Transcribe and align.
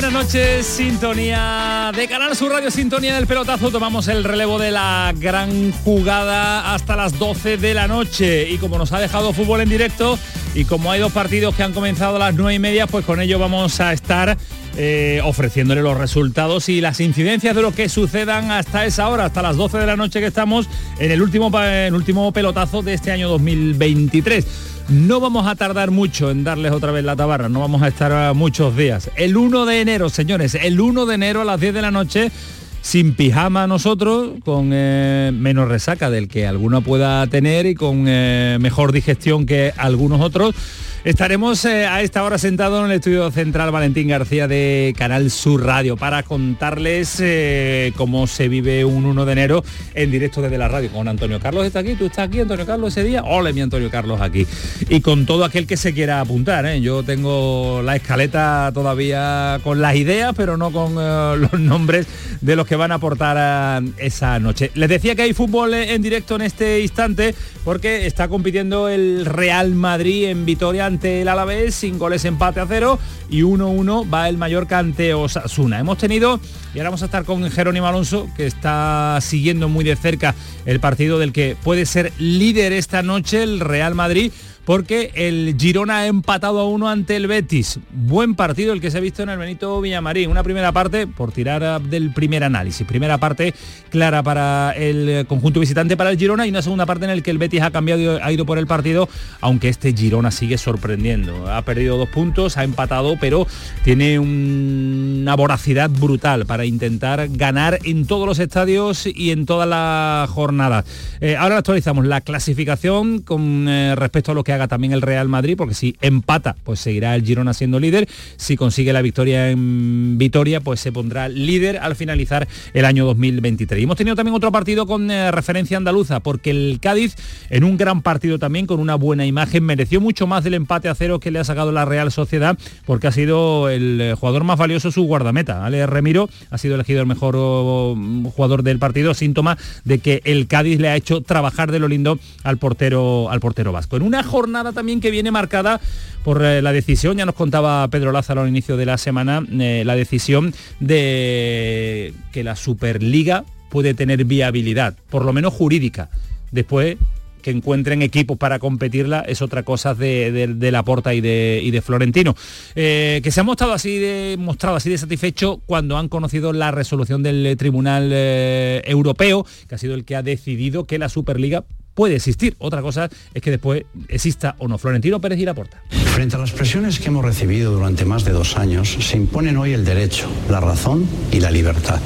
Buenas 0.00 0.24
noches, 0.24 0.64
sintonía 0.64 1.92
de 1.94 2.08
Canal 2.08 2.34
Sur 2.34 2.50
Radio, 2.50 2.70
sintonía 2.70 3.16
del 3.16 3.26
pelotazo. 3.26 3.70
Tomamos 3.70 4.08
el 4.08 4.24
relevo 4.24 4.58
de 4.58 4.70
la 4.70 5.12
gran 5.14 5.72
jugada 5.72 6.72
hasta 6.72 6.96
las 6.96 7.18
12 7.18 7.58
de 7.58 7.74
la 7.74 7.86
noche. 7.86 8.48
Y 8.48 8.56
como 8.56 8.78
nos 8.78 8.92
ha 8.92 8.98
dejado 8.98 9.34
fútbol 9.34 9.60
en 9.60 9.68
directo 9.68 10.18
y 10.54 10.64
como 10.64 10.90
hay 10.90 11.00
dos 11.00 11.12
partidos 11.12 11.54
que 11.54 11.64
han 11.64 11.74
comenzado 11.74 12.16
a 12.16 12.18
las 12.18 12.34
9 12.34 12.54
y 12.54 12.58
media, 12.58 12.86
pues 12.86 13.04
con 13.04 13.20
ello 13.20 13.38
vamos 13.38 13.78
a 13.80 13.92
estar 13.92 14.38
eh, 14.78 15.20
ofreciéndole 15.22 15.82
los 15.82 15.98
resultados 15.98 16.70
y 16.70 16.80
las 16.80 16.98
incidencias 17.00 17.54
de 17.54 17.60
lo 17.60 17.72
que 17.72 17.90
sucedan 17.90 18.50
hasta 18.50 18.86
esa 18.86 19.06
hora, 19.06 19.26
hasta 19.26 19.42
las 19.42 19.56
12 19.56 19.80
de 19.80 19.86
la 19.86 19.96
noche 19.96 20.20
que 20.20 20.26
estamos 20.28 20.66
en 20.98 21.10
el 21.10 21.20
último, 21.20 21.50
en 21.60 21.88
el 21.88 21.94
último 21.94 22.32
pelotazo 22.32 22.80
de 22.80 22.94
este 22.94 23.12
año 23.12 23.28
2023. 23.28 24.46
No 24.90 25.20
vamos 25.20 25.46
a 25.46 25.54
tardar 25.54 25.92
mucho 25.92 26.32
en 26.32 26.42
darles 26.42 26.72
otra 26.72 26.90
vez 26.90 27.04
la 27.04 27.14
tabarra, 27.14 27.48
no 27.48 27.60
vamos 27.60 27.80
a 27.82 27.86
estar 27.86 28.34
muchos 28.34 28.76
días. 28.76 29.08
El 29.14 29.36
1 29.36 29.64
de 29.64 29.80
enero, 29.80 30.08
señores, 30.08 30.56
el 30.56 30.80
1 30.80 31.06
de 31.06 31.14
enero 31.14 31.42
a 31.42 31.44
las 31.44 31.60
10 31.60 31.74
de 31.74 31.82
la 31.82 31.92
noche, 31.92 32.32
sin 32.80 33.14
pijama 33.14 33.68
nosotros, 33.68 34.30
con 34.44 34.70
eh, 34.72 35.30
menos 35.32 35.68
resaca 35.68 36.10
del 36.10 36.26
que 36.26 36.44
alguno 36.44 36.82
pueda 36.82 37.24
tener 37.28 37.66
y 37.66 37.76
con 37.76 38.06
eh, 38.08 38.58
mejor 38.60 38.90
digestión 38.90 39.46
que 39.46 39.72
algunos 39.76 40.20
otros 40.20 40.56
Estaremos 41.02 41.64
eh, 41.64 41.86
a 41.86 42.02
esta 42.02 42.22
hora 42.22 42.36
sentados 42.36 42.84
en 42.84 42.90
el 42.90 42.98
estudio 42.98 43.30
central 43.30 43.70
Valentín 43.70 44.08
García 44.08 44.46
de 44.46 44.94
Canal 44.98 45.30
Sur 45.30 45.64
Radio 45.64 45.96
para 45.96 46.22
contarles 46.24 47.16
eh, 47.20 47.94
cómo 47.96 48.26
se 48.26 48.48
vive 48.48 48.84
un 48.84 49.06
1 49.06 49.24
de 49.24 49.32
enero 49.32 49.64
en 49.94 50.10
directo 50.10 50.42
desde 50.42 50.58
la 50.58 50.68
radio. 50.68 50.90
Con 50.90 51.08
Antonio 51.08 51.40
Carlos 51.40 51.64
está 51.64 51.78
aquí, 51.78 51.94
tú 51.94 52.04
estás 52.04 52.28
aquí, 52.28 52.40
Antonio 52.40 52.66
Carlos, 52.66 52.92
ese 52.92 53.08
día. 53.08 53.22
Ole, 53.22 53.54
mi 53.54 53.62
Antonio 53.62 53.90
Carlos 53.90 54.20
aquí. 54.20 54.46
Y 54.90 55.00
con 55.00 55.24
todo 55.24 55.46
aquel 55.46 55.66
que 55.66 55.78
se 55.78 55.94
quiera 55.94 56.20
apuntar. 56.20 56.66
¿eh? 56.66 56.82
Yo 56.82 57.02
tengo 57.02 57.80
la 57.82 57.96
escaleta 57.96 58.70
todavía 58.74 59.58
con 59.64 59.80
las 59.80 59.96
ideas, 59.96 60.34
pero 60.36 60.58
no 60.58 60.70
con 60.70 60.96
los 61.40 61.54
nombres 61.54 62.08
de 62.42 62.56
los 62.56 62.66
que 62.66 62.76
van 62.76 62.92
a 62.92 62.96
aportar 62.96 63.82
esa 63.96 64.38
noche. 64.38 64.70
Les 64.74 64.90
decía 64.90 65.14
que 65.14 65.22
hay 65.22 65.32
fútbol 65.32 65.72
en 65.72 66.02
directo 66.02 66.34
en 66.36 66.42
este 66.42 66.82
instante 66.82 67.34
porque 67.64 68.06
está 68.06 68.28
compitiendo 68.28 68.88
el 68.90 69.24
Real 69.24 69.74
Madrid 69.74 70.26
en 70.26 70.44
Vitoria 70.44 70.89
ante 70.90 71.22
el 71.22 71.28
Alavés, 71.28 71.76
sin 71.76 71.98
goles 71.98 72.24
empate 72.24 72.58
a 72.58 72.66
cero 72.66 72.98
y 73.30 73.42
1-1 73.42 74.12
va 74.12 74.28
el 74.28 74.36
Mallorca 74.36 74.78
ante 74.78 75.14
Osasuna. 75.14 75.78
Hemos 75.78 75.98
tenido, 75.98 76.40
y 76.74 76.78
ahora 76.78 76.90
vamos 76.90 77.02
a 77.02 77.04
estar 77.04 77.24
con 77.24 77.48
Jerónimo 77.48 77.86
Alonso, 77.86 78.28
que 78.36 78.46
está 78.46 79.18
siguiendo 79.20 79.68
muy 79.68 79.84
de 79.84 79.94
cerca 79.94 80.34
el 80.66 80.80
partido 80.80 81.18
del 81.20 81.32
que 81.32 81.56
puede 81.62 81.86
ser 81.86 82.12
líder 82.18 82.72
esta 82.72 83.02
noche 83.02 83.42
el 83.42 83.60
Real 83.60 83.94
Madrid 83.94 84.32
porque 84.64 85.10
el 85.14 85.56
Girona 85.58 85.98
ha 85.98 86.06
empatado 86.06 86.60
a 86.60 86.68
uno 86.68 86.88
ante 86.88 87.16
el 87.16 87.26
Betis. 87.26 87.78
Buen 87.92 88.34
partido 88.34 88.72
el 88.72 88.80
que 88.80 88.90
se 88.90 88.98
ha 88.98 89.00
visto 89.00 89.22
en 89.22 89.30
el 89.30 89.38
Benito 89.38 89.80
Villamarín. 89.80 90.30
Una 90.30 90.42
primera 90.42 90.72
parte, 90.72 91.06
por 91.06 91.32
tirar 91.32 91.80
del 91.82 92.12
primer 92.12 92.44
análisis, 92.44 92.86
primera 92.86 93.18
parte 93.18 93.54
clara 93.90 94.22
para 94.22 94.72
el 94.72 95.26
conjunto 95.26 95.60
visitante 95.60 95.96
para 95.96 96.10
el 96.10 96.18
Girona 96.18 96.46
y 96.46 96.50
una 96.50 96.62
segunda 96.62 96.86
parte 96.86 97.04
en 97.04 97.10
el 97.10 97.22
que 97.22 97.30
el 97.30 97.38
Betis 97.38 97.62
ha 97.62 97.70
cambiado 97.70 98.00
y 98.00 98.06
ha 98.06 98.32
ido 98.32 98.46
por 98.46 98.58
el 98.58 98.66
partido, 98.66 99.08
aunque 99.40 99.68
este 99.68 99.92
Girona 99.92 100.30
sigue 100.30 100.58
sorprendiendo. 100.58 101.50
Ha 101.50 101.62
perdido 101.62 101.96
dos 101.96 102.08
puntos, 102.08 102.56
ha 102.56 102.64
empatado, 102.64 103.16
pero 103.20 103.46
tiene 103.84 104.18
una 104.18 105.34
voracidad 105.36 105.90
brutal 105.90 106.46
para 106.46 106.64
intentar 106.64 107.28
ganar 107.30 107.78
en 107.84 108.06
todos 108.06 108.26
los 108.26 108.38
estadios 108.38 109.06
y 109.06 109.30
en 109.30 109.46
toda 109.46 109.66
la 109.66 110.26
jornada. 110.28 110.84
Eh, 111.20 111.36
ahora 111.36 111.58
actualizamos 111.58 112.06
la 112.06 112.20
clasificación 112.20 113.20
con 113.20 113.68
eh, 113.68 113.94
respecto 113.96 114.32
a 114.32 114.34
lo 114.34 114.44
que 114.44 114.49
ha 114.52 114.68
también 114.68 114.92
el 114.92 115.02
Real 115.02 115.28
Madrid, 115.28 115.56
porque 115.56 115.74
si 115.74 115.96
empata, 116.00 116.56
pues 116.64 116.80
seguirá 116.80 117.14
el 117.14 117.24
Girona 117.24 117.54
siendo 117.54 117.80
líder. 117.80 118.08
Si 118.36 118.56
consigue 118.56 118.92
la 118.92 119.02
victoria 119.02 119.50
en 119.50 120.18
Vitoria, 120.18 120.60
pues 120.60 120.80
se 120.80 120.92
pondrá 120.92 121.28
líder 121.28 121.78
al 121.78 121.96
finalizar 121.96 122.48
el 122.74 122.84
año 122.84 123.04
2023. 123.06 123.80
Y 123.80 123.84
hemos 123.84 123.96
tenido 123.96 124.16
también 124.16 124.34
otro 124.34 124.52
partido 124.52 124.86
con 124.86 125.10
eh, 125.10 125.30
referencia 125.30 125.76
andaluza, 125.76 126.20
porque 126.20 126.50
el 126.50 126.78
Cádiz, 126.80 127.16
en 127.48 127.64
un 127.64 127.76
gran 127.76 128.02
partido 128.02 128.38
también, 128.38 128.66
con 128.66 128.80
una 128.80 128.94
buena 128.94 129.26
imagen, 129.26 129.64
mereció 129.64 130.00
mucho 130.00 130.26
más 130.26 130.44
del 130.44 130.54
empate 130.54 130.88
a 130.88 130.94
cero 130.94 131.20
que 131.20 131.30
le 131.30 131.38
ha 131.38 131.44
sacado 131.44 131.72
la 131.72 131.84
Real 131.84 132.12
Sociedad, 132.12 132.58
porque 132.86 133.06
ha 133.06 133.12
sido 133.12 133.68
el 133.68 134.00
eh, 134.00 134.14
jugador 134.14 134.44
más 134.44 134.58
valioso 134.58 134.90
su 134.90 135.02
guardameta. 135.02 135.64
Ale 135.64 135.86
Remiro 135.86 136.28
ha 136.50 136.58
sido 136.58 136.74
elegido 136.74 137.00
el 137.00 137.06
mejor 137.06 137.36
jugador 137.36 138.62
del 138.62 138.78
partido, 138.78 139.14
síntoma 139.14 139.58
de 139.84 139.98
que 139.98 140.22
el 140.24 140.46
Cádiz 140.46 140.80
le 140.80 140.88
ha 140.88 140.96
hecho 140.96 141.20
trabajar 141.20 141.70
de 141.70 141.78
lo 141.78 141.88
lindo 141.88 142.18
al 142.44 142.58
portero, 142.58 143.30
al 143.30 143.40
portero 143.40 143.72
vasco. 143.72 143.96
En 143.96 144.02
una 144.02 144.22
nada 144.48 144.72
también 144.72 145.00
que 145.00 145.10
viene 145.10 145.30
marcada 145.30 145.80
por 146.24 146.44
eh, 146.44 146.62
la 146.62 146.72
decisión, 146.72 147.16
ya 147.16 147.26
nos 147.26 147.34
contaba 147.34 147.86
Pedro 147.88 148.12
Lázaro 148.12 148.42
al 148.42 148.48
inicio 148.48 148.76
de 148.76 148.86
la 148.86 148.98
semana, 148.98 149.42
eh, 149.58 149.82
la 149.86 149.96
decisión 149.96 150.54
de 150.80 152.12
que 152.32 152.44
la 152.44 152.56
Superliga 152.56 153.44
puede 153.70 153.94
tener 153.94 154.24
viabilidad, 154.24 154.96
por 155.08 155.24
lo 155.24 155.32
menos 155.32 155.54
jurídica. 155.54 156.10
Después 156.50 156.96
que 157.42 157.50
encuentren 157.50 158.02
equipos 158.02 158.36
para 158.36 158.58
competirla 158.58 159.20
es 159.20 159.40
otra 159.40 159.62
cosa 159.62 159.94
de, 159.94 160.56
la 160.60 160.82
Porta 160.82 161.14
y 161.14 161.22
de, 161.22 161.60
y 161.64 161.70
de 161.70 161.80
Florentino. 161.80 162.36
Eh, 162.74 163.20
que 163.22 163.30
se 163.30 163.40
ha 163.40 163.44
mostrado 163.44 163.72
así, 163.72 163.98
de, 163.98 164.36
mostrado 164.38 164.76
así 164.76 164.90
de 164.90 164.98
satisfecho 164.98 165.62
cuando 165.64 165.96
han 165.96 166.08
conocido 166.08 166.52
la 166.52 166.70
resolución 166.70 167.22
del 167.22 167.56
Tribunal 167.56 168.12
Europeo, 168.12 169.46
que 169.68 169.74
ha 169.74 169.78
sido 169.78 169.94
el 169.94 170.04
que 170.04 170.16
ha 170.16 170.22
decidido 170.22 170.84
que 170.84 170.98
la 170.98 171.08
Superliga 171.08 171.64
puede 171.94 172.16
existir. 172.16 172.56
Otra 172.58 172.82
cosa 172.82 173.08
es 173.34 173.42
que 173.42 173.50
después 173.50 173.84
exista 174.08 174.56
o 174.58 174.68
no. 174.68 174.78
Florentino 174.78 175.20
Pérez 175.20 175.38
y 175.38 175.44
Laporta. 175.44 175.82
Frente 176.14 176.36
a 176.36 176.38
las 176.38 176.52
presiones 176.52 176.98
que 176.98 177.08
hemos 177.08 177.24
recibido 177.24 177.72
durante 177.72 178.04
más 178.04 178.24
de 178.24 178.32
dos 178.32 178.56
años, 178.56 178.96
se 179.00 179.16
imponen 179.16 179.56
hoy 179.56 179.72
el 179.72 179.84
derecho, 179.84 180.28
la 180.48 180.60
razón 180.60 181.06
y 181.30 181.40
la 181.40 181.50
libertad. 181.50 182.00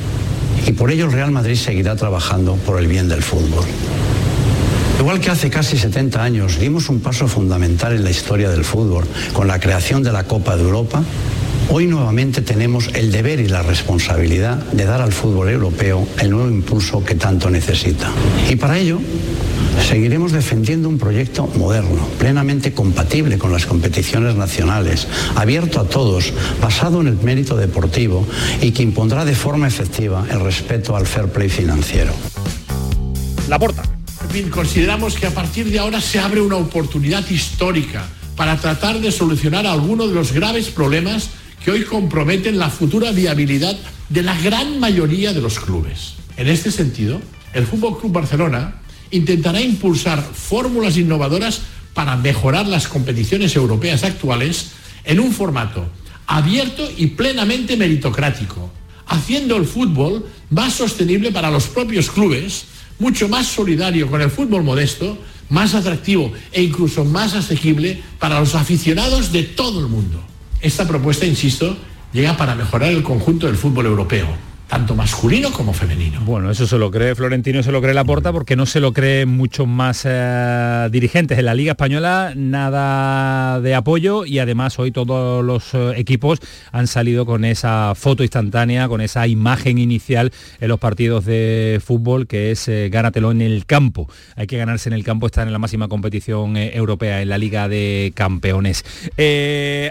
Y 0.66 0.72
por 0.72 0.90
ello 0.90 1.06
el 1.06 1.12
Real 1.12 1.30
Madrid 1.30 1.56
seguirá 1.56 1.96
trabajando 1.96 2.56
por 2.56 2.78
el 2.78 2.86
bien 2.86 3.08
del 3.08 3.22
fútbol. 3.22 3.64
Igual 4.98 5.20
que 5.20 5.30
hace 5.30 5.50
casi 5.50 5.76
70 5.76 6.22
años 6.22 6.58
dimos 6.58 6.88
un 6.88 7.00
paso 7.00 7.26
fundamental 7.26 7.94
en 7.94 8.04
la 8.04 8.10
historia 8.10 8.48
del 8.48 8.64
fútbol 8.64 9.04
con 9.32 9.48
la 9.48 9.60
creación 9.60 10.02
de 10.02 10.12
la 10.12 10.24
Copa 10.24 10.56
de 10.56 10.62
Europa, 10.62 11.02
Hoy 11.70 11.86
nuevamente 11.86 12.42
tenemos 12.42 12.90
el 12.94 13.10
deber 13.10 13.40
y 13.40 13.48
la 13.48 13.62
responsabilidad 13.62 14.58
de 14.72 14.84
dar 14.84 15.00
al 15.00 15.12
fútbol 15.12 15.48
europeo 15.48 16.06
el 16.20 16.30
nuevo 16.30 16.48
impulso 16.48 17.02
que 17.02 17.14
tanto 17.14 17.50
necesita. 17.50 18.10
Y 18.50 18.56
para 18.56 18.78
ello 18.78 19.00
seguiremos 19.82 20.32
defendiendo 20.32 20.88
un 20.88 20.98
proyecto 20.98 21.46
moderno, 21.56 22.06
plenamente 22.18 22.72
compatible 22.72 23.38
con 23.38 23.52
las 23.52 23.66
competiciones 23.66 24.34
nacionales, 24.34 25.06
abierto 25.34 25.80
a 25.80 25.84
todos, 25.84 26.32
basado 26.60 27.00
en 27.00 27.08
el 27.08 27.16
mérito 27.16 27.56
deportivo 27.56 28.26
y 28.60 28.72
que 28.72 28.82
impondrá 28.82 29.24
de 29.24 29.34
forma 29.34 29.66
efectiva 29.66 30.26
el 30.30 30.40
respeto 30.40 30.96
al 30.96 31.06
fair 31.06 31.28
play 31.28 31.48
financiero. 31.48 32.12
La 33.48 33.58
porta. 33.58 33.82
En 34.22 34.30
fin, 34.30 34.50
consideramos 34.50 35.14
que 35.14 35.26
a 35.26 35.30
partir 35.30 35.70
de 35.70 35.78
ahora 35.78 36.00
se 36.00 36.18
abre 36.18 36.40
una 36.40 36.56
oportunidad 36.56 37.28
histórica 37.28 38.04
para 38.36 38.56
tratar 38.56 39.00
de 39.00 39.12
solucionar 39.12 39.66
algunos 39.66 40.08
de 40.08 40.14
los 40.14 40.32
graves 40.32 40.68
problemas 40.68 41.30
que 41.64 41.70
hoy 41.70 41.84
comprometen 41.84 42.58
la 42.58 42.68
futura 42.68 43.12
viabilidad 43.12 43.76
de 44.08 44.22
la 44.22 44.38
gran 44.40 44.80
mayoría 44.80 45.32
de 45.32 45.40
los 45.40 45.60
clubes. 45.60 46.14
En 46.36 46.48
este 46.48 46.70
sentido, 46.70 47.20
el 47.52 47.66
Fútbol 47.66 47.98
Club 47.98 48.12
Barcelona 48.12 48.80
intentará 49.10 49.60
impulsar 49.60 50.22
fórmulas 50.22 50.96
innovadoras 50.96 51.62
para 51.94 52.16
mejorar 52.16 52.66
las 52.66 52.88
competiciones 52.88 53.54
europeas 53.56 54.02
actuales 54.04 54.72
en 55.04 55.20
un 55.20 55.32
formato 55.32 55.88
abierto 56.26 56.88
y 56.96 57.08
plenamente 57.08 57.76
meritocrático, 57.76 58.70
haciendo 59.06 59.56
el 59.56 59.66
fútbol 59.66 60.26
más 60.50 60.74
sostenible 60.74 61.32
para 61.32 61.50
los 61.50 61.66
propios 61.66 62.10
clubes, 62.10 62.64
mucho 62.98 63.28
más 63.28 63.46
solidario 63.46 64.10
con 64.10 64.22
el 64.22 64.30
fútbol 64.30 64.62
modesto, 64.62 65.18
más 65.50 65.74
atractivo 65.74 66.32
e 66.52 66.62
incluso 66.62 67.04
más 67.04 67.34
asequible 67.34 68.02
para 68.18 68.40
los 68.40 68.54
aficionados 68.54 69.32
de 69.32 69.42
todo 69.42 69.80
el 69.80 69.88
mundo. 69.88 70.22
Esta 70.60 70.88
propuesta, 70.88 71.26
insisto, 71.26 71.76
llega 72.12 72.36
para 72.36 72.54
mejorar 72.54 72.90
el 72.90 73.02
conjunto 73.02 73.46
del 73.46 73.56
fútbol 73.56 73.86
europeo, 73.86 74.28
tanto 74.68 74.94
masculino 74.94 75.52
como 75.52 75.72
femenino. 75.72 76.20
Bueno, 76.24 76.50
eso 76.50 76.66
se 76.66 76.78
lo 76.78 76.90
cree 76.90 77.14
Florentino, 77.14 77.62
se 77.62 77.70
lo 77.70 77.82
cree 77.82 77.94
Laporta, 77.94 78.32
porque 78.32 78.56
no 78.56 78.66
se 78.66 78.80
lo 78.80 78.92
creen 78.92 79.28
muchos 79.28 79.68
más 79.68 80.02
eh, 80.04 80.88
dirigentes. 80.90 81.38
En 81.38 81.44
la 81.44 81.54
Liga 81.54 81.72
Española 81.72 82.32
nada 82.34 83.60
de 83.60 83.74
apoyo 83.74 84.24
y 84.24 84.38
además 84.38 84.78
hoy 84.78 84.90
todos 84.90 85.44
los 85.44 85.74
eh, 85.74 85.92
equipos 85.96 86.40
han 86.72 86.86
salido 86.86 87.26
con 87.26 87.44
esa 87.44 87.94
foto 87.94 88.22
instantánea, 88.22 88.88
con 88.88 89.00
esa 89.00 89.26
imagen 89.26 89.78
inicial 89.78 90.32
en 90.60 90.68
los 90.68 90.78
partidos 90.78 91.24
de 91.24 91.80
fútbol, 91.84 92.26
que 92.26 92.50
es 92.50 92.66
eh, 92.68 92.88
gánatelo 92.90 93.30
en 93.30 93.42
el 93.42 93.66
campo. 93.66 94.08
Hay 94.36 94.46
que 94.46 94.56
ganarse 94.56 94.88
en 94.88 94.94
el 94.94 95.04
campo, 95.04 95.26
estar 95.26 95.46
en 95.46 95.52
la 95.52 95.58
máxima 95.58 95.88
competición 95.88 96.56
europea, 96.56 97.20
en 97.20 97.28
la 97.28 97.38
Liga 97.38 97.68
de 97.68 98.12
Campeones. 98.14 98.84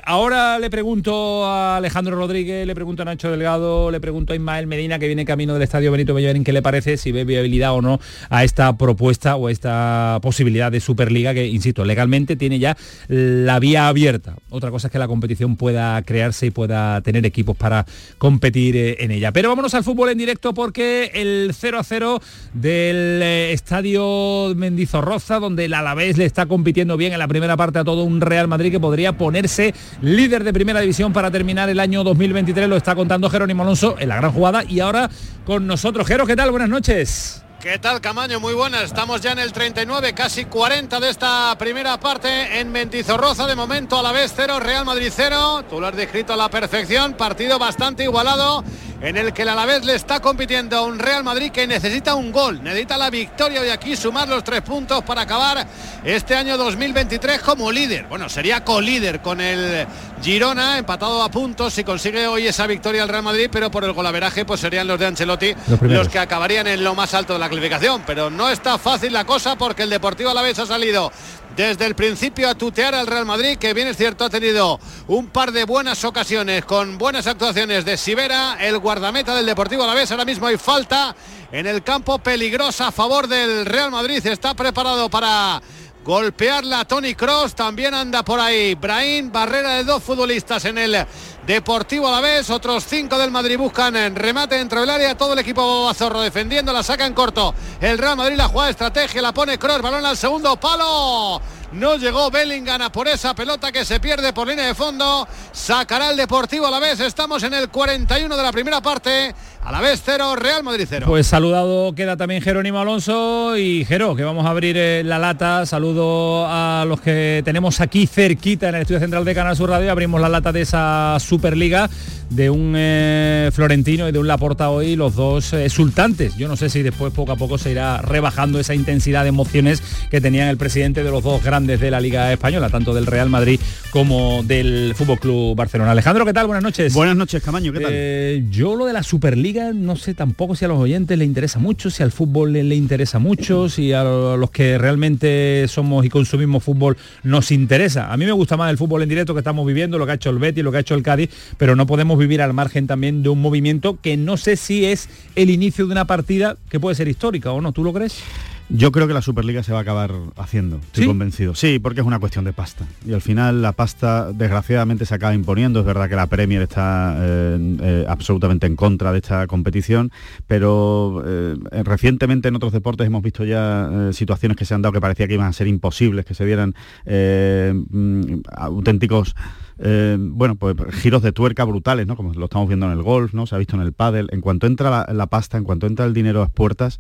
ahora 0.06 0.58
le 0.60 0.70
pregunto 0.70 1.46
a 1.46 1.78
Alejandro 1.78 2.16
Rodríguez, 2.16 2.66
le 2.66 2.76
pregunto 2.76 3.04
a 3.04 3.06
Nacho 3.06 3.30
Delgado, 3.30 3.92
le 3.92 4.00
pregunto 4.00 4.34
a 4.34 4.36
Ismael 4.36 4.63
Medina, 4.68 5.00
que 5.00 5.08
viene 5.08 5.26
camino 5.26 5.54
del 5.54 5.64
Estadio 5.64 5.92
Benito 5.92 6.14
Bellavén, 6.14 6.44
qué 6.44 6.54
le 6.54 6.62
parece, 6.62 6.98
si 6.98 7.12
ve 7.12 7.26
viabilidad 7.26 7.74
o 7.74 7.82
no 7.82 8.00
a 8.30 8.44
esta 8.44 8.78
propuesta 8.78 9.36
o 9.36 9.50
esta 9.50 10.20
posibilidad 10.22 10.72
de 10.72 10.80
Superliga 10.80 11.34
que, 11.34 11.48
insisto, 11.48 11.86
legalmente 11.86 12.36
tiene 12.36 12.60
ya 12.60 12.78
la 13.08 13.60
vía 13.60 13.88
abierta. 13.88 14.36
Otra 14.50 14.72
cosa 14.72 14.88
es 14.88 14.92
que 14.92 15.00
la 15.00 15.08
competición 15.08 15.56
pueda 15.56 16.02
crearse 16.04 16.48
y 16.48 16.52
pueda 16.52 17.02
tener 17.02 17.26
equipos 17.26 17.56
para 17.56 17.86
competir 18.18 18.76
eh, 18.76 18.98
en 19.00 19.12
ella. 19.12 19.32
Pero 19.32 19.50
vámonos 19.50 19.74
al 19.74 19.84
fútbol 19.84 20.10
en 20.10 20.18
directo 20.18 20.54
porque 20.54 21.12
el 21.14 21.52
0 21.54 21.80
a 21.80 21.84
0 21.84 22.22
del 22.54 23.22
eh, 23.24 23.54
Estadio 23.54 24.54
Mendizorroza, 24.56 25.40
donde 25.40 25.66
el 25.66 25.74
Alavés 25.74 26.18
le 26.18 26.26
está 26.26 26.46
compitiendo 26.46 26.98
bien 26.98 27.14
en 27.14 27.20
la 27.20 27.28
primera 27.28 27.58
parte 27.58 27.80
a 27.80 27.84
todo 27.84 28.04
un 28.04 28.22
Real 28.22 28.48
Madrid 28.48 28.72
que 28.72 28.80
podría 28.80 29.18
ponerse 29.18 29.74
líder 30.02 30.44
de 30.44 30.54
primera 30.54 30.80
división 30.80 31.14
para 31.14 31.32
terminar 31.32 31.70
el 31.70 31.80
año 31.80 32.04
2023, 32.04 32.70
lo 32.70 32.78
está 32.78 32.96
contando 32.96 33.30
Jerónimo 33.30 33.64
Alonso 33.64 33.96
en 34.00 34.10
la 34.10 34.18
gran 34.18 34.32
jugada 34.32 34.53
y 34.62 34.82
ahora 34.82 35.10
con 35.46 35.66
nosotros. 35.66 36.06
Jero, 36.06 36.28
¿qué 36.28 36.36
tal? 36.36 36.52
Buenas 36.52 36.70
noches. 36.70 37.44
¿Qué 37.64 37.80
tal, 37.80 38.02
Camaño? 38.02 38.42
Muy 38.42 38.54
buenas. 38.54 38.84
Estamos 38.84 39.22
ya 39.22 39.32
en 39.32 39.40
el 39.40 39.54
39, 39.54 40.14
casi 40.14 40.44
40 40.44 41.00
de 41.00 41.10
esta 41.10 41.58
primera 41.58 41.98
parte 41.98 42.60
en 42.60 42.70
Mentizorroza. 42.74 43.48
De 43.48 43.56
momento 43.56 43.98
a 43.98 44.04
la 44.04 44.12
vez 44.12 44.34
0, 44.36 44.60
Real 44.60 44.84
Madrid 44.84 45.10
0. 45.10 45.64
Tú 45.70 45.80
lo 45.80 45.88
has 45.88 45.96
descrito 45.96 46.34
a 46.34 46.36
la 46.36 46.50
perfección. 46.50 47.14
Partido 47.14 47.58
bastante 47.58 48.04
igualado 48.04 48.66
en 49.04 49.18
el 49.18 49.34
que 49.34 49.42
el 49.42 49.50
Alavés 49.50 49.84
le 49.84 49.96
está 49.96 50.22
compitiendo 50.22 50.78
a 50.78 50.82
un 50.84 50.98
Real 50.98 51.26
Madrid 51.26 51.52
que 51.52 51.68
necesita 51.68 52.16
un 52.16 52.32
gol, 52.32 52.64
necesita 52.64 52.98
la 52.98 53.10
victoria 53.10 53.66
y 53.66 53.70
aquí 53.70 53.98
sumar 53.98 54.30
los 54.30 54.46
tres 54.46 54.62
puntos 54.62 55.04
para 55.04 55.24
acabar 55.24 55.68
este 56.06 56.36
año 56.36 56.58
2023 56.58 57.42
como 57.42 57.70
líder. 57.70 58.06
Bueno, 58.06 58.30
sería 58.30 58.64
co-líder 58.64 59.20
con 59.20 59.42
el 59.42 59.86
Girona, 60.22 60.78
empatado 60.78 61.22
a 61.22 61.30
puntos 61.30 61.74
si 61.74 61.84
consigue 61.84 62.28
hoy 62.28 62.48
esa 62.48 62.66
victoria 62.66 63.04
el 63.04 63.10
Real 63.10 63.24
Madrid, 63.24 63.50
pero 63.52 63.70
por 63.70 63.84
el 63.84 63.92
golaveraje 63.92 64.46
pues 64.46 64.62
serían 64.62 64.88
los 64.88 64.98
de 64.98 65.08
Ancelotti 65.08 65.54
los, 65.82 66.08
que 66.08 66.20
acabarían 66.20 66.68
en 66.68 66.82
lo 66.82 66.96
más 66.96 67.14
alto 67.14 67.34
de 67.34 67.40
la 67.40 67.50
clasificación. 67.50 68.04
Pero 68.08 68.30
no 68.30 68.50
está 68.50 68.78
fácil 68.78 69.12
la 69.12 69.26
cosa 69.26 69.58
porque 69.58 69.84
el 69.84 69.90
Deportivo 69.90 70.30
Alavés 70.30 70.60
ha 70.60 70.66
salido 70.66 71.12
desde 71.56 71.86
el 71.86 71.96
principio 71.96 72.50
a 72.50 72.56
tutear 72.56 72.96
al 72.96 73.08
Real 73.08 73.26
Madrid, 73.26 73.58
que 73.58 73.74
bien 73.74 73.88
es 73.88 73.98
cierto 73.98 74.26
ha 74.26 74.30
tenido 74.30 74.80
un 75.08 75.28
par 75.28 75.52
de 75.52 75.66
buenas 75.66 76.04
ocasiones 76.04 76.66
con 76.66 76.98
buenas 76.98 77.28
actuaciones 77.28 77.86
de 77.86 77.98
Sivera, 77.98 78.58
el 78.60 78.80
guardameta 78.80 79.36
del 79.36 79.46
Deportivo 79.46 79.84
Alavés. 79.84 80.12
Ahora 80.12 80.26
mismo 80.26 80.48
hay 80.48 80.58
falta 80.58 81.16
en 81.52 81.68
el 81.68 81.84
campo 81.84 82.20
peligrosa 82.20 82.88
a 82.88 82.92
favor 82.92 83.28
del 83.28 83.66
Real 83.66 83.92
Madrid. 83.92 84.26
Está 84.26 84.54
preparado 84.54 85.10
para 85.10 85.62
golpearla 86.04 86.86
Tony 86.86 87.16
Cross, 87.16 87.56
también 87.56 87.94
anda 87.94 88.24
por 88.24 88.40
ahí. 88.40 88.76
Brahim, 88.76 89.32
barrera 89.32 89.76
de 89.76 89.84
dos 89.84 90.04
futbolistas 90.04 90.66
en 90.66 90.78
el 90.78 91.06
Deportivo 91.46 92.08
a 92.08 92.12
la 92.12 92.22
vez, 92.22 92.50
otros 92.50 92.86
cinco 92.86 93.18
del 93.18 93.30
Madrid 93.30 93.58
buscan 93.58 93.98
en 93.98 94.16
remate 94.16 94.56
dentro 94.56 94.80
del 94.80 94.90
área, 94.90 95.18
todo 95.18 95.34
el 95.34 95.40
equipo 95.40 95.86
Bazorro 95.86 96.22
defendiendo, 96.22 96.72
la 96.72 96.84
saca 96.84 97.06
en 97.06 97.14
corto, 97.14 97.54
el 97.82 97.98
Real 97.98 98.16
Madrid 98.16 98.38
la 98.38 98.48
juega 98.48 98.68
de 98.68 98.72
estrategia, 98.72 99.22
la 99.22 99.34
pone 99.34 99.60
Cross, 99.60 99.82
balón 99.82 100.06
al 100.06 100.16
segundo 100.16 100.56
palo, 100.58 101.42
no 101.74 101.98
llegó 101.98 102.30
Bellingham 102.30 102.92
por 102.92 103.08
esa 103.08 103.34
pelota 103.34 103.72
que 103.72 103.84
se 103.84 104.00
pierde 104.00 104.32
por 104.34 104.48
línea 104.48 104.68
de 104.68 104.76
fondo. 104.76 105.28
Sacará 105.52 106.12
el 106.12 106.18
Deportivo 106.18 106.68
a 106.68 106.72
la 106.72 106.80
vez. 106.80 107.00
Estamos 107.00 107.44
en 107.44 107.54
el 107.54 107.70
41 107.70 108.36
de 108.36 108.44
la 108.44 108.52
primera 108.52 108.82
parte. 108.82 109.34
A 109.66 109.72
la 109.72 109.80
vez 109.80 110.02
cero, 110.04 110.36
Real 110.36 110.62
Madrid 110.62 110.86
cero. 110.90 111.06
Pues 111.08 111.26
saludado 111.26 111.96
queda 111.96 112.18
también 112.18 112.42
Jerónimo 112.42 112.80
Alonso 112.80 113.56
y 113.58 113.86
Jero, 113.86 114.14
que 114.14 114.24
vamos 114.24 114.46
a 114.46 114.50
abrir 114.50 114.76
eh, 114.78 115.04
la 115.06 115.20
lata. 115.20 115.66
Saludo 115.66 116.46
a 116.48 116.84
los 116.86 117.00
que 117.00 117.42
tenemos 117.46 117.80
aquí 117.80 118.06
cerquita 118.06 118.70
en 118.70 118.76
el 118.76 118.82
estudio 118.82 119.00
central 119.00 119.24
de 119.24 119.34
Canal 119.34 119.56
Sur 119.56 119.70
Radio. 119.70 119.92
Abrimos 119.92 120.20
la 120.20 120.28
lata 120.28 120.52
de 120.52 120.62
esa 120.62 121.18
Superliga 121.20 121.90
de 122.36 122.50
un 122.50 122.74
eh, 122.76 123.50
Florentino 123.54 124.10
y 124.10 124.12
de 124.12 124.20
un 124.20 124.28
Laporta 124.28 124.70
hoy, 124.70 124.96
los 124.96 125.16
dos 125.16 125.54
eh, 125.54 125.66
exultantes. 125.66 126.36
Yo 126.36 126.48
no 126.48 126.56
sé 126.56 126.70
si 126.70 126.82
después 126.82 127.14
poco 127.14 127.32
a 127.32 127.36
poco 127.36 127.58
se 127.58 127.72
irá 127.72 128.02
rebajando 128.02 128.60
esa 128.60 128.74
intensidad 128.74 129.24
de 129.24 129.30
emociones 129.30 129.82
que 130.10 130.20
tenían 130.20 130.48
el 130.48 130.58
presidente 130.58 131.04
de 131.04 131.12
los 131.12 131.24
dos 131.24 131.44
grandes 131.44 131.80
de 131.80 131.92
la 131.92 132.02
Liga 132.02 132.32
Española, 132.32 132.70
tanto 132.70 132.94
del 132.94 133.06
Real 133.06 133.30
Madrid 133.30 133.60
como 133.92 134.44
del 134.44 134.94
Fútbol 134.96 135.20
Club 135.20 135.56
Barcelona. 135.56 135.92
Alejandro, 135.92 136.26
¿qué 136.26 136.34
tal? 136.34 136.48
Buenas 136.48 136.64
noches. 136.64 136.94
Buenas 136.94 137.16
noches, 137.16 137.44
Camaño, 137.44 137.72
¿qué 137.72 137.80
tal? 137.80 137.92
Eh, 137.94 138.46
yo 138.50 138.76
lo 138.76 138.86
de 138.86 138.94
la 138.94 139.04
Superliga 139.04 139.72
no 139.74 139.96
sé 139.96 140.14
tampoco 140.14 140.56
si 140.56 140.66
a 140.66 140.68
los 140.68 140.80
oyentes 140.80 141.18
le 141.18 141.26
interesa 141.26 141.60
mucho, 141.60 141.90
si 141.90 142.02
al 142.02 142.12
fútbol 142.12 142.54
le, 142.54 142.64
le 142.64 142.76
interesa 142.76 143.20
mucho, 143.20 143.70
si 143.70 143.94
a 143.94 144.04
los 144.04 144.50
que 144.52 144.78
realmente 144.78 145.66
somos 145.68 146.06
y 146.06 146.10
consumimos 146.10 146.64
fútbol 146.64 146.98
nos 147.24 147.52
interesa. 147.52 148.12
A 148.12 148.18
mí 148.18 148.26
me 148.26 148.32
gusta 148.32 148.58
más 148.58 148.72
el 148.72 148.78
fútbol 148.78 149.04
en 149.04 149.10
directo 149.10 149.34
que 149.34 149.40
estamos 149.40 149.66
viviendo, 149.66 149.98
lo 149.98 150.06
que 150.06 150.14
ha 150.14 150.16
hecho 150.16 150.30
el 150.30 150.40
Betis, 150.40 150.64
lo 150.64 150.72
que 150.72 150.78
ha 150.78 150.82
hecho 150.82 150.96
el 150.96 151.04
Cádiz, 151.04 151.30
pero 151.58 151.76
no 151.76 151.86
podemos 151.86 152.18
vivir 152.24 152.42
al 152.42 152.54
margen 152.54 152.88
también 152.88 153.24
de 153.24 153.30
un 153.30 153.42
movimiento 153.42 154.00
que 154.02 154.18
no 154.18 154.38
sé 154.38 154.56
si 154.56 154.86
es 154.86 155.10
el 155.36 155.50
inicio 155.50 155.86
de 155.86 155.92
una 155.92 156.06
partida 156.06 156.58
que 156.70 156.80
puede 156.80 156.96
ser 156.96 157.08
histórica 157.08 157.52
o 157.52 157.62
no, 157.62 157.72
¿tú 157.72 157.84
lo 157.84 157.94
crees? 157.94 158.24
Yo 158.70 158.92
creo 158.92 159.08
que 159.08 159.14
la 159.14 159.22
Superliga 159.22 159.62
se 159.62 159.72
va 159.72 159.80
a 159.80 159.82
acabar 159.82 160.12
haciendo, 160.38 160.78
estoy 160.78 161.06
convencido. 161.06 161.54
Sí, 161.54 161.80
porque 161.80 162.00
es 162.00 162.08
una 162.08 162.20
cuestión 162.20 162.46
de 162.46 162.54
pasta. 162.54 162.88
Y 163.06 163.14
al 163.14 163.22
final 163.22 163.62
la 163.62 163.74
pasta 163.74 164.32
desgraciadamente 164.32 165.06
se 165.06 165.14
acaba 165.14 165.36
imponiendo. 165.36 165.82
Es 165.82 165.86
verdad 165.86 166.10
que 166.10 166.16
la 166.16 166.28
Premier 166.28 166.62
está 166.62 167.16
eh, 167.20 167.78
eh, 167.82 168.06
absolutamente 168.08 168.66
en 168.66 168.76
contra 168.76 169.12
de 169.12 169.20
esta 169.20 169.46
competición, 169.48 170.12
pero 170.48 171.24
eh, 171.26 171.56
recientemente 171.84 172.48
en 172.48 172.56
otros 172.56 172.72
deportes 172.72 173.06
hemos 173.06 173.22
visto 173.22 173.44
ya 173.44 174.10
situaciones 174.12 174.58
que 174.58 174.66
se 174.66 174.74
han 174.74 174.82
dado 174.82 174.94
que 174.94 175.02
parecía 175.02 175.28
que 175.28 175.34
iban 175.34 175.48
a 175.48 175.54
ser 175.54 175.68
imposibles, 175.68 176.26
que 176.26 176.34
se 176.34 176.46
dieran 176.46 176.74
mm, 177.06 178.42
auténticos 178.56 179.36
eh, 179.80 180.18
bueno, 180.20 180.56
pues 180.56 180.76
giros 180.92 181.22
de 181.22 181.32
tuerca 181.32 181.64
brutales, 181.64 182.08
¿no? 182.08 182.16
Como 182.16 182.34
lo 182.34 182.46
estamos 182.46 182.68
viendo 182.68 182.86
en 182.86 182.94
el 182.94 183.04
golf, 183.04 183.34
¿no? 183.34 183.46
Se 183.46 183.56
ha 183.56 183.58
visto 183.58 183.76
en 183.76 183.82
el 183.82 183.94
pádel. 183.94 184.30
En 184.32 184.42
cuanto 184.42 184.68
entra 184.68 185.06
la, 185.12 185.28
pasta, 185.28 185.58
en 185.58 185.64
cuanto 185.64 185.88
entra 185.88 186.06
el 186.06 186.14
dinero 186.14 186.40
a 186.40 186.46
las 186.46 186.52
puertas, 186.52 187.00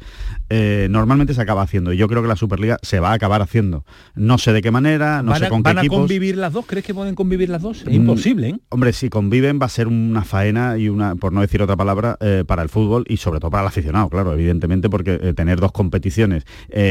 eh, 0.49 0.87
normalmente 0.89 1.33
se 1.33 1.41
acaba 1.41 1.61
haciendo. 1.61 1.93
Y 1.93 1.97
yo 1.97 2.07
creo 2.07 2.21
que 2.21 2.27
la 2.27 2.35
Superliga 2.35 2.77
se 2.81 2.99
va 2.99 3.11
a 3.11 3.13
acabar 3.13 3.41
haciendo. 3.41 3.85
No 4.15 4.37
sé 4.37 4.53
de 4.53 4.61
qué 4.61 4.71
manera, 4.71 5.21
no 5.23 5.35
sé 5.35 5.49
con 5.49 5.63
qué 5.63 5.73
¿Van 5.73 5.85
a 5.85 5.87
convivir 5.87 6.37
las 6.37 6.53
dos? 6.53 6.65
¿Crees 6.65 6.85
que 6.85 6.93
pueden 6.93 7.15
convivir 7.15 7.49
las 7.49 7.61
dos? 7.61 7.81
Es 7.81 7.87
mm, 7.87 7.93
imposible, 7.93 8.49
¿eh? 8.49 8.59
Hombre, 8.69 8.93
si 8.93 9.09
conviven 9.09 9.59
va 9.61 9.65
a 9.65 9.69
ser 9.69 9.87
una 9.87 10.23
faena 10.23 10.77
y 10.77 10.89
una, 10.89 11.15
por 11.15 11.33
no 11.33 11.41
decir 11.41 11.61
otra 11.61 11.75
palabra, 11.75 12.17
para 12.47 12.63
el 12.63 12.69
fútbol 12.69 13.05
y 13.07 13.17
sobre 13.17 13.39
todo 13.39 13.51
para 13.51 13.61
el 13.63 13.67
aficionado, 13.67 14.09
claro, 14.09 14.33
evidentemente, 14.33 14.89
porque 14.89 15.33
tener 15.33 15.59
dos 15.59 15.71
competiciones 15.71 16.45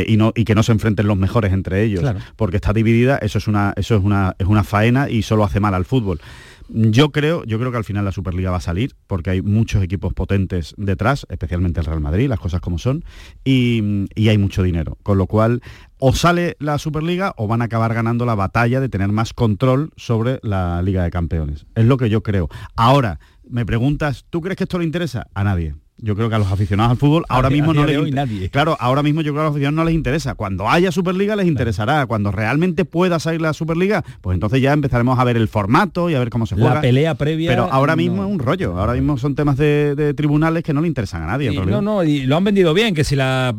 y, 0.06 0.16
no, 0.16 0.32
y 0.34 0.44
que 0.44 0.54
no 0.54 0.62
se 0.62 0.72
enfrenten 0.72 1.06
los 1.06 1.16
mejores 1.16 1.52
entre 1.52 1.82
ellos, 1.82 2.04
porque 2.36 2.56
está 2.56 2.72
dividida, 2.72 3.18
eso 3.18 3.38
es 3.38 3.48
una, 3.48 3.72
eso 3.76 3.96
es 3.96 4.02
una, 4.02 4.34
es 4.38 4.46
una 4.46 4.64
faena 4.64 5.08
y 5.08 5.22
solo 5.22 5.44
hace 5.44 5.60
mal 5.60 5.71
al 5.74 5.84
fútbol. 5.84 6.20
Yo 6.68 7.12
creo, 7.12 7.44
yo 7.44 7.58
creo 7.58 7.70
que 7.70 7.76
al 7.76 7.84
final 7.84 8.04
la 8.04 8.12
Superliga 8.12 8.50
va 8.50 8.56
a 8.56 8.60
salir 8.60 8.94
porque 9.06 9.30
hay 9.30 9.42
muchos 9.42 9.82
equipos 9.82 10.14
potentes 10.14 10.74
detrás, 10.78 11.26
especialmente 11.28 11.80
el 11.80 11.86
Real 11.86 12.00
Madrid, 12.00 12.28
las 12.28 12.40
cosas 12.40 12.60
como 12.60 12.78
son, 12.78 13.04
y, 13.44 14.06
hay 14.28 14.38
mucho 14.38 14.62
dinero. 14.62 14.96
Con 15.02 15.18
lo 15.18 15.26
cual, 15.26 15.60
o 15.98 16.14
sale 16.14 16.56
la 16.60 16.78
Superliga 16.78 17.34
o 17.36 17.46
van 17.46 17.62
a 17.62 17.66
acabar 17.66 17.92
ganando 17.92 18.24
la 18.24 18.34
batalla 18.34 18.80
de 18.80 18.88
tener 18.88 19.08
más 19.08 19.34
control 19.34 19.90
sobre 19.96 20.40
la 20.42 20.80
Liga 20.82 21.04
de 21.04 21.10
Campeones. 21.10 21.66
Es 21.74 21.84
lo 21.84 21.96
que 21.96 22.08
yo 22.08 22.22
creo. 22.22 22.48
Ahora, 22.76 23.20
me 23.48 23.66
preguntas, 23.66 24.24
¿tú 24.30 24.40
crees 24.40 24.56
que 24.56 24.64
esto 24.64 24.78
le 24.78 24.84
interesa? 24.84 25.26
A 25.34 25.44
nadie. 25.44 25.74
Yo 25.98 26.16
creo 26.16 26.28
que 26.28 26.34
a 26.34 26.38
los 26.38 26.50
aficionados 26.50 26.92
al 26.92 26.96
fútbol 26.96 27.24
ahora 27.28 27.48
mismo 27.48 27.72
no 27.72 27.86
les 27.86 28.12
nadie. 28.12 28.50
Claro, 28.50 28.76
ahora 28.80 29.04
mismo 29.04 29.20
yo 29.20 29.32
creo 29.32 29.34
que 29.34 29.40
a 29.40 29.44
los 29.44 29.52
aficionados 29.52 29.76
no 29.76 29.84
les 29.84 29.94
interesa. 29.94 30.34
Cuando 30.34 30.68
haya 30.68 30.90
Superliga 30.90 31.36
les 31.36 31.46
interesará. 31.46 32.06
Cuando 32.06 32.32
realmente 32.32 32.84
pueda 32.84 33.20
salir 33.20 33.40
la 33.40 33.52
Superliga, 33.52 34.02
pues 34.20 34.34
entonces 34.34 34.60
ya 34.60 34.72
empezaremos 34.72 35.18
a 35.18 35.24
ver 35.24 35.36
el 35.36 35.46
formato 35.46 36.10
y 36.10 36.14
a 36.14 36.18
ver 36.18 36.30
cómo 36.30 36.46
se 36.46 36.56
juega. 36.56 36.74
La 36.74 36.80
pelea 36.80 37.14
previa. 37.14 37.50
Pero 37.50 37.68
ahora 37.70 37.94
mismo 37.94 38.24
es 38.24 38.30
un 38.30 38.40
rollo. 38.40 38.78
Ahora 38.78 38.94
mismo 38.94 39.16
son 39.16 39.36
temas 39.36 39.56
de, 39.56 40.12
tribunales 40.16 40.64
que 40.64 40.72
no 40.72 40.80
le 40.80 40.88
interesan 40.88 41.22
a 41.22 41.26
nadie. 41.26 41.52
no, 41.52 41.80
no, 41.80 42.02
y 42.02 42.26
lo 42.26 42.36
han 42.36 42.44
vendido 42.44 42.74
bien, 42.74 42.94
que 42.94 43.04
si 43.04 43.14
las 43.14 43.54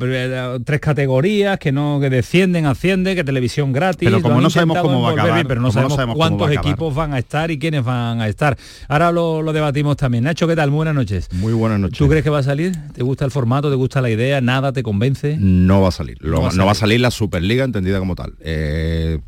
tres 0.66 0.82
categorías, 0.82 1.58
que 1.60 1.72
no, 1.72 2.00
que 2.02 2.10
descienden, 2.10 2.66
asciende, 2.66 3.16
que 3.16 3.24
televisión 3.24 3.72
gratis. 3.72 4.10
Pero 4.10 4.22
como 4.22 4.42
no 4.42 4.50
sabemos 4.50 4.80
cómo 4.80 5.02
va 5.02 5.12
a 5.12 5.14
acabar. 5.14 5.48
pero 5.48 5.62
no 5.62 5.72
sabemos, 5.72 6.16
cuántos 6.16 6.52
equipos 6.52 6.94
van 6.94 7.14
a 7.14 7.20
estar 7.20 7.52
y 7.52 7.58
quiénes 7.58 7.86
van 7.86 8.20
a 8.20 8.28
estar. 8.28 8.58
Ahora 8.90 9.14
lo, 9.14 9.42
lo 9.42 9.54
debatimos 9.54 9.96
también. 9.96 10.26
Nacho, 10.26 10.46
¿qué 10.46 10.58
tal? 10.58 10.74
buenas 10.74 10.96
noches. 10.96 11.30
Muy 11.32 11.54
buenas 11.54 11.80
noches. 11.80 11.98
¿Tú 11.98 12.10
crees 12.10 12.23
que 12.24 12.30
va 12.30 12.40
a 12.40 12.44
salir? 12.44 12.74
¿Te 12.94 13.04
gusta 13.04 13.26
el 13.26 13.32
formato? 13.32 13.70
¿Te 13.70 13.76
gusta 13.76 14.02
la 14.02 14.10
idea? 14.10 14.42
¿Nada 14.42 14.72
te 14.74 14.82
convence? 14.82 15.38
No 15.40 15.82
va 15.82 15.90
a 15.90 15.92
salir. 15.92 16.18
No, 16.22 16.42
va, 16.42 16.72
a 16.72 16.76
salir. 16.76 17.02
la 17.02 17.12
Superliga 17.12 17.66
entendida 17.66 18.00
como 18.00 18.16
tal. 18.16 18.34
Eh, 18.40 19.20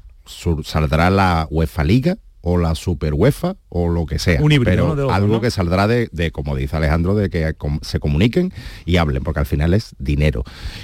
saldrá 0.64 1.10
la 1.10 1.48
UEFA 1.50 1.84
Liga 1.84 2.18
o 2.42 2.58
la 2.58 2.74
Super 2.75 3.14
UEFA 3.14 3.58
o 3.70 3.90
lo 3.90 4.06
que 4.06 4.18
sea. 4.18 4.42
Un 4.42 4.52
híbrido, 4.52 4.96
pero 4.96 5.12
algo 5.12 5.42
que 5.42 5.52
saldrá 5.52 5.88
de, 5.88 6.32
como 6.32 6.56
dice 6.56 6.78
Alejandro, 6.78 7.16
de 7.16 7.30
que 7.30 7.56
se 7.82 8.00
comuniquen 8.00 8.54
y 8.86 8.98
hablen, 8.98 9.24
porque 9.24 9.42
al 9.42 9.46
final 9.46 9.74
es 9.74 9.96
dinero. 10.00 10.44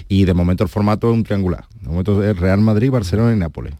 Y 0.10 0.26
de 0.26 0.34
momento 0.34 0.64
el 0.64 0.70
formato 0.70 1.10
es 1.10 1.14
un 1.14 1.24
triangular. 1.24 1.66
De 1.80 1.88
momento 1.88 2.24
es 2.24 2.38
Real 2.38 2.60
Madrid, 2.60 2.92
Barcelona 2.92 3.34
y 3.34 3.38
Nápoles 3.38 3.74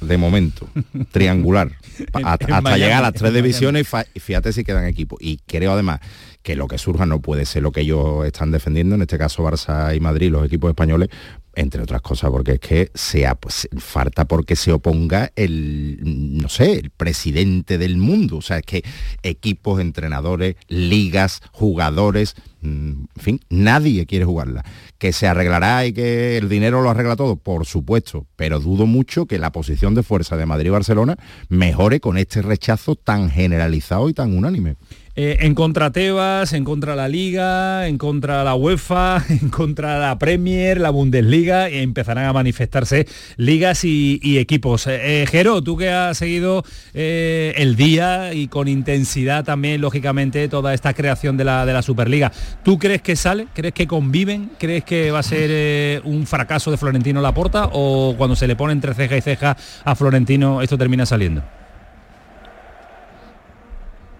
de 0.00 0.18
momento, 0.18 0.68
triangular, 1.10 1.72
hasta 2.12 2.76
llegar 2.76 2.98
a 2.98 3.10
las 3.10 3.14
tres 3.14 3.32
divisiones 3.32 3.88
y 4.14 4.20
fíjate 4.20 4.52
si 4.52 4.64
quedan 4.64 4.84
equipos. 4.84 5.18
Y 5.22 5.38
creo 5.46 5.72
además 5.72 6.00
que 6.46 6.54
lo 6.54 6.68
que 6.68 6.78
surja 6.78 7.06
no 7.06 7.20
puede 7.20 7.44
ser 7.44 7.64
lo 7.64 7.72
que 7.72 7.80
ellos 7.80 8.24
están 8.24 8.52
defendiendo, 8.52 8.94
en 8.94 9.02
este 9.02 9.18
caso 9.18 9.42
Barça 9.42 9.96
y 9.96 9.98
Madrid, 9.98 10.30
los 10.30 10.46
equipos 10.46 10.70
españoles, 10.70 11.08
entre 11.56 11.82
otras 11.82 12.02
cosas, 12.02 12.30
porque 12.30 12.52
es 12.52 12.60
que 12.60 12.90
sea, 12.94 13.34
pues, 13.34 13.68
falta 13.78 14.26
porque 14.26 14.54
se 14.54 14.70
oponga 14.70 15.32
el, 15.34 15.98
no 16.02 16.48
sé, 16.48 16.74
el 16.74 16.90
presidente 16.90 17.78
del 17.78 17.96
mundo. 17.96 18.36
O 18.36 18.42
sea, 18.42 18.58
es 18.58 18.62
que 18.62 18.84
equipos, 19.24 19.80
entrenadores, 19.80 20.54
ligas, 20.68 21.42
jugadores, 21.50 22.36
mm, 22.60 22.90
en 22.90 23.08
fin, 23.16 23.40
nadie 23.50 24.06
quiere 24.06 24.24
jugarla. 24.24 24.64
Que 24.98 25.12
se 25.12 25.26
arreglará 25.26 25.84
y 25.84 25.92
que 25.92 26.36
el 26.36 26.48
dinero 26.48 26.80
lo 26.80 26.90
arregla 26.90 27.16
todo, 27.16 27.34
por 27.34 27.66
supuesto, 27.66 28.24
pero 28.36 28.60
dudo 28.60 28.86
mucho 28.86 29.26
que 29.26 29.40
la 29.40 29.50
posición 29.50 29.96
de 29.96 30.04
fuerza 30.04 30.36
de 30.36 30.46
Madrid 30.46 30.68
y 30.68 30.70
Barcelona 30.70 31.16
mejore 31.48 31.98
con 31.98 32.18
este 32.18 32.40
rechazo 32.40 32.94
tan 32.94 33.30
generalizado 33.30 34.08
y 34.08 34.14
tan 34.14 34.36
unánime. 34.38 34.76
Eh, 35.18 35.38
en 35.46 35.54
contra 35.54 35.92
Tebas, 35.92 36.52
en 36.52 36.62
contra 36.62 36.94
la 36.94 37.08
Liga, 37.08 37.88
en 37.88 37.96
contra 37.96 38.44
la 38.44 38.54
UEFA, 38.54 39.24
en 39.30 39.48
contra 39.48 39.98
la 39.98 40.18
Premier, 40.18 40.78
la 40.78 40.90
Bundesliga, 40.90 41.70
y 41.70 41.78
empezarán 41.78 42.26
a 42.26 42.34
manifestarse 42.34 43.08
ligas 43.38 43.84
y, 43.84 44.36
equipos. 44.36 44.86
Eh, 44.86 45.22
eh, 45.22 45.26
Jero, 45.26 45.62
tú 45.62 45.78
que 45.78 45.88
has 45.88 46.18
seguido 46.18 46.64
el 46.92 47.76
día 47.76 48.34
y 48.34 48.48
con 48.48 48.68
intensidad 48.68 49.42
también, 49.42 49.80
lógicamente, 49.80 50.48
toda 50.48 50.74
esta 50.74 50.92
creación 50.92 51.38
de 51.38 51.44
la, 51.44 51.64
de 51.64 51.72
la 51.72 51.80
Superliga, 51.80 52.30
¿tú 52.62 52.78
crees 52.78 53.00
que 53.00 53.16
sale? 53.16 53.48
¿Crees 53.54 53.72
que 53.72 53.86
conviven? 53.86 54.50
¿Crees 54.58 54.84
que 54.84 55.10
va 55.10 55.20
a 55.20 55.22
ser 55.22 56.02
un 56.04 56.26
fracaso 56.26 56.70
de 56.70 56.76
Florentino 56.76 57.22
Laporta 57.22 57.70
o 57.72 58.14
cuando 58.18 58.36
se 58.36 58.46
le 58.46 58.54
pone 58.54 58.74
entre 58.74 58.92
ceja 58.92 59.16
y 59.16 59.22
ceja 59.22 59.56
a 59.82 59.94
Florentino 59.94 60.60
esto 60.60 60.76
termina 60.76 61.06
saliendo? 61.06 61.42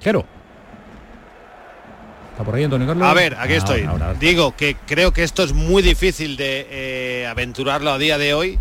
Jero. 0.01 0.36
A 3.05 3.15
ver, 3.15 3.35
aquí 3.39 3.55
ah, 3.55 3.57
estoy. 3.57 3.89
Digo 4.21 4.57
que 4.57 4.77
creo 4.87 5.13
que 5.13 5.23
esto 5.23 5.43
es 5.43 5.53
muy 5.53 5.83
difícil 5.83 6.37
de 6.37 6.67
eh, 6.71 7.27
aventurarlo 7.27 7.91
a 7.91 7.99
día 7.99 8.19
de 8.19 8.35
hoy. 8.35 8.59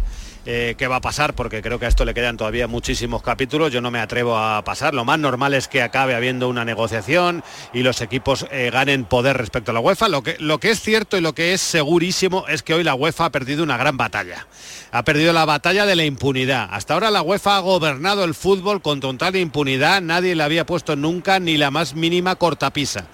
Eh, 0.47 0.75
qué 0.77 0.87
va 0.87 0.97
a 0.97 1.01
pasar, 1.01 1.33
porque 1.33 1.63
creo 1.63 1.79
que 1.79 1.85
a 1.85 1.89
esto 1.89 2.05
le 2.05 2.13
quedan 2.13 2.37
todavía 2.37 2.67
muchísimos 2.67 3.23
capítulos, 3.23 3.73
yo 3.73 3.81
no 3.81 3.89
me 3.89 3.99
atrevo 3.99 4.37
a 4.37 4.63
pasar. 4.63 4.93
Lo 4.93 5.03
más 5.03 5.17
normal 5.17 5.55
es 5.55 5.67
que 5.67 5.81
acabe 5.81 6.13
habiendo 6.13 6.47
una 6.47 6.63
negociación 6.63 7.43
y 7.73 7.81
los 7.81 7.99
equipos 8.01 8.45
eh, 8.51 8.69
ganen 8.71 9.05
poder 9.05 9.37
respecto 9.37 9.71
a 9.71 9.73
la 9.73 9.79
UEFA. 9.79 10.07
Lo 10.07 10.21
que, 10.21 10.37
lo 10.39 10.59
que 10.59 10.69
es 10.69 10.81
cierto 10.81 11.17
y 11.17 11.21
lo 11.21 11.33
que 11.33 11.53
es 11.53 11.61
segurísimo 11.61 12.45
es 12.47 12.61
que 12.61 12.75
hoy 12.75 12.83
la 12.83 12.93
UEFA 12.93 13.25
ha 13.25 13.31
perdido 13.31 13.63
una 13.63 13.77
gran 13.77 13.97
batalla. 13.97 14.45
Ha 14.91 15.03
perdido 15.03 15.33
la 15.33 15.45
batalla 15.45 15.87
de 15.87 15.95
la 15.95 16.05
impunidad. 16.05 16.69
Hasta 16.71 16.93
ahora 16.93 17.09
la 17.09 17.23
UEFA 17.23 17.57
ha 17.57 17.61
gobernado 17.61 18.23
el 18.23 18.35
fútbol 18.35 18.83
con 18.83 18.99
total 18.99 19.35
impunidad, 19.37 19.99
nadie 20.03 20.35
le 20.35 20.43
había 20.43 20.67
puesto 20.67 20.95
nunca 20.95 21.39
ni 21.39 21.57
la 21.57 21.71
más 21.71 21.95
mínima 21.95 22.35
cortapisa. 22.35 23.07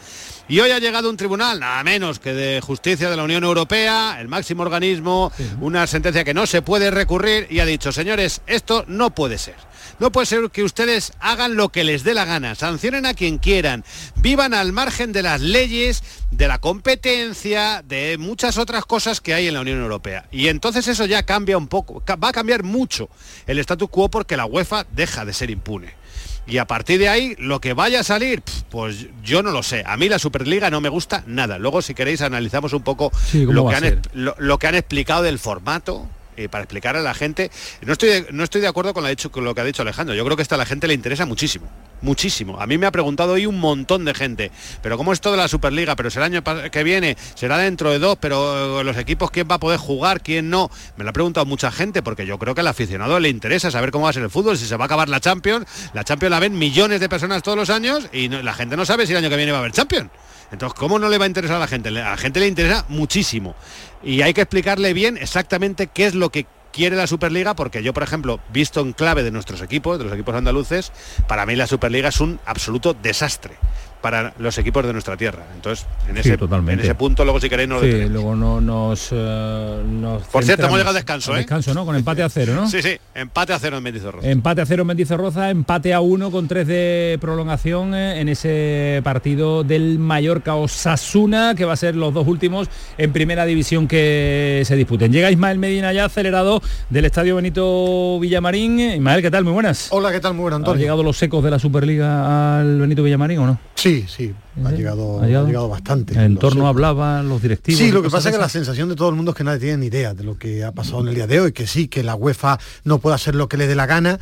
Y 0.51 0.59
hoy 0.59 0.71
ha 0.71 0.79
llegado 0.79 1.09
un 1.09 1.15
tribunal, 1.15 1.61
nada 1.61 1.81
menos 1.81 2.19
que 2.19 2.33
de 2.33 2.59
justicia 2.59 3.09
de 3.09 3.15
la 3.15 3.23
Unión 3.23 3.45
Europea, 3.45 4.17
el 4.19 4.27
máximo 4.27 4.63
organismo, 4.63 5.31
una 5.61 5.87
sentencia 5.87 6.25
que 6.25 6.33
no 6.33 6.45
se 6.45 6.61
puede 6.61 6.91
recurrir 6.91 7.47
y 7.49 7.61
ha 7.61 7.65
dicho, 7.65 7.93
señores, 7.93 8.41
esto 8.47 8.83
no 8.89 9.15
puede 9.15 9.37
ser. 9.37 9.55
No 9.99 10.11
puede 10.11 10.25
ser 10.25 10.49
que 10.51 10.63
ustedes 10.63 11.13
hagan 11.21 11.55
lo 11.55 11.69
que 11.69 11.85
les 11.85 12.03
dé 12.03 12.13
la 12.13 12.25
gana, 12.25 12.55
sancionen 12.55 13.05
a 13.05 13.13
quien 13.13 13.37
quieran, 13.37 13.85
vivan 14.17 14.53
al 14.53 14.73
margen 14.73 15.13
de 15.13 15.21
las 15.21 15.39
leyes, 15.39 16.03
de 16.31 16.49
la 16.49 16.59
competencia, 16.59 17.81
de 17.87 18.17
muchas 18.17 18.57
otras 18.57 18.83
cosas 18.83 19.21
que 19.21 19.33
hay 19.33 19.47
en 19.47 19.53
la 19.53 19.61
Unión 19.61 19.79
Europea. 19.79 20.25
Y 20.31 20.49
entonces 20.49 20.85
eso 20.89 21.05
ya 21.05 21.23
cambia 21.23 21.57
un 21.57 21.69
poco, 21.69 22.03
va 22.21 22.27
a 22.27 22.33
cambiar 22.33 22.63
mucho 22.63 23.07
el 23.47 23.57
statu 23.59 23.87
quo 23.87 24.09
porque 24.09 24.35
la 24.35 24.47
UEFA 24.47 24.85
deja 24.91 25.23
de 25.23 25.31
ser 25.31 25.49
impune 25.49 26.00
y 26.47 26.57
a 26.57 26.65
partir 26.65 26.99
de 26.99 27.07
ahí 27.07 27.35
lo 27.37 27.61
que 27.61 27.73
vaya 27.73 28.01
a 28.01 28.03
salir, 28.03 28.43
pues 28.69 29.07
yo 29.23 29.43
no 29.43 29.51
lo 29.51 29.63
sé. 29.63 29.83
A 29.85 29.95
mí 29.97 30.09
la 30.09 30.19
Superliga 30.19 30.69
no 30.69 30.81
me 30.81 30.89
gusta 30.89 31.23
nada. 31.27 31.57
Luego 31.57 31.81
si 31.81 31.93
queréis 31.93 32.21
analizamos 32.21 32.73
un 32.73 32.83
poco 32.83 33.11
lo, 33.33 33.67
que 33.67 33.75
han, 33.75 34.01
lo, 34.13 34.59
que 34.59 34.67
han 34.67 34.75
explicado 34.75 35.23
del 35.23 35.39
formato, 35.39 36.07
eh, 36.37 36.49
para 36.49 36.63
explicar 36.63 36.95
a 36.95 37.01
la 37.01 37.13
gente. 37.13 37.51
No 37.81 37.93
estoy, 37.93 38.09
de, 38.09 38.27
no 38.31 38.43
estoy 38.43 38.61
de 38.61 38.67
acuerdo 38.67 38.93
con, 38.93 39.05
con, 39.31 39.43
lo 39.43 39.55
que 39.55 39.61
ha 39.61 39.63
dicho 39.63 39.81
Alejandro. 39.81 40.15
Yo 40.15 40.23
creo 40.23 40.35
que 40.35 40.43
esto 40.43 40.55
a 40.55 40.57
la 40.57 40.65
gente 40.65 40.87
le 40.87 40.93
interesa 40.93 41.25
muchísimo. 41.25 41.67
Muchísimo. 42.01 42.59
A 42.59 42.65
mí 42.65 42.77
me 42.77 42.87
ha 42.87 42.91
preguntado 42.91 43.33
hoy 43.33 43.45
un 43.45 43.61
tontón 43.61 44.05
de 44.05 44.13
gente. 44.13 44.51
Pero 44.81 44.97
¿cómo 44.97 45.13
es 45.13 45.21
todo 45.21 45.35
la 45.35 45.47
Superliga? 45.47 45.95
Pero 45.95 46.09
será 46.09 46.27
el 46.27 46.35
año 46.35 46.71
que 46.71 46.83
viene, 46.83 47.15
será 47.35 47.57
dentro 47.57 47.91
de 47.91 47.99
dos, 47.99 48.17
pero 48.19 48.81
eh, 48.81 48.83
los 48.83 48.97
equipos, 48.97 49.29
¿quién 49.29 49.47
va 49.49 49.55
a 49.55 49.59
poder 49.59 49.79
jugar? 49.79 50.21
¿Quién 50.21 50.49
no? 50.49 50.71
Me 50.97 51.03
lo 51.03 51.11
ha 51.11 51.13
preguntado 51.13 51.45
mucha 51.45 51.71
gente 51.71 52.01
porque 52.01 52.25
yo 52.25 52.39
creo 52.39 52.55
que 52.55 52.61
al 52.61 52.67
aficionado 52.67 53.19
le 53.19 53.29
interesa 53.29 53.69
saber 53.69 53.91
cómo 53.91 54.05
va 54.05 54.09
a 54.09 54.13
ser 54.13 54.23
el 54.23 54.29
fútbol, 54.29 54.57
si 54.57 54.65
se 54.65 54.75
va 54.77 54.85
a 54.85 54.87
acabar 54.87 55.09
la 55.09 55.19
Champions. 55.19 55.65
La 55.93 56.03
Champions 56.03 56.31
la 56.31 56.39
ven 56.39 56.57
millones 56.57 56.99
de 56.99 57.09
personas 57.09 57.43
todos 57.43 57.57
los 57.57 57.69
años 57.69 58.07
y 58.11 58.29
la 58.29 58.53
gente 58.53 58.75
no 58.75 58.85
sabe 58.85 59.05
si 59.05 59.11
el 59.11 59.19
año 59.19 59.29
que 59.29 59.37
viene 59.37 59.51
va 59.51 59.59
a 59.59 59.61
haber 59.61 59.71
Champions. 59.71 60.09
Entonces, 60.51 60.77
¿cómo 60.77 60.99
no 60.99 61.09
le 61.09 61.17
va 61.17 61.25
a 61.25 61.27
interesar 61.27 61.57
a 61.57 61.59
la 61.59 61.67
gente? 61.67 61.89
A 61.89 61.91
la 61.91 62.17
gente 62.17 62.39
le 62.39 62.47
interesa 62.47 62.85
muchísimo. 62.89 63.55
Y 64.03 64.21
hay 64.21 64.33
que 64.33 64.41
explicarle 64.41 64.93
bien 64.93 65.17
exactamente 65.17 65.87
qué 65.87 66.05
es 66.05 66.15
lo 66.15 66.29
que 66.29 66.45
quiere 66.71 66.95
la 66.95 67.07
Superliga 67.07 67.55
porque 67.55 67.83
yo, 67.83 67.93
por 67.93 68.03
ejemplo, 68.03 68.39
visto 68.51 68.81
en 68.81 68.93
clave 68.93 69.23
de 69.23 69.31
nuestros 69.31 69.61
equipos, 69.61 69.97
de 69.97 70.05
los 70.05 70.13
equipos 70.13 70.35
andaluces, 70.35 70.91
para 71.27 71.45
mí 71.45 71.55
la 71.55 71.67
Superliga 71.67 72.09
es 72.09 72.19
un 72.19 72.39
absoluto 72.45 72.93
desastre 72.93 73.55
para 74.01 74.33
los 74.39 74.57
equipos 74.57 74.85
de 74.85 74.93
nuestra 74.93 75.15
tierra. 75.15 75.43
Entonces, 75.55 75.85
en, 76.09 76.17
ese, 76.17 76.33
en 76.33 76.79
ese 76.79 76.95
punto, 76.95 77.23
luego 77.23 77.39
si 77.39 77.49
queréis 77.49 77.69
nos 77.69 77.81
sí, 77.81 78.09
luego 78.09 78.35
no, 78.35 78.59
nos, 78.59 79.09
eh, 79.11 80.19
Por 80.31 80.43
cierto, 80.43 80.65
hemos 80.65 80.77
llegado 80.77 80.95
a 80.95 80.99
descanso, 80.99 81.33
¿eh? 81.35 81.39
Descanso, 81.39 81.73
¿no? 81.73 81.85
Con 81.85 81.95
empate 81.95 82.23
a 82.23 82.29
cero, 82.29 82.53
¿no? 82.55 82.67
Sí, 82.71 82.81
sí, 82.81 82.97
empate 83.13 83.53
a 83.53 83.59
cero 83.59 83.77
en 83.77 83.83
Mendizorroza. 83.83 84.27
Empate 84.27 84.61
a 84.61 84.65
cero 84.65 84.81
en 84.81 84.87
Mendizorroza, 84.87 85.49
empate 85.49 85.93
a 85.93 86.01
uno 86.01 86.31
con 86.31 86.47
tres 86.47 86.67
de 86.67 87.17
prolongación 87.21 87.93
eh, 87.93 88.21
en 88.21 88.29
ese 88.29 89.01
partido 89.03 89.63
del 89.63 89.99
Mallorca 89.99 90.55
Osasuna, 90.55 91.53
que 91.55 91.65
va 91.65 91.73
a 91.73 91.77
ser 91.77 91.95
los 91.95 92.13
dos 92.13 92.27
últimos 92.27 92.69
en 92.97 93.11
primera 93.13 93.45
división 93.45 93.87
que 93.87 94.63
se 94.65 94.75
disputen. 94.75 95.11
Llega 95.11 95.31
Ismael 95.31 95.59
Medina 95.59 95.93
ya 95.93 96.05
acelerado 96.05 96.61
del 96.89 97.05
Estadio 97.05 97.35
Benito 97.35 98.19
Villamarín. 98.19 98.79
Ismael, 98.79 99.21
¿qué 99.21 99.29
tal? 99.29 99.43
Muy 99.43 99.53
buenas. 99.53 99.89
Hola, 99.91 100.11
¿qué 100.11 100.19
tal? 100.19 100.33
Muy 100.33 100.43
buenas, 100.43 100.57
Antonio. 100.57 100.75
¿Han 100.75 100.81
llegado 100.81 101.03
los 101.03 101.21
ecos 101.21 101.43
de 101.43 101.51
la 101.51 101.59
Superliga 101.59 102.59
al 102.59 102.79
Benito 102.79 103.03
Villamarín 103.03 103.39
o 103.39 103.45
no? 103.45 103.59
Sí, 103.75 103.90
Sí, 103.91 104.05
sí, 104.07 104.33
ha, 104.63 104.71
llegado, 104.71 105.21
ha 105.21 105.27
llegado, 105.27 105.67
bastante. 105.67 106.13
En 106.13 106.37
torno 106.37 106.67
hablaban 106.67 107.27
los 107.27 107.41
directivos. 107.41 107.79
Sí, 107.79 107.91
lo 107.91 108.01
que 108.01 108.09
pasa 108.09 108.29
es 108.29 108.35
que 108.35 108.41
la 108.41 108.49
sensación 108.49 108.89
de 108.89 108.95
todo 108.95 109.09
el 109.09 109.15
mundo 109.15 109.31
es 109.31 109.37
que 109.37 109.43
nadie 109.43 109.59
tiene 109.59 109.77
ni 109.77 109.85
idea 109.87 110.13
de 110.13 110.23
lo 110.23 110.37
que 110.37 110.63
ha 110.63 110.71
pasado 110.71 111.01
en 111.01 111.09
el 111.09 111.15
día 111.15 111.27
de 111.27 111.39
hoy, 111.41 111.51
que 111.51 111.67
sí, 111.67 111.87
que 111.87 112.03
la 112.03 112.15
UEFA 112.15 112.59
no 112.83 112.99
puede 112.99 113.15
hacer 113.15 113.35
lo 113.35 113.49
que 113.49 113.57
le 113.57 113.67
dé 113.67 113.75
la 113.75 113.85
gana. 113.85 114.19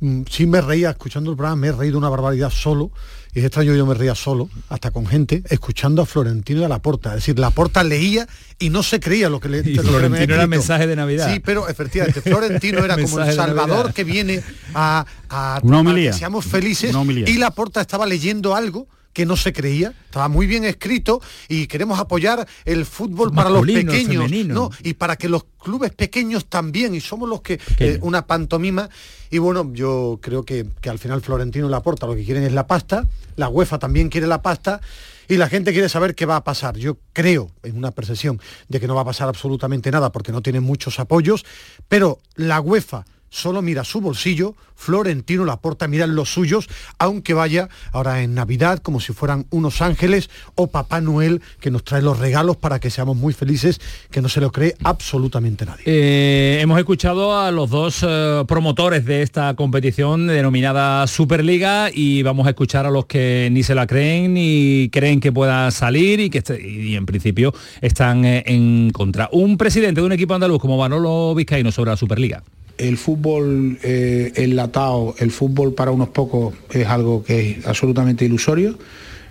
Mm, 0.00 0.22
sí 0.30 0.46
me 0.46 0.60
reía 0.60 0.90
escuchando 0.90 1.30
el 1.30 1.36
programa, 1.36 1.56
me 1.56 1.68
he 1.68 1.72
reído 1.72 1.98
una 1.98 2.08
barbaridad 2.08 2.50
solo 2.50 2.90
y 3.32 3.38
es 3.38 3.44
extraño 3.44 3.74
yo 3.74 3.86
me 3.86 3.94
reía 3.94 4.14
solo, 4.14 4.48
hasta 4.68 4.90
con 4.90 5.06
gente, 5.06 5.42
escuchando 5.48 6.02
a 6.02 6.06
Florentino 6.06 6.62
de 6.62 6.68
la 6.68 6.80
Porta. 6.80 7.10
Es 7.10 7.16
decir, 7.16 7.38
la 7.38 7.50
Porta 7.50 7.84
leía 7.84 8.26
y 8.58 8.70
no 8.70 8.82
se 8.82 8.98
creía 8.98 9.28
lo 9.28 9.38
que 9.38 9.48
le 9.48 9.58
y 9.64 9.76
Florentino 9.76 10.34
era 10.34 10.46
mensaje 10.46 10.86
de 10.86 10.96
Navidad. 10.96 11.32
Sí, 11.32 11.40
pero 11.40 11.68
efectivamente, 11.68 12.22
Florentino 12.22 12.84
era 12.84 12.96
como 13.00 13.20
el 13.20 13.32
Salvador 13.32 13.92
que 13.92 14.04
viene 14.04 14.42
a, 14.74 15.06
a, 15.28 15.60
que 15.62 16.12
seamos 16.12 16.44
felices 16.44 16.94
y 17.26 17.34
la 17.34 17.52
Porta 17.52 17.80
estaba 17.80 18.06
leyendo 18.06 18.56
algo 18.56 18.88
que 19.12 19.26
no 19.26 19.36
se 19.36 19.52
creía, 19.52 19.92
estaba 20.04 20.28
muy 20.28 20.46
bien 20.46 20.64
escrito 20.64 21.20
y 21.48 21.66
queremos 21.66 21.98
apoyar 21.98 22.46
el 22.64 22.86
fútbol 22.86 23.32
para 23.32 23.50
los 23.50 23.66
pequeños, 23.66 24.30
¿no? 24.46 24.70
Y 24.82 24.94
para 24.94 25.16
que 25.16 25.28
los 25.28 25.44
clubes 25.62 25.92
pequeños 25.92 26.46
también, 26.46 26.94
y 26.94 27.00
somos 27.00 27.28
los 27.28 27.42
que, 27.42 27.58
eh, 27.78 27.98
una 28.02 28.26
pantomima, 28.26 28.88
y 29.30 29.38
bueno, 29.38 29.70
yo 29.72 30.18
creo 30.22 30.44
que, 30.44 30.66
que 30.80 30.90
al 30.90 30.98
final 30.98 31.20
Florentino 31.20 31.68
la 31.68 31.78
aporta, 31.78 32.06
lo 32.06 32.14
que 32.14 32.24
quieren 32.24 32.44
es 32.44 32.52
la 32.52 32.66
pasta, 32.66 33.06
la 33.36 33.48
UEFA 33.48 33.78
también 33.78 34.08
quiere 34.08 34.26
la 34.26 34.42
pasta, 34.42 34.80
y 35.28 35.36
la 35.36 35.48
gente 35.48 35.72
quiere 35.72 35.88
saber 35.88 36.16
qué 36.16 36.26
va 36.26 36.36
a 36.36 36.44
pasar. 36.44 36.76
Yo 36.76 36.98
creo, 37.12 37.50
en 37.62 37.76
una 37.76 37.92
percepción, 37.92 38.40
de 38.68 38.80
que 38.80 38.88
no 38.88 38.96
va 38.96 39.02
a 39.02 39.04
pasar 39.04 39.28
absolutamente 39.28 39.90
nada 39.92 40.10
porque 40.10 40.32
no 40.32 40.42
tiene 40.42 40.58
muchos 40.58 40.98
apoyos, 40.98 41.46
pero 41.88 42.18
la 42.34 42.60
UEFA 42.60 43.04
solo 43.30 43.62
mira 43.62 43.84
su 43.84 44.00
bolsillo, 44.00 44.54
Florentino 44.80 45.44
la 45.44 45.52
Laporta 45.52 45.88
mira 45.88 46.06
los 46.06 46.32
suyos, 46.32 46.68
aunque 46.98 47.34
vaya 47.34 47.68
ahora 47.92 48.22
en 48.22 48.34
Navidad 48.34 48.78
como 48.78 48.98
si 48.98 49.12
fueran 49.12 49.46
unos 49.50 49.82
ángeles 49.82 50.30
o 50.54 50.68
Papá 50.68 51.02
Noel 51.02 51.42
que 51.60 51.70
nos 51.70 51.84
trae 51.84 52.00
los 52.00 52.18
regalos 52.18 52.56
para 52.56 52.80
que 52.80 52.88
seamos 52.88 53.16
muy 53.16 53.34
felices, 53.34 53.78
que 54.10 54.22
no 54.22 54.28
se 54.30 54.40
lo 54.40 54.50
cree 54.50 54.74
absolutamente 54.82 55.66
nadie. 55.66 55.82
Eh, 55.84 56.58
hemos 56.62 56.78
escuchado 56.78 57.38
a 57.38 57.50
los 57.50 57.68
dos 57.68 58.04
eh, 58.06 58.44
promotores 58.48 59.04
de 59.04 59.22
esta 59.22 59.54
competición 59.54 60.26
denominada 60.26 61.06
Superliga 61.06 61.90
y 61.92 62.22
vamos 62.22 62.46
a 62.46 62.50
escuchar 62.50 62.86
a 62.86 62.90
los 62.90 63.04
que 63.04 63.48
ni 63.52 63.62
se 63.62 63.74
la 63.74 63.86
creen 63.86 64.32
ni 64.32 64.88
creen 64.90 65.20
que 65.20 65.30
pueda 65.30 65.70
salir 65.70 66.20
y 66.20 66.30
que 66.30 66.40
y 66.58 66.96
en 66.96 67.04
principio 67.04 67.52
están 67.82 68.24
eh, 68.24 68.42
en 68.46 68.90
contra. 68.90 69.28
Un 69.32 69.58
presidente 69.58 70.00
de 70.00 70.06
un 70.06 70.12
equipo 70.12 70.34
andaluz 70.34 70.58
como 70.58 70.78
Manolo 70.78 71.34
Vizcaíno 71.34 71.70
sobre 71.70 71.90
la 71.90 71.96
Superliga 71.98 72.42
el 72.80 72.96
fútbol 72.96 73.78
eh, 73.82 74.32
enlatado, 74.36 75.14
el 75.18 75.30
fútbol 75.30 75.74
para 75.74 75.90
unos 75.90 76.08
pocos 76.08 76.54
es 76.70 76.86
algo 76.86 77.22
que 77.22 77.50
es 77.50 77.66
absolutamente 77.66 78.24
ilusorio. 78.24 78.78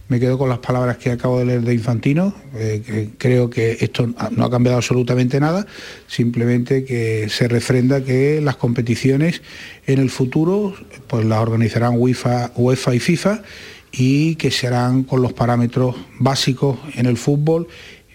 Me 0.07 0.19
quedo 0.19 0.37
con 0.37 0.49
las 0.49 0.59
palabras 0.59 0.97
que 0.97 1.11
acabo 1.11 1.39
de 1.39 1.45
leer 1.45 1.61
de 1.61 1.73
Infantino. 1.73 2.33
Eh, 2.55 3.09
creo 3.17 3.49
que 3.49 3.77
esto 3.79 4.07
no 4.07 4.45
ha 4.45 4.49
cambiado 4.49 4.77
absolutamente 4.77 5.39
nada, 5.39 5.65
simplemente 6.07 6.83
que 6.83 7.27
se 7.29 7.47
refrenda 7.47 8.03
que 8.03 8.39
las 8.41 8.55
competiciones 8.55 9.41
en 9.85 9.99
el 9.99 10.09
futuro 10.09 10.73
pues 11.07 11.25
las 11.25 11.39
organizarán 11.39 11.93
UEFA, 11.97 12.51
UEFA 12.55 12.95
y 12.95 12.99
FIFA 12.99 13.41
y 13.91 14.35
que 14.35 14.51
se 14.51 14.67
harán 14.67 15.03
con 15.03 15.21
los 15.21 15.33
parámetros 15.33 15.95
básicos 16.19 16.77
en 16.95 17.07
el 17.07 17.17
fútbol 17.17 17.67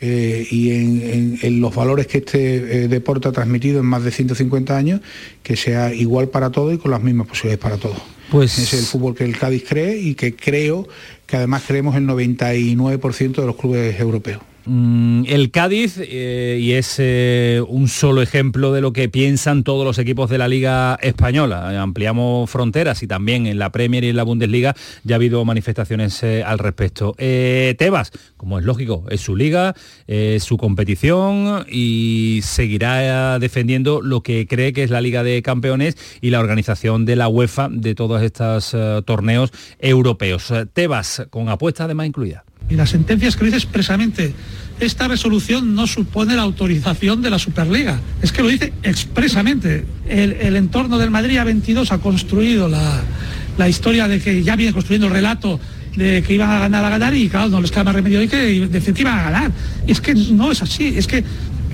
eh, 0.07 0.47
y 0.51 0.71
en, 0.71 1.61
los 1.63 1.75
valores 1.75 2.07
que 2.07 2.19
este 2.19 2.57
eh, 2.57 2.89
deporte 2.89 3.27
ha 3.29 3.33
transmitido 3.33 3.81
en 3.81 3.87
más 3.87 4.05
de 4.05 4.11
150 4.11 4.77
años, 4.77 5.01
que 5.43 5.57
sea 5.57 5.95
igual 5.95 6.29
para 6.29 6.51
todos 6.51 6.75
y 6.75 6.77
con 6.77 6.91
las 6.91 7.03
mismas 7.03 7.27
posibilidades 7.27 7.63
para 7.63 7.79
todos. 7.79 7.97
Pues... 8.31 8.59
es 8.59 8.75
el 8.75 8.85
fútbol 8.85 9.15
que 9.15 9.25
el 9.25 9.39
Cádiz 9.39 9.65
cree 9.67 9.99
y 9.99 10.15
que 10.15 10.37
creo 10.37 10.87
que 11.27 11.39
además 11.39 11.63
creemos 11.67 11.97
el 11.97 12.07
99% 12.07 13.35
de 13.35 13.47
los 13.47 13.57
clubes 13.57 13.99
europeos. 13.99 14.43
Mm, 14.67 15.25
el 15.27 15.51
Cádiz, 15.51 15.99
eh, 16.01 16.59
y 16.59 16.73
es 16.73 16.97
eh, 16.99 17.63
un 17.69 17.89
solo 17.89 18.23
ejemplo 18.23 18.73
de 18.73 18.81
lo 18.81 18.95
que 18.95 19.11
piensan 19.11 19.63
todos 19.63 19.85
los 19.85 19.99
equipos 19.99 20.31
de 20.31 20.39
la 20.39 20.49
Liga 20.49 20.99
Española. 21.03 21.83
Ampliamos 21.83 22.49
fronteras 22.49 23.03
y 23.03 23.07
también 23.07 23.47
en 23.47 23.59
la 23.59 23.71
Premier 23.71 24.05
y 24.05 24.09
en 24.09 24.17
la 24.17 24.23
Bundesliga 24.23 24.75
ya 25.03 25.17
ha 25.17 25.19
habido 25.19 25.45
manifestaciones 25.45 26.23
eh, 26.23 26.43
al 26.43 26.59
respecto. 26.59 27.15
Tebas, 27.19 28.13
como 28.39 28.59
es 28.59 28.65
lógico, 28.65 29.05
es 29.11 29.21
su 29.21 29.37
liga, 29.37 29.75
es 30.07 30.43
su 30.43 30.57
competición 30.57 31.67
y 31.71 32.41
seguirá 32.43 33.39
defendiendo 33.39 34.01
lo 34.01 34.23
que 34.23 34.47
cree 34.47 34.73
que 34.73 34.83
es 34.83 34.91
la 34.91 35.01
Liga 35.01 35.23
de 35.23 35.43
Campeones 35.43 35.97
y 36.21 36.31
la 36.31 36.41
organización 36.41 37.05
de 37.05 37.17
la 37.17 37.29
UEFA 37.29 37.69
de 37.71 37.95
todos 37.95 38.23
estos 38.23 38.75
torneos 39.05 39.51
europeos. 39.79 40.53
Tebas, 40.73 41.27
con 41.31 41.49
apuesta 41.49 41.85
además 41.85 42.07
incluida. 42.07 42.45
Y 42.69 42.77
la 42.77 42.87
sentencia 42.87 43.29
es 43.29 43.37
que 43.37 43.45
dice 43.45 43.57
expresamente, 43.57 44.35
esta 44.81 45.07
resolución 45.07 45.75
no 45.75 45.87
supone 45.87 46.35
la 46.35 46.43
autorización 46.43 47.23
de 47.23 47.31
la 47.31 47.39
Superliga. 47.39 48.01
Es 48.23 48.33
que 48.33 48.43
lo 48.43 48.49
dice 48.49 48.73
expresamente. 48.83 49.85
El, 50.09 50.57
entorno 50.57 50.99
del 50.99 51.11
Madrid 51.11 51.39
A22 51.39 51.91
ha 51.91 51.99
construido 51.99 52.69
la, 52.69 53.69
historia 53.69 54.09
de 54.09 54.21
que 54.21 54.43
ya 54.43 54.57
viene 54.57 54.73
construyendo 54.73 55.07
el 55.07 55.13
relato 55.13 55.61
de 55.97 56.23
que 56.23 56.35
iban 56.35 56.51
a 56.51 56.59
ganar 56.59 56.85
a 56.85 56.89
ganar 56.89 57.15
y 57.15 57.29
claro, 57.29 57.49
no 57.49 57.61
les 57.61 57.71
queda 57.71 57.85
más 57.85 57.95
remedio 57.95 58.19
de 58.19 58.27
que 58.27 58.37
de 58.37 58.95
iban 59.01 59.19
a 59.19 59.23
ganar. 59.23 59.53
Y 59.87 59.93
es 59.93 60.01
que 60.01 60.15
no 60.15 60.51
es 60.51 60.61
así, 60.61 60.95
es 60.97 61.07
que 61.07 61.23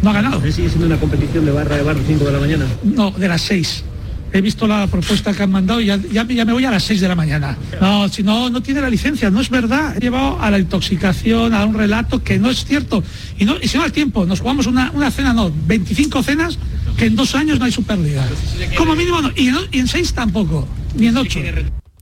no 0.02 0.10
ha 0.10 0.12
ganado. 0.12 0.40
¿Sigue 0.42 0.68
siendo 0.68 0.86
una 0.86 0.98
competición 0.98 1.46
de 1.46 1.52
barra 1.52 1.76
de 1.76 1.82
barra 1.82 2.00
5 2.06 2.24
de 2.24 2.32
la 2.32 2.38
mañana? 2.38 2.66
No, 2.82 3.12
de 3.12 3.28
las 3.28 3.40
6 3.42 3.84
he 4.32 4.40
visto 4.40 4.66
la 4.66 4.86
propuesta 4.86 5.32
que 5.32 5.42
han 5.42 5.50
mandado 5.50 5.80
y 5.80 5.86
ya, 5.86 5.96
ya, 5.96 6.24
me 6.24 6.52
voy 6.52 6.64
a 6.64 6.70
las 6.70 6.84
6 6.84 7.00
de 7.00 7.08
la 7.08 7.14
mañana. 7.14 7.56
No, 7.80 8.08
si 8.08 8.22
no, 8.22 8.50
no 8.50 8.62
tiene 8.62 8.80
la 8.80 8.90
licencia, 8.90 9.30
no 9.30 9.40
es 9.40 9.50
verdad. 9.50 9.96
He 9.96 10.00
llevado 10.00 10.40
a 10.40 10.50
la 10.50 10.58
intoxicación, 10.58 11.54
a 11.54 11.64
un 11.64 11.74
relato 11.74 12.22
que 12.22 12.38
no 12.38 12.50
es 12.50 12.64
cierto. 12.64 13.02
Y, 13.38 13.46
si 13.68 13.76
no 13.76 13.84
al 13.84 13.92
tiempo, 13.92 14.26
nos 14.26 14.40
jugamos 14.40 14.66
una, 14.66 14.90
una 14.92 15.10
cena, 15.10 15.32
no, 15.32 15.52
25 15.66 16.22
cenas, 16.22 16.58
que 16.96 17.06
en 17.06 17.16
dos 17.16 17.34
años 17.34 17.58
no 17.58 17.64
hay 17.64 17.72
Superliga. 17.72 18.26
Como 18.76 18.94
mínimo 18.94 19.20
no, 19.20 19.30
y, 19.34 19.48
en, 19.48 19.56
y 19.72 19.78
en 19.80 19.88
seis 19.88 20.12
tampoco, 20.12 20.68
ni 20.94 21.08
en 21.08 21.16
ocho. 21.16 21.40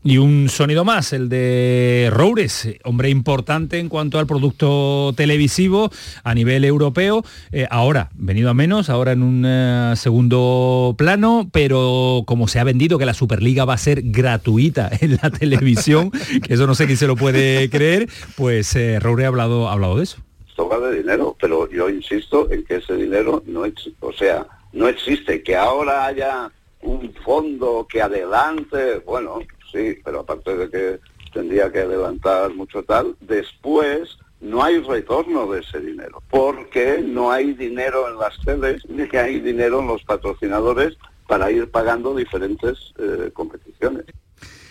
Y 0.04 0.18
un 0.18 0.48
sonido 0.48 0.84
más, 0.84 1.12
el 1.12 1.28
de 1.28 2.08
Roures, 2.12 2.68
hombre 2.84 3.10
importante 3.10 3.80
en 3.80 3.88
cuanto 3.88 4.20
al 4.20 4.28
producto 4.28 5.12
televisivo 5.16 5.90
a 6.22 6.34
nivel 6.34 6.64
europeo. 6.64 7.24
Eh, 7.50 7.66
ahora, 7.68 8.08
venido 8.14 8.48
a 8.48 8.54
menos, 8.54 8.90
ahora 8.90 9.10
en 9.10 9.24
un 9.24 9.44
eh, 9.44 9.94
segundo 9.96 10.94
plano, 10.96 11.48
pero 11.52 12.22
como 12.26 12.46
se 12.46 12.60
ha 12.60 12.64
vendido 12.64 12.96
que 12.96 13.06
la 13.06 13.14
Superliga 13.14 13.64
va 13.64 13.74
a 13.74 13.78
ser 13.78 14.02
gratuita 14.04 14.88
en 15.00 15.18
la 15.20 15.30
televisión, 15.30 16.10
que 16.10 16.54
eso 16.54 16.68
no 16.68 16.76
sé 16.76 16.86
quién 16.86 16.96
se 16.96 17.08
lo 17.08 17.16
puede 17.16 17.68
creer, 17.68 18.08
pues 18.36 18.76
eh, 18.76 18.98
ha 19.02 19.26
hablado, 19.26 19.68
ha 19.68 19.72
hablado 19.72 19.96
de 19.96 20.04
eso. 20.04 20.18
Esto 20.48 20.68
va 20.68 20.78
de 20.78 20.98
dinero, 20.98 21.36
pero 21.40 21.68
yo 21.70 21.90
insisto 21.90 22.48
en 22.52 22.64
que 22.64 22.76
ese 22.76 22.94
dinero 22.94 23.42
no 23.46 23.64
o 24.00 24.12
sea, 24.12 24.46
no 24.72 24.86
existe, 24.86 25.42
que 25.42 25.56
ahora 25.56 26.06
haya 26.06 26.50
un 26.82 27.12
fondo 27.24 27.86
que 27.90 28.00
adelante, 28.00 29.02
bueno, 29.04 29.40
sí, 29.72 29.98
pero 30.04 30.20
aparte 30.20 30.56
de 30.56 30.70
que 30.70 31.00
tendría 31.32 31.70
que 31.70 31.80
adelantar 31.80 32.54
mucho 32.54 32.82
tal, 32.82 33.16
después 33.20 34.18
no 34.40 34.62
hay 34.62 34.78
retorno 34.80 35.50
de 35.50 35.60
ese 35.60 35.80
dinero, 35.80 36.22
porque 36.30 37.02
no 37.04 37.30
hay 37.30 37.54
dinero 37.54 38.08
en 38.08 38.18
las 38.18 38.38
teles, 38.44 38.88
ni 38.88 39.04
hay 39.16 39.40
dinero 39.40 39.80
en 39.80 39.88
los 39.88 40.04
patrocinadores 40.04 40.96
para 41.26 41.50
ir 41.50 41.70
pagando 41.70 42.14
diferentes 42.14 42.94
eh, 42.98 43.30
competiciones. 43.32 44.04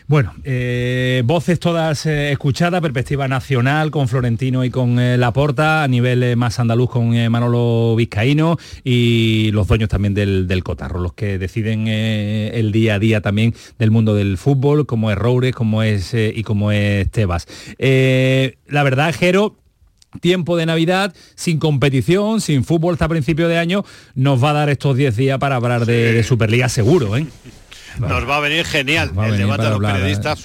Bueno, 0.10 0.34
eh, 0.46 1.22
voces 1.26 1.60
todas 1.60 2.06
eh, 2.06 2.32
escuchadas, 2.32 2.80
perspectiva 2.80 3.28
nacional 3.28 3.92
con 3.92 4.08
Florentino 4.08 4.64
y 4.64 4.70
con 4.70 5.02
eh, 5.02 5.18
Laporta, 5.18 5.84
a 5.84 5.88
nivel 5.90 6.38
más 6.38 6.62
andaluz 6.62 6.90
con 6.90 7.10
Manolo 7.30 7.94
Vizcaíno 7.98 8.58
y 8.86 9.52
los 9.52 9.68
dueños 9.68 9.90
también 9.90 10.14
del, 10.14 10.64
Cotarro, 10.64 11.02
los 11.02 11.12
que 11.12 11.38
deciden 11.38 11.90
el 11.90 12.72
día 12.72 12.96
a 12.96 13.00
día 13.00 13.20
también 13.20 13.54
del 13.80 13.92
mundo 13.92 14.16
del 14.16 14.38
fútbol, 14.38 14.86
como 14.86 15.12
es 15.12 15.18
Roures, 15.18 15.54
como 15.54 15.84
es 15.84 16.14
y 16.14 16.42
como 16.44 16.72
es 16.72 17.12
Tebas. 17.12 17.46
la 17.78 18.84
verdad, 18.84 19.14
Jero, 19.14 19.58
tiempo 20.22 20.56
de 20.56 20.68
Navidad, 20.68 21.14
sin 21.36 21.60
competición, 21.60 22.40
sin 22.40 22.64
fútbol 22.64 22.94
hasta 22.94 23.10
principio 23.10 23.50
de 23.50 23.58
año, 23.58 23.84
nos 24.16 24.42
va 24.42 24.52
a 24.52 24.54
dar 24.54 24.70
estos 24.70 24.96
10 24.96 25.18
días 25.18 25.38
para 25.38 25.58
hablar 25.58 25.86
de, 25.86 26.14
de 26.14 26.24
Superliga 26.24 26.70
seguro, 26.70 27.18
¿eh? 27.18 27.28
Nos 28.00 28.30
va 28.30 28.38
a 28.38 28.40
venir 28.40 28.66
genial 28.66 29.12
el 29.24 29.38
debate 29.38 29.64
de 29.64 29.70
los 29.70 29.80
periodistas. 29.82 30.40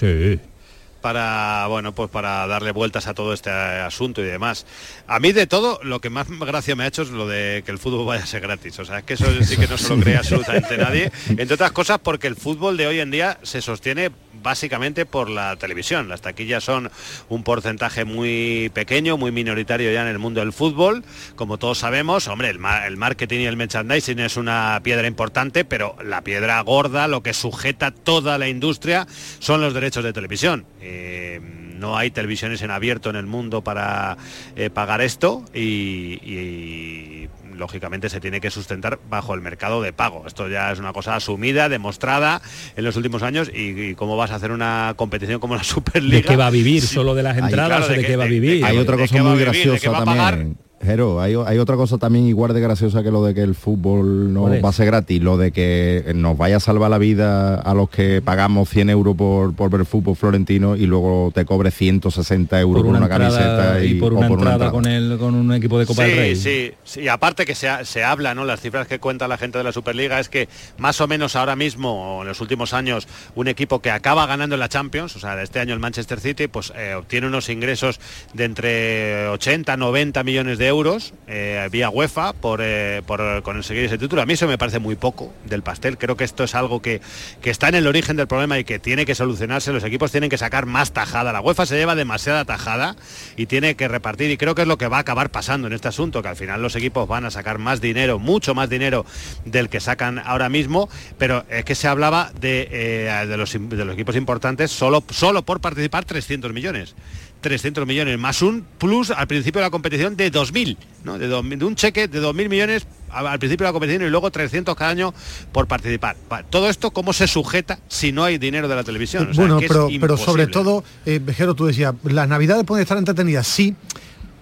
para 1.01 1.67
bueno 1.67 1.93
pues 1.93 2.09
para 2.09 2.47
darle 2.47 2.71
vueltas 2.71 3.07
a 3.07 3.13
todo 3.13 3.33
este 3.33 3.49
asunto 3.51 4.21
y 4.21 4.23
demás. 4.23 4.65
A 5.05 5.19
mí 5.19 5.33
de 5.33 5.45
todo 5.47 5.79
lo 5.83 5.99
que 5.99 6.09
más 6.09 6.27
gracia 6.29 6.77
me 6.77 6.85
ha 6.85 6.87
hecho 6.87 7.01
es 7.01 7.09
lo 7.09 7.27
de 7.27 7.61
que 7.65 7.71
el 7.71 7.77
fútbol 7.77 8.05
vaya 8.05 8.23
a 8.23 8.25
ser 8.25 8.41
gratis. 8.41 8.79
O 8.79 8.85
sea, 8.85 8.99
es 8.99 9.03
que 9.03 9.15
eso 9.15 9.25
sí 9.43 9.57
que 9.57 9.67
no 9.67 9.77
se 9.77 9.95
lo 9.95 10.01
cree 10.01 10.15
absolutamente 10.23 10.77
nadie. 10.77 11.11
Entre 11.27 11.53
otras 11.53 11.73
cosas 11.73 11.99
porque 12.01 12.27
el 12.27 12.37
fútbol 12.37 12.77
de 12.77 12.87
hoy 12.87 13.01
en 13.01 13.11
día 13.11 13.37
se 13.43 13.61
sostiene 13.61 14.11
básicamente 14.41 15.05
por 15.05 15.29
la 15.29 15.55
televisión. 15.55 16.09
Las 16.09 16.21
taquillas 16.21 16.63
son 16.63 16.91
un 17.29 17.43
porcentaje 17.43 18.05
muy 18.05 18.71
pequeño, 18.73 19.17
muy 19.17 19.31
minoritario 19.31 19.91
ya 19.91 20.01
en 20.01 20.07
el 20.07 20.19
mundo 20.19 20.39
del 20.39 20.53
fútbol. 20.53 21.03
Como 21.35 21.57
todos 21.57 21.79
sabemos, 21.79 22.27
hombre, 22.27 22.49
el, 22.49 22.59
marketing 22.59 23.39
y 23.39 23.45
el 23.45 23.57
merchandising 23.57 24.19
es 24.19 24.37
una 24.37 24.79
piedra 24.83 25.07
importante, 25.07 25.65
pero 25.65 25.95
la 26.03 26.21
piedra 26.21 26.59
gorda, 26.61 27.07
lo 27.07 27.23
que 27.23 27.33
sujeta 27.33 27.91
toda 27.91 28.37
la 28.37 28.47
industria, 28.47 29.07
son 29.39 29.61
los 29.61 29.73
derechos 29.73 30.03
de 30.03 30.13
televisión. 30.13 30.65
Eh, 30.81 31.62
no 31.83 31.97
hay 31.97 32.11
televisiones 32.11 32.61
en 32.61 32.71
abierto 32.71 33.09
en 33.09 33.17
el 33.17 33.25
mundo 33.25 33.61
para 33.61 34.15
eh, 34.55 34.69
pagar 34.69 35.01
esto 35.01 35.43
y 35.53 37.27
lógicamente 37.57 38.09
se 38.09 38.21
tiene 38.21 38.39
que 38.39 38.49
sustentar 38.49 38.99
bajo 39.09 39.33
el 39.33 39.41
mercado 39.41 39.81
de 39.81 39.91
pago. 39.93 40.23
Esto 40.25 40.47
ya 40.47 40.71
es 40.71 40.79
una 40.79 40.93
cosa 40.93 41.15
asumida, 41.15 41.67
demostrada 41.67 42.41
en 42.77 42.85
los 42.85 42.95
últimos 42.95 43.21
años 43.21 43.51
y, 43.53 43.95
cómo 43.95 44.17
vas 44.17 44.31
a 44.31 44.35
hacer 44.35 44.51
una 44.51 44.93
competición 44.95 45.39
como 45.39 45.55
la 45.55 45.63
Superliga. 45.63 46.17
¿De 46.17 46.23
qué 46.23 46.35
va 46.35 46.47
a 46.47 46.51
vivir? 46.51 46.81
¿Solo 46.81 47.15
de 47.15 47.23
las 47.23 47.37
entradas 47.37 47.89
o 47.89 47.91
de, 47.91 48.03
qué 48.03 48.15
va 48.15 48.23
a 48.23 48.27
vivir? 48.27 48.63
Hay 48.63 48.77
otra 48.77 48.97
cosa 48.97 49.21
muy 49.21 49.39
graciosa 49.39 49.91
también. 49.91 50.57
Jero, 50.83 51.21
hay, 51.21 51.35
otra 51.35 51.75
cosa 51.77 51.97
también 51.97 52.25
igual 52.25 52.53
de 52.53 52.59
graciosa 52.59 53.03
que 53.03 53.11
lo 53.11 53.23
de 53.23 53.33
que 53.33 53.41
el 53.41 53.55
fútbol 53.55 54.33
no 54.33 54.49
va 54.61 54.69
a 54.69 54.73
ser 54.73 54.87
gratis, 54.87 55.21
lo 55.21 55.37
de 55.37 55.51
que 55.51 56.11
nos 56.13 56.37
vaya 56.37 56.57
a 56.57 56.59
salvar 56.59 56.91
la 56.91 56.97
vida 56.97 57.55
a 57.55 57.73
los 57.73 57.89
que 57.89 58.21
pagamos 58.21 58.69
100 58.69 58.89
euros 58.89 59.15
por, 59.15 59.55
por 59.55 59.69
ver 59.69 59.85
fútbol 59.85 60.15
florentino 60.15 60.75
y 60.75 60.85
luego 60.85 61.31
te 61.33 61.45
cobre 61.45 61.71
160 61.71 62.59
euros 62.59 62.83
por 62.83 62.95
una, 62.95 63.07
camiseta 63.07 63.83
y, 63.83 63.95
por 63.95 64.13
una, 64.13 64.27
entrada, 64.27 64.71
con, 64.71 64.85
el, 64.85 65.17
con 65.17 65.35
un 65.35 65.53
equipo 65.53 65.79
de 65.79 65.85
Copa 65.85 66.03
del 66.03 66.17
Rey. 66.17 66.35
Sí, 66.35 66.73
sí, 66.83 67.07
aparte 67.07 67.45
que 67.45 67.55
se, 67.55 67.69
se 67.85 68.03
habla, 68.03 68.35
¿no? 68.35 68.43
Las 68.43 68.59
cifras 68.59 68.85
que 68.87 68.99
cuenta 68.99 69.27
la 69.27 69.37
gente 69.37 69.57
de 69.57 69.63
la 69.63 69.71
Superliga 69.71 70.19
es 70.19 70.27
que 70.27 70.49
más 70.77 70.99
o 70.99 71.07
menos 71.07 71.37
ahora 71.37 71.55
mismo, 71.55 72.19
en 72.21 72.27
los 72.27 72.41
últimos 72.41 72.73
años, 72.73 73.07
un 73.35 73.47
equipo 73.47 73.79
que 73.79 73.89
acaba 73.89 74.25
ganando 74.25 74.55
en 74.55 74.59
la 74.59 74.67
Champions, 74.69 75.15
o 75.15 75.19
sea, 75.19 75.41
este 75.41 75.59
año 75.59 75.73
el 75.73 75.79
Manchester 75.79 76.19
City, 76.19 76.47
pues 76.47 76.73
eh, 76.75 76.93
obtiene 76.95 77.27
unos 77.27 77.47
ingresos 77.47 78.01
de 78.33 78.43
entre 78.43 79.27
80, 79.29 79.77
90 79.77 80.23
millones 80.23 80.57
de 80.57 80.67
euros 80.67 80.72
euros 80.73 81.13
eh, 81.27 81.67
vía 81.71 81.89
UEFA 81.89 82.33
por, 82.33 82.59
eh, 82.61 83.01
por 83.05 83.43
conseguir 83.43 83.85
ese 83.85 83.97
título. 83.97 84.21
A 84.21 84.25
mí 84.25 84.33
eso 84.33 84.47
me 84.47 84.57
parece 84.57 84.79
muy 84.79 84.95
poco 84.95 85.33
del 85.45 85.61
pastel. 85.61 85.97
Creo 85.97 86.17
que 86.17 86.23
esto 86.23 86.43
es 86.43 86.55
algo 86.55 86.81
que, 86.81 87.01
que 87.41 87.49
está 87.49 87.69
en 87.69 87.75
el 87.75 87.87
origen 87.87 88.15
del 88.15 88.27
problema 88.27 88.57
y 88.59 88.63
que 88.63 88.79
tiene 88.79 89.05
que 89.05 89.15
solucionarse. 89.15 89.71
Los 89.71 89.83
equipos 89.83 90.11
tienen 90.11 90.29
que 90.29 90.37
sacar 90.37 90.65
más 90.65 90.91
tajada. 90.91 91.31
La 91.31 91.41
UEFA 91.41 91.65
se 91.65 91.75
lleva 91.75 91.95
demasiada 91.95 92.45
tajada 92.45 92.95
y 93.37 93.45
tiene 93.45 93.75
que 93.75 93.87
repartir. 93.87 94.31
Y 94.31 94.37
creo 94.37 94.55
que 94.55 94.63
es 94.63 94.67
lo 94.67 94.77
que 94.77 94.87
va 94.87 94.97
a 94.97 95.01
acabar 95.01 95.29
pasando 95.29 95.67
en 95.67 95.73
este 95.73 95.87
asunto, 95.87 96.21
que 96.21 96.29
al 96.29 96.35
final 96.35 96.61
los 96.61 96.75
equipos 96.75 97.07
van 97.07 97.25
a 97.25 97.31
sacar 97.31 97.59
más 97.59 97.81
dinero, 97.81 98.19
mucho 98.19 98.55
más 98.55 98.69
dinero 98.69 99.05
del 99.45 99.69
que 99.69 99.79
sacan 99.79 100.19
ahora 100.19 100.49
mismo. 100.49 100.89
Pero 101.17 101.45
es 101.49 101.65
que 101.65 101.75
se 101.75 101.87
hablaba 101.87 102.31
de, 102.39 102.67
eh, 102.71 103.25
de, 103.27 103.37
los, 103.37 103.53
de 103.53 103.85
los 103.85 103.93
equipos 103.93 104.15
importantes 104.15 104.71
solo, 104.71 105.03
solo 105.09 105.43
por 105.43 105.61
participar 105.61 106.05
300 106.05 106.51
millones. 106.53 106.95
300 107.43 107.85
millones, 107.85 108.17
más 108.17 108.41
un 108.41 108.65
plus 108.79 109.11
al 109.11 109.27
principio 109.27 109.59
de 109.59 109.67
la 109.67 109.69
competición 109.69 110.17
de 110.17 110.31
2.000, 110.31 110.77
¿no? 111.03 111.19
de, 111.19 111.27
de 111.27 111.65
un 111.65 111.75
cheque 111.75 112.07
de 112.07 112.19
2.000 112.19 112.49
millones 112.49 112.87
al 113.11 113.37
principio 113.37 113.65
de 113.65 113.69
la 113.69 113.73
competición 113.73 114.07
y 114.07 114.09
luego 114.09 114.31
300 114.31 114.75
cada 114.75 114.89
año 114.89 115.13
por 115.51 115.67
participar. 115.67 116.15
Todo 116.49 116.69
esto, 116.69 116.89
¿cómo 116.91 117.13
se 117.13 117.27
sujeta 117.27 117.77
si 117.87 118.11
no 118.11 118.23
hay 118.23 118.39
dinero 118.39 118.67
de 118.67 118.75
la 118.75 118.83
televisión? 118.83 119.29
bueno, 119.35 119.59
pero, 119.59 119.87
pero 120.01 120.17
sobre 120.17 120.47
todo, 120.47 120.83
eh, 121.05 121.19
Vejero, 121.23 121.53
tú 121.53 121.67
decías, 121.67 121.93
las 122.03 122.27
navidades 122.27 122.65
pueden 122.65 122.81
estar 122.81 122.97
entretenidas, 122.97 123.45
sí, 123.45 123.75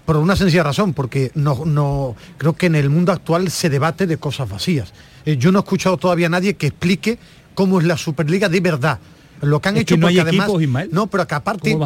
por 0.06 0.16
una 0.16 0.36
sencilla 0.36 0.64
razón, 0.64 0.94
porque 0.94 1.32
no, 1.36 1.66
no 1.66 2.16
creo 2.38 2.54
que 2.54 2.68
en 2.68 2.76
el 2.76 2.90
mundo 2.90 3.12
actual 3.12 3.52
se 3.52 3.70
debate 3.70 4.08
de 4.08 4.18
cosas 4.18 4.48
vacías. 4.48 4.94
Eh, 5.26 5.38
yo 5.38 5.52
no 5.52 5.60
he 5.60 5.62
escuchado 5.62 5.98
todavía 5.98 6.28
a 6.28 6.30
nadie 6.30 6.54
que 6.54 6.68
explique 6.68 7.20
cómo 7.56 7.80
es 7.80 7.86
la 7.86 7.98
Superliga 7.98 8.48
de 8.48 8.60
verdad 8.62 9.00
lo 9.42 9.60
que 9.60 9.70
han 9.70 9.78
hecho 9.78 9.98
no 9.98 10.08
porque 10.08 10.22
además 10.22 10.50
no 10.92 11.08
pero 11.08 11.28
que 11.28 11.36
aparte 11.36 11.78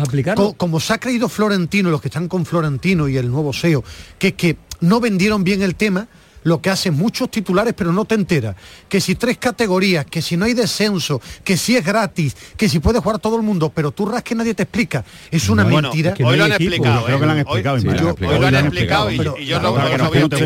como 0.57 0.79
se 0.79 0.93
ha 0.93 0.97
creído 0.97 1.29
Florentino 1.29 1.89
los 1.89 2.01
que 2.01 2.09
están 2.09 2.27
con 2.27 2.45
Florentino 2.45 3.07
y 3.07 3.17
el 3.17 3.31
nuevo 3.31 3.53
SEO 3.53 3.83
que 4.19 4.29
es 4.29 4.33
que 4.33 4.57
no 4.81 4.99
vendieron 4.99 5.43
bien 5.43 5.61
el 5.61 5.75
tema 5.75 6.07
lo 6.45 6.61
que 6.61 6.69
hacen 6.69 6.93
muchos 6.93 7.29
titulares, 7.29 7.73
pero 7.75 7.91
no 7.91 8.05
te 8.05 8.13
enteras. 8.13 8.55
Que 8.87 9.01
si 9.01 9.15
tres 9.15 9.39
categorías, 9.39 10.05
que 10.05 10.21
si 10.21 10.37
no 10.37 10.45
hay 10.45 10.53
descenso, 10.53 11.19
que 11.43 11.57
si 11.57 11.75
es 11.75 11.83
gratis, 11.83 12.37
que 12.55 12.69
si 12.69 12.79
puede 12.79 12.99
jugar 12.99 13.17
todo 13.17 13.35
el 13.35 13.41
mundo, 13.41 13.71
pero 13.73 13.89
tú 13.91 14.05
ras 14.05 14.21
que 14.21 14.35
nadie 14.35 14.53
te 14.53 14.61
explica. 14.63 15.03
Es 15.31 15.49
una 15.49 15.65
mentira. 15.65 16.13
hoy 16.23 16.37
lo 16.37 16.45
han 16.45 16.51
explicado. 16.51 17.05
Creo 17.05 17.19
que 17.19 17.25
lo 17.25 17.31
han 17.31 17.39
explicado. 17.39 17.75
Hoy 17.75 18.39
lo 18.39 18.47
han 18.47 18.55
explicado 18.55 19.11
y 19.11 19.17
yo 19.17 19.59
no 19.59 19.71
lo 19.71 20.19
no 20.19 20.29
te 20.29 20.37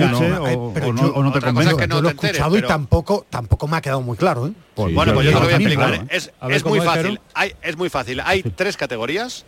Yo 1.89 2.01
lo 2.01 2.07
he 2.07 2.11
escuchado 2.11 2.57
y 2.57 2.61
tampoco, 2.61 3.25
tampoco 3.29 3.67
me 3.67 3.75
ha 3.77 3.81
quedado 3.81 4.01
muy 4.01 4.15
claro. 4.15 4.47
¿eh? 4.47 4.53
Bueno, 4.77 5.13
pues 5.13 5.25
yo 5.25 5.33
te 5.33 5.39
lo 5.39 5.41
voy 5.41 5.53
a 5.53 5.57
explicar. 5.57 6.07
Es 6.09 6.31
muy 6.63 6.79
fácil. 6.79 7.19
Es 7.61 7.75
muy 7.75 7.89
fácil. 7.89 8.21
Hay 8.23 8.43
tres 8.43 8.77
categorías 8.77 9.43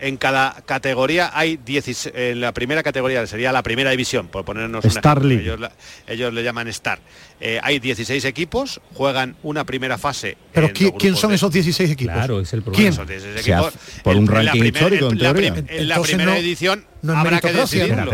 en 0.00 0.16
cada 0.16 0.62
categoría 0.66 1.30
hay 1.32 1.56
10, 1.56 2.12
en 2.14 2.40
la 2.40 2.52
primera 2.52 2.82
categoría 2.82 3.26
sería 3.26 3.52
la 3.52 3.62
primera 3.62 3.90
división, 3.90 4.28
por 4.28 4.44
ponernos 4.44 4.84
Star 4.84 5.22
un 5.22 5.32
ellos, 5.32 5.58
ellos, 6.06 6.32
le 6.32 6.42
llaman 6.42 6.68
Star. 6.68 6.98
Eh, 7.40 7.60
hay 7.62 7.78
16 7.78 8.24
equipos, 8.24 8.80
juegan 8.94 9.36
una 9.42 9.64
primera 9.64 9.98
fase. 9.98 10.36
Pero 10.52 10.70
¿quién, 10.72 11.16
son 11.16 11.32
esos 11.32 11.52
16 11.52 11.90
equipos? 11.90 12.14
Claro, 12.14 12.40
es 12.40 12.52
el 12.52 12.62
problema. 12.62 13.04
¿Quién? 13.42 13.62
por 14.02 14.16
un 14.16 14.26
ranking 14.26 14.64
histórico, 14.64 15.10
en, 15.10 15.18
la, 15.18 15.32
primera 16.02 16.38
edición 16.38 16.84
no 17.02 17.16
habrá 17.16 17.40
que 17.40 17.52
decidirlo. 17.52 18.10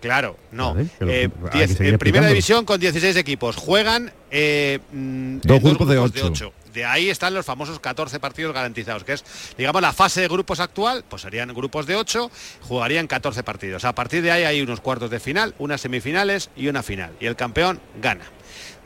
Claro, 0.00 0.36
no. 0.52 0.76
Eh, 1.00 1.30
en 1.52 1.98
primera 1.98 2.28
división 2.28 2.66
con 2.66 2.78
16 2.78 3.16
equipos. 3.16 3.56
Juegan 3.56 4.12
eh, 4.30 4.78
mm, 4.92 5.38
dos, 5.42 5.62
grupos, 5.62 5.88
de 5.88 5.98
8 5.98 6.52
de 6.74 6.84
ahí 6.84 7.08
están 7.08 7.32
los 7.32 7.46
famosos 7.46 7.78
14 7.78 8.20
partidos 8.20 8.52
garantizados, 8.52 9.04
que 9.04 9.14
es, 9.14 9.24
digamos, 9.56 9.80
la 9.80 9.92
fase 9.92 10.20
de 10.20 10.28
grupos 10.28 10.60
actual, 10.60 11.04
pues 11.08 11.22
serían 11.22 11.54
grupos 11.54 11.86
de 11.86 11.96
8, 11.96 12.30
jugarían 12.62 13.06
14 13.06 13.42
partidos. 13.44 13.84
A 13.84 13.94
partir 13.94 14.22
de 14.22 14.32
ahí 14.32 14.42
hay 14.42 14.60
unos 14.60 14.80
cuartos 14.80 15.08
de 15.08 15.20
final, 15.20 15.54
unas 15.58 15.80
semifinales 15.80 16.50
y 16.56 16.68
una 16.68 16.82
final. 16.82 17.12
Y 17.20 17.26
el 17.26 17.36
campeón 17.36 17.80
gana. 18.02 18.24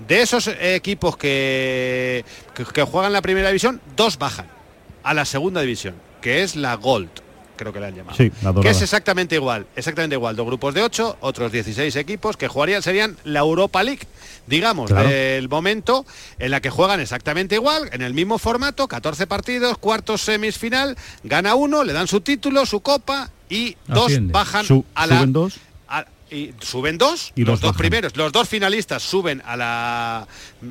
De 0.07 0.21
esos 0.21 0.49
equipos 0.61 1.17
que, 1.17 2.25
que, 2.55 2.83
juegan 2.83 3.13
la 3.13 3.23
primera 3.23 3.49
división, 3.49 3.81
dos 3.97 4.19
bajan 4.19 4.47
a 5.03 5.15
la 5.15 5.25
segunda 5.25 5.63
división, 5.63 5.95
que 6.21 6.43
es 6.43 6.55
la 6.55 6.75
Gold 6.75 7.28
creo 7.59 7.73
que 7.73 7.81
le 7.81 7.87
han 7.87 7.95
llamado. 7.95 8.17
que 8.63 8.71
es 8.71 8.81
exactamente 8.81 9.35
igual, 9.35 9.67
exactamente 9.77 10.17
igual, 10.17 10.35
dos 10.37 10.47
grupos 10.47 10.73
de 10.73 10.83
8, 10.83 11.19
otros 11.21 11.53
16 11.53 11.95
equipos 11.97 12.39
que 12.39 12.49
jugarían, 12.49 12.83
serían 12.83 13.19
la 13.25 13.41
Europa 13.41 13.83
League, 13.83 14.07
digamos, 14.47 14.91
del 14.91 15.49
momento 15.51 16.07
en 16.39 16.51
la 16.51 16.61
que 16.61 16.71
juegan 16.71 17.01
exactamente 17.01 17.57
igual, 17.57 17.91
en 17.93 18.01
el 18.01 18.15
mismo 18.15 18.39
formato, 18.39 18.89
14 18.89 19.27
partidos, 19.27 19.77
cuartos 19.77 20.23
semisfinal, 20.23 20.97
gana 21.25 21.55
uno, 21.55 21.85
le 21.85 21.93
dan 21.93 22.09
su 22.09 22.23
título, 22.23 22.65
su 22.65 22.81
copa 22.81 23.31
y 23.51 23.77
dos 23.87 24.13
bajan 24.31 24.65
a 24.95 25.07
la 25.07 25.27
y 26.31 26.53
suben 26.61 26.99
dos, 26.99 27.33
y 27.35 27.45
los, 27.45 27.61
dos 27.61 27.77
primeros, 27.77 28.17
los 28.17 28.33
dos 28.33 28.49
finalistas 28.49 29.03
suben 29.03 29.43
a 29.47 29.57
la, 29.57 30.27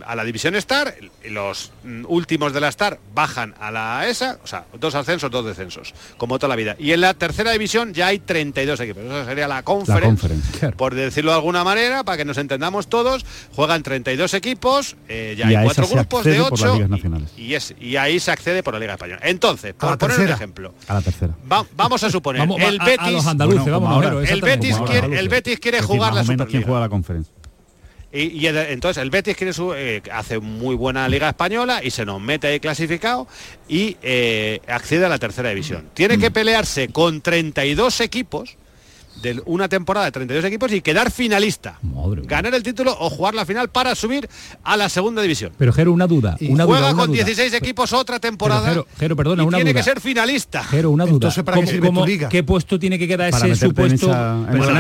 a 0.06 0.16
la 0.16 0.24
división 0.24 0.56
Star, 0.56 0.96
y 1.24 1.30
los 1.30 1.72
últimos 2.08 2.54
de 2.54 2.62
la 2.62 2.70
Star 2.70 3.00
bajan 3.14 3.56
a 3.60 3.72
la 3.72 4.08
ESA, 4.08 4.40
o 4.44 4.48
sea, 4.48 4.66
dos 4.80 4.96
ascensos, 4.96 5.32
dos 5.32 5.46
descensos, 5.46 5.94
como 6.18 6.38
toda 6.40 6.50
la 6.50 6.56
vida. 6.56 6.76
Y 6.80 6.92
en 6.92 7.02
la 7.02 7.14
tercera 7.14 7.52
división 7.52 7.94
ya 7.94 8.08
hay 8.08 8.20
32 8.20 8.80
equipos, 8.80 9.04
esa 9.04 9.26
sería 9.26 9.48
la 9.48 9.64
conferencia, 9.64 10.72
por 10.72 10.96
decirlo 10.96 11.32
de 11.32 11.38
alguna 11.38 11.64
manera, 11.64 12.04
para 12.04 12.18
que 12.18 12.26
nos 12.26 12.38
entendamos 12.38 12.88
todos, 12.88 13.26
juegan 13.56 13.84
32 13.84 14.34
equipos, 14.34 14.96
eh, 15.08 15.36
ya 15.38 15.48
hay 15.48 15.64
cuatro 15.64 15.88
grupos 15.88 16.24
de 16.24 16.42
8 16.42 16.88
y, 17.38 17.54
es, 17.54 17.74
y 17.80 17.96
ahí 17.98 18.20
se 18.20 18.32
accede 18.32 18.64
por 18.64 18.74
la 18.74 18.80
Liga 18.80 18.94
Española. 18.94 19.22
Entonces, 19.24 19.74
por 19.74 19.98
poner 19.98 20.20
un 20.20 20.30
ejemplo, 20.30 20.74
a 20.88 20.96
la 20.96 21.02
tercera. 21.02 21.34
vamos 21.76 22.04
a 22.04 22.12
suponer, 22.12 22.48
el 22.60 22.80
Betis, 22.80 23.26
el 24.30 24.42
Betis 24.42 24.78
quiere, 24.86 25.20
el 25.20 25.30
Betis 25.30 25.47
Betis 25.48 25.60
quiere 25.60 25.82
jugar 25.82 26.14
la 26.14 26.24
Superliga. 26.24 26.66
juega 26.66 26.80
la 26.82 26.90
conferencia. 26.90 27.34
Y, 28.12 28.48
entonces 28.48 29.04
el 29.04 29.10
Betis 29.10 29.36
quiere 29.36 29.54
su, 29.54 29.74
eh, 29.74 30.02
hace 30.12 30.40
muy 30.40 30.76
buena 30.76 31.08
liga 31.10 31.30
española 31.30 31.84
y 31.84 31.92
se 31.92 32.06
nos 32.06 32.22
mete 32.22 32.48
ahí 32.48 32.60
clasificado 32.60 33.28
y 33.68 33.98
eh, 34.02 34.62
accede 34.68 35.06
a 35.06 35.10
la 35.10 35.20
tercera 35.20 35.50
división. 35.50 35.90
Tiene 35.94 36.18
que 36.18 36.32
pelearse 36.32 36.88
con 36.88 37.22
32 37.22 38.02
equipos 38.02 38.58
de 39.22 39.42
una 39.46 39.68
temporada 39.70 40.06
de 40.06 40.12
32 40.12 40.46
equipos 40.46 40.72
y 40.72 40.82
quedar 40.82 41.12
finalista. 41.12 41.80
ganar 42.24 42.54
el 42.54 42.64
título 42.64 42.96
o 43.00 43.10
jugar 43.10 43.34
la 43.34 43.46
final 43.46 43.70
para 43.70 43.96
subir 43.96 44.30
a 44.64 44.78
la 44.78 44.90
segunda 44.90 45.22
división. 45.22 45.52
Pero 45.58 45.74
Jero, 45.74 45.92
una 45.92 46.08
duda. 46.08 46.38
Una 46.50 46.66
juega 46.66 46.94
con 46.94 47.12
16 47.12 47.54
equipos 47.54 47.94
otra 47.94 48.20
temporada. 48.20 48.84
Jero, 48.98 49.16
perdona, 49.16 49.44
una 49.44 49.58
tiene 49.58 49.74
que 49.74 49.84
ser 49.84 50.00
finalista. 50.00 50.64
Jero, 50.64 50.92
una 50.92 51.06
duda. 51.06 51.32
¿para 51.44 51.62
qué, 51.62 52.28
¿Qué 52.30 52.44
puesto 52.44 52.80
tiene 52.80 53.00
que 53.00 53.08
quedar 53.08 53.30
ese 53.30 53.56
supuesto? 53.56 54.12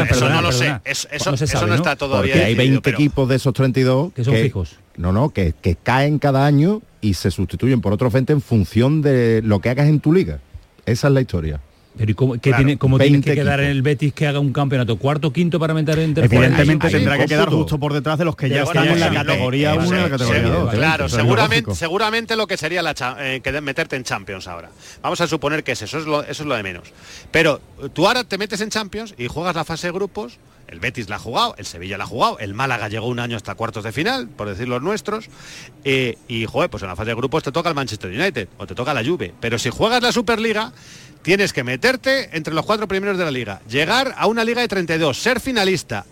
eso 0.09 0.29
no 0.29 0.41
lo 0.41 0.51
sé. 0.51 0.79
Eso, 0.85 1.67
no, 1.67 1.75
está 1.75 1.95
todavía. 1.95 2.33
Porque 2.33 2.45
hay 2.45 2.55
20 2.55 2.89
equipos 2.89 3.29
de 3.29 3.35
esos 3.35 3.53
32 3.53 4.13
que 4.13 4.23
son 4.23 4.35
fijos. 4.35 4.75
No, 4.97 5.11
no, 5.11 5.29
que, 5.29 5.53
que 5.53 5.75
caen 5.75 6.17
cada 6.17 6.45
año 6.45 6.81
y 7.01 7.13
se 7.13 7.29
sustituyen 7.29 7.81
por 7.81 7.93
otro 7.93 8.09
frente 8.09 8.33
en 8.33 8.41
función 8.41 9.01
de 9.01 9.41
lo 9.43 9.59
que 9.59 9.69
hagas 9.69 9.87
en 9.87 9.99
tu 9.99 10.11
liga. 10.11 10.39
Esa 10.85 11.07
es 11.07 11.13
la 11.13 11.21
historia. 11.21 11.61
Pero 11.97 12.11
¿y 12.11 12.13
cómo, 12.13 12.37
tiene, 12.37 12.77
cómo 12.77 12.97
tiene 12.99 13.21
que 13.21 13.35
quedar 13.35 13.59
en 13.59 13.67
el 13.67 13.81
Betis 13.81 14.13
que 14.13 14.27
haga 14.27 14.39
un 14.39 14.53
campeonato? 14.53 14.97
¿Cuarto, 14.97 15.31
quinto 15.31 15.59
para 15.59 15.73
meter 15.73 15.99
en 15.99 16.17
Evidentemente 16.17 16.89
tendrá 16.89 17.17
que 17.17 17.25
quedar 17.25 17.49
justo 17.49 17.79
por 17.79 17.93
detrás 17.93 18.17
de 18.17 18.25
los 18.25 18.35
que 18.35 18.49
ya 18.49 18.63
están 18.63 18.87
en 18.87 18.99
la 18.99 19.11
categoría 19.11 19.73
1 19.75 19.85
y 19.85 19.89
la 19.89 20.09
categoría 20.09 20.49
2. 20.49 20.73
Claro, 20.73 21.09
seguramente, 21.09 21.75
seguramente 21.75 22.35
lo 22.35 22.47
que 22.47 22.57
sería 22.57 22.81
la 22.81 22.95
eh, 23.19 23.41
meterte 23.61 23.95
en 23.95 24.03
Champions 24.03 24.47
ahora. 24.47 24.69
Vamos 25.01 25.19
a 25.21 25.27
suponer 25.27 25.63
que 25.63 25.73
es 25.73 25.81
eso, 25.81 25.97
es 25.99 26.05
lo, 26.05 26.21
eso 26.23 26.43
es 26.43 26.47
lo 26.47 26.55
de 26.55 26.63
menos. 26.63 26.91
Pero 27.31 27.61
tú 27.93 28.07
ahora 28.07 28.23
te 28.23 28.37
metes 28.37 28.61
en 28.61 28.69
Champions 28.69 29.13
y 29.17 29.27
juegas 29.27 29.55
la 29.55 29.65
fase 29.65 29.87
de 29.87 29.93
grupos 29.93 30.39
el 30.67 30.79
Betis 30.79 31.09
la 31.09 31.15
ha 31.15 31.19
jugado, 31.19 31.55
el 31.57 31.65
Sevilla 31.65 31.97
la 31.97 32.03
ha 32.03 32.07
jugado, 32.07 32.39
el 32.39 32.53
Málaga 32.53 32.89
llegó 32.89 33.07
un 33.07 33.19
año 33.19 33.37
hasta 33.37 33.55
cuartos 33.55 33.83
de 33.83 33.91
final, 33.91 34.27
por 34.27 34.49
decir 34.49 34.67
los 34.67 34.81
nuestros, 34.81 35.29
eh, 35.85 36.17
y 36.27 36.45
joder, 36.45 36.69
pues 36.69 36.83
en 36.83 36.89
la 36.89 36.95
fase 36.95 37.09
de 37.09 37.15
grupos 37.15 37.43
te 37.43 37.51
toca 37.51 37.69
el 37.69 37.75
Manchester 37.75 38.11
United 38.11 38.49
o 38.57 38.67
te 38.67 38.75
toca 38.75 38.93
la 38.93 39.03
Juve. 39.03 39.33
Pero 39.39 39.57
si 39.57 39.69
juegas 39.69 40.03
la 40.03 40.11
Superliga, 40.11 40.73
tienes 41.27 41.51
que 41.51 41.65
meterte 41.65 42.29
entre 42.37 42.53
los 42.53 42.65
cuatro 42.65 42.87
primeros 42.87 43.17
de 43.17 43.25
la 43.25 43.31
liga, 43.31 43.59
llegar 43.67 44.15
a 44.17 44.27
una 44.27 44.45
liga 44.45 44.61
de 44.61 44.69
32, 44.69 45.17
ser 45.17 45.41
finalista 45.41 46.05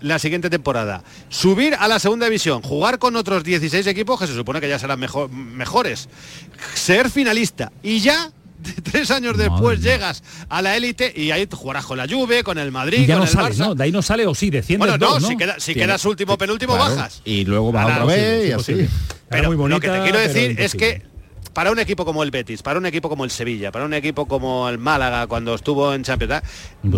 la 0.00 0.18
siguiente 0.18 0.48
temporada, 0.48 1.04
subir 1.28 1.74
a 1.78 1.86
la 1.88 1.98
segunda 1.98 2.24
división, 2.24 2.62
jugar 2.62 2.98
con 2.98 3.14
otros 3.16 3.44
16 3.44 3.86
equipos 3.86 4.18
que 4.18 4.26
se 4.26 4.34
supone 4.34 4.62
que 4.62 4.70
ya 4.70 4.78
serán 4.78 4.98
mejores, 4.98 6.08
ser 6.72 7.10
finalista 7.10 7.70
y 7.82 8.00
ya 8.00 8.32
tres 8.90 9.10
años 9.10 9.36
después 9.36 9.82
llegas 9.82 10.22
a 10.48 10.62
la 10.62 10.74
élite 10.74 11.12
y 11.14 11.32
ahí 11.32 11.46
jugarás 11.52 11.84
con 11.84 11.98
la 11.98 12.08
Juve, 12.08 12.42
con 12.42 12.56
el 12.56 12.72
Madrid, 12.72 13.04
ya 13.06 13.18
con 13.18 13.26
no 13.26 13.30
el 13.30 13.36
Barça. 13.36 13.58
¿no? 13.58 13.74
De 13.74 13.84
ahí 13.84 13.92
no 13.92 14.00
sale 14.00 14.26
o 14.26 14.34
sí, 14.34 14.48
desciendes 14.48 14.88
Bueno, 14.88 14.96
no, 14.96 15.20
si, 15.20 15.36
si 15.58 15.74
quedas 15.74 16.02
último, 16.06 16.38
penúltimo, 16.38 16.78
bajas. 16.78 17.20
Y 17.26 17.44
luego 17.44 17.72
vas 17.72 17.84
otra 17.84 18.06
vez 18.06 18.48
y 18.48 18.52
así. 18.52 18.88
Pero 19.28 19.52
lo 19.52 19.80
que 19.80 19.90
te 19.90 20.00
quiero 20.00 20.18
decir 20.18 20.58
es 20.58 20.72
que 20.72 21.11
para 21.52 21.70
un 21.70 21.78
equipo 21.78 22.04
como 22.04 22.22
el 22.22 22.30
Betis, 22.30 22.62
para 22.62 22.78
un 22.78 22.86
equipo 22.86 23.08
como 23.08 23.24
el 23.24 23.30
Sevilla, 23.30 23.70
para 23.72 23.84
un 23.84 23.94
equipo 23.94 24.26
como 24.26 24.68
el 24.68 24.78
Málaga 24.78 25.26
cuando 25.26 25.54
estuvo 25.54 25.92
en 25.94 26.02
Champions, 26.02 26.42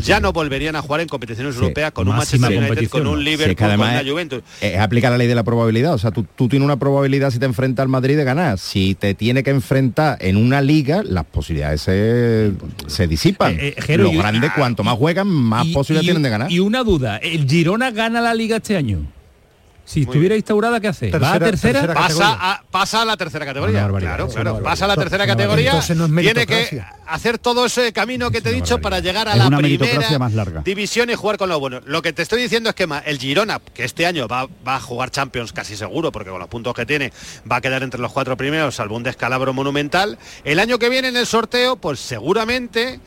ya 0.03 0.21
no 0.21 0.33
volverían 0.33 0.77
a 0.77 0.83
jugar 0.83 1.01
en 1.01 1.09
competiciones 1.09 1.57
europeas 1.57 1.93
con 1.93 2.09
un 2.09 2.17
Manchester 2.17 2.57
United, 2.57 2.89
con 2.89 3.07
un 3.07 3.23
Liverpool, 3.25 3.57
con 3.57 3.79
la 3.79 4.05
Juventus. 4.05 4.43
Es, 4.61 4.79
aplica 4.79 5.11
la 5.11 5.19
ley 5.19 5.27
de 5.27 5.35
la 5.35 5.45
probabilidad, 5.45 5.95
o 5.95 5.99
sea, 5.99 6.11
tú, 6.11 6.25
tienes 6.49 6.65
una 6.65 6.79
probabilidad 6.79 7.31
si 7.31 7.39
te 7.39 7.47
enfrentas 7.47 7.83
al 7.83 7.89
Madrid 7.89 8.17
de 8.17 8.25
ganar. 8.25 8.59
Si 8.59 8.95
te 8.95 9.15
tiene 9.15 9.43
que 9.43 9.51
enfrentar 9.51 10.19
en 10.21 10.37
una 10.37 10.61
liga, 10.61 11.03
las 11.03 11.25
posibilidades 11.25 11.83
se, 11.83 13.07
disipan. 13.07 13.57
Eh, 13.59 13.75
eh, 13.77 13.97
Lo 13.97 14.13
grande, 14.13 14.51
cuanto 14.55 14.85
más 14.85 14.97
juegan, 14.97 15.29
más 15.29 15.67
posibilidades 15.69 16.07
tienen 16.07 16.23
de 16.23 16.31
ganar. 16.31 16.51
Y 16.51 16.61
una 16.61 16.85
duda, 16.85 17.17
¿el 17.19 17.49
Girona 17.49 17.91
gana 17.91 18.21
la 18.21 18.35
liga 18.35 18.57
este 18.57 18.77
año? 18.77 19.07
Si 19.85 20.03
estuviera 20.03 20.35
instaurada, 20.35 20.81
¿qué 20.81 20.89
hace? 20.89 21.11
¿Va 21.11 21.35
a 21.35 21.39
tercera? 21.39 21.93
pasa, 21.93 22.39
a, 22.41 22.63
pasa 22.71 23.03
a 23.03 23.05
la 23.05 23.17
tercera 23.17 23.45
categoría. 23.45 23.87
claro, 23.87 24.29
claro. 24.29 24.63
Pasa 24.63 24.87
a 24.87 24.89
la 24.89 24.97
tercera 24.97 25.27
categoría. 25.27 25.81
tiene 25.81 26.47
que 26.47 26.83
hacer 27.07 27.39
todo 27.39 27.67
ese 27.67 27.93
camino 27.93 28.31
que 28.31 28.41
te 28.41 28.51
he 28.51 28.53
dicho 28.53 28.81
para 28.81 29.01
llegar 29.01 29.29
a 29.29 29.37
la 29.37 29.51
primera 29.57 30.19
más 30.19 30.33
larga. 30.33 30.63
división 30.63 31.11
y 31.11 31.15
jugar 31.15 31.37
con 31.37 31.49
lo 31.49 31.61
bueno. 31.61 31.81
Lo 31.85 32.03
que 32.03 32.13
te 32.13 32.23
estoy 32.23 32.43
diciendo 32.43 32.71
es 32.71 32.75
que 32.75 32.89
el 33.05 33.19
Girona, 33.19 33.61
que 33.61 33.85
este 33.85 34.07
año 34.07 34.27
va, 34.27 34.49
a 34.65 34.81
jugar 34.81 35.11
Champions 35.11 35.53
casi 35.53 35.77
seguro, 35.77 36.11
porque 36.13 36.31
con 36.31 36.39
los 36.39 36.49
puntos 36.49 36.75
que 36.75 36.87
tiene 36.87 37.13
va 37.51 37.57
a 37.57 37.61
quedar 37.61 37.83
entre 37.83 38.01
los 38.01 38.13
cuatro 38.13 38.37
primeros, 38.37 38.75
salvo 38.75 38.97
un 38.97 39.03
descalabro 39.03 39.53
monumental. 39.53 40.19
El 40.45 40.61
año 40.61 40.79
que 40.79 40.89
viene 40.89 41.09
en 41.09 41.17
el 41.17 41.27
sorteo, 41.27 41.77
pues 41.77 42.01
seguramente, 42.01 43.01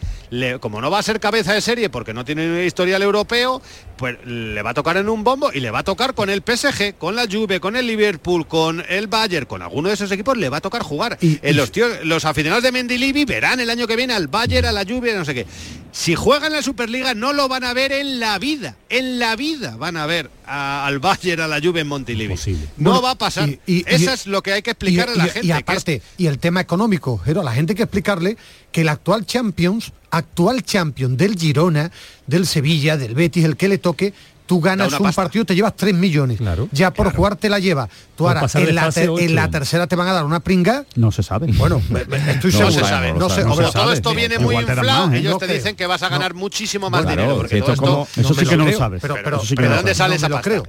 como 0.60 0.80
no 0.80 0.92
va 0.92 1.00
a 1.00 1.04
ser 1.04 1.20
cabeza 1.20 1.54
de 1.54 1.62
serie 1.62 1.90
porque 1.90 2.14
no 2.14 2.24
tiene 2.24 2.66
historial 2.66 3.02
europeo, 3.02 3.62
pues 3.98 4.18
le 4.26 4.62
va 4.62 4.70
a 4.70 4.74
tocar 4.74 4.98
en 4.98 5.10
un 5.10 5.24
bombo 5.24 5.52
y 5.54 5.60
le 5.60 5.72
va 5.72 5.80
a 5.80 5.84
tocar 5.84 6.14
con 6.14 6.30
el 6.30 6.42
PSG, 6.46 6.96
con 6.98 7.16
la 7.16 7.26
Juve, 7.30 7.60
con 7.60 7.76
el 7.76 7.88
Liverpool, 7.88 8.48
con 8.48 8.84
el 8.88 9.08
Bayern, 9.08 9.46
con 9.46 9.62
alguno 9.62 9.90
de 9.90 9.96
esos 9.96 10.12
equipos 10.12 10.38
le 10.38 10.50
va 10.50 10.58
a 10.58 10.62
tocar 10.62 10.84
jugar. 10.84 11.18
Y, 11.22 11.40
los 11.54 11.72
tíos, 11.72 11.92
los 12.04 12.26
aficionados 12.26 12.64
de 12.64 12.72
Mendilivi 12.72 13.26
verán 13.26 13.60
el 13.60 13.70
año 13.70 13.88
que 13.88 13.96
viene 13.96 14.14
al 14.14 14.28
Bayern, 14.28 14.68
a 14.68 14.72
la 14.72 14.86
Juve, 14.86 15.14
no 15.14 15.26
sé 15.26 15.34
qué. 15.34 15.46
Si 15.92 16.16
juegan 16.16 16.52
la 16.52 16.62
Superliga 16.62 17.14
no 17.14 17.34
lo 17.34 17.48
van 17.48 17.64
a 17.64 17.74
ver 17.74 17.92
en 17.92 18.20
la 18.20 18.38
vida, 18.38 18.78
en 18.90 19.20
la 19.20 19.36
vida 19.36 19.76
van 19.78 19.98
a 19.98 20.06
ver 20.06 20.30
al 20.48 21.00
Bayern, 21.00 21.42
a 21.42 21.48
la 21.48 21.60
Juve 21.62 21.82
en 21.82 21.88
Montilivi. 21.88 22.36
No 22.78 23.02
va 23.02 23.12
a 23.12 23.16
pasar. 23.16 23.50
Y, 23.66 23.84
Eso 23.88 24.14
es 24.14 24.28
lo 24.28 24.42
que 24.42 24.54
hay 24.54 24.62
que 24.62 24.72
explicar 24.72 25.10
a 25.10 25.16
la 25.16 25.26
gente. 25.26 25.48
Y 25.48 25.52
aparte, 25.52 26.02
y 26.18 26.28
el 26.28 26.40
tema 26.40 26.62
económico, 26.62 27.22
pero 27.26 27.42
a 27.42 27.44
la 27.44 27.54
gente 27.54 27.74
hay 27.74 27.78
que 27.78 27.84
explicarle 27.84 28.38
que 28.72 28.82
el 28.82 28.90
actual 28.90 29.26
Champions, 29.26 29.92
actual 30.10 30.64
Champion 30.64 31.18
del 31.18 31.38
Girona, 31.38 31.92
del 32.26 32.48
Sevilla, 32.48 32.98
del 32.98 33.14
Betis, 33.14 33.44
el 33.44 33.58
que 33.58 33.68
le 33.68 33.78
toque, 33.78 34.14
tú 34.48 34.62
ganas 34.62 35.00
un 35.00 35.12
partido, 35.12 35.46
te 35.46 35.54
llevas 35.54 35.76
3 35.76 35.94
millones. 35.94 36.40
Ya 36.72 36.92
por 36.92 37.14
jugar 37.14 37.36
te 37.36 37.50
la 37.50 37.60
lleva. 37.60 37.88
Tú 38.16 38.28
ahora, 38.28 38.48
en 38.56 39.36
la, 39.36 39.50
tercera 39.52 39.86
te 39.86 39.96
van 39.96 40.08
a 40.08 40.14
dar 40.14 40.26
una 40.26 40.40
pringa. 40.40 40.86
No 40.96 41.12
se 41.12 41.22
sabe. 41.22 41.48
Bueno, 41.54 41.80
estoy 42.28 42.52
seguro. 42.52 42.72
No 42.72 42.72
se 42.72 42.80
sabe. 42.80 43.14
No 43.14 43.30
se, 43.30 43.44
todo 43.44 43.94
esto 43.94 44.16
viene 44.16 44.40
muy 44.40 44.56
inflado, 44.56 45.14
¿eh? 45.14 45.20
ellos 45.20 45.38
te 45.38 45.48
dicen 45.48 45.76
que 45.76 45.86
vas 45.86 46.02
a 46.02 46.10
ganar 46.10 46.34
muchísimo 46.34 46.90
más 46.90 47.08
dinero. 47.08 47.46
eso 47.46 48.34
sí 48.34 48.46
que 48.48 48.58
no 48.58 48.66
lo 48.66 48.76
sabes. 48.76 49.02
Pero, 49.02 49.42
¿de 49.44 49.68
dónde 49.68 49.94
sale 49.94 50.16
esa 50.16 50.30
pasta? 50.30 50.64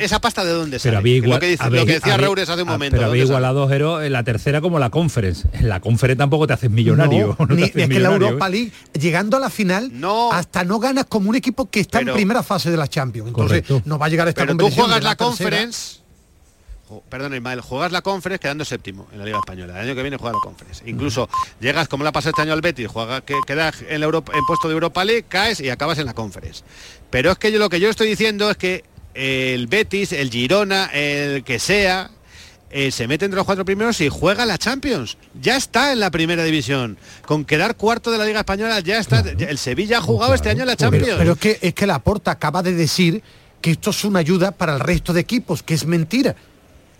¿Esa 0.00 0.20
pasta 0.20 0.44
de 0.44 0.52
dónde 0.52 0.78
sale? 0.78 1.20
Lo 1.20 1.38
que 1.38 1.56
decía 1.92 2.16
Reures 2.16 2.48
hace 2.48 2.62
un 2.62 2.68
momento. 2.68 2.96
Pero 2.96 3.08
había 3.08 3.22
igualado, 3.22 3.68
Jero, 3.68 4.02
en 4.02 4.12
la 4.12 4.24
tercera 4.24 4.60
como 4.60 4.78
la 4.78 4.90
Conference. 4.90 5.46
En 5.52 5.68
la 5.68 5.80
Conference 5.80 6.18
tampoco 6.18 6.46
te 6.46 6.54
haces 6.54 6.70
millonario. 6.70 7.36
Es 7.58 7.72
que 7.72 7.98
la 7.98 8.12
Europa 8.12 8.48
League, 8.48 8.72
llegando 8.98 9.36
a 9.36 9.40
la 9.40 9.50
final, 9.50 9.92
hasta 10.32 10.64
no 10.64 10.78
ganas 10.78 11.04
como 11.06 11.28
un 11.28 11.36
equipo 11.36 11.68
que 11.68 11.80
está 11.80 12.00
en 12.00 12.12
primera 12.12 12.42
fase 12.42 12.70
de 12.70 12.76
la 12.76 12.88
Champions. 12.88 13.17
Entonces, 13.26 13.64
no 13.84 13.98
va 13.98 14.06
a 14.06 14.08
llegar 14.08 14.26
a 14.26 14.30
esta 14.30 14.46
Pero 14.46 14.56
tú 14.56 14.70
juegas 14.70 15.02
la, 15.02 15.16
Conference 15.16 16.00
perdón 17.08 17.34
Ismael, 17.34 17.60
juegas 17.60 17.92
la 17.92 18.02
Conference 18.02 18.40
quedando 18.40 18.64
séptimo 18.64 19.08
en 19.12 19.18
la 19.18 19.24
Liga 19.24 19.38
Española. 19.38 19.74
El 19.74 19.88
año 19.88 19.94
que 19.94 20.02
viene 20.02 20.16
juega 20.16 20.36
la 20.36 20.42
Conference. 20.42 20.82
Incluso 20.86 21.28
llegas, 21.60 21.88
como 21.88 22.04
la 22.04 22.12
pasado 22.12 22.30
este 22.30 22.42
año 22.42 22.52
al 22.52 22.60
Betis, 22.60 22.88
juega, 22.88 23.20
que, 23.20 23.34
queda 23.46 23.72
en, 23.88 24.02
Europa, 24.02 24.32
en 24.34 24.44
puesto 24.46 24.68
de 24.68 24.74
Europa 24.74 25.04
League, 25.04 25.24
caes 25.28 25.60
y 25.60 25.70
acabas 25.70 25.98
en 25.98 26.06
la 26.06 26.14
Conference. 26.14 26.64
Pero 27.10 27.30
es 27.30 27.38
que 27.38 27.52
yo 27.52 27.58
lo 27.58 27.68
que 27.68 27.80
yo 27.80 27.90
estoy 27.90 28.08
diciendo 28.08 28.50
es 28.50 28.56
que 28.56 28.84
el 29.14 29.66
Betis, 29.66 30.12
el 30.12 30.30
Girona, 30.30 30.86
el 30.86 31.44
que 31.44 31.58
sea, 31.58 32.10
eh, 32.70 32.90
se 32.90 33.08
mete 33.08 33.24
entre 33.24 33.36
los 33.36 33.46
cuatro 33.46 33.64
primeros 33.64 34.00
y 34.00 34.08
juega 34.08 34.44
la 34.44 34.58
Champions. 34.58 35.16
Ya 35.40 35.56
está 35.56 35.92
en 35.92 36.00
la 36.00 36.10
primera 36.10 36.44
división. 36.44 36.98
Con 37.26 37.44
quedar 37.44 37.76
cuarto 37.76 38.10
de 38.10 38.18
la 38.18 38.24
Liga 38.24 38.40
Española 38.40 38.80
ya 38.80 38.98
está. 38.98 39.20
El 39.20 39.58
Sevilla 39.58 39.98
ha 39.98 40.02
jugado 40.02 40.34
este 40.34 40.50
año 40.50 40.64
la 40.64 40.76
Champions. 40.76 41.14
Pero, 41.16 41.32
es 41.32 41.38
que 41.38 41.58
es 41.62 41.74
que 41.74 41.86
la 41.86 41.98
Porta 42.00 42.30
acaba 42.30 42.62
de 42.62 42.74
decir 42.74 43.22
que 43.60 43.70
esto 43.70 43.90
es 43.90 44.04
una 44.04 44.18
ayuda 44.18 44.52
para 44.52 44.74
el 44.74 44.80
resto 44.80 45.12
de 45.12 45.20
equipos, 45.20 45.62
que 45.62 45.74
es 45.74 45.86
mentira. 45.86 46.36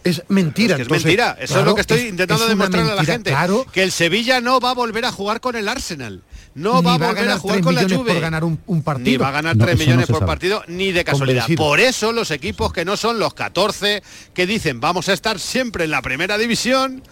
Es 0.05 0.23
mentira. 0.29 0.77
Es, 0.77 0.89
mentira. 0.89 1.37
Eso 1.39 1.59
es 1.61 1.67
lo 1.67 1.75
que 1.75 1.83
estoy 1.83 2.01
intentando 2.01 2.47
demostrarle 2.47 2.93
a 2.93 2.95
la 2.95 3.05
gente. 3.05 3.31
Claro. 3.31 3.67
Que 3.71 3.83
el 3.83 3.93
Sevilla 3.93 4.41
no 4.41 4.61
va 4.61 4.71
a 4.71 4.75
volver 4.75 5.05
a 5.05 5.13
jugar 5.13 5.41
con 5.41 5.55
el 5.55 5.69
Arsenal. 5.69 6.23
No 6.59 6.83
va 6.83 6.95
a 6.95 6.99
volver 6.99 7.29
a, 7.29 7.39
jugar 7.39 7.61
con 7.61 7.75
la 7.75 7.83
Juve. 7.83 8.13
por 8.13 8.21
ganar 8.21 8.45
un, 8.45 8.83
partido. 8.83 9.11
Ni 9.11 9.17
va 9.17 9.29
a 9.29 9.33
ganar 9.33 9.57
3 9.57 9.79
millones 9.79 10.07
por 10.07 10.27
partido, 10.27 10.63
ni 10.67 10.93
de 10.93 11.05
casualidad. 11.05 11.47
Por 11.57 11.81
eso 11.81 12.13
los 12.13 12.31
equipos 12.31 12.73
que 12.73 12.85
no 12.85 12.97
son 12.97 13.19
los 13.19 13.35
14 13.35 14.03
que 14.35 14.47
dicen 14.47 14.81
vamos 14.81 15.09
a 15.09 15.13
estar 15.13 15.39
siempre 15.39 15.85
en 15.85 15.91
la 15.91 16.03
primera 16.03 16.37
división, 16.37 17.03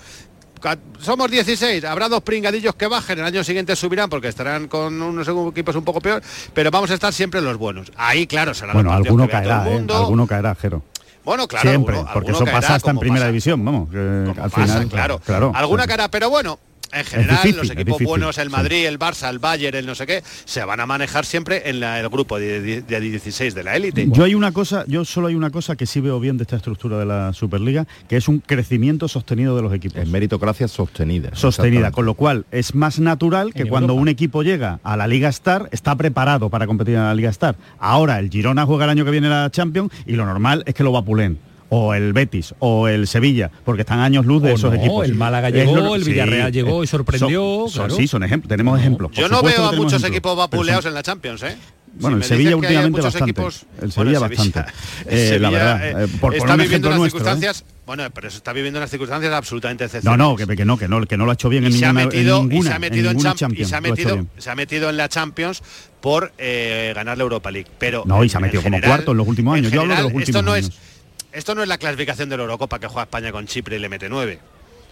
somos 1.01 1.31
16, 1.31 1.85
habrá 1.85 2.09
dos 2.09 2.23
pringadillos 2.23 2.75
que 2.75 2.87
bajen, 2.87 3.19
el 3.19 3.25
año 3.25 3.45
siguiente 3.45 3.77
subirán 3.77 4.09
porque 4.11 4.29
estarán 4.29 4.69
con 4.69 5.01
unos 5.01 5.29
equipos 5.29 5.77
un 5.77 5.85
poco 5.85 6.01
peor, 6.01 6.23
pero 6.55 6.71
vamos 6.71 6.91
a 6.91 6.95
estar 6.95 7.13
siempre 7.13 7.41
los 7.41 7.57
buenos. 7.57 7.93
Ahí, 7.97 8.27
claro, 8.27 8.55
será 8.55 8.73
Bueno, 8.73 8.93
alguno 8.93 9.29
caerá, 9.29 9.69
¿eh? 9.69 9.87
alguno 9.89 10.27
caerá, 10.27 10.55
Jero. 10.55 10.83
Bueno, 11.25 11.49
claro. 11.49 11.69
Siempre, 11.69 11.99
porque 12.13 12.31
eso 12.31 12.45
pasa 12.45 12.77
hasta 12.77 12.91
en 12.91 12.99
primera 12.99 13.27
división, 13.27 13.65
vamos. 13.65 13.89
al 13.93 14.51
final, 14.51 14.89
claro. 14.89 15.19
claro. 15.19 15.53
Alguna 15.55 15.87
cara, 15.87 16.09
pero 16.09 16.31
bueno, 16.31 16.59
en 16.93 17.05
general, 17.05 17.57
los 17.57 17.71
equipos 17.71 18.03
buenos, 18.03 18.39
el 18.39 18.51
Madrid, 18.51 18.87
el 18.87 18.99
Barça, 18.99 19.29
el 19.31 19.39
Bayern, 19.39 19.77
el 19.77 19.87
no 19.87 19.95
sé 19.95 20.07
qué, 20.07 20.23
se 20.45 20.65
van 20.65 20.81
a 20.81 20.87
manejar 20.87 21.25
siempre 21.25 21.69
en 21.69 21.83
el 21.83 22.09
grupo 22.09 22.39
de, 22.39 22.83
16 22.83 23.55
de 23.55 23.65
la 23.65 23.77
élite. 23.77 24.07
Yo 24.11 24.25
hay 24.25 24.35
una 24.35 24.53
cosa, 24.53 24.85
yo 24.87 25.05
solo 25.05 25.29
hay 25.29 25.35
una 25.35 25.51
cosa 25.51 25.77
que 25.77 25.87
sí 25.87 26.01
veo 26.01 26.21
bien 26.21 26.37
de 26.37 26.45
esta 26.45 26.57
estructura 26.57 26.99
de 26.99 27.07
la 27.07 27.33
Superliga, 27.33 27.87
que 28.09 28.17
es 28.17 28.29
un 28.29 28.41
crecimiento 28.41 29.09
sostenido 29.09 29.57
de 29.57 29.63
los 29.63 29.73
equipos. 29.73 29.99
En 29.99 30.11
meritocracia 30.11 30.69
sostenida. 30.69 31.31
Sostenida, 31.35 31.91
con 31.91 32.07
lo 32.07 32.15
cual 32.15 32.47
es 32.51 32.75
más 32.75 32.99
natural 32.99 33.53
que 33.55 33.67
cuando 33.67 33.95
un 33.95 34.09
equipo 34.09 34.43
llega 34.43 34.81
a 34.83 34.97
la 34.97 35.07
Liga 35.07 35.29
Star, 35.29 35.69
está 35.73 35.95
preparado 35.97 36.51
para 36.51 36.67
competir 36.67 36.95
en 36.95 37.03
la 37.03 37.15
Liga 37.15 37.31
Star. 37.31 37.57
Ahora 37.79 38.19
el 38.19 38.31
Girona 38.31 38.67
juega 38.67 38.85
el 38.85 38.91
año 38.91 39.05
que 39.05 39.11
viene 39.11 39.29
la 39.29 39.51
Champions 39.51 39.93
y 40.07 40.13
lo 40.13 40.27
normal 40.27 40.63
es 40.67 40.75
que 40.75 40.83
lo 40.83 40.93
vapulen 40.93 41.39
o 41.69 41.95
el 41.95 42.13
Betis 42.13 42.55
o 42.59 42.89
el 42.89 43.07
Sevilla, 43.07 43.51
porque 43.65 43.83
están 43.83 44.01
años 44.01 44.27
luz 44.27 44.43
de 44.43 44.53
esos 44.53 44.75
equipos. 44.75 45.05
El 45.05 45.15
Málaga 45.15 45.51
llegó, 45.51 45.95
el 45.95 46.05
Villarreal 46.05 46.53
llegó 46.53 46.85
y 46.85 46.87
sorprendió. 46.87 47.67
Sí, 47.91 48.07
son 48.07 48.23
ejemplos, 48.23 48.49
tenemos 48.49 48.79
ejemplos. 48.79 49.13
Yo 49.13 49.29
no 49.29 49.43
veo 49.43 49.65
a 49.65 49.73
muchos 49.73 50.03
equipos 50.05 50.37
vapuleados 50.37 50.87
en 50.87 50.95
la 50.95 51.03
Champions, 51.03 51.43
¿eh? 51.43 51.57
Bueno, 51.99 52.17
el 52.19 52.25
Sevilla 52.25 52.57
últimamente 52.57 53.01
bastante. 53.01 53.43
el 53.81 53.93
Sevilla 53.93 54.19
bastante. 54.19 54.65
Eh, 55.07 55.39
la 55.41 55.51
verdad, 55.51 56.05
eh, 56.05 56.09
por 56.21 56.35
está 56.35 56.57
viviendo 56.57 56.89
unas 56.89 57.01
¿eh? 57.01 57.05
circunstancias. 57.05 57.65
Bueno, 57.87 58.05
pero 58.13 58.29
eso 58.29 58.37
está 58.37 58.53
viviendo 58.53 58.79
unas 58.79 58.91
circunstancias 58.91 59.33
absolutamente 59.33 59.85
excepcionales. 59.85 60.19
No, 60.19 60.31
no, 60.31 60.37
que, 60.37 60.47
no, 60.47 60.77
que 60.77 60.89
no, 60.89 61.07
que 61.07 61.17
no 61.17 61.25
lo 61.25 61.31
ha 61.31 61.35
hecho 61.35 61.49
bien 61.49 61.65
en, 61.65 61.73
ninguna, 61.73 62.03
en 62.03 62.53
y 62.53 62.63
se 62.63 62.73
ha 62.73 62.79
metido 62.79 63.11
en, 63.11 63.19
Champions, 63.19 63.59
y 63.59 63.65
se 63.65 63.77
ha 63.77 63.81
metido, 63.81 64.27
se 64.37 64.51
ha 64.51 64.55
metido 64.55 64.91
en 64.91 64.97
la 64.97 65.09
Champions 65.09 65.63
por 66.01 66.33
ganar 66.37 67.17
la 67.17 67.23
Europa 67.23 67.51
League. 67.51 67.71
Pero 67.79 68.03
no, 68.07 68.25
y 68.25 68.29
se 68.29 68.37
ha 68.37 68.41
metido 68.41 68.63
como 68.63 68.81
cuarto 68.81 69.13
en 69.13 69.17
los 69.17 69.29
últimos 69.29 69.57
años. 69.57 69.73
Yo 69.73 69.83
hablo 69.83 69.95
de 69.95 70.03
los 70.03 70.13
últimos 70.13 70.29
esto 70.29 70.43
no 70.43 70.53
años. 70.53 70.69
Es, 70.69 70.96
esto 71.37 71.55
no 71.55 71.63
es 71.63 71.69
la 71.69 71.77
clasificación 71.77 72.31
de 72.31 72.37
la 72.39 72.45
Eurocopa 72.45 72.79
que 72.79 72.87
juega 72.87 73.03
España 73.03 73.31
con 73.31 73.47
Chipre 73.47 73.77
y 73.77 73.79
le 73.79 73.91
mete 73.91 74.09
9 74.09 74.39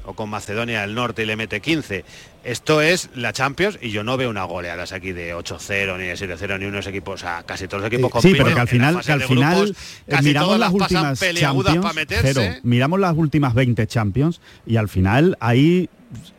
o 0.07 0.13
con 0.13 0.29
Macedonia 0.29 0.83
del 0.83 0.95
Norte 0.95 1.23
y 1.23 1.27
le 1.27 1.37
mete 1.37 1.63
15. 1.63 2.05
Esto 2.45 2.83
es 2.83 3.09
la 3.15 3.33
Champions 3.33 3.79
y 3.81 3.91
yo 3.91 4.05
no 4.05 4.19
veo 4.19 4.29
una 4.29 4.45
goleadas 4.45 4.93
aquí 4.93 5.13
de 5.13 5.35
8-0 5.35 5.97
ni 5.97 6.05
de 6.05 6.15
7-0 6.15 6.59
ni 6.59 6.67
unos 6.67 6.87
equipos, 6.87 7.15
o 7.15 7.25
sea, 7.25 7.43
casi 7.45 7.67
todos 7.67 7.85
los 7.85 7.91
equipos 7.91 8.23
eh, 8.23 8.29
Sí, 8.29 8.35
pero 8.37 8.55
que 8.55 8.61
al 8.61 8.69
final, 8.69 9.01
que 9.01 9.13
al 9.13 9.23
final 9.23 9.75
eh, 10.07 10.17
miramos 10.23 10.59
las 10.59 10.73
últimas 10.73 11.21
Champions, 11.21 12.61
miramos 12.63 13.01
las 13.01 13.17
últimas 13.17 13.55
20 13.55 13.87
Champions 13.87 14.43
y 14.67 14.77
al 14.77 14.91
final 14.91 15.39
hay 15.41 15.89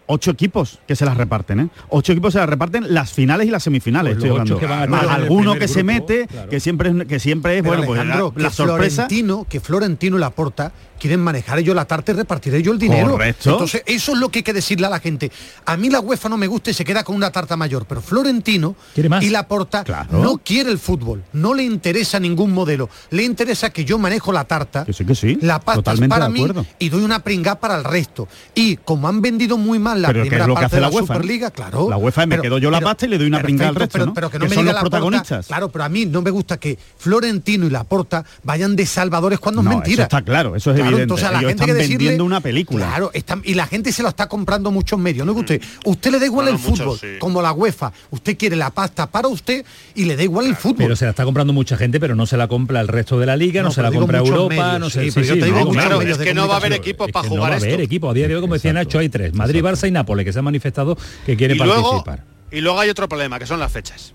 ocho 0.07 0.31
equipos 0.31 0.79
que 0.87 0.95
se 0.95 1.05
las 1.05 1.17
reparten, 1.17 1.59
¿eh? 1.59 1.69
Ocho 1.89 2.11
equipos 2.11 2.33
se 2.33 2.39
las 2.39 2.49
reparten 2.49 2.93
las 2.93 3.11
finales 3.11 3.47
y 3.47 3.51
las 3.51 3.63
semifinales, 3.63 4.15
pues 4.15 4.25
estoy 4.25 4.39
hablando. 4.39 4.59
Que 4.59 4.87
Más 4.87 5.07
alguno 5.07 5.55
que 5.55 5.67
se 5.67 5.83
mete, 5.83 6.27
que 6.49 6.59
siempre 6.59 6.89
es 6.89 7.05
que 7.05 7.19
siempre 7.19 7.57
es 7.57 7.63
bueno, 7.63 7.83
pues 7.85 8.05
la, 8.05 8.49
sorpresa. 8.49 9.03
Florentino, 9.03 9.45
que 9.49 9.59
Florentino 9.59 10.17
la 10.17 10.29
porta 10.29 10.71
quieren 10.99 11.19
manejar 11.19 11.59
ellos 11.59 11.75
la 11.75 11.85
tarta 11.85 12.11
y 12.11 12.15
repartiré 12.15 12.61
yo 12.61 12.71
el 12.71 12.79
dinero. 12.79 13.11
Correcto. 13.11 13.51
Entonces, 13.51 13.83
eso 13.85 14.13
es 14.13 14.17
lo 14.17 14.29
que 14.29 14.39
hay 14.39 14.43
que 14.43 14.53
decirle 14.53 14.87
a 14.87 14.89
la 14.89 14.99
gente. 14.99 15.31
A 15.65 15.77
mí 15.77 15.89
la 15.89 15.99
UEFA 15.99 16.29
no 16.29 16.37
me 16.37 16.47
gusta 16.47 16.71
y 16.71 16.73
se 16.73 16.85
queda 16.85 17.03
con 17.03 17.15
una 17.15 17.31
tarta 17.31 17.57
mayor, 17.57 17.85
pero 17.85 18.01
Florentino 18.01 18.75
y 19.21 19.29
la 19.29 19.47
porta 19.47 19.83
no 20.11 20.37
quiere 20.37 20.71
el 20.71 20.79
fútbol, 20.79 21.23
no 21.33 21.53
le 21.53 21.63
interesa 21.63 22.19
ningún 22.19 22.51
modelo, 22.51 22.89
le 23.09 23.23
interesa 23.23 23.69
que 23.69 23.85
yo 23.85 23.97
manejo 23.97 24.31
la 24.31 24.45
tarta, 24.45 24.85
que 24.85 24.93
sí, 24.93 25.05
que 25.05 25.15
sí. 25.15 25.37
la 25.41 25.59
pasta 25.59 25.93
es 25.93 26.01
para 26.07 26.29
mí 26.29 26.45
y 26.79 26.89
doy 26.89 27.03
una 27.03 27.19
pringa 27.19 27.55
para 27.55 27.75
el 27.75 27.83
resto. 27.83 28.27
Y 28.53 28.77
como 28.77 29.07
han 29.07 29.21
vendido 29.21 29.57
muy 29.57 29.79
mal 29.79 29.94
la 30.01 30.09
primera 30.09 30.47
parte 30.47 30.75
de 30.75 30.81
la, 30.81 30.91
Superliga, 30.91 31.51
claro. 31.51 31.89
La 31.89 31.97
UEFA 31.97 32.25
me 32.25 32.39
quedo 32.39 32.57
yo 32.57 32.71
la 32.71 32.81
pasta 32.81 33.05
y 33.05 33.09
le 33.09 33.17
doy 33.17 33.27
una 33.27 33.41
pringa 33.41 33.67
al 33.67 33.75
resto, 33.75 34.13
pero, 34.13 34.29
que 34.29 34.39
no 34.39 34.47
me 34.47 34.55
son 34.55 34.65
los 34.65 34.75
protagonistas. 34.75 35.47
claro, 35.47 35.69
pero 35.69 35.83
a 35.83 35.89
mí 35.89 36.05
no 36.05 36.21
me 36.21 36.31
gusta 36.31 36.57
que 36.57 36.77
Florentino 36.97 37.65
y 37.65 37.69
la 37.69 37.83
porta 37.83 38.23
vayan 38.43 38.75
de 38.75 38.85
salvadores 38.85 39.39
cuando 39.39 39.61
es 39.61 39.67
mentira. 39.67 39.93
Eso 39.93 40.01
está 40.03 40.21
claro, 40.21 40.55
eso 40.55 40.71
es 40.71 40.79
entonces 40.79 41.27
a 41.27 41.31
la 41.31 41.39
gente 41.39 41.51
están 41.53 41.67
que 41.67 41.73
vendiendo 41.73 42.25
una 42.25 42.41
película. 42.41 42.87
Claro, 42.87 43.11
y 43.43 43.53
la 43.53 43.67
gente 43.67 43.91
se 43.91 44.03
lo 44.03 44.09
está 44.09 44.27
comprando 44.27 44.71
muchos 44.71 44.99
medios. 44.99 45.25
No 45.25 45.33
que 45.33 45.39
usted, 45.39 45.61
usted 45.85 46.11
le 46.11 46.19
da 46.19 46.25
igual 46.25 46.47
el 46.47 46.57
fútbol, 46.57 46.99
como 47.19 47.41
la 47.41 47.51
UEFA. 47.51 47.91
Usted 48.11 48.37
quiere 48.37 48.55
la 48.55 48.69
pasta 48.69 49.07
para 49.07 49.27
usted 49.27 49.65
y 49.93 50.05
le 50.05 50.15
da 50.15 50.23
igual 50.23 50.47
el 50.47 50.55
fútbol. 50.55 50.77
Pero 50.77 50.95
se 50.95 51.05
la 51.05 51.11
está 51.11 51.25
comprando 51.25 51.53
mucha 51.53 51.77
gente, 51.77 51.99
pero 51.99 52.15
no 52.15 52.25
se 52.25 52.37
la 52.37 52.47
compra 52.47 52.81
el 52.81 52.87
resto 52.87 53.19
de 53.19 53.25
la 53.25 53.35
liga, 53.35 53.61
no, 53.61 53.71
se 53.71 53.81
la 53.81 53.91
compra 53.91 54.19
Europa, 54.19 54.79
no 54.79 54.89
sé. 54.89 55.09
yo 55.09 55.39
te 55.39 55.45
digo 55.45 55.69
claro, 55.69 56.01
es 56.01 56.17
que 56.17 56.33
no 56.33 56.47
va 56.47 56.55
a 56.55 56.57
haber 56.57 56.73
equipos 56.73 57.11
para 57.11 57.27
jugar 57.27 57.35
no 57.35 57.49
va 57.49 57.55
a 57.55 57.57
haber 57.57 57.81
equipo. 57.81 58.09
A 58.09 58.13
día 58.13 58.27
de 58.27 58.35
hoy, 58.35 58.41
como 58.41 58.53
decía 58.53 58.73
Nacho, 58.73 58.99
hay 58.99 59.09
tres. 59.09 59.33
Madrid, 59.33 59.63
Barça 59.63 59.84
y 59.87 59.91
Nápoles, 59.91 60.25
que 60.25 60.33
se 60.33 60.39
han 60.39 60.45
manifestado 60.45 60.97
que 61.25 61.35
quieren 61.37 61.57
participar. 61.57 62.23
y 62.51 62.61
luego 62.61 62.79
hay 62.79 62.89
otro 62.89 63.07
problema, 63.09 63.39
que 63.39 63.45
son 63.45 63.59
las 63.59 63.71
fechas 63.71 64.13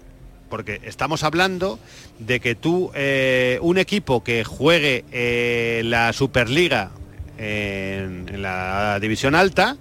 porque 0.50 0.80
estamos 0.85 1.22
hablando 1.22 1.78
de 2.18 2.40
que 2.40 2.54
tú, 2.54 2.90
eh, 2.94 3.59
un 3.62 3.78
equipo 3.78 4.22
que 4.22 4.44
juegue 4.44 5.04
eh, 5.12 5.80
la 5.85 6.12
Superliga 6.12 6.90
en, 7.38 8.42
la 8.42 8.98
división 9.00 9.35
alta, 9.35 9.78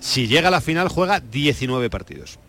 si 0.00 0.26
llega 0.26 0.48
a 0.48 0.50
la 0.50 0.60
final 0.60 0.88
juega 0.88 1.20
19 1.20 1.88
partidos. 1.90 2.40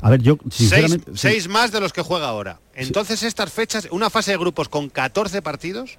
A 0.00 0.10
ver, 0.10 0.22
yo 0.22 0.38
sinceramente... 0.50 1.12
Seis, 1.14 1.46
más 1.46 1.70
de 1.70 1.80
los 1.80 1.92
que 1.92 2.02
juega 2.02 2.28
ahora. 2.28 2.58
Entonces 2.74 3.22
estas 3.22 3.52
fechas, 3.52 3.86
una 3.90 4.08
fase 4.08 4.32
de 4.32 4.38
grupos 4.38 4.68
con 4.68 4.88
14 4.88 5.42
partidos, 5.42 5.98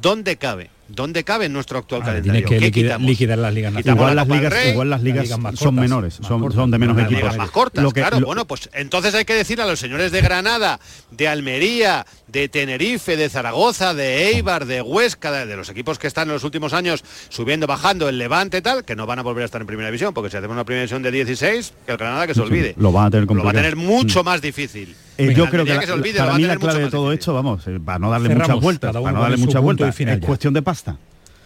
¿dónde 0.00 0.36
cabe? 0.36 0.70
¿Dónde 0.88 1.24
cabe 1.24 1.46
en 1.46 1.52
nuestro 1.52 1.78
actual 1.78 2.02
calendario? 2.02 2.46
Tiene 2.46 2.70
que 2.70 2.98
liquidar, 2.98 3.38
las 3.38 3.54
ligas 3.54 3.72
igual 3.86 4.16
las 4.16 4.28
ligas, 4.28 4.66
igual 4.66 4.90
las 4.90 5.02
ligas, 5.02 5.28
son 5.54 5.74
menores, 5.74 6.20
son, 6.22 6.70
de 6.70 6.78
menos 6.78 6.98
equipos. 6.98 7.36
más 7.36 7.50
cortas, 7.50 7.92
claro. 7.92 8.20
Bueno, 8.20 8.46
pues 8.46 8.68
entonces 8.72 9.14
hay 9.14 9.24
que 9.24 9.34
decir 9.34 9.60
a 9.60 9.66
los 9.66 9.80
señores 9.80 10.12
de 10.12 10.20
Granada, 10.20 10.80
de 11.10 11.28
Almería, 11.28 12.06
de 12.28 12.48
Tenerife, 12.48 13.16
de 13.16 13.28
Zaragoza, 13.28 13.94
de 13.94 14.28
Eibar, 14.28 14.66
de 14.66 14.82
Huesca, 14.82 15.46
de, 15.46 15.56
los 15.56 15.68
equipos 15.68 15.98
que 15.98 16.06
están 16.06 16.28
en 16.28 16.34
los 16.34 16.44
últimos 16.44 16.72
años 16.72 17.04
subiendo, 17.28 17.66
bajando, 17.66 18.08
el 18.08 18.18
Levante 18.18 18.60
tal, 18.60 18.84
que 18.84 18.96
no 18.96 19.06
van 19.06 19.20
a 19.20 19.22
volver 19.22 19.42
a 19.42 19.46
estar 19.46 19.60
en 19.60 19.66
primera 19.66 19.88
división, 19.88 20.12
porque 20.12 20.30
si 20.30 20.36
hacemos 20.36 20.54
una 20.54 20.64
primera 20.64 20.82
división 20.82 21.02
de 21.02 21.10
16, 21.10 21.72
que 21.86 21.92
el 21.92 21.98
Granada 21.98 22.26
que 22.26 22.34
se 22.34 22.40
olvide. 22.40 22.74
lo 22.76 22.92
va 22.92 23.06
a 23.06 23.10
tener, 23.10 23.26
lo 23.30 23.42
va 23.42 23.50
a 23.50 23.54
tener 23.54 23.76
mucho 23.76 24.22
más 24.22 24.42
difícil. 24.42 24.94
Eh, 25.16 25.32
yo 25.32 25.48
creo 25.48 25.64
que, 25.64 25.72
para 26.16 26.34
mí 26.34 26.42
la 26.42 26.56
clave 26.56 26.84
de 26.84 26.90
todo 26.90 27.12
esto, 27.12 27.32
vamos, 27.34 27.64
eh, 27.68 27.78
para 27.84 28.00
no 28.00 28.10
darle 28.10 28.34
muchas 28.34 28.60
vueltas, 28.60 28.92
para 28.92 29.12
no 29.12 29.20
darle 29.20 29.36
muchas 29.36 29.62
vueltas, 29.62 30.00
es 30.00 30.18
cuestión 30.20 30.54
de 30.54 30.62
pasta 30.74 30.96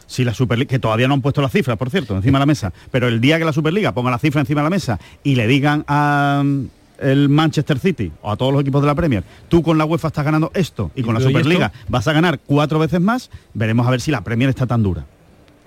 si 0.07 0.25
la 0.25 0.33
Superliga, 0.33 0.71
que 0.71 0.79
todavía 0.79 1.07
no 1.07 1.13
han 1.13 1.21
puesto 1.21 1.43
la 1.43 1.51
cifra, 1.51 1.77
por 1.77 1.91
cierto, 1.91 2.17
encima 2.17 2.39
de 2.39 2.41
la 2.41 2.47
mesa, 2.47 2.73
pero 2.91 3.09
el 3.09 3.21
día 3.21 3.39
que 3.39 3.45
la 3.45 3.53
Superliga 3.53 3.93
ponga 3.93 4.11
la 4.11 4.19
cifra 4.19 4.41
encima 4.41 4.63
de 4.63 4.65
la 4.65 4.71
mesa 4.71 4.99
y 5.23 5.35
le 5.35 5.47
digan 5.47 5.85
a 5.87 6.41
mm, 6.43 6.65
el 7.01 7.29
Manchester 7.29 7.79
City 7.79 8.11
o 8.23 8.31
a 8.31 8.37
todos 8.37 8.51
los 8.51 8.63
equipos 8.63 8.81
de 8.81 8.87
la 8.87 8.95
Premier, 8.95 9.23
tú 9.51 9.63
con 9.63 9.77
la 9.77 9.85
UEFA 9.85 10.09
estás 10.09 10.25
ganando 10.25 10.51
esto 10.55 10.91
y 10.95 11.03
con 11.03 11.13
la 11.13 11.21
Superliga 11.21 11.73
vas 11.89 12.09
a 12.09 12.15
ganar 12.15 12.41
cuatro 12.41 12.79
veces 12.79 13.03
más, 13.03 13.31
veremos 13.53 13.87
a 13.87 13.91
ver 13.91 14.01
si 14.01 14.11
la 14.11 14.23
Premier 14.23 14.49
está 14.49 14.67
tan 14.67 14.83
dura. 14.83 15.05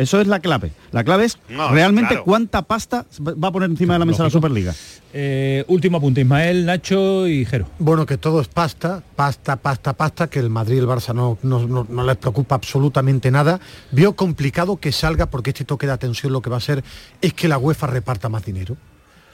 Eso 0.02 0.20
es 0.20 0.26
la 0.26 0.40
clave. 0.40 0.72
La 0.92 1.04
clave 1.04 1.26
es 1.26 1.38
realmente 1.48 2.20
cuánta 2.26 2.64
pasta 2.64 3.06
va 3.22 3.50
a 3.50 3.52
poner 3.52 3.70
encima 3.70 3.94
de 3.94 4.00
la 4.00 4.06
mesa 4.06 4.24
la 4.24 4.32
Superliga. 4.32 4.74
Eh, 5.14 5.64
último 5.68 5.98
apunte, 5.98 6.22
Ismael, 6.22 6.66
Nacho 6.66 7.28
y 7.28 7.46
Jero. 7.46 7.68
Bueno, 7.78 8.08
que 8.08 8.18
todo 8.18 8.42
es 8.42 8.48
pasta, 8.48 9.04
pasta, 9.16 9.58
pasta, 9.58 9.94
pasta, 9.94 10.28
que 10.28 10.40
el 10.40 10.50
Madrid 10.50 10.78
y 10.78 10.80
el 10.80 10.88
Barça 10.88 11.14
no, 11.14 11.38
no, 11.44 12.04
les 12.04 12.18
preocupa 12.18 12.56
absolutamente 12.56 13.30
nada. 13.30 13.60
Vio 13.92 14.16
complicado 14.16 14.78
que 14.78 14.92
salga, 14.92 15.28
porque 15.28 15.52
este 15.52 15.66
toque 15.66 15.86
de 15.86 15.94
atención 15.94 16.34
lo 16.34 16.42
que 16.42 16.50
va 16.50 16.58
a 16.58 16.62
ser 16.62 16.84
es 17.22 17.34
que 17.34 17.48
la 17.48 17.60
UEFA 17.60 17.86
reparta 17.86 18.28
más 18.28 18.44
dinero. 18.44 18.78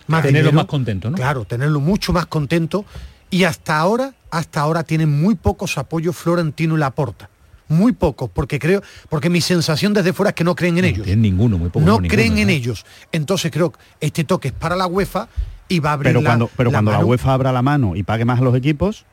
Más 0.07 0.23
tenerlo 0.23 0.51
más 0.51 0.65
contento, 0.65 1.09
¿no? 1.09 1.15
Claro, 1.15 1.45
tenerlo 1.45 1.79
mucho 1.79 2.11
más 2.11 2.25
contento. 2.25 2.83
Y 3.29 3.45
hasta 3.45 3.77
ahora, 3.77 4.13
hasta 4.31 4.59
ahora 4.59 4.83
tienen 4.83 5.21
muy 5.21 5.35
pocos 5.35 5.77
apoyos 5.77 6.15
Florentino 6.15 6.75
y 6.75 6.79
Laporta 6.79 7.29
muy 7.69 7.91
pocos, 7.91 8.29
porque 8.29 8.59
creo, 8.59 8.81
porque 9.09 9.29
mi 9.29 9.41
sensación 9.41 9.93
desde 9.93 10.13
fuera 10.13 10.29
es 10.29 10.35
que 10.35 10.43
no 10.43 10.55
creen 10.55 10.77
en 10.77 10.85
ellos. 10.85 11.07
ninguno, 11.07 11.57
muy 11.57 11.69
No, 11.75 11.97
creen 11.99 12.37
en 12.37 12.49
ellos. 12.49 12.85
Entonces 13.11 13.51
creo 13.51 13.71
que 13.71 13.79
este 13.99 14.23
toque 14.23 14.49
es 14.49 14.53
para 14.53 14.75
la 14.75 14.87
UEFA 14.87 15.27
y 15.67 15.79
va 15.79 15.91
a 15.91 15.93
abrir 15.93 16.13
Pero 16.13 16.23
cuando, 16.23 16.49
pero 16.55 16.71
cuando 16.71 16.91
la 16.91 17.03
UEFA 17.03 17.33
abra 17.33 17.51
la 17.51 17.61
mano 17.61 17.95
y 17.95 18.03
pague 18.03 18.25
más 18.25 18.39
a 18.39 18.43
los 18.43 18.55
equipos, 18.55 19.05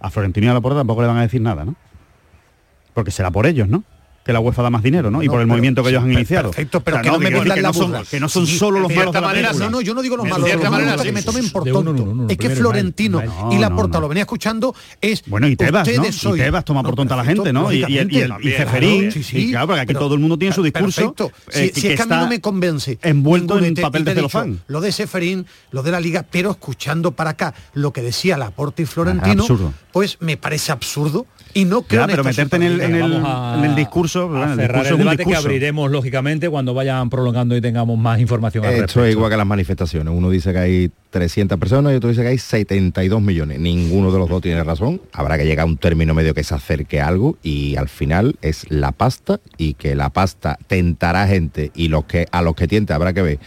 a 0.00 0.10
Florentino 0.10 0.46
y 0.46 0.50
a 0.50 0.54
la 0.54 0.60
puerta 0.60 0.80
tampoco 0.80 1.02
le 1.02 1.08
van 1.08 1.18
a 1.18 1.22
decir 1.22 1.40
nada, 1.40 1.64
¿no? 1.64 1.76
Porque 2.94 3.10
será 3.10 3.30
por 3.30 3.46
ellos, 3.46 3.68
¿no? 3.68 3.84
Que 4.30 4.34
la 4.34 4.40
UEFA 4.40 4.62
da 4.62 4.70
más 4.70 4.82
dinero, 4.82 5.10
¿no? 5.10 5.22
y 5.24 5.28
por 5.28 5.40
el 5.40 5.48
movimiento 5.48 5.82
que 5.82 5.90
ellos 5.90 6.04
han 6.04 6.12
iniciado. 6.12 6.50
Perfecto, 6.50 6.80
pero, 6.80 7.02
que 7.02 7.10
no, 7.10 7.18
me 7.18 7.30
que, 7.30 7.62
no 7.62 7.72
son, 7.72 7.92
que 8.08 8.20
no 8.20 8.28
son 8.28 8.46
solo 8.46 8.78
los 8.78 8.94
malos 8.94 9.12
de 9.12 9.42
la 9.42 9.52
No, 9.52 9.70
no, 9.70 9.80
yo 9.80 9.92
no 9.92 10.02
digo 10.02 10.16
los 10.16 10.28
malos, 10.28 10.48
los 10.48 11.02
que 11.02 11.12
me 11.12 11.22
tomen 11.22 11.50
por 11.50 11.64
tonto. 11.64 12.26
es 12.28 12.36
que 12.36 12.50
Florentino 12.50 13.22
y 13.50 13.58
la 13.58 13.74
Porta 13.74 13.98
lo 13.98 14.08
venía 14.08 14.22
escuchando 14.22 14.74
es 15.00 15.24
Bueno, 15.26 15.48
y 15.48 15.56
Tebas, 15.56 15.88
¿no? 16.22 16.36
Y 16.36 16.38
Tebas 16.38 16.64
toma 16.64 16.82
por 16.82 16.94
tonta 16.94 17.14
a 17.14 17.16
la 17.16 17.24
gente, 17.24 17.52
¿no? 17.52 17.72
Y, 17.72 17.84
y, 17.84 18.52
Ceferín, 18.52 19.10
sí, 19.10 19.50
claro, 19.50 19.68
porque 19.68 19.80
aquí 19.80 19.94
todo 19.94 20.14
el 20.14 20.20
mundo 20.20 20.38
tiene 20.38 20.54
su 20.54 20.62
discurso. 20.62 21.14
Eh, 21.52 21.72
si 21.74 21.88
es 21.88 21.96
que 21.96 22.02
a 22.02 22.06
mí 22.06 22.14
no 22.14 22.28
me 22.28 22.40
convence. 22.40 22.98
Envuelto 23.02 23.58
en 23.58 23.74
papel 23.74 24.04
de 24.04 24.14
celofán. 24.14 24.60
Lo 24.68 24.80
de 24.80 24.92
Ceferín, 24.92 25.46
lo 25.72 25.82
de 25.82 25.90
la 25.90 26.00
Liga, 26.00 26.24
pero 26.30 26.52
escuchando 26.52 27.12
para 27.12 27.30
acá 27.30 27.54
lo 27.74 27.92
que 27.92 28.02
decía 28.02 28.36
Laporta 28.36 28.82
y 28.82 28.86
Florentino, 28.86 29.44
pues 29.92 30.18
me 30.20 30.36
parece 30.36 30.70
absurdo 30.72 31.26
y 31.54 31.64
no 31.64 31.82
creo 31.82 32.06
pero 32.06 32.24
meterte 32.24 32.56
en 32.56 32.62
el, 32.62 32.80
en, 32.80 32.94
el, 32.94 33.74
discurso, 33.74 34.34
a 34.36 34.54
cerrar 34.54 34.86
el, 34.86 34.98
debate 34.98 35.24
que 35.24 35.34
abriremos 35.34 35.90
lógicamente 35.90 36.48
cuando 36.48 36.74
vayan 36.74 37.10
prolongando 37.10 37.56
y 37.56 37.60
tengamos 37.60 37.98
más 37.98 38.20
información. 38.20 38.64
Esto 38.64 39.04
es 39.04 39.12
igual 39.12 39.30
que 39.30 39.36
las 39.36 39.46
manifestaciones. 39.46 40.12
Uno 40.14 40.30
dice 40.30 40.52
que 40.52 40.58
hay 40.58 40.90
300 41.10 41.58
personas 41.58 41.92
y 41.92 41.96
otro 41.96 42.10
dice 42.10 42.22
que 42.22 42.28
hay 42.28 42.38
72 42.38 43.20
millones. 43.20 43.58
Ninguno 43.58 44.12
de 44.12 44.18
los 44.18 44.28
dos 44.28 44.42
tiene 44.42 44.62
razón. 44.62 45.00
Habrá 45.12 45.38
que 45.38 45.44
llegar 45.44 45.64
a 45.64 45.66
un 45.66 45.76
término 45.76 46.14
medio 46.14 46.34
que 46.34 46.44
se 46.44 46.54
acerque 46.54 47.00
a 47.00 47.08
algo 47.08 47.36
y 47.42 47.76
al 47.76 47.88
final 47.88 48.36
es 48.42 48.70
la 48.70 48.92
pasta 48.92 49.40
y 49.56 49.74
que 49.74 49.94
la 49.94 50.10
pasta 50.10 50.58
tentará 50.66 51.26
gente 51.26 51.72
y 51.74 51.88
los 51.88 52.04
que 52.04 52.26
a 52.30 52.42
los 52.42 52.54
que 52.54 52.68
tiente 52.68 52.92
habrá 52.92 53.12
que 53.12 53.22
ver 53.22 53.38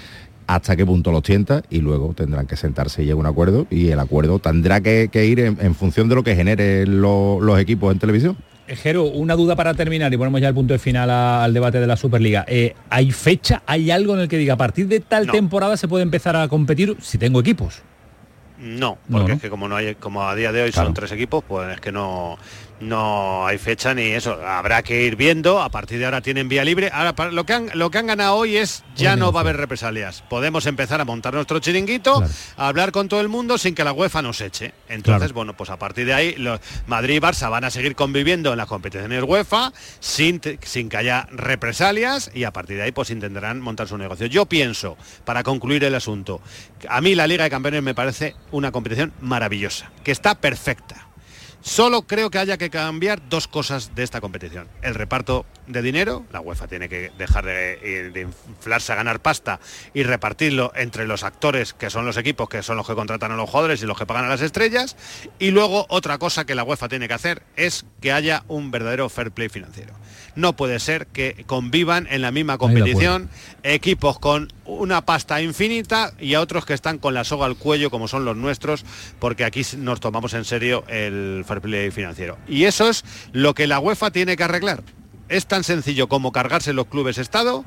hasta 0.47 0.75
qué 0.75 0.85
punto 0.85 1.11
los 1.11 1.23
tienta 1.23 1.63
y 1.69 1.79
luego 1.79 2.13
tendrán 2.13 2.47
que 2.47 2.55
sentarse 2.55 3.01
y 3.01 3.05
llegar 3.05 3.17
a 3.17 3.19
un 3.21 3.25
acuerdo 3.27 3.67
y 3.69 3.89
el 3.89 3.99
acuerdo 3.99 4.39
tendrá 4.39 4.81
que, 4.81 5.09
ir 5.13 5.39
en, 5.39 5.75
función 5.75 6.09
de 6.09 6.15
lo 6.15 6.23
que 6.23 6.35
genere 6.35 6.85
los 6.85 7.59
equipos 7.59 7.91
en 7.91 7.99
televisión. 7.99 8.37
Eh, 8.67 8.75
Jero, 8.75 9.03
una 9.05 9.35
duda 9.35 9.55
para 9.55 9.73
terminar 9.73 10.13
y 10.13 10.17
ponemos 10.17 10.39
ya 10.39 10.47
el 10.47 10.53
punto 10.53 10.73
de 10.73 10.79
final 10.79 11.09
al 11.09 11.53
debate 11.53 11.79
de 11.79 11.87
la 11.87 11.97
Superliga. 11.97 12.45
Eh, 12.47 12.75
¿Hay 12.89 13.11
fecha, 13.11 13.61
hay 13.65 13.91
algo 13.91 14.13
en 14.15 14.21
el 14.21 14.27
que 14.27 14.37
diga 14.37 14.53
a 14.53 14.57
partir 14.57 14.87
de 14.87 14.99
tal 15.01 15.27
temporada 15.27 15.75
se 15.75 15.87
puede 15.87 16.03
empezar 16.03 16.35
a 16.35 16.47
competir 16.47 16.95
si 17.01 17.17
tengo 17.17 17.39
equipos? 17.39 17.81
No, 18.57 18.97
porque 19.11 19.33
es 19.33 19.41
que 19.41 19.49
como 19.49 19.67
no 19.67 19.75
hay, 19.75 19.95
como 19.95 20.23
a 20.23 20.35
día 20.35 20.53
de 20.53 20.61
hoy 20.61 20.71
son 20.71 20.93
tres 20.93 21.11
equipos, 21.11 21.43
pues 21.45 21.73
es 21.73 21.81
que 21.81 21.91
no, 21.91 22.37
no 22.83 23.45
hay 23.45 23.57
fecha 23.57 23.93
ni 23.93 24.03
eso. 24.03 24.33
Habrá 24.45 24.83
que 24.83 25.03
ir 25.03 25.15
viendo. 25.15 25.61
A 25.61 25.69
partir 25.69 25.99
de 25.99 26.05
ahora 26.05 26.21
tienen 26.21 26.49
vía 26.49 26.63
libre. 26.63 26.89
Ahora 26.93 27.31
lo 27.31 27.45
que 27.45 27.53
han, 27.53 27.69
lo 27.73 27.89
que 27.89 27.97
han 27.97 28.07
ganado 28.07 28.35
hoy 28.35 28.57
es 28.57 28.83
ya 28.95 29.15
no 29.15 29.31
va 29.31 29.39
a 29.39 29.43
haber 29.43 29.57
represalias. 29.57 30.23
Podemos 30.29 30.65
empezar 30.65 31.01
a 31.01 31.05
montar 31.05 31.33
nuestro 31.33 31.59
chiringuito, 31.59 32.23
a 32.57 32.67
hablar 32.67 32.91
con 32.91 33.09
todo 33.09 33.21
el 33.21 33.29
mundo 33.29 33.57
sin 33.57 33.75
que 33.75 33.83
la 33.83 33.93
UEFA 33.93 34.21
nos 34.21 34.41
eche. 34.41 34.73
Entonces, 34.89 35.33
bueno, 35.33 35.55
pues 35.55 35.69
a 35.69 35.77
partir 35.77 36.05
de 36.05 36.13
ahí 36.13 36.35
los 36.35 36.59
Madrid 36.87 37.15
y 37.15 37.19
Barça 37.19 37.49
van 37.49 37.63
a 37.63 37.71
seguir 37.71 37.95
conviviendo 37.95 38.51
en 38.51 38.57
las 38.57 38.67
competiciones 38.67 39.23
UEFA 39.23 39.71
sin, 39.99 40.41
sin 40.61 40.89
que 40.89 40.97
haya 40.97 41.27
represalias 41.31 42.31
y 42.33 42.43
a 42.43 42.51
partir 42.51 42.77
de 42.77 42.83
ahí 42.83 42.91
pues 42.91 43.09
intentarán 43.09 43.61
montar 43.61 43.87
su 43.87 43.97
negocio. 43.97 44.27
Yo 44.27 44.45
pienso, 44.45 44.97
para 45.25 45.43
concluir 45.43 45.83
el 45.83 45.95
asunto, 45.95 46.41
a 46.87 47.01
mí 47.01 47.15
la 47.15 47.27
Liga 47.27 47.43
de 47.43 47.49
Campeones 47.49 47.83
me 47.83 47.95
parece 47.95 48.35
una 48.51 48.71
competición 48.71 49.13
maravillosa, 49.21 49.91
que 50.03 50.11
está 50.11 50.35
perfecta 50.35 51.12
Solo 51.63 52.01
creo 52.01 52.29
que 52.29 52.39
haya 52.39 52.57
que 52.57 52.69
cambiar 52.69 53.29
dos 53.29 53.47
cosas 53.47 53.95
de 53.95 54.03
esta 54.03 54.19
competición. 54.19 54.67
El 54.81 54.95
reparto 54.95 55.45
de 55.65 55.81
dinero, 55.81 56.25
la 56.33 56.41
UEFA 56.41 56.67
tiene 56.67 56.89
que 56.89 57.09
dejar 57.17 57.45
de, 57.45 58.21
inflarse 58.21 58.91
a 58.91 58.95
ganar 58.95 59.21
pasta 59.21 59.61
y 59.93 60.03
repartirlo 60.03 60.73
entre 60.75 61.07
los 61.07 61.23
actores 61.23 61.73
que 61.73 61.89
son 61.89 62.05
los 62.05 62.17
equipos, 62.17 62.49
que 62.49 62.63
son 62.63 62.75
los 62.75 62.85
que 62.85 62.95
contratan 62.95 63.31
a 63.31 63.37
los 63.37 63.49
jugadores 63.49 63.81
y 63.81 63.85
los 63.85 63.97
que 63.97 64.05
pagan 64.05 64.25
a 64.25 64.27
las 64.27 64.41
estrellas. 64.41 64.97
Y 65.39 65.51
luego 65.51 65.85
otra 65.87 66.17
cosa 66.17 66.45
que 66.45 66.53
la 66.53 66.65
UEFA 66.65 66.89
tiene 66.89 67.07
que 67.07 67.13
hacer 67.13 67.43
es 67.55 67.85
que 68.01 68.11
haya 68.11 68.43
un 68.49 68.69
verdadero 68.69 69.07
fair 69.07 69.31
play 69.31 69.47
financiero. 69.47 69.93
No 70.35 70.57
puede 70.57 70.79
ser 70.81 71.07
que 71.07 71.45
convivan 71.47 72.07
en 72.09 72.21
la 72.21 72.31
misma 72.31 72.57
competición 72.57 73.29
equipos 73.63 74.19
con 74.19 74.51
una 74.65 75.05
pasta 75.05 75.41
infinita 75.41 76.13
y 76.19 76.33
a 76.33 76.41
otros 76.41 76.65
que 76.65 76.73
están 76.73 76.97
con 76.97 77.13
la 77.13 77.23
soga 77.23 77.45
al 77.45 77.57
cuello 77.57 77.89
como 77.89 78.07
son 78.07 78.25
los 78.25 78.37
nuestros, 78.37 78.85
porque 79.19 79.45
aquí 79.45 79.61
nos 79.77 79.99
tomamos 79.99 80.33
en 80.33 80.45
serio 80.45 80.83
el 80.87 81.43
fair 81.47 81.61
play 81.61 81.91
financiero. 81.91 82.37
Y 82.47 82.65
eso 82.65 82.89
es 82.89 83.03
lo 83.31 83.53
que 83.53 83.67
la 83.67 83.79
UEFA 83.79 84.11
tiene 84.11 84.37
que 84.37 84.43
arreglar. 84.43 84.83
Es 85.29 85.47
tan 85.47 85.63
sencillo 85.63 86.07
como 86.07 86.31
cargarse 86.31 86.73
los 86.73 86.87
clubes 86.87 87.17
Estado 87.17 87.65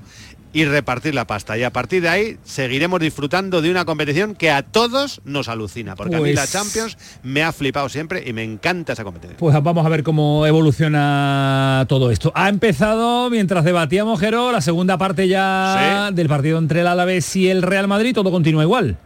y 0.56 0.64
repartir 0.64 1.14
la 1.14 1.26
pasta. 1.26 1.58
Y 1.58 1.64
a 1.64 1.70
partir 1.70 2.00
de 2.00 2.08
ahí 2.08 2.38
seguiremos 2.42 2.98
disfrutando 2.98 3.60
de 3.60 3.70
una 3.70 3.84
competición 3.84 4.34
que 4.34 4.50
a 4.50 4.62
todos 4.62 5.20
nos 5.26 5.50
alucina, 5.50 5.94
porque 5.96 6.16
a 6.16 6.20
mí 6.20 6.32
la 6.32 6.40
pues 6.40 6.52
Champions 6.52 6.96
me 7.22 7.42
ha 7.42 7.52
flipado 7.52 7.90
siempre 7.90 8.24
y 8.26 8.32
me 8.32 8.42
encanta 8.42 8.94
esa 8.94 9.04
competición. 9.04 9.36
Pues 9.38 9.54
vamos 9.62 9.84
a 9.84 9.88
ver 9.90 10.02
cómo 10.02 10.46
evoluciona 10.46 11.84
todo 11.90 12.10
esto. 12.10 12.32
Ha 12.34 12.48
empezado, 12.48 13.28
mientras 13.28 13.64
debatíamos, 13.64 14.18
Jero, 14.18 14.50
la 14.50 14.62
segunda 14.62 14.96
parte 14.96 15.28
ya 15.28 16.10
del 16.10 16.26
partido 16.26 16.56
entre 16.56 16.80
el 16.80 16.86
Alavés 16.86 17.36
y 17.36 17.50
el 17.50 17.60
Real 17.60 17.86
Madrid, 17.86 18.14
todo 18.14 18.30
continúa 18.30 18.62
igual. 18.62 18.96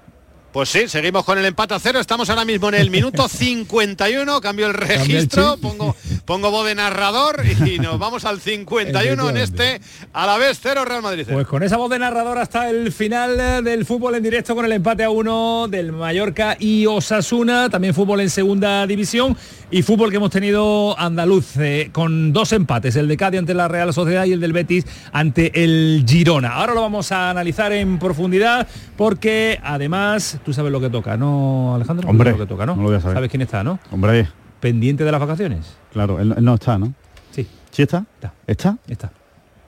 Pues 0.53 0.69
sí, 0.69 0.89
seguimos 0.89 1.25
con 1.25 1.39
el 1.39 1.45
empate 1.45 1.75
a 1.75 1.79
cero. 1.79 2.01
Estamos 2.01 2.29
ahora 2.29 2.45
mismo 2.45 2.69
en 2.69 2.75
el 2.75 2.91
minuto 2.91 3.29
51. 3.29 4.41
Cambio 4.41 4.67
el 4.67 4.75
registro, 4.75 5.57
pongo, 5.59 5.95
pongo 6.25 6.51
voz 6.51 6.67
de 6.67 6.75
narrador 6.75 7.43
y 7.67 7.79
nos 7.81 7.99
vamos 7.99 8.25
al 8.25 8.41
51 8.41 9.31
en 9.31 9.37
este 9.37 9.81
a 10.13 10.27
la 10.27 10.39
vez 10.39 10.59
cero 10.63 10.85
Real 10.85 11.03
Madrid. 11.03 11.27
Pues 11.31 11.47
con 11.47 11.63
esa 11.63 11.77
voz 11.77 11.91
de 11.91 11.99
narrador 11.99 12.39
hasta 12.39 12.71
el 12.71 12.93
final 12.93 13.65
del 13.65 13.85
fútbol 13.85 14.15
en 14.15 14.23
directo 14.23 14.55
con 14.55 14.65
el 14.65 14.73
empate 14.73 15.05
a 15.05 15.11
uno 15.11 15.67
del 15.69 15.93
Mallorca 15.93 16.57
y 16.59 16.87
Osasuna. 16.87 17.69
También 17.69 17.95
fútbol 17.95 18.21
en 18.21 18.31
segunda 18.31 18.87
división 18.87 19.37
y 19.71 19.83
fútbol 19.83 20.11
que 20.11 20.17
hemos 20.17 20.31
tenido 20.31 20.99
andaluz 20.99 21.57
eh, 21.57 21.91
con 21.93 22.33
dos 22.33 22.53
empates, 22.53 22.97
el 22.97 23.09
de 23.09 23.17
Cádiz 23.17 23.41
ante 23.41 23.55
la 23.55 23.69
Real 23.69 23.93
Sociedad 23.93 24.25
y 24.25 24.33
el 24.33 24.41
del 24.41 24.53
Betis 24.53 24.87
ante 25.13 25.63
el 25.63 26.05
Girona. 26.07 26.55
Ahora 26.55 26.75
lo 26.75 26.81
vamos 26.81 27.13
a 27.13 27.31
analizar 27.31 27.73
en 27.73 27.99
profundidad 27.99 28.67
porque 28.97 29.59
además 29.63 30.39
tú 30.45 30.53
sabes 30.53 30.73
lo 30.73 30.81
que 30.81 30.91
toca, 30.91 31.17
¿no, 31.17 31.75
Alejandro? 31.75 32.09
Hombre, 32.09 32.33
lo 32.33 32.39
que 32.39 32.47
toca, 32.47 32.67
¿no? 32.67 32.77
lo 32.77 32.83
voy 32.83 32.97
a 32.97 33.01
saber. 33.01 33.17
¿Sabes 33.17 33.31
quién 33.31 33.43
está, 33.43 33.63
no? 33.63 33.79
Hombre. 33.91 34.29
Pendiente 34.61 35.05
de 35.05 35.13
las 35.13 35.21
vacaciones. 35.21 35.80
Claro, 35.93 36.21
él, 36.21 36.35
no 36.41 36.55
está, 36.55 36.79
¿no? 36.79 36.93
Sí. 37.33 37.47
¿Sí 37.71 37.83
está? 37.83 38.05
Está. 38.15 38.33
¿Está? 38.47 38.79
Está. 38.89 39.13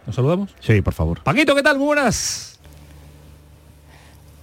¿Nos 0.06 0.16
saludamos? 0.16 0.54
Sí, 0.60 0.80
por 0.80 0.94
favor. 0.94 1.22
Paquito, 1.22 1.54
¿qué 1.54 1.62
tal? 1.62 1.78
buenas. 1.78 2.58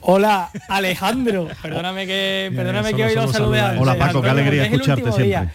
Hola, 0.01 0.49
Alejandro. 0.69 1.49
Perdóname 1.61 2.07
que, 2.07 2.51
perdóname 2.55 2.93
que 2.93 3.05
hoy 3.05 3.15
lo 3.15 3.27
salude 3.27 3.61
Hola 3.77 3.97
Paco, 3.97 4.21
qué 4.21 4.29
alegría 4.29 4.65
escucharte 4.65 5.11
siempre. 5.11 5.51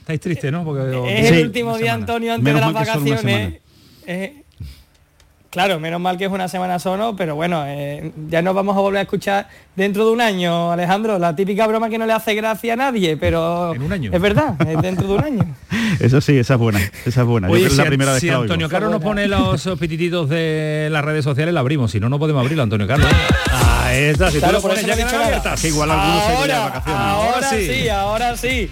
Estáis 0.00 0.20
tristes, 0.20 0.52
¿no? 0.52 0.64
Porque 0.64 1.20
es 1.20 1.30
el 1.30 1.46
último 1.46 1.76
día, 1.78 1.94
Antonio, 1.94 2.34
antes 2.34 2.54
de 2.54 2.60
las 2.60 2.72
vacaciones. 2.72 3.60
Claro, 5.50 5.80
menos 5.80 6.00
mal 6.00 6.16
que 6.16 6.26
es 6.26 6.30
una 6.30 6.46
semana 6.46 6.78
solo, 6.78 7.16
pero 7.16 7.34
bueno, 7.34 7.64
eh, 7.66 8.12
ya 8.28 8.40
nos 8.40 8.54
vamos 8.54 8.76
a 8.76 8.80
volver 8.80 9.00
a 9.00 9.02
escuchar 9.02 9.48
dentro 9.74 10.06
de 10.06 10.12
un 10.12 10.20
año, 10.20 10.70
Alejandro. 10.70 11.18
La 11.18 11.34
típica 11.34 11.66
broma 11.66 11.88
que 11.90 11.98
no 11.98 12.06
le 12.06 12.12
hace 12.12 12.36
gracia 12.36 12.74
a 12.74 12.76
nadie, 12.76 13.16
pero 13.16 13.74
¿En 13.74 13.82
un 13.82 13.92
año? 13.92 14.12
es 14.14 14.20
verdad, 14.20 14.54
es 14.64 14.80
dentro 14.80 15.08
de 15.08 15.14
un 15.14 15.24
año. 15.24 15.56
Eso 15.98 16.20
sí, 16.20 16.38
esa 16.38 16.54
es 16.54 16.60
buena, 16.60 16.80
esa 17.04 17.22
es 17.22 17.26
buena. 17.26 17.48
Oye, 17.50 17.68
si, 17.68 17.76
la 17.76 17.84
primera 17.84 18.12
vez 18.12 18.22
que 18.22 18.30
Antonio 18.30 18.68
Carlos 18.68 18.92
nos 18.92 19.02
pone 19.02 19.26
los 19.26 19.68
pitititos 19.80 20.28
de 20.28 20.88
las 20.90 21.04
redes 21.04 21.24
sociales, 21.24 21.52
la 21.52 21.60
abrimos. 21.60 21.90
Si 21.90 21.98
no, 21.98 22.08
no 22.08 22.20
podemos 22.20 22.42
abrirlo, 22.42 22.62
Antonio 22.62 22.86
Carlos. 22.86 23.08
Ah, 23.50 23.92
esta, 23.92 24.30
si 24.30 24.38
claro, 24.38 24.60
tú 24.60 24.68
lo 24.68 24.68
pones 24.68 24.86
ya 24.86 24.94
que 24.94 25.68
igual 25.68 25.90
algunos 25.90 26.22
ahora, 26.22 26.54
se 26.54 26.60
vacaciones. 26.60 27.02
Ahora 27.02 27.50
sí, 27.50 27.88
ahora 27.88 28.36
sí. 28.36 28.70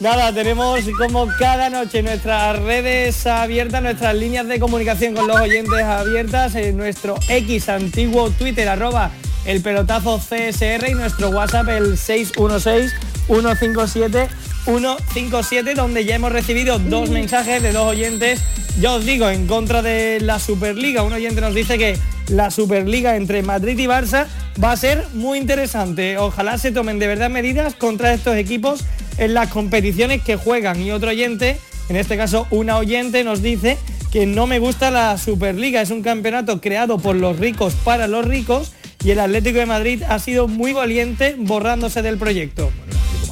Nada, 0.00 0.32
tenemos 0.32 0.78
como 0.96 1.26
cada 1.40 1.70
noche 1.70 2.04
nuestras 2.04 2.56
redes 2.62 3.26
abiertas, 3.26 3.82
nuestras 3.82 4.14
líneas 4.14 4.46
de 4.46 4.60
comunicación 4.60 5.12
con 5.12 5.26
los 5.26 5.40
oyentes 5.40 5.82
abiertas, 5.82 6.54
en 6.54 6.76
nuestro 6.76 7.16
X 7.28 7.68
antiguo 7.68 8.30
Twitter 8.30 8.68
arroba 8.68 9.10
el 9.44 9.60
pelotazo 9.60 10.18
CSR 10.18 10.90
y 10.90 10.94
nuestro 10.94 11.30
WhatsApp 11.30 11.68
el 11.70 11.98
616 11.98 12.94
157 13.26 14.28
157 14.64 15.74
donde 15.74 16.04
ya 16.04 16.14
hemos 16.14 16.30
recibido 16.30 16.78
dos 16.78 17.10
mensajes 17.10 17.60
de 17.60 17.72
dos 17.72 17.88
oyentes. 17.88 18.40
Ya 18.80 18.92
os 18.92 19.04
digo, 19.04 19.28
en 19.28 19.48
contra 19.48 19.82
de 19.82 20.20
la 20.20 20.38
Superliga, 20.38 21.02
un 21.02 21.12
oyente 21.12 21.40
nos 21.40 21.54
dice 21.54 21.76
que 21.76 21.98
la 22.28 22.50
Superliga 22.50 23.16
entre 23.16 23.42
Madrid 23.42 23.78
y 23.78 23.86
Barça 23.86 24.26
va 24.62 24.72
a 24.72 24.76
ser 24.76 25.04
muy 25.14 25.38
interesante. 25.38 26.18
Ojalá 26.18 26.58
se 26.58 26.72
tomen 26.72 26.98
de 26.98 27.06
verdad 27.06 27.30
medidas 27.30 27.74
contra 27.74 28.12
estos 28.12 28.36
equipos 28.36 28.84
en 29.18 29.34
las 29.34 29.48
competiciones 29.48 30.22
que 30.22 30.36
juegan. 30.36 30.80
Y 30.80 30.90
otro 30.90 31.10
oyente, 31.10 31.58
en 31.88 31.96
este 31.96 32.16
caso 32.16 32.46
una 32.50 32.76
oyente, 32.76 33.24
nos 33.24 33.42
dice 33.42 33.78
que 34.12 34.26
no 34.26 34.46
me 34.46 34.58
gusta 34.58 34.90
la 34.90 35.16
Superliga. 35.18 35.80
Es 35.80 35.90
un 35.90 36.02
campeonato 36.02 36.60
creado 36.60 36.98
por 36.98 37.16
los 37.16 37.38
ricos 37.38 37.74
para 37.84 38.06
los 38.06 38.24
ricos 38.24 38.72
y 39.04 39.10
el 39.10 39.20
Atlético 39.20 39.58
de 39.58 39.66
Madrid 39.66 40.02
ha 40.08 40.18
sido 40.18 40.48
muy 40.48 40.72
valiente 40.72 41.36
borrándose 41.38 42.02
del 42.02 42.18
proyecto 42.18 42.70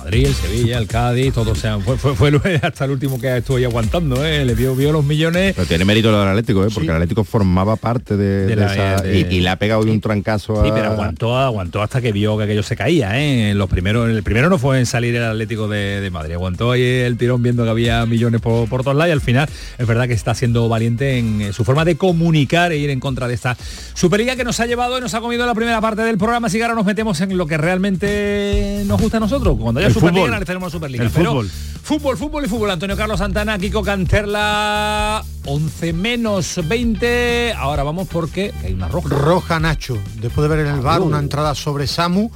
el 0.08 0.34
Sevilla, 0.34 0.78
el 0.78 0.86
Cádiz, 0.86 1.34
todos 1.34 1.58
sean. 1.58 1.82
Fue, 1.82 1.96
fue, 1.96 2.60
hasta 2.62 2.84
el 2.84 2.92
último 2.92 3.20
que 3.20 3.36
estuvo 3.36 3.56
ahí 3.56 3.64
aguantando, 3.64 4.24
¿eh? 4.24 4.44
le 4.44 4.54
dio 4.54 4.74
vio 4.74 4.92
los 4.92 5.04
millones. 5.04 5.54
Pero 5.54 5.66
tiene 5.66 5.84
mérito 5.84 6.10
lo 6.10 6.20
del 6.20 6.28
Atlético, 6.28 6.64
¿eh? 6.64 6.68
porque 6.72 6.88
el 6.88 6.94
Atlético 6.94 7.24
formaba 7.24 7.76
parte 7.76 8.16
de, 8.16 8.52
esa, 8.52 9.06
y, 9.06 9.40
le 9.40 9.48
ha 9.48 9.56
pegado 9.56 9.82
hoy 9.82 9.90
un 9.90 10.00
trancazo 10.00 10.60
a... 10.60 10.64
Sí, 10.64 10.70
pero 10.72 10.92
aguantó, 10.92 11.36
aguantó 11.36 11.82
hasta 11.82 12.00
que 12.00 12.12
vio 12.12 12.36
que 12.38 12.44
aquello 12.44 12.62
se 12.62 12.76
caía, 12.76 13.20
¿eh? 13.20 13.54
Los 13.54 13.68
primeros, 13.68 14.08
el 14.08 14.22
primero 14.22 14.48
no 14.48 14.58
fue 14.58 14.78
en 14.78 14.86
salir 14.86 15.14
el 15.16 15.24
Atlético 15.24 15.68
de, 15.68 16.08
Madrid, 16.12 16.34
aguantó 16.34 16.70
ahí 16.72 16.82
el 16.82 17.16
tirón 17.16 17.42
viendo 17.42 17.64
que 17.64 17.70
había 17.70 18.06
millones 18.06 18.40
por, 18.40 18.68
por 18.68 18.82
todos 18.82 18.96
lados 18.96 19.10
y 19.10 19.12
al 19.12 19.20
final 19.20 19.48
es 19.78 19.86
verdad 19.86 20.06
que 20.06 20.14
está 20.14 20.34
siendo 20.34 20.68
valiente 20.68 21.18
en 21.18 21.52
su 21.52 21.64
forma 21.64 21.84
de 21.84 21.96
comunicar 21.96 22.72
e 22.72 22.78
ir 22.78 22.90
en 22.90 23.00
contra 23.00 23.28
de 23.28 23.34
esta 23.34 23.56
Superliga 23.94 24.36
que 24.36 24.44
nos 24.44 24.60
ha 24.60 24.66
llevado 24.66 24.98
y 24.98 25.00
nos 25.00 25.14
ha 25.14 25.20
comido 25.20 25.46
la 25.46 25.54
primera 25.54 25.80
parte 25.80 26.02
del 26.02 26.18
programa, 26.18 26.46
así 26.48 26.58
que 26.58 26.64
ahora 26.64 26.74
nos 26.74 26.84
metemos 26.84 27.20
en 27.20 27.36
lo 27.36 27.46
que 27.46 27.56
realmente 27.56 28.82
nos 28.86 29.00
gusta 29.00 29.16
a 29.16 29.20
nosotros, 29.20 29.56
cuando 29.60 29.80
ya 29.80 29.90
Superliga, 30.00 30.44
tenemos 30.44 30.72
Superliga. 30.72 31.04
El 31.04 31.10
fútbol. 31.10 31.50
Fútbol, 31.86 32.18
fútbol 32.18 32.44
y 32.44 32.48
fútbol. 32.48 32.70
Antonio 32.72 32.96
Carlos 32.96 33.18
Santana, 33.18 33.58
Kiko 33.58 33.82
Canterla, 33.82 35.22
11 35.44 35.92
menos 35.92 36.60
20. 36.66 37.54
Ahora 37.56 37.84
vamos 37.84 38.08
porque 38.08 38.52
hay 38.64 38.72
una 38.72 38.88
roja. 38.88 39.08
Roja 39.08 39.60
Nacho. 39.60 39.96
Después 40.20 40.48
de 40.48 40.56
ver 40.56 40.66
en 40.66 40.74
el 40.74 40.80
bar 40.80 41.00
una 41.00 41.20
entrada 41.20 41.54
sobre 41.54 41.86
Samu. 41.86 42.30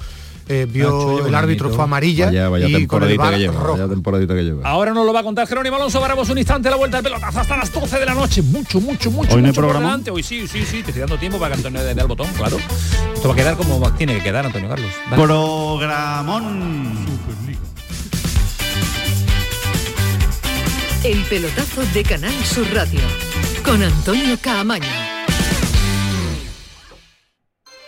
Eh, 0.52 0.66
vio 0.68 1.24
el 1.24 1.34
árbitro 1.34 1.70
fue 1.70 1.84
amarilla 1.84 2.48
vaya, 2.48 2.66
y 2.66 2.84
con 2.88 3.04
el 3.04 3.16
bar 3.16 3.34
que 3.34 3.38
lleva, 3.38 3.88
temporadita 3.88 4.34
que 4.34 4.42
lleva. 4.42 4.68
Ahora 4.68 4.92
nos 4.92 5.06
lo 5.06 5.12
va 5.12 5.20
a 5.20 5.22
contar 5.22 5.46
Jerónimo 5.46 5.76
Alonso. 5.76 6.00
Paramos 6.00 6.28
un 6.28 6.38
instante 6.38 6.68
la 6.68 6.74
vuelta 6.74 6.96
de 6.96 7.04
pelotas 7.04 7.36
hasta 7.36 7.56
las 7.56 7.72
12 7.72 8.00
de 8.00 8.06
la 8.06 8.14
noche. 8.14 8.42
Mucho, 8.42 8.80
mucho, 8.80 9.12
mucho. 9.12 9.36
Hoy 9.36 9.42
no 9.42 9.48
hay 9.48 9.54
programa. 9.54 10.00
Hoy 10.10 10.24
sí, 10.24 10.48
sí, 10.48 10.64
sí. 10.64 10.82
Te 10.82 10.90
estoy 10.90 11.00
dando 11.00 11.18
tiempo 11.18 11.38
para 11.38 11.54
que 11.54 11.58
Antonio 11.58 11.84
dé 11.84 12.00
al 12.00 12.08
botón, 12.08 12.26
claro. 12.36 12.56
Esto 13.14 13.28
va 13.28 13.34
a 13.34 13.36
quedar 13.36 13.56
como 13.56 13.92
tiene 13.92 14.14
que 14.14 14.24
quedar, 14.24 14.46
Antonio 14.46 14.68
Carlos. 14.68 14.90
Programón. 15.10 16.94
El 21.02 21.24
pelotazo 21.24 21.82
de 21.94 22.02
Canal 22.02 22.44
Sur 22.44 22.66
Radio 22.74 23.00
con 23.64 23.82
Antonio 23.82 24.36
Caamaño. 24.38 24.84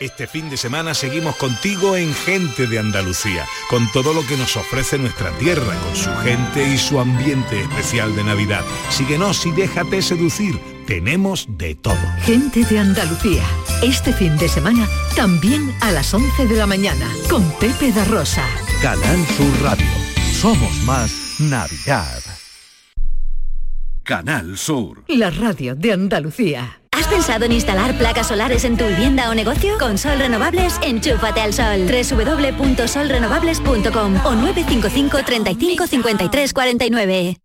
Este 0.01 0.27
fin 0.27 0.49
de 0.49 0.57
semana 0.57 0.95
seguimos 0.95 1.37
contigo 1.37 1.95
en 1.95 2.15
Gente 2.15 2.67
de 2.67 2.79
Andalucía, 2.79 3.45
con 3.69 3.93
todo 3.93 4.15
lo 4.15 4.27
que 4.27 4.39
nos 4.39 4.57
ofrece 4.57 4.97
nuestra 4.97 5.31
tierra, 5.33 5.79
con 5.79 5.95
su 5.95 6.11
gente 6.23 6.67
y 6.67 6.79
su 6.79 6.99
ambiente 6.99 7.61
especial 7.61 8.17
de 8.17 8.25
Navidad. 8.25 8.65
Síguenos 8.89 9.45
y 9.45 9.53
déjate 9.53 10.01
seducir. 10.01 10.59
Tenemos 10.87 11.47
de 11.51 11.75
todo. 11.75 12.01
Gente 12.25 12.65
de 12.65 12.79
Andalucía. 12.79 13.45
Este 13.83 14.15
fin 14.15 14.39
de 14.39 14.49
semana 14.49 14.89
también 15.15 15.71
a 15.83 15.93
las 15.93 16.15
11 16.15 16.47
de 16.47 16.57
la 16.57 16.67
mañana 16.67 17.07
con 17.29 17.49
Pepe 17.59 17.93
da 17.93 18.07
Rosa. 18.07 18.49
Canal 18.81 19.27
Sur 19.37 19.63
Radio. 19.63 19.91
Somos 20.33 20.73
más 20.85 21.13
Navidad. 21.39 22.32
Canal 24.13 24.59
Sur. 24.59 25.05
La 25.09 25.31
radio 25.31 25.75
de 25.75 25.95
Andalucía. 25.95 26.83
¿Has 26.91 27.07
pensado 27.07 27.47
en 27.47 27.53
instalar 27.53 27.97
placas 27.97 28.29
solares 28.29 28.67
en 28.67 28.77
tu 28.77 28.85
vivienda 28.85 29.31
o 29.31 29.35
negocio? 29.35 29.79
Con 29.79 29.97
Sol 29.97 30.19
Renovables, 30.19 30.79
enchúfate 30.83 31.41
al 31.41 31.55
sol. 31.55 31.87
www.solrenovables.com 31.87 34.17
o 34.27 34.35
955 34.35 35.23
35 35.25 35.87
53 35.87 36.53
49. 36.53 37.39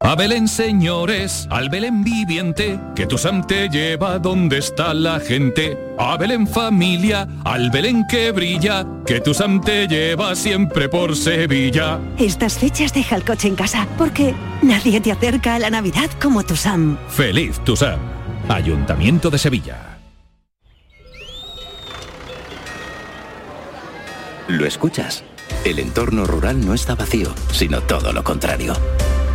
A 0.00 0.16
Belén, 0.16 0.48
señores, 0.48 1.46
al 1.50 1.70
Belén 1.70 2.04
viviente, 2.04 2.78
que 2.94 3.06
tu 3.06 3.16
Sam 3.16 3.46
te 3.46 3.68
lleva 3.68 4.18
donde 4.18 4.58
está 4.58 4.92
la 4.92 5.18
gente. 5.18 5.78
A 5.98 6.16
Belén 6.18 6.46
familia, 6.46 7.26
al 7.44 7.70
Belén 7.70 8.04
que 8.10 8.30
brilla, 8.32 8.84
que 9.06 9.20
tu 9.20 9.32
Sam 9.32 9.62
te 9.62 9.86
lleva 9.86 10.34
siempre 10.34 10.88
por 10.88 11.16
Sevilla. 11.16 12.00
Estas 12.18 12.58
fechas 12.58 12.92
deja 12.92 13.16
el 13.16 13.24
coche 13.24 13.48
en 13.48 13.54
casa, 13.54 13.86
porque 13.96 14.34
nadie 14.62 15.00
te 15.00 15.12
acerca 15.12 15.54
a 15.54 15.58
la 15.58 15.70
Navidad 15.70 16.10
como 16.20 16.42
tu 16.42 16.54
Sam. 16.56 16.98
Feliz 17.08 17.60
tu 17.64 17.74
Sam. 17.74 17.98
Ayuntamiento 18.48 19.30
de 19.30 19.38
Sevilla. 19.38 19.98
¿Lo 24.48 24.66
escuchas? 24.66 25.24
El 25.64 25.78
entorno 25.78 26.26
rural 26.26 26.66
no 26.66 26.74
está 26.74 26.94
vacío, 26.94 27.34
sino 27.52 27.80
todo 27.80 28.12
lo 28.12 28.22
contrario. 28.22 28.74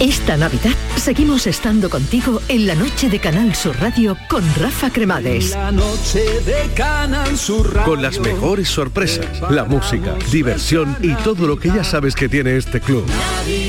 Esta 0.00 0.36
Navidad 0.36 0.74
seguimos 0.96 1.46
estando 1.46 1.88
contigo 1.88 2.42
en 2.48 2.66
la 2.66 2.74
noche 2.74 3.08
de 3.08 3.18
Canal 3.18 3.54
Sur 3.54 3.80
Radio 3.80 4.14
con 4.28 4.44
Rafa 4.56 4.90
Cremades. 4.90 5.52
La 5.52 5.72
noche 5.72 6.22
de 6.44 6.70
Canal 6.74 7.34
Sur 7.38 7.72
Radio. 7.72 7.94
Con 7.94 8.02
las 8.02 8.20
mejores 8.20 8.68
sorpresas, 8.68 9.26
la 9.50 9.64
música, 9.64 10.14
diversión 10.30 10.98
y 11.00 11.14
todo 11.14 11.46
lo 11.46 11.58
que 11.58 11.68
ya 11.68 11.82
sabes 11.82 12.14
que 12.14 12.28
tiene 12.28 12.58
este 12.58 12.78
club. 12.78 13.06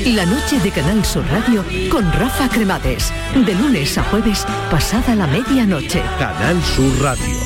La 0.04 0.26
noche 0.26 0.60
de 0.60 0.70
Canal 0.70 1.02
Sur 1.02 1.24
Radio 1.30 1.64
con 1.90 2.04
Rafa 2.12 2.50
Cremades. 2.50 3.10
De 3.34 3.54
lunes 3.54 3.96
a 3.96 4.04
jueves, 4.04 4.44
pasada 4.70 5.14
la 5.14 5.26
medianoche. 5.26 6.02
Canal 6.18 6.62
Sur 6.62 6.92
Radio. 7.00 7.36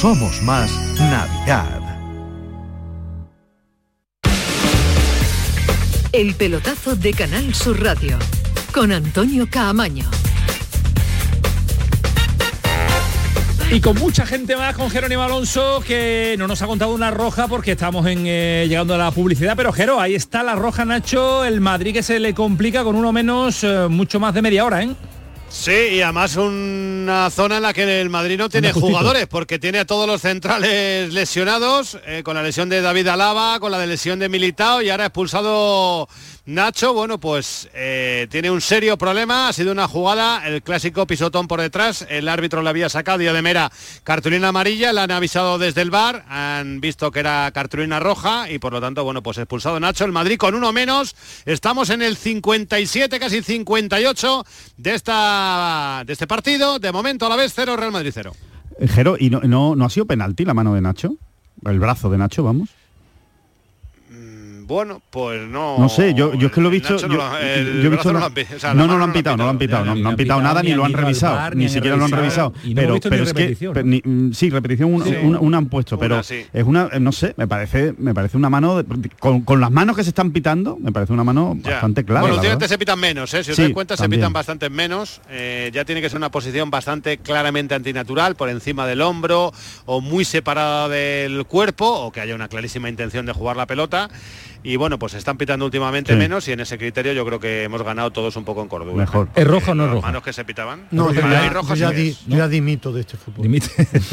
Somos 0.00 0.42
más 0.42 0.68
Navidad. 0.98 1.81
El 6.12 6.34
pelotazo 6.34 6.94
de 6.94 7.14
Canal 7.14 7.54
Sur 7.54 7.82
Radio 7.82 8.18
con 8.74 8.92
Antonio 8.92 9.48
Caamaño. 9.50 10.04
Y 13.70 13.80
con 13.80 13.98
mucha 13.98 14.26
gente 14.26 14.54
más, 14.54 14.76
con 14.76 14.90
Jerónimo 14.90 15.22
Alonso, 15.22 15.82
que 15.86 16.36
no 16.38 16.46
nos 16.46 16.60
ha 16.60 16.66
contado 16.66 16.92
una 16.92 17.10
roja 17.10 17.48
porque 17.48 17.72
estamos 17.72 18.06
en, 18.06 18.24
eh, 18.26 18.66
llegando 18.68 18.94
a 18.94 18.98
la 18.98 19.10
publicidad. 19.10 19.54
Pero 19.56 19.72
Jero, 19.72 19.98
ahí 19.98 20.14
está 20.14 20.42
la 20.42 20.54
roja, 20.54 20.84
Nacho, 20.84 21.46
el 21.46 21.62
Madrid 21.62 21.94
que 21.94 22.02
se 22.02 22.20
le 22.20 22.34
complica 22.34 22.84
con 22.84 22.94
uno 22.94 23.10
menos, 23.10 23.64
eh, 23.64 23.86
mucho 23.88 24.20
más 24.20 24.34
de 24.34 24.42
media 24.42 24.66
hora, 24.66 24.82
¿eh? 24.82 24.90
Sí, 25.52 25.70
y 25.70 26.00
además 26.00 26.34
una 26.36 27.30
zona 27.30 27.58
en 27.58 27.62
la 27.62 27.72
que 27.72 28.00
el 28.00 28.10
Madrid 28.10 28.38
no 28.38 28.48
tiene 28.48 28.72
jugadores, 28.72 29.26
porque 29.28 29.58
tiene 29.58 29.78
a 29.80 29.84
todos 29.84 30.08
los 30.08 30.20
centrales 30.20 31.12
lesionados, 31.12 31.98
eh, 32.06 32.22
con 32.24 32.34
la 32.34 32.42
lesión 32.42 32.68
de 32.68 32.80
David 32.80 33.06
Alaba, 33.08 33.60
con 33.60 33.70
la 33.70 33.86
lesión 33.86 34.18
de 34.18 34.28
Militao 34.28 34.82
y 34.82 34.90
ahora 34.90 35.06
expulsado 35.06 36.08
Nacho, 36.44 36.92
bueno, 36.92 37.18
pues 37.18 37.68
eh, 37.72 38.26
tiene 38.28 38.50
un 38.50 38.60
serio 38.60 38.98
problema, 38.98 39.46
ha 39.46 39.52
sido 39.52 39.70
una 39.70 39.86
jugada, 39.86 40.44
el 40.48 40.60
clásico 40.60 41.06
pisotón 41.06 41.46
por 41.46 41.60
detrás, 41.60 42.04
el 42.10 42.28
árbitro 42.28 42.62
le 42.62 42.68
había 42.68 42.88
sacado 42.88 43.18
día 43.18 43.32
de 43.32 43.42
mera 43.42 43.70
cartulina 44.02 44.48
amarilla, 44.48 44.92
le 44.92 45.02
han 45.02 45.12
avisado 45.12 45.58
desde 45.58 45.82
el 45.82 45.92
bar, 45.92 46.24
han 46.28 46.80
visto 46.80 47.12
que 47.12 47.20
era 47.20 47.48
cartulina 47.52 48.00
roja 48.00 48.50
y 48.50 48.58
por 48.58 48.72
lo 48.72 48.80
tanto, 48.80 49.04
bueno, 49.04 49.22
pues 49.22 49.38
expulsado 49.38 49.78
Nacho, 49.78 50.04
el 50.04 50.10
Madrid 50.10 50.36
con 50.36 50.56
uno 50.56 50.72
menos, 50.72 51.14
estamos 51.46 51.90
en 51.90 52.02
el 52.02 52.16
57, 52.16 53.20
casi 53.20 53.40
58 53.40 54.44
de, 54.78 54.94
esta, 54.94 56.02
de 56.04 56.12
este 56.12 56.26
partido, 56.26 56.80
de 56.80 56.90
momento 56.90 57.26
a 57.26 57.28
la 57.28 57.36
vez 57.36 57.52
cero, 57.54 57.76
Real 57.76 57.92
Madrid 57.92 58.10
cero. 58.12 58.32
Eh, 58.80 58.88
Jero, 58.88 59.14
¿y 59.16 59.30
no, 59.30 59.42
no, 59.42 59.76
no 59.76 59.84
ha 59.84 59.90
sido 59.90 60.06
penalti 60.06 60.44
la 60.44 60.54
mano 60.54 60.74
de 60.74 60.80
Nacho? 60.80 61.14
El 61.64 61.78
brazo 61.78 62.10
de 62.10 62.18
Nacho, 62.18 62.42
vamos. 62.42 62.68
Bueno, 64.66 65.02
pues 65.10 65.42
no. 65.48 65.78
No 65.78 65.88
sé, 65.88 66.14
yo, 66.14 66.34
yo 66.34 66.46
es 66.46 66.52
que 66.52 66.60
lo 66.60 66.68
he 66.68 66.72
visto. 66.72 66.96
Yo, 66.96 67.08
no, 67.08 67.38
he 67.38 67.88
visto 67.88 68.12
no, 68.12 68.20
no, 68.74 68.86
no, 68.86 68.98
lo 68.98 69.04
han 69.04 69.12
pitado, 69.12 69.36
no 69.36 69.44
lo 69.44 69.50
han 69.50 69.58
pitado, 69.58 69.84
no, 69.84 70.08
han 70.08 70.16
pitado 70.16 70.40
nada, 70.40 70.62
ni 70.62 70.72
lo 70.72 70.84
han 70.84 70.92
revisado, 70.92 71.54
ni 71.54 71.68
siquiera 71.68 71.96
lo 71.96 72.04
han 72.04 72.10
revisado. 72.10 72.52
Pero, 72.74 72.98
pero 73.00 73.24
es 73.24 73.32
que 73.32 73.56
sí, 74.32 74.50
repetición 74.50 74.92
una 75.40 75.58
han 75.58 75.66
puesto, 75.66 75.98
pero 75.98 76.20
es 76.20 76.64
una, 76.64 76.88
no 77.00 77.12
sé, 77.12 77.34
me 77.36 77.46
parece, 77.46 77.94
me 77.98 78.14
parece 78.14 78.36
una 78.36 78.50
mano 78.50 78.82
con, 79.18 79.60
las 79.60 79.70
manos 79.70 79.96
que 79.96 80.02
se 80.02 80.10
están 80.10 80.32
pitando, 80.32 80.76
me 80.80 80.92
parece 80.92 81.12
una 81.12 81.24
mano 81.24 81.56
bastante 81.56 82.04
clara. 82.04 82.22
Bueno, 82.22 82.36
últimamente 82.36 82.68
se 82.68 82.78
pitan 82.78 82.98
menos, 82.98 83.32
¿eh? 83.34 83.44
si 83.44 83.52
os 83.52 83.56
dais 83.56 83.72
cuenta 83.72 83.96
se 83.96 84.08
pitan 84.08 84.32
bastante 84.32 84.70
menos. 84.70 85.20
Eh, 85.30 85.70
ya 85.72 85.84
tiene 85.84 86.00
que 86.00 86.08
ser 86.08 86.18
una 86.18 86.30
posición 86.30 86.70
bastante 86.70 87.18
claramente 87.18 87.74
antinatural, 87.74 88.36
por 88.36 88.48
encima 88.48 88.86
del 88.86 89.00
hombro 89.00 89.52
o 89.86 90.00
muy 90.00 90.24
separada 90.24 90.88
del 90.88 91.44
cuerpo, 91.46 91.88
o 91.88 92.12
que 92.12 92.20
haya 92.20 92.34
una 92.34 92.48
clarísima 92.48 92.88
intención 92.88 93.26
de 93.26 93.32
jugar 93.32 93.56
la 93.56 93.66
pelota 93.66 94.08
y 94.64 94.76
bueno, 94.76 94.98
pues 94.98 95.14
están 95.14 95.36
pitando 95.36 95.64
últimamente 95.64 96.14
menos 96.14 96.46
y 96.48 96.52
en 96.52 96.60
ese 96.60 96.78
criterio 96.78 97.12
yo 97.12 97.24
creo 97.26 97.40
que 97.40 97.64
hemos 97.64 97.82
ganado 97.82 98.10
todos 98.10 98.36
un 98.36 98.44
poco 98.44 98.62
en 98.62 98.68
cordura. 98.68 98.96
Mejor. 98.96 99.28
¿Es 99.34 99.46
rojo 99.46 99.72
o 99.72 99.74
no 99.74 99.84
es 99.84 99.90
rojo? 99.90 100.02
manos 100.02 100.22
que 100.22 100.32
se 100.32 100.44
pitaban. 100.44 100.86
No, 100.90 101.12
yo 101.12 101.20
ya, 101.74 101.92
ya, 102.26 102.48
dimito 102.48 102.92
de 102.92 103.00
este 103.00 103.16
fútbol. 103.16 103.60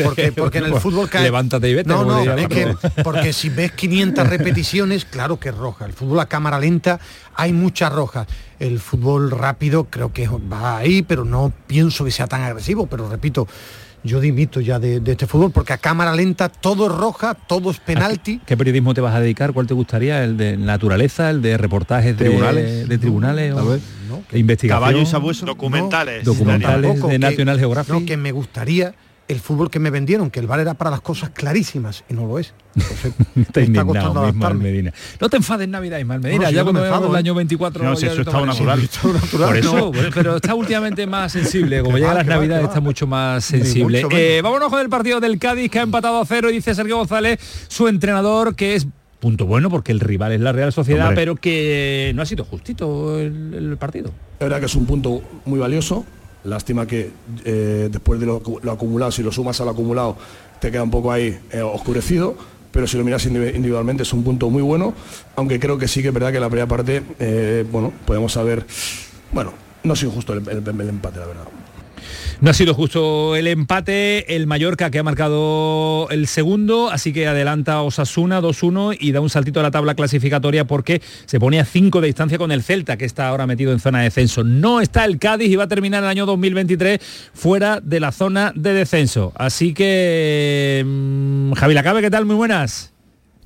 Porque, 0.04 0.32
porque 0.32 0.58
en 0.58 0.66
el 0.66 0.76
fútbol 0.76 1.10
cae... 1.10 1.24
Levántate 1.24 1.70
y 1.70 1.76
vete. 1.76 1.90
No, 1.90 2.04
no, 2.04 2.22
es 2.36 2.48
que, 2.48 2.76
porque 3.04 3.34
si 3.34 3.50
ves 3.50 3.72
500 3.74 4.28
repeticiones, 4.30 5.06
claro 5.06 5.40
que 5.40 5.50
es 5.50 5.56
roja. 5.56 5.86
El 5.86 5.94
fútbol 5.94 6.20
a 6.20 6.26
cámara 6.26 6.60
lenta 6.60 7.00
hay 7.36 7.54
muchas 7.54 7.94
rojas. 7.94 8.28
El 8.60 8.80
fútbol 8.80 9.32
rápido 9.32 9.86
creo 9.86 10.12
que 10.12 10.28
va 10.28 10.78
ahí, 10.78 11.02
pero 11.04 11.26
no 11.26 11.54
pienso 11.68 12.04
que 12.04 12.12
sea 12.12 12.28
tan 12.28 12.42
agresivo. 12.42 12.88
Pero 12.88 13.08
repito, 13.10 13.48
yo 14.04 14.20
dimito 14.20 14.62
ya 14.62 14.80
de, 14.80 15.02
este 15.06 15.28
fútbol 15.28 15.52
porque 15.52 15.74
a 15.74 15.78
cámara 15.78 16.16
lenta 16.16 16.50
todo 16.50 16.88
es 16.88 16.92
roja, 16.96 17.34
todo 17.34 17.72
es 17.72 17.80
penalti. 17.80 18.40
¿Qué 18.46 18.56
periodismo 18.58 18.94
te 18.94 19.02
vas 19.02 19.16
a 19.16 19.20
dedicar? 19.20 19.54
¿Cuál 19.54 19.68
te 19.68 19.74
gustaría? 19.74 20.24
¿El 20.24 20.38
de 20.38 20.58
naturaleza? 20.58 21.30
¿El 21.30 21.42
de 21.42 21.58
reportajes 21.58 22.16
tribunales? 22.16 22.88
de, 22.88 22.98
tribunales? 22.98 23.54
o, 23.54 23.78
investigación? 24.34 25.04
Caballo 25.04 25.46
documentales. 25.46 26.24
documentales 26.24 27.02
de 27.02 27.20
National 27.20 27.60
Geographic. 27.60 27.94
No, 27.94 28.06
que 28.06 28.18
me 28.18 28.32
gustaría 28.32 28.94
el 29.30 29.40
fútbol 29.40 29.70
que 29.70 29.78
me 29.78 29.92
vendieron, 29.92 30.32
que 30.32 30.40
el 30.40 30.48
bar 30.48 30.60
era 30.60 30.74
para 30.74 30.90
las 30.90 31.02
cosas 31.02 31.30
clarísimas 31.30 32.04
y 32.10 32.16
no 32.16 32.26
lo 32.26 32.40
es. 32.40 32.56
está 33.36 33.62
indignado, 33.62 34.34
Medina. 34.56 34.92
No 35.22 35.30
te 35.30 35.38
enfades 35.38 35.70
Navidad, 35.70 36.00
Ismael 36.00 36.20
Medina, 36.20 36.50
ya 36.50 36.64
cuando 36.64 36.84
el 36.84 37.16
año 37.16 37.36
24... 37.36 37.84
No, 37.84 37.96
si 37.96 38.08
eso 38.08 38.24
natural. 38.24 38.90
Por 39.32 39.56
eso, 39.56 39.92
pero 40.16 40.38
está 40.38 40.56
últimamente 40.56 41.06
más 41.06 41.32
sensible, 41.32 41.84
como 41.84 41.98
llega 42.00 42.16
las 42.16 42.26
Navidades 42.26 42.66
está 42.66 42.82
mucho 42.82 43.06
más 43.06 43.46
sensible. 43.46 44.04
Eh, 44.10 44.42
vámonos 44.44 44.70
con 44.70 44.82
el 44.82 44.90
partido 44.90 45.20
del 45.20 45.38
Cádiz 45.38 45.70
que 45.70 45.78
ha 45.78 45.84
empatado 45.84 46.20
a 46.20 46.26
cero 46.26 46.50
y 46.50 46.54
dice 46.54 46.74
Sergio 46.74 46.98
González, 46.98 47.40
su 47.68 47.88
entrenador, 47.88 48.56
que 48.56 48.74
es 48.74 48.88
punto 49.20 49.46
bueno 49.46 49.70
porque 49.70 49.92
el 49.92 50.00
rival 50.00 50.32
es 50.32 50.42
la 50.42 50.54
Real 50.54 50.74
Sociedad, 50.74 51.12
pero 51.14 51.36
que 51.36 52.14
no 52.16 52.24
ha 52.24 52.26
sido 52.26 52.46
justito 52.46 53.20
el, 53.20 53.54
el 53.54 53.78
partido. 53.78 54.12
La 54.40 54.46
verdad 54.48 54.60
que 54.60 54.66
es 54.66 54.76
un 54.76 54.88
punto 54.88 55.22
muy 55.46 55.60
valioso, 55.60 56.04
Lástima 56.50 56.86
que 56.86 57.12
eh, 57.46 57.90
después 57.92 58.20
de 58.20 58.26
lo, 58.26 58.42
acumulado, 58.72 59.12
si 59.12 59.24
lo 59.24 59.32
sumas 59.32 59.62
al 59.62 59.70
acumulado, 59.70 60.18
te 60.60 60.72
queda 60.72 60.84
un 60.84 60.92
poco 60.92 61.12
ahí 61.12 61.40
eh, 61.52 61.62
oscurecido, 61.62 62.36
pero 62.72 62.88
si 62.88 62.98
lo 62.98 63.04
miras 63.04 63.26
individualmente 63.26 64.04
es 64.04 64.14
un 64.14 64.24
punto 64.24 64.50
muy 64.50 64.62
bueno, 64.62 64.94
aunque 65.36 65.60
creo 65.60 65.78
que 65.78 65.88
sí 65.88 66.02
que 66.02 66.10
es 66.10 66.14
verdad 66.14 66.32
que 66.32 66.40
la 66.40 66.50
primera 66.50 66.68
parte, 66.68 67.04
eh, 67.20 67.66
bueno, 67.72 67.94
podemos 68.06 68.34
saber, 68.34 68.66
bueno, 69.32 69.54
no 69.84 69.94
es 69.94 70.04
injusto 70.04 70.34
el 70.34 70.48
empate, 70.48 71.20
la 71.20 71.26
verdad. 71.28 71.59
No 72.42 72.52
ha 72.52 72.54
sido 72.54 72.74
justo 72.74 73.36
el 73.36 73.48
empate, 73.48 74.34
el 74.34 74.48
Mallorca 74.48 74.90
que 74.90 75.00
ha 75.00 75.04
marcado 75.04 76.08
el 76.10 76.26
segundo, 76.26 76.90
así 76.90 77.12
que 77.12 77.28
adelanta 77.28 77.82
Osasuna 77.82 78.40
2-1 78.40 78.96
y 78.98 79.12
da 79.12 79.20
un 79.20 79.30
saltito 79.30 79.60
a 79.60 79.64
la 79.64 79.72
tabla 79.72 79.94
clasificatoria 79.94 80.64
porque 80.64 81.02
se 81.26 81.38
pone 81.38 81.60
a 81.60 81.66
5 81.66 82.00
de 82.00 82.08
distancia 82.08 82.38
con 82.38 82.54
el 82.54 82.64
Celta, 82.64 82.96
que 82.96 83.04
está 83.04 83.28
ahora 83.28 83.46
metido 83.46 83.74
en 83.74 83.82
zona 83.82 83.98
de 83.98 84.06
descenso. 84.06 84.46
No 84.46 84.80
está 84.80 85.04
el 85.04 85.20
Cádiz 85.20 85.50
y 85.50 85.58
va 85.58 85.66
a 85.66 85.68
terminar 85.68 86.02
el 86.02 86.10
año 86.10 86.26
2023 86.26 87.02
fuera 87.34 87.82
de 87.82 88.00
la 88.00 88.14
zona 88.14 88.54
de 88.56 88.74
descenso. 88.74 89.34
Así 89.36 89.74
que, 89.74 90.82
mmm, 90.86 91.52
Javi 91.56 91.74
Lacabe, 91.74 92.00
¿qué 92.00 92.10
tal? 92.10 92.24
Muy 92.24 92.38
buenas. 92.38 92.94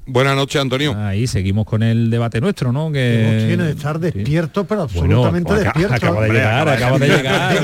Buenas 0.06 0.36
noches, 0.36 0.62
Antonio. 0.62 0.94
Ahí 0.98 1.28
seguimos 1.28 1.66
con 1.66 1.82
el 1.82 2.10
debate 2.10 2.42
nuestro, 2.42 2.74
¿no? 2.74 2.92
Que 2.92 3.46
tiene 3.48 3.64
de 3.64 3.72
estar 3.72 4.00
despierto, 4.00 4.66
pero 4.66 4.82
absolutamente 4.82 5.54
despierto. 5.54 5.96
Acaba 5.96 6.24
de 6.24 6.34
llegar, 6.34 6.68
acaba 6.68 7.00
de 7.00 7.08
llegar. 7.08 7.56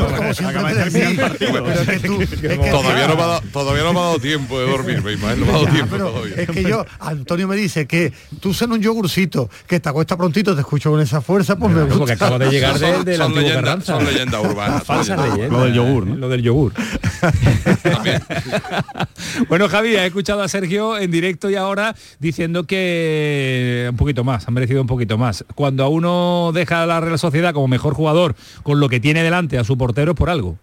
Todavía 2.72 3.08
no 3.08 3.16
me 3.18 3.24
ha 3.24 3.28
dado, 3.28 3.42
todavía 3.52 3.84
no 3.84 3.94
me 3.94 4.00
ha 4.00 4.04
dado 4.04 4.20
tiempo 4.20 4.58
de 4.58 4.72
dormir, 4.72 5.04
me 5.04 5.14
imagino, 5.14 5.46
no 5.46 5.46
me 5.46 5.52
ha 5.52 5.54
dado 5.54 5.68
tiempo 5.68 5.98
todavía. 5.98 6.36
Es 6.38 6.50
que 6.50 6.64
yo, 6.64 6.86
Antonio 7.00 7.46
me 7.46 7.58
dice 7.58 7.88
que 7.88 8.14
tú 8.40 8.54
seas 8.54 8.72
un 8.72 8.82
yogurcito, 8.82 9.50
que 9.68 9.82
te 9.82 9.90
acuesta 9.90 10.16
prontito, 10.16 10.56
te 10.56 10.62
escucho 10.62 10.92
con 10.92 11.02
esa 11.02 11.20
fuerza, 11.20 11.58
pues 11.58 11.74
me 11.74 11.84
gusta. 11.84 11.98
Porque 11.98 12.14
acaba 12.14 12.40
de 12.40 12.50
llegar 12.50 12.80
de, 12.80 13.04
de 13.04 13.18
la 13.18 13.26
son, 13.26 13.36
leyendas, 13.36 13.84
son 13.84 14.06
leyendas 14.06 14.42
urbanas. 14.46 14.84
Falsa 14.84 15.18
leyenda. 15.18 15.58
Lo 15.58 15.66
del 15.66 15.74
yogur, 15.74 16.08
¿no? 16.08 16.16
Lo 16.16 16.30
del 16.30 16.42
yogur. 16.42 16.72
bueno, 19.50 19.68
Javi, 19.68 19.96
he 19.96 20.06
escuchado 20.06 20.42
a 20.42 20.48
Sergio 20.48 20.98
en 20.98 21.12
directo 21.12 21.50
y 21.50 21.56
ahora 21.56 21.94
diciendo 22.30 22.64
que 22.66 23.88
un 23.90 23.98
poquito 23.98 24.24
más, 24.24 24.48
han 24.48 24.54
merecido 24.54 24.82
un 24.82 24.88
poquito 24.88 25.18
más. 25.18 25.44
Cuando 25.56 25.84
a 25.84 25.90
uno 25.90 26.52
deja 26.54 26.86
la 26.86 27.00
Real 27.00 27.20
Sociedad 27.20 27.54
como 27.54 27.68
mejor 27.68 27.94
jugador 27.94 28.36
con 28.64 28.80
lo 28.80 28.90
que 28.90 29.00
tiene 29.00 29.24
delante 29.24 29.58
a 29.58 29.64
su 29.64 29.78
portero 29.78 30.12
es 30.12 30.18
por 30.18 30.30
algo. 30.30 30.58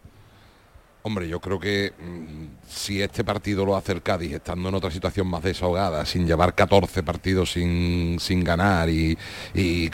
Hombre, 1.03 1.29
yo 1.29 1.41
creo 1.41 1.61
que 1.61 1.93
mm, 1.93 2.67
si 2.69 3.01
este 3.01 3.23
partido 3.23 3.65
lo 3.65 3.77
hace 3.77 3.93
el 3.93 4.03
Cádiz, 4.03 4.33
estando 4.33 4.69
en 4.69 4.75
otra 4.75 4.91
situación 4.91 5.29
más 5.29 5.43
desahogada, 5.43 6.05
sin 6.05 6.27
llevar 6.27 6.55
14 6.57 7.05
partidos 7.05 7.53
sin, 7.53 8.19
sin 8.19 8.43
ganar 8.43 8.89
y, 8.89 9.17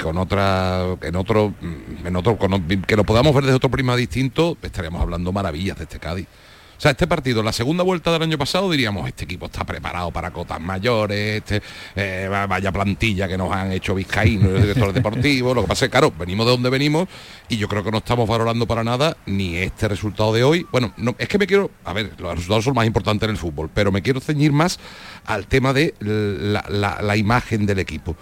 con 0.03 0.17
otra, 0.17 0.97
en 1.03 1.17
otro, 1.17 1.55
mm, 1.61 2.07
en 2.07 2.17
otro, 2.17 2.39
que 2.87 2.97
lo 2.97 3.05
podamos 3.05 3.35
ver 3.35 3.45
desde 3.45 3.57
otro 3.57 3.71
prima 3.71 3.95
distinto, 3.95 4.57
estaríamos 4.63 5.03
hablando 5.03 5.33
maravillas 5.33 5.77
de 5.77 5.85
este 5.85 5.99
Cádiz. 5.99 6.27
O 6.83 6.85
sea, 6.85 6.91
este 6.91 7.07
partido, 7.07 7.45
la 7.45 7.53
segunda 7.53 7.85
vuelta 7.85 8.11
del 8.11 8.23
año 8.23 8.37
pasado, 8.37 8.69
diríamos, 8.69 9.07
este 9.07 9.23
equipo 9.23 9.47
está 9.47 9.63
preparado 9.63 10.11
para 10.11 10.33
cotas 10.33 10.61
mayores, 10.61 11.37
este, 11.37 11.63
eh, 11.95 12.27
vaya 12.29 12.73
plantilla 12.73 13.29
que 13.29 13.39
nos 13.39 13.53
han 13.53 13.71
hecho 13.71 13.95
vizcaínos, 13.95 14.51
los 14.51 14.63
directores 14.63 14.93
deportivos. 14.93 15.55
Lo 15.55 15.63
que 15.63 15.69
pasa 15.69 15.85
es 15.85 15.93
claro, 15.93 16.13
venimos 16.19 16.45
de 16.45 16.51
donde 16.51 16.71
venimos 16.71 17.07
y 17.49 17.57
yo 17.57 17.69
creo 17.69 17.85
que 17.85 17.93
no 17.93 17.99
estamos 17.99 18.29
valorando 18.29 18.67
para 18.67 18.83
nada 18.83 19.17
ni 19.27 19.59
este 19.59 19.87
resultado 19.87 20.33
de 20.33 20.43
hoy. 20.43 20.67
Bueno, 20.73 20.93
no, 20.97 21.15
es 21.19 21.29
que 21.29 21.39
me 21.39 21.47
quiero, 21.47 21.71
a 21.85 21.93
ver, 21.93 22.15
los 22.19 22.35
resultados 22.35 22.65
son 22.65 22.75
más 22.75 22.85
importantes 22.85 23.29
en 23.29 23.31
el 23.31 23.39
fútbol, 23.39 23.71
pero 23.73 23.93
me 23.93 24.03
quiero 24.03 24.19
ceñir 24.19 24.51
más 24.51 24.81
al 25.25 25.47
tema 25.47 25.73
de 25.73 25.95
la 26.01 27.17
imagen 27.17 27.65
del 27.65 27.79
equipo. 27.79 28.17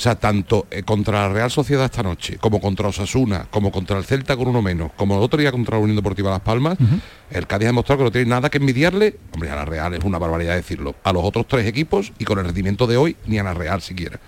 O 0.00 0.02
sea, 0.02 0.14
tanto 0.14 0.66
eh, 0.70 0.82
contra 0.82 1.28
la 1.28 1.34
Real 1.34 1.50
Sociedad 1.50 1.84
esta 1.84 2.02
noche, 2.02 2.38
como 2.38 2.58
contra 2.58 2.88
Osasuna, 2.88 3.48
como 3.50 3.70
contra 3.70 3.98
el 3.98 4.04
Celta 4.04 4.34
con 4.34 4.48
uno 4.48 4.62
menos, 4.62 4.92
como 4.96 5.18
el 5.18 5.22
otro 5.22 5.38
día 5.38 5.52
contra 5.52 5.76
la 5.76 5.82
Unión 5.82 5.94
Deportiva 5.94 6.30
Las 6.30 6.40
Palmas, 6.40 6.78
el 7.30 7.46
Cádiz 7.46 7.66
ha 7.66 7.68
demostrado 7.68 7.98
que 7.98 8.04
no 8.04 8.10
tiene 8.10 8.30
nada 8.30 8.48
que 8.48 8.56
envidiarle, 8.56 9.18
hombre, 9.34 9.50
a 9.50 9.56
la 9.56 9.66
Real 9.66 9.92
es 9.92 10.02
una 10.02 10.16
barbaridad 10.16 10.54
decirlo, 10.54 10.94
a 11.04 11.12
los 11.12 11.22
otros 11.22 11.46
tres 11.46 11.66
equipos 11.66 12.14
y 12.18 12.24
con 12.24 12.38
el 12.38 12.46
rendimiento 12.46 12.86
de 12.86 12.96
hoy 12.96 13.14
ni 13.26 13.38
a 13.38 13.42
la 13.42 13.52
Real 13.52 13.82
siquiera. 13.82 14.18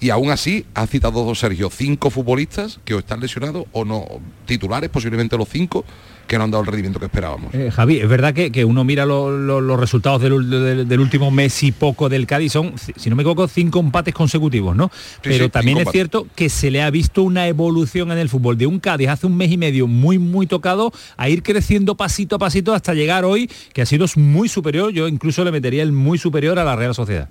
Y 0.00 0.08
aún 0.08 0.30
así 0.30 0.64
ha 0.72 0.86
citado 0.86 1.34
Sergio 1.34 1.68
cinco 1.68 2.08
futbolistas 2.08 2.80
que 2.86 2.94
o 2.94 2.98
están 2.98 3.20
lesionados 3.20 3.66
o 3.72 3.84
no, 3.84 4.06
titulares, 4.46 4.88
posiblemente 4.88 5.36
los 5.36 5.50
cinco, 5.50 5.84
que 6.26 6.38
no 6.38 6.44
han 6.44 6.50
dado 6.50 6.62
el 6.62 6.66
rendimiento 6.66 6.98
que 6.98 7.06
esperábamos. 7.06 7.54
Eh, 7.54 7.70
Javi, 7.70 7.98
es 7.98 8.08
verdad 8.08 8.34
que, 8.34 8.64
uno 8.64 8.84
mira 8.84 9.04
los 9.06 9.80
resultados 9.80 10.22
del, 10.22 11.00
último 11.00 11.30
mes 11.30 11.62
y 11.62 11.72
poco 11.72 12.08
del 12.08 12.26
Cádiz, 12.26 12.52
son, 12.52 12.74
si 12.78 13.10
no 13.10 13.16
me 13.16 13.22
equivoco, 13.22 13.46
cinco 13.48 13.80
empates 13.80 14.14
consecutivos, 14.14 14.76
¿no? 14.76 14.90
Pero 15.22 15.48
también 15.50 15.78
es 15.78 15.88
cierto 15.90 16.26
que 16.34 16.48
se 16.48 16.70
le 16.70 16.82
ha 16.82 16.90
visto 16.90 17.22
una 17.22 17.46
evolución 17.48 18.10
en 18.12 18.18
el 18.18 18.28
fútbol 18.28 18.56
de 18.56 18.66
un 18.66 18.80
Cádiz 18.80 19.08
hace 19.08 19.26
un 19.26 19.36
mes 19.36 19.50
y 19.50 19.56
medio 19.56 19.86
muy, 19.86 20.18
muy 20.18 20.46
tocado 20.46 20.92
a 21.16 21.28
ir 21.28 21.42
creciendo 21.42 21.96
pasito 21.96 22.36
a 22.36 22.38
pasito 22.38 22.74
hasta 22.74 22.94
llegar 22.94 23.24
hoy, 23.24 23.50
que 23.72 23.82
ha 23.82 23.86
sido 23.86 24.06
muy 24.16 24.48
superior, 24.48 24.92
yo 24.92 25.08
incluso 25.08 25.44
le 25.44 25.50
metería 25.50 25.82
el 25.82 25.92
muy 25.92 26.18
superior 26.18 26.58
a 26.58 26.64
la 26.64 26.76
Real 26.76 26.94
Sociedad 26.94 27.28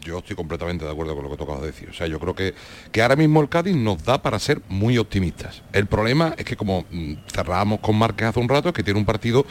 yo 0.00 0.18
estoy 0.18 0.36
completamente 0.36 0.84
de 0.84 0.90
acuerdo 0.90 1.14
con 1.14 1.24
lo 1.24 1.30
que 1.30 1.36
tocado 1.36 1.60
decir. 1.60 1.88
O 1.90 1.94
sea, 1.94 2.06
yo 2.06 2.18
creo 2.18 2.34
que, 2.34 2.54
que 2.92 3.02
ahora 3.02 3.16
mismo 3.16 3.40
el 3.40 3.48
Cádiz 3.48 3.76
nos 3.76 4.04
da 4.04 4.22
para 4.22 4.38
ser 4.38 4.60
muy 4.68 4.98
optimistas. 4.98 5.62
El 5.72 5.86
problema 5.86 6.34
es 6.36 6.44
que 6.44 6.56
como 6.56 6.84
mm, 6.90 7.14
cerrábamos 7.32 7.80
con 7.80 7.96
Márquez 7.96 8.28
hace 8.28 8.40
un 8.40 8.48
rato, 8.48 8.68
es 8.68 8.74
que 8.74 8.82
tiene 8.82 8.98
un 8.98 9.06
partido 9.06 9.46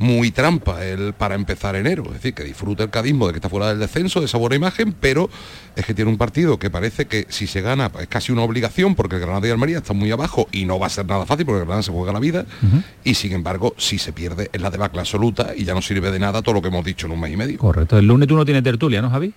muy 0.00 0.30
trampa 0.30 0.84
el, 0.84 1.12
para 1.12 1.34
empezar 1.34 1.76
enero. 1.76 2.04
Es 2.06 2.14
decir, 2.14 2.34
que 2.34 2.42
disfruta 2.42 2.82
el 2.82 2.90
cadismo 2.90 3.26
de 3.26 3.34
que 3.34 3.38
está 3.38 3.50
fuera 3.50 3.68
del 3.68 3.78
descenso, 3.78 4.20
de 4.20 4.26
esa 4.26 4.38
buena 4.38 4.56
imagen, 4.56 4.94
pero 4.98 5.28
es 5.76 5.84
que 5.84 5.94
tiene 5.94 6.10
un 6.10 6.16
partido 6.16 6.58
que 6.58 6.70
parece 6.70 7.06
que 7.06 7.26
si 7.28 7.46
se 7.46 7.60
gana 7.60 7.90
es 8.00 8.08
casi 8.08 8.32
una 8.32 8.42
obligación 8.42 8.94
porque 8.94 9.16
el 9.16 9.22
Granada 9.22 9.46
y 9.46 9.50
Almería 9.50 9.78
están 9.78 9.98
muy 9.98 10.10
abajo 10.10 10.48
y 10.52 10.64
no 10.64 10.78
va 10.78 10.86
a 10.86 10.90
ser 10.90 11.06
nada 11.06 11.26
fácil 11.26 11.44
porque 11.44 11.60
el 11.60 11.64
Granada 11.66 11.82
se 11.82 11.92
juega 11.92 12.12
la 12.12 12.20
vida. 12.20 12.46
Y 13.04 13.14
sin 13.14 13.32
embargo, 13.32 13.74
si 13.76 13.98
se 13.98 14.12
pierde 14.12 14.48
es 14.52 14.60
la 14.60 14.70
debacle 14.70 15.00
absoluta 15.00 15.52
y 15.54 15.64
ya 15.64 15.74
no 15.74 15.82
sirve 15.82 16.10
de 16.10 16.18
nada 16.18 16.40
todo 16.40 16.54
lo 16.54 16.62
que 16.62 16.68
hemos 16.68 16.84
dicho 16.84 17.06
en 17.06 17.12
un 17.12 17.20
mes 17.20 17.32
y 17.32 17.36
medio. 17.36 17.58
Correcto. 17.58 17.98
El 17.98 18.06
lunes 18.06 18.26
tú 18.26 18.36
no 18.36 18.44
tienes 18.44 18.62
tertulia, 18.62 19.02
¿no, 19.02 19.10
Javi? 19.10 19.34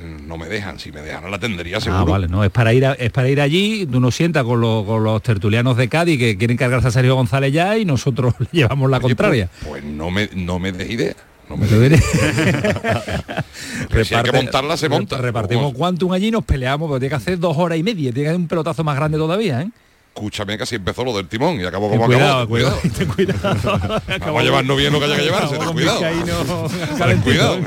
No 0.00 0.38
me 0.38 0.46
dejan, 0.46 0.78
si 0.78 0.92
me 0.92 1.00
dejan 1.00 1.30
la 1.30 1.38
tendría 1.38 1.78
ah, 1.78 1.80
seguro. 1.80 2.00
Ah, 2.00 2.04
vale, 2.04 2.28
no, 2.28 2.44
es 2.44 2.50
para 2.50 2.72
ir 2.72 2.84
es 2.98 3.10
para 3.10 3.28
ir 3.28 3.40
allí, 3.40 3.86
tú 3.86 4.00
nos 4.00 4.14
sientas 4.14 4.44
con, 4.44 4.60
los 4.60 5.22
tertulianos 5.22 5.76
de 5.76 5.88
Cádiz 5.88 6.18
que 6.18 6.36
quieren 6.36 6.56
cargarse 6.56 6.88
a 6.88 6.90
Sergio 6.90 7.14
González 7.14 7.52
ya 7.52 7.78
y 7.78 7.84
nosotros 7.84 8.34
llevamos 8.52 8.90
la 8.90 9.00
contraria. 9.00 9.48
Pues, 9.66 9.84
no 9.84 10.10
me 10.10 10.28
no 10.34 10.58
me 10.58 10.72
des 10.72 10.90
idea. 10.90 11.14
No 11.48 11.56
me 11.56 11.66
des 11.66 12.04
si 14.04 14.14
hay 14.14 14.22
que 14.22 14.32
montarla, 14.32 14.76
se 14.76 14.88
monta. 14.88 15.18
Repartimos 15.18 15.72
Quantum 15.72 16.12
allí 16.12 16.28
y 16.28 16.30
nos 16.30 16.44
peleamos, 16.44 16.88
pero 16.88 17.00
tiene 17.00 17.10
que 17.10 17.16
hacer 17.16 17.38
dos 17.38 17.56
horas 17.56 17.78
y 17.78 17.82
media, 17.82 18.12
tiene 18.12 18.24
que 18.24 18.28
hacer 18.28 18.40
un 18.40 18.48
pelotazo 18.48 18.84
más 18.84 18.96
grande 18.96 19.16
todavía, 19.16 19.62
¿eh? 19.62 19.70
Escúchame, 20.18 20.58
casi 20.58 20.74
empezó 20.76 21.04
lo 21.04 21.16
del 21.16 21.28
timón 21.28 21.60
y 21.60 21.64
acabó 21.64 21.88
como 21.88 22.04
acabó. 22.04 22.48
Cuidado, 22.48 22.80
cuidado. 23.14 24.00
Vamos 24.20 24.40
a 24.40 24.44
llevarnos 24.44 24.76
bien 24.76 24.92
lo 24.92 24.98
que 24.98 25.04
haya 25.06 25.16
que 25.16 25.22
llevarse, 25.22 25.58
ten 25.58 25.72
cuidado. 25.72 26.00
Ten 26.98 27.20
cuidado. 27.20 27.58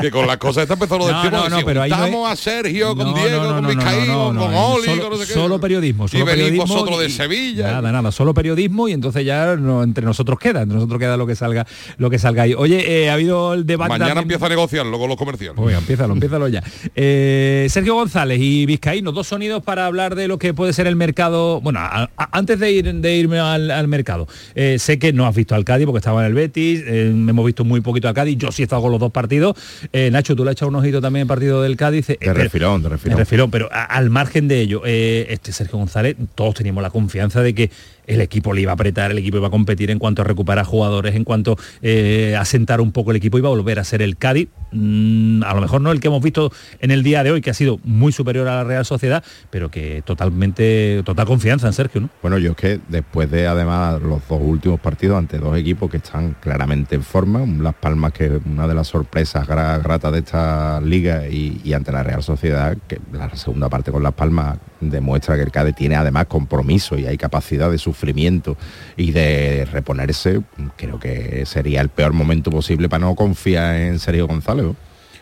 que 0.00 0.10
con 0.10 0.26
las 0.26 0.36
cosas 0.38 0.62
esta 0.62 0.74
empezó 0.74 0.98
lo 0.98 1.06
del 1.06 1.16
timón. 1.22 1.50
No, 1.50 1.60
no, 1.60 1.64
pero 1.64 1.84
Estamos 1.84 2.30
a 2.30 2.36
Sergio, 2.36 2.96
con 2.96 3.14
Diego, 3.14 3.54
con 3.54 3.66
Vizcaíno, 3.66 4.34
con 4.36 4.54
Oli, 4.54 4.84
solo, 4.84 5.02
con 5.02 5.10
no 5.10 5.16
sé 5.18 5.26
qué. 5.26 5.32
Solo 5.32 5.60
periodismo. 5.60 6.08
Solo 6.08 6.22
y 6.22 6.26
venís 6.26 6.58
vosotros 6.58 6.98
de 6.98 7.10
Sevilla. 7.10 7.72
Nada, 7.72 7.92
nada, 7.92 8.12
solo 8.12 8.34
periodismo 8.34 8.88
y 8.88 8.92
entonces 8.92 9.24
ya 9.24 9.52
entre 9.52 10.04
nosotros 10.04 10.38
queda, 10.38 10.62
entre 10.62 10.76
nosotros 10.76 10.98
queda 10.98 11.16
lo 11.16 11.26
que 11.26 11.36
salga 11.36 11.66
lo 11.98 12.10
que 12.10 12.18
salga 12.18 12.42
ahí. 12.42 12.54
Oye, 12.54 13.04
eh, 13.04 13.10
ha 13.10 13.14
habido 13.14 13.54
el 13.54 13.66
debate. 13.66 13.98
Mañana 13.98 14.20
empieza 14.20 14.46
a 14.46 14.48
negociarlo 14.48 14.98
con 14.98 15.08
los 15.08 15.16
comerciales. 15.16 15.58
Oiga, 15.58 15.78
empieza, 15.78 16.04
empieza 16.04 16.48
ya. 16.48 16.62
Eh, 16.94 17.66
Sergio 17.70 17.94
González 17.94 18.38
y 18.40 18.66
Vizcaíno, 18.66 19.12
dos 19.12 19.28
sonidos 19.28 19.62
para 19.62 19.86
hablar 19.86 20.14
de 20.14 20.28
lo 20.28 20.38
que 20.38 20.54
puede 20.54 20.72
ser 20.72 20.86
el 20.86 20.96
mercado. 20.96 21.60
Bueno, 21.60 21.80
antes 22.16 22.58
de 22.58 22.74
de, 22.82 23.16
irme 23.16 23.38
al, 23.38 23.88
mercado. 23.88 24.26
Eh, 24.54 24.78
sé 24.78 24.98
que 24.98 25.12
no 25.12 25.26
has 25.26 25.34
visto 25.34 25.54
al 25.54 25.64
Cádiz 25.64 25.86
porque 25.86 25.98
estaba 25.98 26.20
en 26.22 26.26
el 26.28 26.34
Betis, 26.34 26.82
eh, 26.86 27.08
hemos 27.08 27.44
visto 27.44 27.64
muy 27.64 27.80
poquito 27.80 28.08
al 28.08 28.14
Cádiz, 28.14 28.36
yo 28.38 28.50
sí 28.50 28.62
he 28.62 28.64
estado 28.64 28.82
con 28.82 28.90
los 28.90 29.00
dos 29.00 29.12
partidos. 29.12 29.56
Eh, 29.92 30.10
Nacho, 30.10 30.34
tú 30.34 30.44
le 30.44 30.50
has 30.50 30.56
echado 30.56 30.70
un 30.70 30.76
ojito 30.76 31.00
también 31.00 31.22
en 31.22 31.28
partido 31.28 31.62
del 31.62 31.76
Cádiz. 31.76 32.06
de 32.06 32.16
refilón, 32.32 32.82
de 32.82 32.88
refilón. 32.88 33.50
pero 33.50 33.68
al 33.70 34.10
margen 34.10 34.48
de 34.48 34.60
ello, 34.60 34.82
este 34.84 35.52
Sergio 35.52 35.78
González, 35.78 36.16
todos 36.34 36.54
teníamos 36.54 36.82
la 36.82 36.90
confianza 36.90 37.42
de 37.42 37.54
que 37.54 37.70
el 38.06 38.20
equipo 38.20 38.52
le 38.52 38.62
iba 38.62 38.72
a 38.72 38.74
apretar, 38.74 39.10
el 39.10 39.18
equipo 39.18 39.38
iba 39.38 39.48
a 39.48 39.50
competir 39.50 39.90
en 39.90 39.98
cuanto 39.98 40.22
a 40.22 40.24
recuperar 40.24 40.64
jugadores, 40.64 41.14
en 41.14 41.24
cuanto 41.24 41.56
eh, 41.82 42.36
a 42.38 42.44
sentar 42.44 42.80
un 42.80 42.92
poco 42.92 43.10
el 43.10 43.16
equipo, 43.16 43.38
iba 43.38 43.48
a 43.48 43.52
volver 43.52 43.78
a 43.78 43.84
ser 43.84 44.02
el 44.02 44.16
Cádiz, 44.16 44.48
mm, 44.72 45.42
a 45.42 45.54
lo 45.54 45.60
mejor 45.60 45.80
no 45.80 45.92
el 45.92 46.00
que 46.00 46.08
hemos 46.08 46.22
visto 46.22 46.52
en 46.80 46.90
el 46.90 47.02
día 47.02 47.22
de 47.22 47.30
hoy, 47.30 47.40
que 47.40 47.50
ha 47.50 47.54
sido 47.54 47.78
muy 47.84 48.12
superior 48.12 48.48
a 48.48 48.56
la 48.56 48.64
Real 48.64 48.84
Sociedad, 48.84 49.24
pero 49.50 49.70
que 49.70 50.02
totalmente, 50.02 51.02
total 51.04 51.26
confianza 51.26 51.66
en 51.66 51.72
Sergio, 51.72 52.00
¿no? 52.00 52.10
Bueno, 52.22 52.38
yo 52.38 52.52
es 52.52 52.56
que 52.56 52.80
después 52.88 53.30
de 53.30 53.46
además 53.46 54.00
los 54.02 54.26
dos 54.28 54.40
últimos 54.42 54.80
partidos 54.80 55.18
ante 55.18 55.38
dos 55.38 55.56
equipos 55.56 55.90
que 55.90 55.98
están 55.98 56.36
claramente 56.40 56.94
en 56.94 57.02
forma, 57.02 57.44
Las 57.46 57.74
Palmas 57.74 58.12
que 58.12 58.26
es 58.26 58.32
una 58.44 58.66
de 58.66 58.74
las 58.74 58.88
sorpresas 58.88 59.46
gratas 59.46 60.12
de 60.12 60.18
esta 60.18 60.80
liga 60.80 61.26
y, 61.28 61.60
y 61.64 61.72
ante 61.72 61.92
la 61.92 62.02
Real 62.02 62.22
Sociedad, 62.22 62.76
que 62.88 63.00
la 63.12 63.34
segunda 63.36 63.68
parte 63.68 63.90
con 63.90 64.02
Las 64.02 64.14
Palmas 64.14 64.58
demuestra 64.80 65.36
que 65.36 65.42
el 65.42 65.50
Cádiz 65.50 65.74
tiene 65.74 65.96
además 65.96 66.26
compromiso 66.26 66.98
y 66.98 67.06
hay 67.06 67.16
capacidad 67.16 67.70
de 67.70 67.78
sufrimiento 67.94 68.56
y 68.96 69.12
de 69.12 69.66
reponerse, 69.70 70.40
creo 70.76 70.98
que 70.98 71.46
sería 71.46 71.80
el 71.80 71.88
peor 71.88 72.12
momento 72.12 72.50
posible 72.50 72.88
para 72.88 73.06
no 73.06 73.14
confiar 73.14 73.76
en 73.76 73.98
Sergio 73.98 74.26
González. 74.26 74.66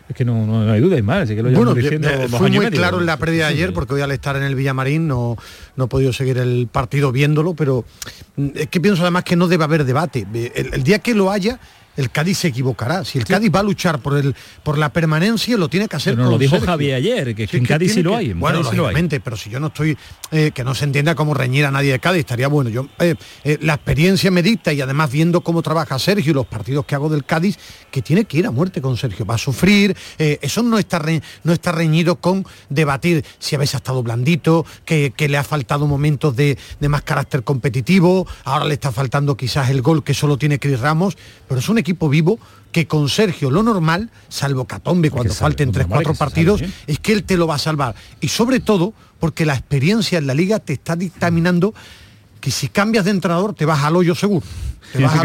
Es 0.09 0.15
que 0.15 0.25
no, 0.25 0.69
hay 0.69 0.81
duda, 0.81 0.97
y 0.97 1.01
más, 1.01 1.29
que 1.29 1.41
lo 1.41 1.49
bueno, 1.51 1.73
diciendo 1.73 2.09
eh, 2.09 2.27
fue 2.27 2.49
muy 2.49 2.67
claro 2.67 2.99
en 2.99 3.05
la 3.05 3.17
previa 3.17 3.47
de 3.47 3.53
ayer, 3.53 3.73
porque 3.73 3.93
hoy 3.93 4.01
al 4.01 4.11
estar 4.11 4.35
en 4.35 4.43
el 4.43 4.53
Villamarín 4.53 5.07
no, 5.07 5.37
no 5.77 5.85
he 5.85 5.87
podido 5.87 6.11
seguir 6.11 6.37
el 6.39 6.67
partido 6.69 7.13
viéndolo, 7.13 7.53
pero 7.53 7.85
mm, 8.35 8.47
es 8.55 8.67
que 8.67 8.81
pienso 8.81 9.03
además 9.03 9.23
que 9.23 9.37
no 9.37 9.47
debe 9.47 9.63
haber 9.63 9.85
debate. 9.85 10.27
el 10.33 10.83
día 10.83 10.99
que 10.99 11.15
lo 11.15 11.31
haya, 11.31 11.57
el 11.95 12.09
Cádiz 12.11 12.39
se 12.39 12.47
equivocará. 12.49 13.05
Si 13.05 13.17
el 13.19 13.25
Cádiz 13.25 13.51
va 13.53 13.59
a 13.59 13.63
luchar 13.63 13.99
por 13.99 14.17
el 14.17 14.35
por 14.63 14.77
la 14.77 14.91
permanencia, 14.91 15.57
lo 15.57 15.69
tiene 15.69 15.87
que 15.87 15.95
hacer. 15.95 16.15
Pero 16.15 16.29
lo 16.29 16.37
dijo 16.37 16.59
Javier 16.59 16.95
ayer, 16.95 17.35
que, 17.35 17.47
en 17.51 17.65
Cádiz 17.65 17.93
sí 17.93 18.03
lo 18.03 18.15
hay. 18.15 18.33
Bueno, 18.33 18.61
lógicamente, 18.61 19.19
pero 19.19 19.37
si 19.37 19.49
yo 19.49 19.59
no 19.59 19.67
estoy, 19.67 19.97
eh, 20.31 20.51
que 20.53 20.63
no 20.63 20.73
se 20.73 20.85
entienda 20.85 21.15
como 21.15 21.33
reñir 21.33 21.65
a 21.65 21.71
nadie 21.71 21.91
de 21.91 21.99
Cádiz, 21.99 22.21
estaría 22.21 22.47
bueno. 22.47 22.69
Yo 22.69 22.87
eh, 22.99 23.15
eh, 23.43 23.57
la 23.61 23.75
experiencia 23.75 24.31
me 24.31 24.41
dicta 24.41 24.73
y 24.73 24.81
además 24.81 25.11
viendo 25.11 25.41
cómo 25.41 25.61
trabaja 25.61 25.99
Sergio 25.99 26.31
y 26.31 26.33
los 26.33 26.47
partidos 26.47 26.85
que 26.85 26.95
hago 26.95 27.09
del 27.09 27.25
Cádiz, 27.25 27.57
que 27.91 28.01
tiene 28.01 28.25
que 28.25 28.37
ir 28.37 28.47
a 28.47 28.51
muerte 28.51 28.81
con 28.81 28.97
Sergio. 28.97 29.25
Va 29.25 29.35
a 29.35 29.39
sufrir. 29.39 29.95
eso 30.17 30.63
no 30.63 30.77
está 30.77 31.01
no 31.43 31.53
está 31.53 31.71
reñido 31.71 32.15
con 32.15 32.45
debatir 32.69 33.25
si 33.39 33.55
habéis 33.55 33.73
estado 33.73 34.01
blandito, 34.03 34.65
que, 34.85 35.13
le 35.23 35.37
ha 35.37 35.43
faltado 35.43 35.87
momentos 35.87 36.35
de, 36.35 36.57
de 36.79 36.89
más 36.89 37.01
carácter 37.01 37.43
competitivo. 37.43 38.27
Ahora 38.43 38.65
le 38.65 38.73
está 38.73 38.91
faltando 38.91 39.37
quizás 39.37 39.69
el 39.69 39.81
gol 39.81 40.03
que 40.03 40.13
solo 40.13 40.37
tiene 40.37 40.59
Cris 40.59 40.79
Ramos, 40.79 41.17
pero 41.47 41.59
es 41.59 41.69
un 41.69 41.77
equipo 41.83 42.09
vivo 42.09 42.39
que 42.71 42.87
con 42.87 43.07
Sergio 43.07 43.51
lo 43.51 43.61
normal, 43.63 44.09
salvo 44.29 44.65
Catombe 44.65 45.11
cuando 45.11 45.33
falten 45.33 45.71
tres, 45.71 45.85
cuatro 45.87 46.15
partidos, 46.15 46.61
es 46.87 46.99
que 46.99 47.13
él 47.13 47.23
te 47.23 47.37
lo 47.37 47.47
va 47.47 47.55
a 47.55 47.59
salvar. 47.59 47.95
Y 48.19 48.29
sobre 48.29 48.59
todo 48.59 48.93
porque 49.19 49.45
la 49.45 49.53
experiencia 49.53 50.17
en 50.17 50.27
la 50.27 50.33
liga 50.33 50.59
te 50.59 50.73
está 50.73 50.95
dictaminando 50.95 51.73
que 52.41 52.51
si 52.51 52.67
cambias 52.67 53.05
de 53.05 53.11
entrenador 53.11 53.53
te 53.53 53.65
vas 53.65 53.83
al 53.83 53.95
hoyo 53.95 54.15
seguro. 54.15 54.45
Tienes, 54.93 55.11
que, 55.11 55.17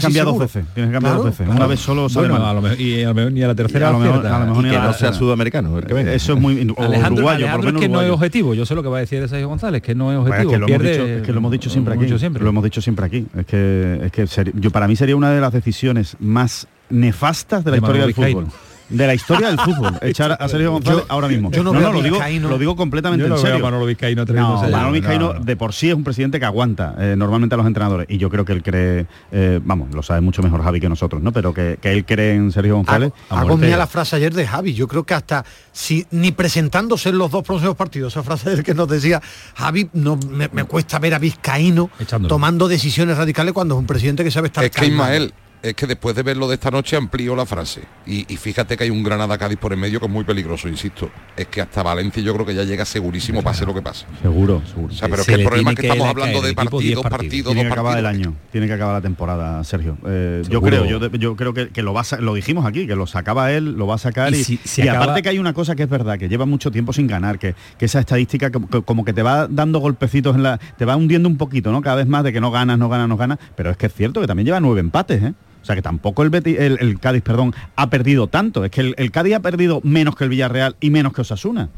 cambiar 0.00 0.24
dos 0.24 0.38
veces. 0.38 0.64
Tienes 0.72 0.90
que 0.90 0.94
cambiar 0.94 1.16
dos 1.16 1.24
veces. 1.26 1.48
Una 1.48 1.66
vez 1.66 1.80
solo 1.80 2.08
sale 2.08 2.32
a 2.32 2.52
lo 2.52 2.62
mejor, 2.62 2.80
y 2.80 3.02
a 3.02 3.08
lo 3.08 3.14
mejor 3.14 3.32
ni 3.32 3.42
a 3.42 3.48
la 3.48 3.54
tercera. 3.54 3.88
a 3.88 3.92
lo 3.92 3.98
mejor, 3.98 4.26
a 4.26 4.38
lo 4.40 4.46
mejor 4.46 4.64
que 4.64 4.78
no 4.78 4.92
sea 4.92 5.12
sudamericano. 5.12 5.78
Eso 5.78 6.32
es 6.34 6.40
muy 6.40 6.56
Alejandro, 6.76 7.24
uruguayo, 7.24 7.46
por 7.46 7.56
lo 7.56 7.66
menos 7.66 7.82
es 7.82 7.88
que 7.88 7.92
no 7.92 8.02
es 8.02 8.10
objetivo. 8.10 8.54
Yo 8.54 8.64
sé 8.64 8.74
lo 8.74 8.82
que 8.82 8.88
va 8.88 8.98
a 8.98 9.00
decir 9.00 9.28
Sergio 9.28 9.48
González, 9.48 9.82
que 9.82 9.94
no 9.94 10.12
es 10.12 10.18
objetivo. 10.18 10.52
es, 10.52 10.56
que 10.56 10.58
lo 10.58 10.66
hemos 10.68 10.82
dicho, 10.82 11.04
es 11.04 11.22
que 11.22 11.32
lo 11.32 11.38
hemos 11.38 11.52
dicho 11.52 11.70
siempre 11.70 11.94
aquí. 11.94 12.06
Lo 12.38 12.48
hemos 12.48 12.64
dicho 12.64 12.80
siempre 12.80 13.06
aquí. 13.06 13.26
Es 13.36 13.46
que, 13.46 14.00
es 14.04 14.12
que 14.12 14.52
yo 14.54 14.70
para 14.70 14.86
mí 14.86 14.96
sería 14.96 15.16
una 15.16 15.30
de 15.30 15.40
las 15.40 15.52
decisiones 15.52 16.16
más 16.20 16.68
nefastas 16.88 17.64
de 17.64 17.72
la 17.72 17.76
historia 17.78 18.02
del 18.02 18.14
fútbol 18.14 18.46
de 18.88 19.06
la 19.06 19.14
historia 19.14 19.48
del 19.48 19.58
fútbol. 19.58 19.98
Echar 20.02 20.36
a 20.38 20.48
Sergio 20.48 20.72
González 20.72 21.04
ahora 21.08 21.28
mismo. 21.28 21.50
Yo 21.50 21.62
no, 21.62 21.72
no, 21.72 21.92
lo, 21.92 22.02
digo, 22.02 22.18
lo 22.48 22.58
digo 22.58 22.76
completamente 22.76 23.26
en 23.26 23.38
serio. 23.38 23.60
Manolo 23.60 23.86
Vizcaíno, 23.86 24.24
no, 24.24 24.62
Manolo 24.62 24.92
Vizcaíno 24.92 25.34
de 25.34 25.56
por 25.56 25.72
sí 25.72 25.88
es 25.88 25.94
un 25.94 26.04
presidente 26.04 26.38
que 26.38 26.46
aguanta 26.46 26.94
eh, 26.98 27.14
normalmente 27.16 27.54
a 27.54 27.58
los 27.58 27.66
entrenadores 27.66 28.06
y 28.08 28.18
yo 28.18 28.30
creo 28.30 28.44
que 28.44 28.52
él 28.52 28.62
cree, 28.62 29.06
eh, 29.32 29.60
vamos, 29.62 29.94
lo 29.94 30.02
sabe 30.02 30.20
mucho 30.20 30.42
mejor 30.42 30.62
Javi 30.62 30.80
que 30.80 30.88
nosotros, 30.88 31.22
¿no? 31.22 31.32
Pero 31.32 31.52
que, 31.52 31.78
que 31.80 31.92
él 31.92 32.04
cree 32.04 32.34
en 32.34 32.52
Sergio 32.52 32.76
González. 32.76 33.12
Hago 33.28 33.56
mía 33.56 33.76
la 33.76 33.86
frase 33.86 34.16
ayer 34.16 34.32
de 34.32 34.46
Javi. 34.46 34.74
Yo 34.74 34.88
creo 34.88 35.04
que 35.04 35.14
hasta 35.14 35.44
si 35.72 36.06
ni 36.10 36.32
presentándose 36.32 37.10
en 37.10 37.18
los 37.18 37.30
dos 37.30 37.44
próximos 37.44 37.76
partidos, 37.76 38.12
esa 38.12 38.22
frase 38.22 38.50
del 38.50 38.62
que 38.62 38.74
nos 38.74 38.88
decía 38.88 39.20
Javi, 39.54 39.88
no 39.92 40.16
me, 40.16 40.48
cuesta 40.64 40.98
ver 40.98 41.14
a 41.14 41.18
Vizcaíno 41.18 41.90
tomando 42.28 42.68
decisiones 42.68 43.16
radicales 43.16 43.52
cuando 43.52 43.74
es 43.74 43.80
un 43.80 43.86
presidente 43.86 44.24
que 44.24 44.30
sabe 44.30 44.48
estar. 44.48 44.64
Es 44.64 44.70
que 44.70 44.86
Ismael, 44.86 45.32
es 45.70 45.74
que 45.74 45.86
después 45.86 46.14
de 46.14 46.22
verlo 46.22 46.48
de 46.48 46.54
esta 46.54 46.70
noche 46.70 46.96
amplío 46.96 47.34
la 47.34 47.46
frase. 47.46 47.82
Y, 48.06 48.24
fíjate 48.36 48.76
que 48.76 48.84
hay 48.84 48.90
un 48.90 49.02
Granada-Cádiz 49.02 49.58
por 49.58 49.72
en 49.72 49.80
medio 49.80 49.98
que 49.98 50.06
es 50.06 50.12
muy 50.12 50.24
peligroso, 50.24 50.68
insisto. 50.68 51.10
Es 51.36 51.48
que 51.48 51.60
hasta 51.60 51.82
Valencia 51.82 52.22
yo 52.22 52.32
creo 52.34 52.46
que 52.46 52.54
ya 52.54 52.64
llega 52.64 52.84
segurísimo, 52.84 53.42
pase 53.42 53.66
lo 53.66 53.74
que 53.74 53.82
pase. 53.82 54.06
Seguro, 54.22 54.62
seguro. 54.66 54.92
O 54.92 54.96
sea, 54.96 55.08
pero 55.08 55.24
que 55.24 55.34
el 55.34 55.44
problema 55.44 55.70
es 55.72 55.76
que 55.76 55.86
estamos 55.88 56.08
hablando 56.08 56.40
de 56.40 56.54
partidos, 56.54 57.02
partidos, 57.02 57.52
Tiene 57.52 57.68
que 57.68 57.72
acabar 57.72 57.98
el 57.98 58.06
año, 58.06 58.34
tiene 58.52 58.66
que 58.66 58.72
acabar 58.72 58.94
la 58.94 59.00
temporada, 59.00 59.62
Sergio. 59.64 59.98
Eh, 60.06 60.42
yo 60.48 60.62
creo, 60.62 60.84
yo, 60.84 61.36
creo 61.36 61.52
que, 61.52 61.82
lo 61.82 61.92
va 61.92 62.02
lo 62.20 62.34
dijimos 62.34 62.64
aquí, 62.64 62.86
que 62.86 62.94
lo 62.94 63.06
sacaba 63.06 63.52
él, 63.52 63.72
lo 63.72 63.86
va 63.86 63.96
a 63.96 63.98
sacar 63.98 64.34
y, 64.34 64.60
y, 64.76 64.88
aparte 64.88 65.22
que 65.22 65.28
hay 65.30 65.38
una 65.38 65.52
cosa 65.52 65.74
que 65.74 65.82
es 65.82 65.88
verdad, 65.88 66.18
que 66.18 66.28
lleva 66.28 66.46
mucho 66.46 66.70
tiempo 66.70 66.92
sin 66.92 67.06
ganar, 67.06 67.38
que, 67.38 67.54
esa 67.80 68.00
estadística 68.00 68.50
como 68.50 69.04
que 69.04 69.12
te 69.12 69.22
va 69.22 69.46
dando 69.46 69.78
golpecitos 69.78 70.34
en 70.34 70.42
la. 70.42 70.58
te 70.58 70.84
va 70.84 70.96
hundiendo 70.96 71.28
un 71.28 71.36
poquito, 71.36 71.70
¿no? 71.70 71.80
Cada 71.82 71.96
vez 71.96 72.06
más 72.06 72.24
de 72.24 72.32
que 72.32 72.40
no 72.40 72.50
ganas, 72.50 72.78
no 72.78 72.88
ganas, 72.88 73.08
no 73.08 73.16
ganas. 73.16 73.38
Pero 73.54 73.70
es 73.70 73.76
que 73.76 73.86
es 73.86 73.94
cierto 73.94 74.20
que 74.20 74.26
también 74.26 74.46
lleva 74.46 74.60
nueve 74.60 74.80
empates, 74.80 75.22
¿eh? 75.22 75.34
O 75.66 75.68
sea 75.68 75.74
que 75.74 75.82
tampoco 75.82 76.22
el, 76.22 77.00
Cádiz 77.00 77.22
perdón, 77.22 77.52
ha 77.74 77.90
perdido 77.90 78.28
tanto. 78.28 78.64
Es 78.64 78.70
que 78.70 78.82
el, 78.82 78.94
el 78.98 79.10
Cádiz 79.10 79.34
ha 79.34 79.40
perdido 79.40 79.80
menos 79.82 80.14
que 80.14 80.22
el 80.22 80.30
Villarreal 80.30 80.76
y 80.78 80.90
menos 80.90 81.12
que 81.12 81.22
Osasuna. 81.22 81.70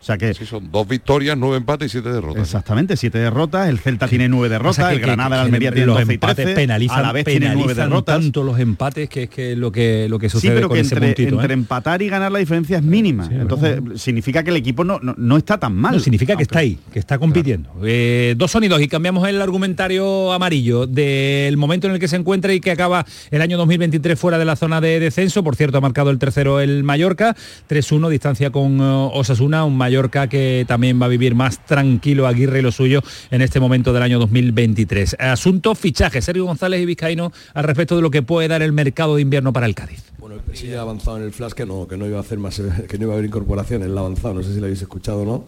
O 0.00 0.02
sea 0.04 0.16
que... 0.16 0.32
Sí, 0.32 0.46
son 0.46 0.70
dos 0.72 0.88
victorias, 0.88 1.36
nueve 1.36 1.58
empates 1.58 1.88
y 1.88 1.90
siete 1.90 2.08
derrotas. 2.08 2.42
Exactamente, 2.42 2.96
siete 2.96 3.18
derrotas. 3.18 3.68
El 3.68 3.78
Celta 3.78 4.08
tiene 4.08 4.30
nueve 4.30 4.48
derrotas, 4.48 4.90
el 4.92 4.98
Granada, 4.98 5.36
el 5.36 5.42
Almería 5.42 5.72
tiene 5.72 5.86
los 5.86 6.00
empates 6.00 6.54
penalizan, 6.54 6.98
a 6.98 7.02
la 7.02 7.12
vez 7.12 7.26
tiene 7.26 7.54
nueve 7.54 7.74
derrotas. 7.74 8.18
tanto 8.18 8.42
los 8.42 8.58
empates 8.58 9.10
que 9.10 9.24
es 9.24 9.30
que 9.30 9.54
lo 9.56 9.70
que 9.70 10.08
lo 10.08 10.18
que 10.18 10.30
sucede 10.30 10.52
sí, 10.52 10.54
pero 10.54 10.68
con 10.68 10.76
que 10.76 10.80
ese 10.80 10.94
entre, 10.94 11.08
puntito, 11.08 11.34
entre 11.34 11.52
¿eh? 11.52 11.54
empatar 11.54 12.00
y 12.00 12.08
ganar 12.08 12.32
la 12.32 12.38
diferencia 12.38 12.78
es 12.78 12.82
mínima. 12.82 13.28
Entonces 13.30 13.78
significa 13.96 14.42
que 14.42 14.48
el 14.48 14.56
equipo 14.56 14.84
no, 14.84 14.98
no, 15.00 15.36
está 15.36 15.58
tan 15.58 15.74
mal. 15.74 15.92
No, 15.92 16.00
significa 16.00 16.34
que 16.34 16.44
está 16.44 16.60
ahí, 16.60 16.78
que 16.90 16.98
está 16.98 17.18
compitiendo. 17.18 17.70
Eh, 17.84 18.34
dos 18.38 18.52
sonidos 18.52 18.80
y 18.80 18.88
cambiamos 18.88 19.28
el 19.28 19.42
argumentario 19.42 20.32
amarillo 20.32 20.86
del 20.86 21.58
momento 21.58 21.88
en 21.88 21.92
el 21.92 21.98
que 22.00 22.08
se 22.08 22.16
encuentra 22.16 22.54
y 22.54 22.60
que 22.60 22.70
acaba 22.70 23.04
el 23.30 23.42
año 23.42 23.58
2023 23.58 24.18
fuera 24.18 24.38
de 24.38 24.46
la 24.46 24.56
zona 24.56 24.80
de 24.80 24.98
descenso. 24.98 25.44
Por 25.44 25.56
cierto, 25.56 25.76
ha 25.76 25.82
marcado 25.82 26.08
el 26.08 26.18
tercero 26.18 26.60
el 26.60 26.84
Mallorca, 26.84 27.36
3-1, 27.68 28.08
distancia 28.08 28.50
con 28.50 28.80
uh, 28.80 29.10
Osasuna, 29.12 29.64
un 29.66 29.76
Mallorca 29.76 29.89
que 30.28 30.64
también 30.66 31.00
va 31.00 31.06
a 31.06 31.08
vivir 31.08 31.34
más 31.34 31.64
tranquilo 31.66 32.26
Aguirre 32.26 32.60
y 32.60 32.62
lo 32.62 32.72
suyo 32.72 33.02
en 33.30 33.42
este 33.42 33.60
momento 33.60 33.92
del 33.92 34.02
año 34.02 34.18
2023. 34.18 35.16
Asunto 35.18 35.74
fichaje, 35.74 36.22
Sergio 36.22 36.44
González 36.44 36.80
y 36.80 36.86
Vizcaíno 36.86 37.32
al 37.54 37.64
respecto 37.64 37.96
de 37.96 38.02
lo 38.02 38.10
que 38.10 38.22
puede 38.22 38.48
dar 38.48 38.62
el 38.62 38.72
mercado 38.72 39.16
de 39.16 39.22
invierno 39.22 39.52
para 39.52 39.66
el 39.66 39.74
Cádiz. 39.74 40.04
Bueno, 40.18 40.36
el 40.36 40.56
sí 40.56 40.72
ha 40.74 40.80
avanzado 40.80 41.16
en 41.16 41.24
el 41.24 41.32
flash 41.32 41.52
que 41.52 41.66
no, 41.66 41.88
que 41.88 41.96
no 41.96 42.06
iba 42.06 42.18
a 42.18 42.20
hacer 42.20 42.38
más, 42.38 42.60
que 42.88 42.98
no 42.98 43.04
iba 43.04 43.12
a 43.12 43.16
haber 43.16 43.26
incorporaciones, 43.26 43.88
ha 43.88 44.00
avanzado, 44.00 44.34
no 44.34 44.42
sé 44.42 44.52
si 44.54 44.60
lo 44.60 44.66
habéis 44.66 44.82
escuchado 44.82 45.22
o 45.22 45.24
no. 45.24 45.44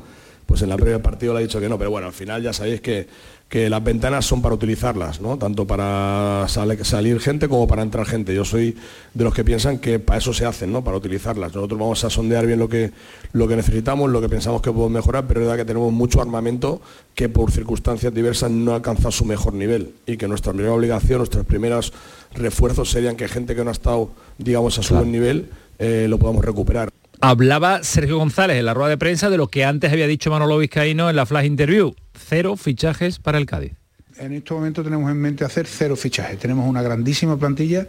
Pues 0.47 0.61
en 0.63 0.69
la 0.69 0.77
previa 0.77 1.01
partido 1.01 1.33
le 1.33 1.39
ha 1.39 1.43
dicho 1.43 1.61
que 1.61 1.69
no, 1.69 1.79
pero 1.79 1.91
bueno, 1.91 2.09
al 2.09 2.13
final 2.13 2.43
ya 2.43 2.53
sabéis 2.53 2.81
que 2.81 3.07
que 3.53 3.69
las 3.69 3.85
ventanas 3.85 4.25
son 4.25 4.41
para 4.41 4.55
utilizarlas, 4.55 5.21
¿no? 5.21 5.37
tanto 5.37 5.67
para 5.67 6.47
salir 6.49 7.21
gente 7.21 7.51
como 7.51 7.69
para 7.69 7.83
entrar 7.83 8.07
gente. 8.07 8.35
Yo 8.35 8.47
soy 8.47 8.75
de 9.13 9.25
los 9.25 9.35
que 9.35 9.45
piensan 9.45 9.77
que 9.77 9.99
para 9.99 10.21
eso 10.21 10.33
se 10.33 10.47
hacen, 10.47 10.73
¿no? 10.73 10.83
para 10.83 10.97
utilizarlas. 10.97 11.55
Nosotros 11.55 11.79
vamos 11.79 12.03
a 12.03 12.09
sondear 12.09 12.47
bien 12.47 12.59
lo 12.59 12.71
que, 12.71 12.93
lo 13.35 13.47
que 13.47 13.55
necesitamos, 13.55 14.09
lo 14.09 14.23
que 14.23 14.31
pensamos 14.31 14.63
que 14.63 14.71
podemos 14.71 14.93
mejorar, 14.93 15.27
pero 15.29 15.41
es 15.41 15.47
verdad 15.49 15.59
que 15.59 15.67
tenemos 15.67 15.93
mucho 15.93 16.23
armamento 16.23 16.81
que 17.15 17.29
por 17.29 17.51
circunstancias 17.51 18.15
diversas 18.15 18.51
no 18.51 18.75
alcanza 18.75 19.11
su 19.11 19.27
mejor 19.27 19.53
nivel 19.53 19.97
y 20.07 20.17
que 20.17 20.27
nuestra 20.29 20.55
primera 20.55 20.73
obligación, 20.73 21.19
nuestros 21.19 21.45
primeros 21.45 21.93
refuerzos 22.33 22.91
serían 22.91 23.17
que 23.17 23.29
gente 23.29 23.55
que 23.55 23.65
no 23.65 23.69
ha 23.69 23.75
estado, 23.75 24.13
digamos, 24.39 24.79
a 24.79 24.83
su 24.83 24.95
buen 24.95 25.13
nivel, 25.13 25.51
eh, 25.79 26.07
lo 26.09 26.17
podamos 26.19 26.43
recuperar. 26.43 26.89
Hablaba 27.21 27.85
Sergio 27.85 28.17
González 28.17 28.57
en 28.57 28.65
la 28.65 28.73
rueda 28.73 28.89
de 28.89 28.99
prensa 28.99 29.29
de 29.29 29.37
lo 29.37 29.49
que 29.49 29.67
antes 29.67 29.93
había 29.93 30.07
dicho 30.07 30.31
Manolo 30.31 30.57
Vizcaíno 30.57 31.11
en 31.11 31.17
la 31.17 31.27
flash 31.27 31.45
interview. 31.45 31.95
Cero 32.35 32.57
fichajes 32.57 33.19
para 33.19 33.37
el 33.37 33.45
Cádiz. 33.45 33.73
En 34.17 34.33
este 34.33 34.55
momento 34.55 34.83
tenemos 34.83 35.11
en 35.11 35.19
mente 35.19 35.45
hacer 35.45 35.67
cero 35.67 35.97
fichajes. 35.97 36.39
Tenemos 36.39 36.67
una 36.67 36.81
grandísima 36.81 37.37
plantilla 37.37 37.87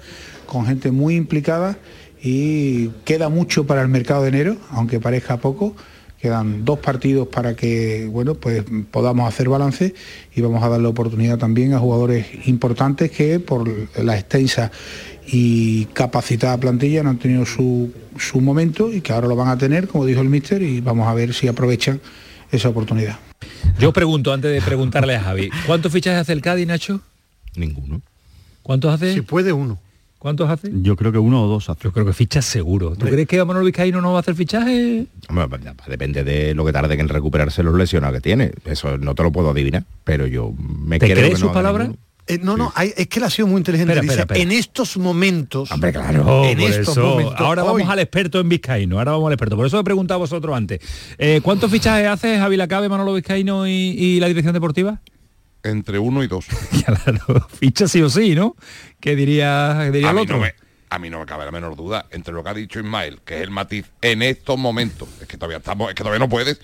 con 0.48 0.66
gente 0.66 0.92
muy 0.92 1.16
implicada 1.16 1.78
y 2.22 2.90
queda 3.06 3.30
mucho 3.30 3.66
para 3.66 3.82
el 3.82 3.88
mercado 3.88 4.24
de 4.24 4.28
enero, 4.28 4.58
aunque 4.72 5.00
parezca 5.00 5.38
poco. 5.38 5.78
Quedan 6.20 6.66
dos 6.66 6.80
partidos 6.80 7.30
para 7.30 7.56
que 7.56 8.10
bueno, 8.12 8.36
pues 8.36 8.66
podamos 8.92 9.30
hacer 9.30 9.48
balance 9.48 9.96
y 10.36 10.42
vamos 10.42 10.62
a 10.62 10.68
darle 10.68 10.90
oportunidad 10.90 11.38
también 11.38 11.72
a 11.72 11.80
jugadores 11.80 12.26
importantes 12.46 13.12
que 13.12 13.40
por 13.40 13.66
la 13.98 14.18
extensa 14.18 14.74
y 15.26 15.86
capacitada 15.94 16.58
plantilla 16.58 17.02
no 17.02 17.12
han 17.12 17.18
tenido 17.18 17.46
su, 17.46 17.94
su 18.18 18.42
momento 18.42 18.92
y 18.92 19.00
que 19.00 19.14
ahora 19.14 19.30
lo 19.30 19.38
van 19.38 19.48
a 19.48 19.58
tener, 19.58 19.88
como 19.88 20.06
dijo 20.06 20.20
el 20.20 20.28
míster, 20.28 20.62
y 20.64 20.82
vamos 20.82 21.08
a 21.08 21.14
ver 21.14 21.34
si 21.34 21.48
aprovechan 21.48 22.02
esa 22.52 22.68
oportunidad. 22.68 23.18
Yo 23.80 23.92
pregunto, 23.94 24.34
antes 24.34 24.52
de 24.52 24.62
preguntarle 24.62 25.16
a 25.16 25.22
Javi, 25.22 25.50
¿cuántos 25.66 25.92
fichajes 25.92 26.22
hace 26.22 26.34
el 26.34 26.42
Cádiz, 26.42 26.68
Nacho? 26.68 27.02
Ninguno. 27.56 28.02
¿Cuántos 28.62 28.94
hace? 28.94 29.14
Si 29.14 29.22
puede 29.22 29.54
uno. 29.54 29.80
¿Cuántos 30.24 30.50
hace? 30.50 30.72
Yo 30.74 30.96
creo 30.96 31.12
que 31.12 31.18
uno 31.18 31.44
o 31.44 31.48
dos 31.48 31.70
hace. 31.70 31.84
Yo 31.84 31.92
creo 31.92 32.06
que 32.06 32.14
fichas 32.14 32.46
seguro. 32.46 32.96
¿Tú 32.96 33.08
crees 33.08 33.28
que 33.28 33.44
Manuel 33.44 33.66
Vizcaíno 33.66 34.00
no 34.00 34.14
va 34.14 34.20
a 34.20 34.22
hacer 34.22 34.36
fichaje? 34.36 35.06
Depende 35.88 36.24
de 36.24 36.54
lo 36.54 36.64
que 36.66 36.72
tarde 36.72 36.98
en 36.98 37.10
recuperarse 37.10 37.62
los 37.62 37.76
lesionados 37.76 38.16
que 38.16 38.22
tiene. 38.22 38.54
Eso 38.64 38.98
no 38.98 39.16
te 39.16 39.24
lo 39.24 39.34
puedo 39.34 39.50
adivinar, 39.50 39.84
pero 40.06 40.26
yo 40.26 40.54
me 40.58 40.98
¿Te 40.98 41.08
creo 41.08 41.18
crees 41.18 41.34
que 41.34 41.40
sus 41.42 41.52
palabras? 41.52 41.90
Eh, 42.26 42.40
no, 42.42 42.56
no, 42.56 42.74
es 42.78 43.08
que 43.08 43.20
él 43.20 43.26
ha 43.26 43.30
sido 43.30 43.48
muy 43.48 43.58
inteligente. 43.58 43.92
Espera, 43.92 44.02
Dice, 44.02 44.22
espera, 44.22 44.36
espera. 44.36 44.54
En 44.54 44.58
estos 44.58 44.98
momentos. 44.98 45.72
Hombre, 45.72 45.92
claro, 45.92 46.46
en 46.46 46.58
por 46.58 46.70
estos 46.70 46.98
eso. 46.98 47.06
momentos. 47.06 47.36
Ahora 47.38 47.64
hoy, 47.64 47.82
vamos 47.82 47.94
al 47.94 48.00
experto 48.00 48.40
en 48.40 48.50
Vizcaíno, 48.50 48.98
ahora 48.98 49.12
vamos 49.12 49.28
al 49.28 49.34
experto. 49.34 49.58
Por 49.58 49.66
eso 49.68 49.80
he 49.80 49.84
preguntado 49.84 50.16
a 50.16 50.20
vosotros 50.20 50.56
antes. 50.56 50.80
Eh, 51.18 51.42
¿Cuántos 51.44 51.70
fichajes 51.70 52.08
hace 52.08 52.38
Javi 52.38 52.56
Lacabe, 52.56 52.88
Manolo 52.88 53.14
Vizcaíno 53.14 53.68
y, 53.68 53.72
y 53.72 54.20
la 54.22 54.28
dirección 54.28 54.54
deportiva? 54.54 55.02
Entre 55.64 56.00
uno 56.00 56.24
y 56.24 56.28
dos. 56.28 56.46
claro, 56.86 57.48
ficha 57.50 57.88
sí 57.88 58.02
o 58.02 58.10
sí, 58.10 58.36
¿no? 58.36 58.56
¿Qué 59.00 59.16
diría, 59.16 59.78
qué 59.84 59.92
diría 59.92 60.08
a 60.08 60.12
el 60.12 60.16
mí 60.16 60.22
otro? 60.24 60.38
No 60.38 60.44
me, 60.44 60.56
a 60.90 61.00
mí 61.00 61.10
no 61.10 61.20
me 61.20 61.26
cabe 61.26 61.44
la 61.46 61.52
menor 61.52 61.76
duda 61.76 62.06
entre 62.12 62.34
lo 62.34 62.44
que 62.44 62.50
ha 62.50 62.54
dicho 62.54 62.80
Ismael, 62.80 63.20
que 63.26 63.38
es 63.38 63.42
el 63.42 63.50
matiz 63.52 63.86
en 64.02 64.22
estos 64.22 64.58
momentos. 64.58 65.10
Es 65.22 65.28
que 65.28 65.38
todavía 65.38 65.58
estamos, 65.58 65.90
es 65.90 65.96
que 65.96 66.04
todavía 66.04 66.20
no 66.20 66.30
puedes. 66.30 66.60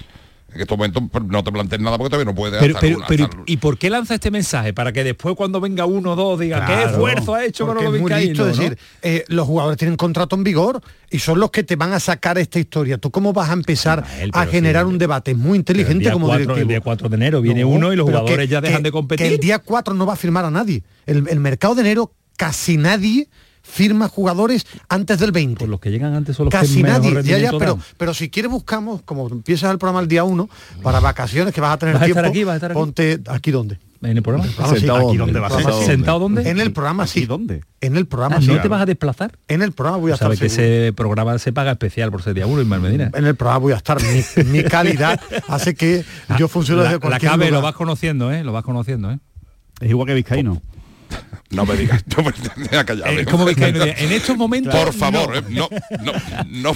En 0.54 0.62
estos 0.62 0.78
momentos 0.78 1.04
pues, 1.12 1.24
no 1.26 1.44
te 1.44 1.52
plantees 1.52 1.82
nada 1.82 1.98
porque 1.98 2.10
todavía 2.10 2.32
no 2.32 2.36
puedes. 2.36 2.60
Pero, 2.60 2.78
pero, 2.80 2.98
una- 2.98 3.08
pero, 3.08 3.24
hasta- 3.26 3.38
¿y 3.46 3.58
por 3.58 3.78
qué 3.78 3.90
lanza 3.90 4.16
este 4.16 4.32
mensaje? 4.32 4.74
Para 4.74 4.92
que 4.92 5.04
después 5.04 5.36
cuando 5.36 5.62
venga 5.62 5.86
uno 5.86 6.14
o 6.14 6.16
dos 6.16 6.40
diga, 6.40 6.62
¿qué 6.66 6.74
Claro, 6.74 6.90
esfuerzo 6.90 7.36
ha 7.36 7.46
hecho 7.46 7.66
porque 7.66 7.84
Manolo 7.86 7.96
es 7.98 8.02
muy 8.02 8.10
Vizcaíno? 8.12 8.30
listo 8.46 8.46
¿no? 8.62 8.70
decir, 8.70 8.78
eh, 9.02 9.26
los 9.28 9.46
jugadores 9.48 9.78
tienen 9.78 9.96
contrato 9.96 10.36
en 10.36 10.44
vigor 10.44 10.82
y 11.12 11.20
son 11.20 11.40
los 11.40 11.52
que 11.52 11.64
te 11.64 11.76
van 11.76 11.94
a 11.94 12.00
sacar 12.00 12.38
esta 12.38 12.60
historia. 12.60 12.98
¿Tú 12.98 13.12
cómo 13.12 13.32
vas 13.34 13.50
a 13.50 13.54
empezar 13.54 14.04
Ismael, 14.06 14.32
a 14.34 14.46
generar 14.48 14.86
sí, 14.86 14.90
un 14.92 14.98
debate? 14.98 15.32
Es 15.32 15.38
muy 15.38 15.58
inteligente 15.58 15.94
el 15.94 16.00
día 16.00 16.12
como 16.14 16.28
4, 16.28 16.40
directivo. 16.40 16.62
El 16.62 16.68
día 16.68 16.82
4 16.82 17.10
de 17.10 17.16
enero 17.16 17.42
viene 17.42 17.62
No, 17.62 17.68
uno 17.70 17.94
y 17.94 17.96
los 17.96 18.06
jugadores 18.08 18.38
que- 18.38 18.48
ya 18.48 18.62
dejan 18.62 18.78
que- 18.78 18.84
de 18.84 18.92
competir. 18.92 19.28
Que 19.28 19.34
el 19.34 19.40
día 19.40 19.60
4 19.60 19.94
no 19.94 20.06
va 20.06 20.14
a 20.14 20.18
firmar 20.18 20.46
a 20.46 20.52
nadie. 20.52 20.84
El, 21.06 21.28
el 21.30 21.40
mercado 21.40 21.76
de 21.76 21.82
enero 21.82 22.12
casi 22.38 22.78
nadie 22.78 23.28
firma 23.70 24.08
jugadores 24.08 24.66
antes 24.90 25.20
del 25.20 25.32
20. 25.32 25.68
Los 25.68 25.80
que 25.80 25.92
llegan 25.92 26.14
antes 26.14 26.36
son 26.36 26.46
los 26.46 26.52
que 26.52 26.60
Casi 26.60 26.84
nadie. 26.84 27.24
Ya, 27.24 27.38
ya, 27.38 27.52
pero, 27.58 27.80
pero 27.98 28.14
si 28.14 28.30
quieres 28.30 28.52
buscamos, 28.52 29.02
como 29.04 29.28
empiezas 29.30 29.72
el 29.72 29.78
programa 29.78 30.02
el 30.02 30.08
día 30.08 30.24
1, 30.24 30.50
para 30.82 31.00
vacaciones 31.00 31.54
que 31.54 31.62
vas 31.62 31.74
a 31.74 31.78
tener 31.78 31.96
¿Vas 31.96 32.04
a 32.04 32.06
tiempo, 32.06 32.20
estar 32.20 32.30
aquí? 32.32 32.44
¿Vas 32.44 32.54
a 32.54 32.56
estar 32.58 32.72
aquí? 32.72 32.80
ponte 32.80 33.20
aquí 33.28 33.52
donde. 33.52 33.80
¿En 34.02 34.16
el 34.16 34.24
programa? 34.24 34.50
Ah, 34.58 34.70
sí, 34.70 34.80
¿Sentado 34.80 35.10
aquí 35.10 35.18
dónde? 35.18 35.34
donde 35.34 35.40
va 35.42 35.48
a 35.48 35.50
ser. 35.50 35.60
¿Sentado 35.60 35.86
¿Sentado 35.86 36.20
dónde? 36.20 36.50
En 36.50 36.60
el 36.62 36.72
programa 36.72 37.06
sí. 37.06 37.26
dónde? 37.26 37.64
En 37.82 37.98
el 37.98 38.08
programa 38.08 38.38
Ah, 38.38 38.42
sí. 38.42 38.48
¿No 38.48 38.62
te 38.62 38.70
vas 38.70 38.82
a 38.82 38.86
desplazar? 38.86 39.38
En 39.50 39.62
el 39.62 39.74
programa 39.74 39.98
voy 39.98 40.12
a 40.12 40.14
estar 40.14 40.28
Sabes 40.28 40.40
que 40.40 40.46
ese 40.46 40.94
programa 40.94 41.38
se 41.38 41.52
paga 41.52 41.72
especial 41.72 42.10
por 42.10 42.24
ser 42.24 42.34
día 42.34 42.48
uno, 42.48 42.62
Ismael 42.62 42.82
Medina. 42.82 43.12
En 43.14 43.26
el 43.26 43.36
programa 43.36 43.60
voy 43.60 43.74
a 43.74 43.76
estar. 43.76 43.98
Mi, 44.02 44.44
mi 44.46 44.64
calidad 44.64 45.20
hace 45.50 45.76
que 45.76 46.06
yo 46.40 46.48
funcione 46.48 46.82
Ah, 46.82 46.84
la, 46.84 46.90
desde 46.92 47.00
la 47.02 47.10
cualquier 47.10 47.32
cabe 47.32 47.52
lo 47.52 47.62
vas 47.62 47.76
conociendo, 47.76 48.32
¿eh? 48.32 48.44
Lo 48.44 48.54
vas 48.54 48.64
conociendo, 48.64 49.12
¿eh? 49.12 49.20
Es 49.82 49.90
igual 49.90 50.08
que 50.08 50.14
Vizcaíno. 50.14 50.62
No 51.52 51.66
me 51.66 51.76
digas, 51.76 52.04
no 52.16 52.24
me 52.24 52.32
callarme. 52.86 53.22
Eh, 53.22 53.26
¿cómo? 53.26 53.50
En 53.50 54.12
estos 54.12 54.38
momentos... 54.38 54.72
Por 54.76 54.94
favor, 54.94 55.30
no. 55.50 55.66
eh, 55.66 55.80
no, 56.04 56.12
no, 56.46 56.76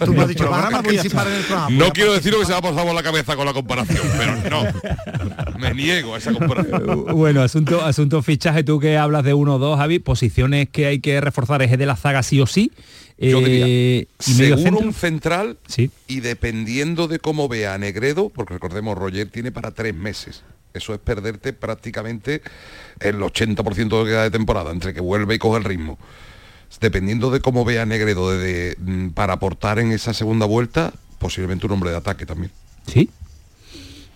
Tú 0.06 0.14
me 0.14 0.22
has 0.22 0.28
dicho, 0.28 0.48
participar 0.48 1.26
en 1.28 1.34
el 1.34 1.42
programa. 1.42 1.70
no 1.76 1.92
quiero 1.92 2.14
decir 2.14 2.32
lo 2.32 2.38
que 2.38 2.46
se 2.46 2.52
me 2.52 2.56
ha 2.56 2.62
pasado 2.62 2.86
por 2.86 2.94
la 2.94 3.02
cabeza 3.02 3.36
con 3.36 3.44
la 3.44 3.52
comparación, 3.52 4.00
pero 4.16 4.34
no. 4.48 5.58
Me 5.58 5.74
niego 5.74 6.14
a 6.14 6.18
esa 6.18 6.32
comparación. 6.32 7.04
Bueno, 7.14 7.42
asunto, 7.42 7.82
asunto 7.84 8.22
fichaje, 8.22 8.64
tú 8.64 8.80
que 8.80 8.96
hablas 8.96 9.24
de 9.24 9.34
uno 9.34 9.56
o 9.56 9.58
dos, 9.58 9.78
Javi, 9.78 9.98
posiciones 9.98 10.70
que 10.70 10.86
hay 10.86 11.00
que 11.00 11.20
reforzar 11.20 11.60
eje 11.60 11.76
de 11.76 11.84
la 11.84 11.94
zaga 11.96 12.22
sí 12.22 12.40
o 12.40 12.46
sí. 12.46 12.72
Yo 13.18 13.40
diría, 13.40 13.66
Eh, 13.66 14.06
y 14.26 14.32
medio 14.34 14.56
seguro 14.56 14.62
centro. 14.78 14.86
un 14.88 14.94
central 14.94 15.58
Sí. 15.68 15.90
y 16.08 16.20
dependiendo 16.20 17.08
de 17.08 17.18
cómo 17.18 17.46
vea 17.46 17.74
a 17.74 17.78
Negredo, 17.78 18.30
porque 18.34 18.54
recordemos, 18.54 18.96
Roger 18.96 19.28
tiene 19.28 19.52
para 19.52 19.70
tres 19.72 19.94
meses. 19.94 20.42
Eso 20.74 20.92
es 20.92 20.98
perderte 20.98 21.52
prácticamente 21.52 22.42
el 22.98 23.20
80% 23.20 23.76
de 23.76 23.84
lo 23.84 24.04
que 24.04 24.10
queda 24.10 24.24
de 24.24 24.30
temporada, 24.32 24.72
entre 24.72 24.92
que 24.92 25.00
vuelve 25.00 25.36
y 25.36 25.38
coge 25.38 25.58
el 25.58 25.64
ritmo. 25.64 25.98
Dependiendo 26.80 27.30
de 27.30 27.38
cómo 27.38 27.64
vea 27.64 27.86
Negredo 27.86 28.32
de- 28.32 28.38
de, 28.38 28.76
mm, 28.80 29.10
para 29.10 29.34
aportar 29.34 29.78
en 29.78 29.92
esa 29.92 30.12
segunda 30.12 30.46
vuelta, 30.46 30.92
posiblemente 31.20 31.66
un 31.66 31.72
hombre 31.72 31.90
de 31.90 31.96
ataque 31.98 32.26
también. 32.26 32.50
Sí. 32.88 33.08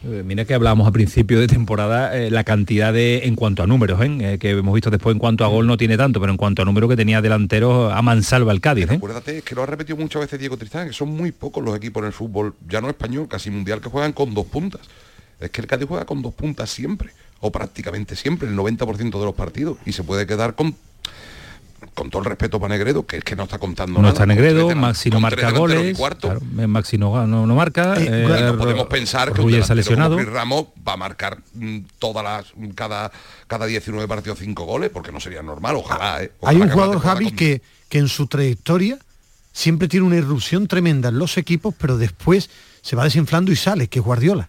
Eh, 0.04 0.22
Mira 0.26 0.44
que 0.46 0.54
hablábamos 0.54 0.88
a 0.88 0.90
principio 0.90 1.38
de 1.38 1.46
temporada 1.46 2.16
eh, 2.18 2.28
la 2.30 2.42
cantidad 2.42 2.92
de, 2.92 3.18
en 3.26 3.36
cuanto 3.36 3.62
a 3.62 3.68
números, 3.68 4.00
¿eh? 4.00 4.18
Eh, 4.34 4.38
que 4.40 4.50
hemos 4.50 4.74
visto 4.74 4.90
después 4.90 5.14
en 5.14 5.20
cuanto 5.20 5.44
a 5.44 5.48
gol 5.48 5.64
no 5.68 5.76
tiene 5.76 5.96
tanto, 5.96 6.18
pero 6.20 6.32
en 6.32 6.36
cuanto 6.36 6.62
a 6.62 6.64
número 6.64 6.88
que 6.88 6.96
tenía 6.96 7.22
delanteros 7.22 7.92
a 7.92 8.02
mansalva 8.02 8.50
el 8.50 8.60
Cádiz. 8.60 8.90
¿eh? 8.90 8.94
Acuérdate, 8.94 9.38
es 9.38 9.44
que 9.44 9.54
lo 9.54 9.62
ha 9.62 9.66
repetido 9.66 9.96
muchas 9.96 10.22
veces 10.22 10.40
Diego 10.40 10.56
Tristán, 10.56 10.88
que 10.88 10.92
son 10.92 11.10
muy 11.10 11.30
pocos 11.30 11.64
los 11.64 11.76
equipos 11.76 12.00
en 12.02 12.08
el 12.08 12.12
fútbol, 12.12 12.54
ya 12.68 12.80
no 12.80 12.88
español, 12.88 13.28
casi 13.28 13.48
mundial, 13.50 13.80
que 13.80 13.88
juegan 13.88 14.12
con 14.12 14.34
dos 14.34 14.46
puntas. 14.46 14.80
Es 15.40 15.50
que 15.50 15.60
el 15.60 15.66
Cádiz 15.66 15.86
juega 15.88 16.04
con 16.04 16.22
dos 16.22 16.34
puntas 16.34 16.70
siempre, 16.70 17.10
o 17.40 17.52
prácticamente 17.52 18.16
siempre, 18.16 18.48
el 18.48 18.56
90% 18.56 19.18
de 19.18 19.24
los 19.24 19.34
partidos, 19.34 19.78
y 19.86 19.92
se 19.92 20.02
puede 20.02 20.26
quedar 20.26 20.54
con 20.54 20.74
con 21.94 22.10
todo 22.10 22.22
el 22.22 22.26
respeto 22.26 22.58
para 22.58 22.74
Negredo, 22.74 23.06
que 23.06 23.18
es 23.18 23.24
que 23.24 23.36
no 23.36 23.44
está 23.44 23.58
contando 23.58 23.94
no 23.94 24.02
nada. 24.02 24.12
está 24.12 24.26
Negredo, 24.26 24.74
Maxi 24.74 25.10
no 25.10 25.20
marca 25.20 25.50
goles, 25.50 25.96
claro, 25.96 26.40
Maxi 26.66 26.98
no, 26.98 27.26
no, 27.26 27.46
no 27.46 27.54
marca. 27.54 27.94
Eh, 27.96 28.08
eh, 28.08 28.52
podemos 28.56 28.86
pensar 28.86 29.32
que 29.32 29.40
un 29.40 29.50
lesionado. 29.52 30.16
como 30.16 30.28
Ramos 30.30 30.66
va 30.86 30.94
a 30.94 30.96
marcar 30.96 31.38
mm, 31.54 31.78
todas 31.98 32.24
las 32.24 32.46
cada 32.74 33.10
cada 33.46 33.66
19 33.66 34.08
partidos 34.08 34.38
5 34.40 34.64
goles, 34.64 34.90
porque 34.90 35.12
no 35.12 35.20
sería 35.20 35.42
normal, 35.42 35.76
ojalá. 35.76 36.22
eh, 36.22 36.32
Hay 36.42 36.56
un 36.60 36.68
jugador, 36.68 37.00
Javi, 37.00 37.30
que, 37.30 37.62
que 37.88 37.98
en 37.98 38.08
su 38.08 38.26
trayectoria 38.26 38.98
siempre 39.52 39.88
tiene 39.88 40.06
una 40.06 40.16
irrupción 40.16 40.66
tremenda 40.66 41.08
en 41.10 41.18
los 41.18 41.36
equipos, 41.38 41.74
pero 41.78 41.96
después 41.96 42.50
se 42.82 42.96
va 42.96 43.04
desinflando 43.04 43.52
y 43.52 43.56
sale, 43.56 43.88
que 43.88 43.98
es 44.00 44.04
Guardiola, 44.04 44.48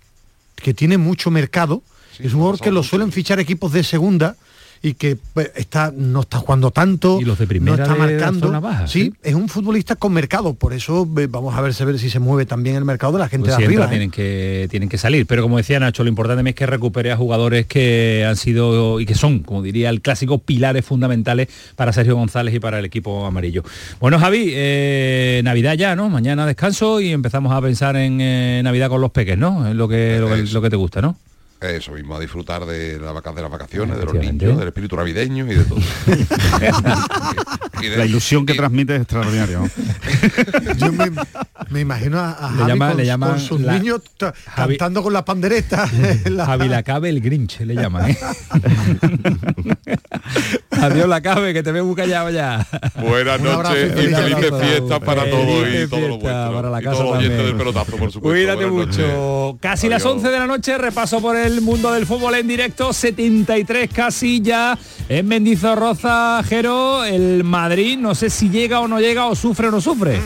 que 0.61 0.73
tiene 0.73 0.97
mucho 0.97 1.31
mercado. 1.31 1.83
es 2.19 2.33
un 2.33 2.39
jugador 2.39 2.59
que 2.59 2.71
lo 2.71 2.83
suelen 2.83 3.11
fichar 3.11 3.39
equipos 3.39 3.71
de 3.71 3.83
segunda 3.83 4.35
y 4.81 4.93
que 4.93 5.17
pues, 5.33 5.51
está 5.55 5.93
no 5.95 6.21
está 6.21 6.39
jugando 6.39 6.71
tanto 6.71 7.19
Y 7.21 7.25
los 7.25 7.37
de 7.37 7.47
primera 7.47 7.75
no 7.75 7.83
está 7.83 7.93
de 7.93 7.99
la 7.99 8.05
marcando. 8.05 8.47
zona 8.47 8.59
baja, 8.59 8.87
sí, 8.87 9.13
es 9.23 9.35
un 9.35 9.49
futbolista 9.49 9.95
con 9.95 10.13
mercado 10.13 10.53
por 10.53 10.73
eso 10.73 11.07
eh, 11.17 11.27
vamos 11.29 11.55
a 11.55 11.61
ver, 11.61 11.73
a 11.77 11.85
ver 11.85 11.99
si 11.99 12.09
se 12.09 12.19
mueve 12.19 12.45
también 12.45 12.75
el 12.75 12.85
mercado 12.85 13.13
de 13.13 13.19
la 13.19 13.29
gente 13.29 13.47
Pues 13.47 13.57
de 13.57 13.65
arriba 13.65 13.85
¿eh? 13.85 13.89
tienen 13.89 14.11
que 14.11 14.67
tienen 14.69 14.89
que 14.89 14.97
salir. 14.97 15.25
Pero 15.25 15.41
como 15.41 15.57
decía 15.57 15.79
Nacho 15.79 16.03
lo 16.03 16.09
importante 16.09 16.49
es 16.49 16.55
que 16.55 16.65
recupere 16.65 17.11
a 17.11 17.17
jugadores 17.17 17.65
que 17.65 18.25
han 18.27 18.35
sido 18.35 18.99
y 18.99 19.05
que 19.05 19.15
son 19.15 19.39
como 19.39 19.61
diría 19.61 19.89
el 19.89 20.01
clásico 20.01 20.37
pilares 20.37 20.85
fundamentales 20.85 21.49
para 21.75 21.91
Sergio 21.93 22.15
González 22.15 22.53
y 22.53 22.59
para 22.59 22.79
el 22.79 22.85
equipo 22.85 23.25
amarillo. 23.25 23.63
Bueno 23.99 24.19
Javi 24.19 24.51
eh, 24.53 25.41
Navidad 25.43 25.73
ya 25.73 25.95
no 25.95 26.09
mañana 26.09 26.45
descanso 26.45 27.01
y 27.01 27.11
empezamos 27.11 27.53
a 27.53 27.61
pensar 27.61 27.95
en 27.95 28.21
eh, 28.21 28.61
Navidad 28.63 28.89
con 28.89 29.01
los 29.01 29.11
peques 29.11 29.37
no 29.37 29.67
es 29.67 29.75
lo 29.75 29.87
que, 29.87 30.17
lo 30.19 30.27
que 30.27 30.43
lo 30.43 30.61
que 30.61 30.69
te 30.69 30.75
gusta 30.75 31.01
no 31.01 31.17
Eso 31.61 31.91
mismo, 31.91 32.15
a 32.15 32.19
disfrutar 32.21 32.65
de, 32.65 32.97
la 32.99 33.11
vaca- 33.11 33.33
de 33.33 33.41
las 33.41 33.51
vacaciones, 33.51 33.97
de 33.97 34.05
los 34.05 34.13
niños, 34.13 34.57
del 34.57 34.67
espíritu 34.69 34.95
navideño 34.95 35.45
y 35.51 35.55
de 35.55 35.63
todo. 35.65 35.79
Y 37.81 37.87
de- 37.87 37.97
La 37.97 38.05
ilusión 38.05 38.45
que 38.45 38.53
transmite 38.55 38.95
es 38.95 39.01
extraordinaria. 39.03 39.59
yo 40.77 40.91
me, 40.91 41.11
me 41.69 41.79
imagino 41.79 42.19
a, 42.19 42.31
a 42.31 42.51
Le 42.51 42.57
Javi 42.57 42.67
llama- 42.71 42.87
con, 42.89 42.97
le 42.97 43.05
llaman 43.05 43.29
con 43.31 43.39
sus 43.39 43.61
la- 43.61 43.73
niños 43.77 44.01
Javi- 44.19 44.33
cantando 44.77 45.01
con 45.03 45.13
la 45.13 45.23
pandereta 45.23 45.89
La- 46.25 46.45
Javi 46.45 46.67
la 46.67 46.83
cabe 46.83 47.07
el 47.09 47.21
Grinch 47.21 47.59
le 47.61 47.75
llaman 47.75 48.09
¿eh? 48.11 48.17
adiós 50.71 51.07
la 51.07 51.21
cabe 51.21 51.53
que 51.53 51.63
te 51.63 51.71
veo 51.71 51.85
muy 51.85 51.95
callado 51.95 52.29
ya 52.29 52.65
Buenas 52.95 53.39
noches 53.41 53.91
y 53.91 53.95
feliz 53.95 54.17
felices 54.17 54.51
fiestas 54.61 54.99
para 54.99 55.23
Felices 55.23 55.45
todos 55.47 55.67
y 55.67 55.87
todo 55.89 55.99
lo 55.99 56.07
fiestas 56.19 56.21
vuestro. 56.21 56.53
para 56.55 56.69
la 56.69 56.79
Y 56.79 56.83
casa 56.83 56.95
todos 56.97 57.09
los 57.09 57.17
oyentes 57.17 57.45
del 57.45 57.55
pelotazo, 57.55 57.91
por 57.91 58.11
supuesto. 58.11 58.19
Cuídate 58.21 58.65
Buenas 58.65 58.87
mucho. 58.97 59.01
noches. 59.01 59.59
Casi 59.61 59.89
las 59.89 60.01
Adiós. 60.03 60.15
11 60.17 60.29
de 60.29 60.39
la 60.39 60.47
noche, 60.47 60.77
repaso 60.77 61.21
por 61.21 61.35
el 61.35 61.61
mundo 61.61 61.91
del 61.91 62.05
fútbol 62.05 62.35
en 62.35 62.47
directo, 62.47 62.93
73 62.93 63.89
casi 63.93 64.41
ya 64.41 64.77
en 65.09 65.27
Mendizorroza, 65.27 66.41
Jero, 66.47 67.03
el 67.03 67.43
Madrid, 67.43 67.97
no 67.97 68.15
sé 68.15 68.29
si 68.29 68.49
llega 68.49 68.79
o 68.79 68.87
no 68.87 68.99
llega, 68.99 69.25
o 69.27 69.35
sufre 69.35 69.67
o 69.67 69.71
no 69.71 69.81
sufre. 69.81 70.19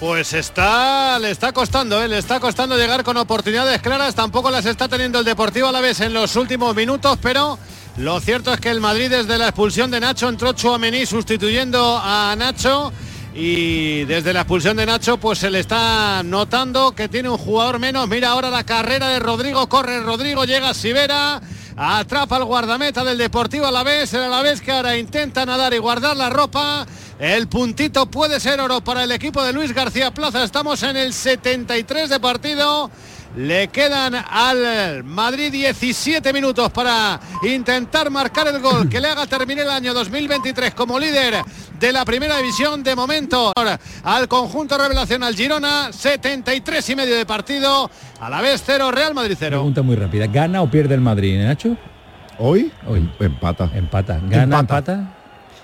Pues 0.00 0.32
está, 0.34 1.18
le 1.18 1.30
está 1.30 1.52
costando, 1.52 2.02
¿eh? 2.02 2.08
le 2.08 2.18
está 2.18 2.38
costando 2.40 2.76
llegar 2.76 3.04
con 3.04 3.16
oportunidades 3.16 3.80
claras, 3.80 4.14
tampoco 4.14 4.50
las 4.50 4.66
está 4.66 4.88
teniendo 4.88 5.18
el 5.20 5.24
Deportivo 5.24 5.68
a 5.68 5.72
la 5.72 5.80
vez 5.80 6.00
en 6.00 6.12
los 6.12 6.36
últimos 6.36 6.74
minutos, 6.74 7.16
pero 7.22 7.58
lo 7.96 8.20
cierto 8.20 8.52
es 8.52 8.60
que 8.60 8.70
el 8.70 8.80
Madrid 8.80 9.08
desde 9.10 9.38
la 9.38 9.48
expulsión 9.48 9.90
de 9.90 10.00
Nacho 10.00 10.28
entró 10.28 10.52
Chouameni 10.52 11.06
sustituyendo 11.06 12.00
a 12.02 12.34
Nacho 12.36 12.92
y 13.34 14.04
desde 14.04 14.32
la 14.32 14.40
expulsión 14.40 14.76
de 14.76 14.86
Nacho 14.86 15.18
pues 15.18 15.38
se 15.38 15.50
le 15.50 15.60
está 15.60 16.22
notando 16.24 16.92
que 16.92 17.08
tiene 17.08 17.28
un 17.28 17.38
jugador 17.38 17.78
menos. 17.78 18.08
Mira 18.08 18.30
ahora 18.30 18.50
la 18.50 18.64
carrera 18.64 19.08
de 19.08 19.18
Rodrigo, 19.18 19.68
corre 19.68 20.00
Rodrigo, 20.00 20.44
llega 20.44 20.74
Sivera, 20.74 21.40
atrapa 21.76 22.36
al 22.36 22.44
guardameta 22.44 23.04
del 23.04 23.18
Deportivo 23.18 23.66
a 23.66 23.72
la 23.72 23.82
vez, 23.82 24.12
Alavés 24.14 24.60
que 24.60 24.72
ahora 24.72 24.96
intenta 24.96 25.46
nadar 25.46 25.74
y 25.74 25.78
guardar 25.78 26.16
la 26.16 26.30
ropa. 26.30 26.86
El 27.18 27.48
puntito 27.48 28.06
puede 28.06 28.40
ser 28.40 28.60
oro 28.60 28.82
para 28.82 29.04
el 29.04 29.12
equipo 29.12 29.42
de 29.42 29.52
Luis 29.52 29.72
García 29.72 30.12
Plaza. 30.12 30.42
Estamos 30.42 30.82
en 30.82 30.96
el 30.96 31.12
73 31.12 32.10
de 32.10 32.20
partido. 32.20 32.90
Le 33.36 33.66
quedan 33.68 34.14
al 34.14 35.02
Madrid 35.02 35.50
17 35.50 36.32
minutos 36.32 36.70
para 36.70 37.18
intentar 37.42 38.08
marcar 38.08 38.46
el 38.46 38.60
gol 38.60 38.88
que 38.88 39.00
le 39.00 39.08
haga 39.08 39.26
terminar 39.26 39.64
el 39.66 39.72
año 39.72 39.92
2023 39.92 40.72
como 40.72 41.00
líder 41.00 41.42
de 41.80 41.92
la 41.92 42.04
primera 42.04 42.36
división 42.36 42.84
de 42.84 42.94
momento 42.94 43.52
al 44.04 44.28
conjunto 44.28 44.78
revelación 44.78 45.24
al 45.24 45.34
Girona 45.34 45.92
73 45.92 46.90
y 46.90 46.94
medio 46.96 47.16
de 47.16 47.26
partido 47.26 47.90
a 48.20 48.30
la 48.30 48.40
vez 48.40 48.62
0 48.64 48.92
Real 48.92 49.14
Madrid 49.14 49.34
0 49.36 49.56
Pregunta 49.56 49.82
muy 49.82 49.96
rápida, 49.96 50.28
¿gana 50.28 50.62
o 50.62 50.70
pierde 50.70 50.94
el 50.94 51.00
Madrid, 51.00 51.40
eh, 51.40 51.44
Nacho? 51.44 51.76
Hoy, 52.38 52.72
Hoy. 52.86 53.10
empata. 53.18 53.68
Empata. 53.74 54.20
¿Gana, 54.28 54.60
empata? 54.60 55.12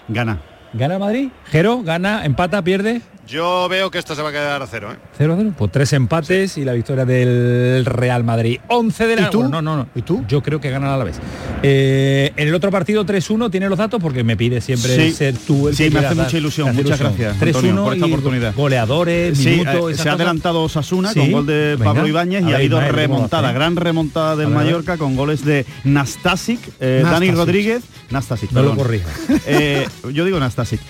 Gana. 0.09 0.41
¿Gana 0.73 0.95
el 0.95 1.01
Madrid? 1.01 1.29
¿Jero? 1.47 1.83
¿Gana, 1.83 2.25
empata, 2.25 2.63
pierde? 2.63 3.01
Yo 3.31 3.69
veo 3.69 3.91
que 3.93 3.99
esto 3.99 4.17
se 4.17 4.23
va 4.23 4.31
a 4.31 4.33
quedar 4.33 4.61
a 4.61 4.67
cero. 4.67 4.89
¿eh? 4.93 4.97
0-0. 5.25 5.55
Pues 5.57 5.71
tres 5.71 5.93
empates 5.93 6.59
y 6.59 6.65
la 6.65 6.73
victoria 6.73 7.05
del 7.05 7.85
Real 7.85 8.25
Madrid. 8.25 8.59
11 8.67 9.07
de 9.07 9.17
la... 9.17 9.23
¿Y 9.23 9.31
tú? 9.31 9.39
Bueno, 9.43 9.63
no, 9.63 9.77
no, 9.77 9.77
no. 9.85 9.89
¿Y 9.95 10.03
tú? 10.03 10.25
Yo 10.27 10.43
creo 10.43 10.61
que 10.61 10.69
gana 10.71 10.93
a 10.93 10.97
la 10.97 11.05
vez. 11.05 11.17
Eh, 11.63 12.33
en 12.37 12.49
el 12.49 12.55
otro 12.55 12.73
partido 12.73 13.07
3-1, 13.07 13.49
¿tiene 13.51 13.69
los 13.69 13.79
datos? 13.79 14.01
Porque 14.03 14.25
me 14.25 14.37
pide 14.37 14.61
siempre 14.61 14.97
Sí. 14.97 15.13
ser 15.13 15.37
tú 15.37 15.69
el 15.69 15.77
Sí, 15.77 15.85
que 15.85 15.91
me 15.91 16.01
hace 16.07 16.15
mucha 16.17 16.37
ilusión. 16.39 16.69
hace 16.71 16.83
Muchas 16.83 17.01
ilusión. 17.01 17.19
gracias, 17.37 17.41
3-1 17.57 17.59
Antonio, 17.69 17.85
por 17.85 17.95
esta 17.95 18.07
y 18.07 18.11
oportunidad. 18.13 18.55
Goleadores, 18.57 19.39
Sí, 19.39 19.49
minutos, 19.51 19.93
eh, 19.93 20.03
se 20.03 20.09
ha 20.09 20.13
adelantado 20.15 20.63
Osasuna 20.63 21.13
Sí, 21.13 21.21
con 21.21 21.31
gol 21.33 21.47
de 21.47 21.77
venga. 21.79 21.85
Pablo 21.85 22.09
Ibáñez 22.09 22.39
A 22.43 22.43
y 22.43 22.45
ha 22.45 22.47
ver, 22.49 22.57
habido 22.57 22.77
Ismael, 22.79 22.91
¿cómo 22.93 22.97
lo 22.97 23.15
remontada, 23.15 23.53
gran 23.53 23.77
remontada 23.77 24.37
del 24.37 24.47
A 24.47 24.51
a. 24.51 24.55
Mallorca 24.55 24.97
con 24.99 25.15
goles 25.15 25.45
de 25.45 25.65
Nastasic, 25.85 26.59
eh, 26.81 27.03
Dani. 27.05 27.31
Rodríguez, 27.31 27.83
Nastasic, 28.11 28.51
No 28.51 28.63
lo 28.63 28.71
perdón. 28.71 28.85
corrija. 28.85 29.09
Eh, 29.47 29.87
yo 30.13 30.25
digo 30.25 30.41
Nastasic. 30.41 30.81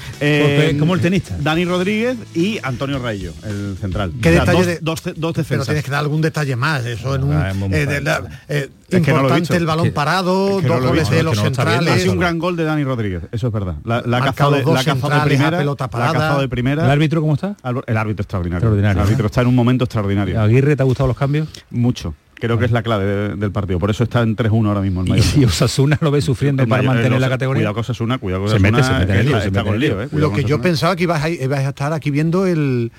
Como 0.78 0.94
el 0.94 1.00
tenista. 1.02 1.36
Dani 1.38 1.64
Rodríguez 1.66 2.16
y 2.34 2.58
Antonio 2.62 2.98
Rayo, 2.98 3.32
el 3.44 3.76
central. 3.80 4.12
¿Qué 4.22 4.28
O 4.28 4.32
sea, 4.32 4.40
detalle 4.40 4.58
dos, 4.58 4.66
de- 4.66 4.78
dos, 4.80 5.02
dos 5.16 5.32
pero 5.32 5.32
defensas. 5.32 5.66
tienes 5.66 5.84
que 5.84 5.90
dar 5.90 6.00
algún 6.00 6.20
detalle 6.20 6.56
más 6.56 6.84
eso 6.84 7.14
en 7.14 7.24
un 7.24 7.32
Ah, 7.34 7.52
muy 7.54 7.72
eh, 7.74 7.86
de 7.86 8.00
la- 8.00 8.22
eh, 8.48 8.68
no 8.90 8.98
importante 8.98 9.56
el 9.56 9.66
balón 9.66 9.90
parado 9.92 10.58
es 10.58 10.62
que 10.62 10.68
no 10.68 10.74
dos 10.80 10.84
goles 10.88 11.10
de 11.10 11.22
los 11.22 11.36
no 11.36 11.42
bien, 11.42 11.52
Ha 11.52 11.56
centrales 11.56 12.00
sido 12.02 12.12
un 12.12 12.18
gran 12.20 12.38
gol 12.38 12.56
de 12.56 12.64
Dani 12.64 12.84
Rodríguez, 12.84 13.22
eso 13.32 13.46
es 13.48 13.52
verdad. 13.52 13.76
La, 13.84 14.02
la 14.04 14.18
ha 14.18 14.24
cazado 14.24 14.52
de, 14.52 14.62
dos 14.62 14.74
la 14.74 14.80
cazado 14.80 14.94
de 14.96 15.00
centrales 15.02 15.24
primera. 15.38 15.58
pelota 15.58 15.84
La 15.84 15.90
parada. 15.90 16.12
cazado 16.12 16.40
de 16.40 16.48
primera. 16.48 16.84
¿El 16.84 16.90
árbitro 16.90 17.20
cómo 17.20 17.34
está? 17.34 17.56
El 17.86 17.96
árbitro 17.96 18.22
extraordinario. 18.22 18.58
Extraordinario, 18.58 19.00
El 19.00 19.06
árbitro 19.06 19.26
está 19.26 19.40
en 19.42 19.46
un 19.48 19.54
momento 19.54 19.84
extraordinario. 19.84 20.40
Aguirre, 20.40 20.76
¿te 20.76 20.82
ha 20.82 20.86
gustado 20.86 21.06
los 21.08 21.16
cambios? 21.16 21.48
Mucho. 21.70 22.14
Creo 22.40 22.58
que 22.58 22.64
es 22.64 22.70
la 22.72 22.82
clave 22.82 23.04
de- 23.04 23.36
del 23.36 23.52
partido. 23.52 23.78
Por 23.78 23.90
eso 23.90 24.02
está 24.04 24.22
en 24.22 24.34
3-1 24.36 24.68
ahora 24.68 24.80
mismo 24.80 25.02
el 25.02 25.08
Y 25.08 25.10
Mallorca. 25.10 25.30
si 25.32 25.44
Osasuna 25.44 25.98
lo 26.00 26.10
ve 26.10 26.20
sufriendo 26.22 26.62
El 26.62 26.68
para 26.68 26.82
Mayor- 26.82 26.94
mantener 26.94 27.16
el 27.16 27.20
la 27.20 27.28
categoría. 27.28 27.60
Cuidado 27.60 27.74
con 27.74 27.80
Osasuna, 27.82 28.18
cuidado 28.18 28.42
con 28.42 28.50
Se 28.50 28.56
Osasuna. 28.56 28.78
mete, 28.78 28.86
se 28.88 28.92
mete 28.98 29.12
en 29.12 29.18
el 29.18 29.26
lío, 29.26 29.36
está, 29.36 29.42
se 29.42 29.48
está 29.48 29.60
mete 29.60 29.70
con 29.70 29.80
lío, 29.80 30.02
eh. 30.02 30.08
Lo 30.12 30.32
que 30.32 30.44
yo 30.44 30.60
pensaba 30.60 30.96
que 30.96 31.02
ibas 31.04 31.22
a, 31.22 31.28
ibas 31.30 31.60
a 31.60 31.68
estar 31.68 31.92
aquí 31.92 32.10
viendo 32.10 32.46
el, 32.46 32.90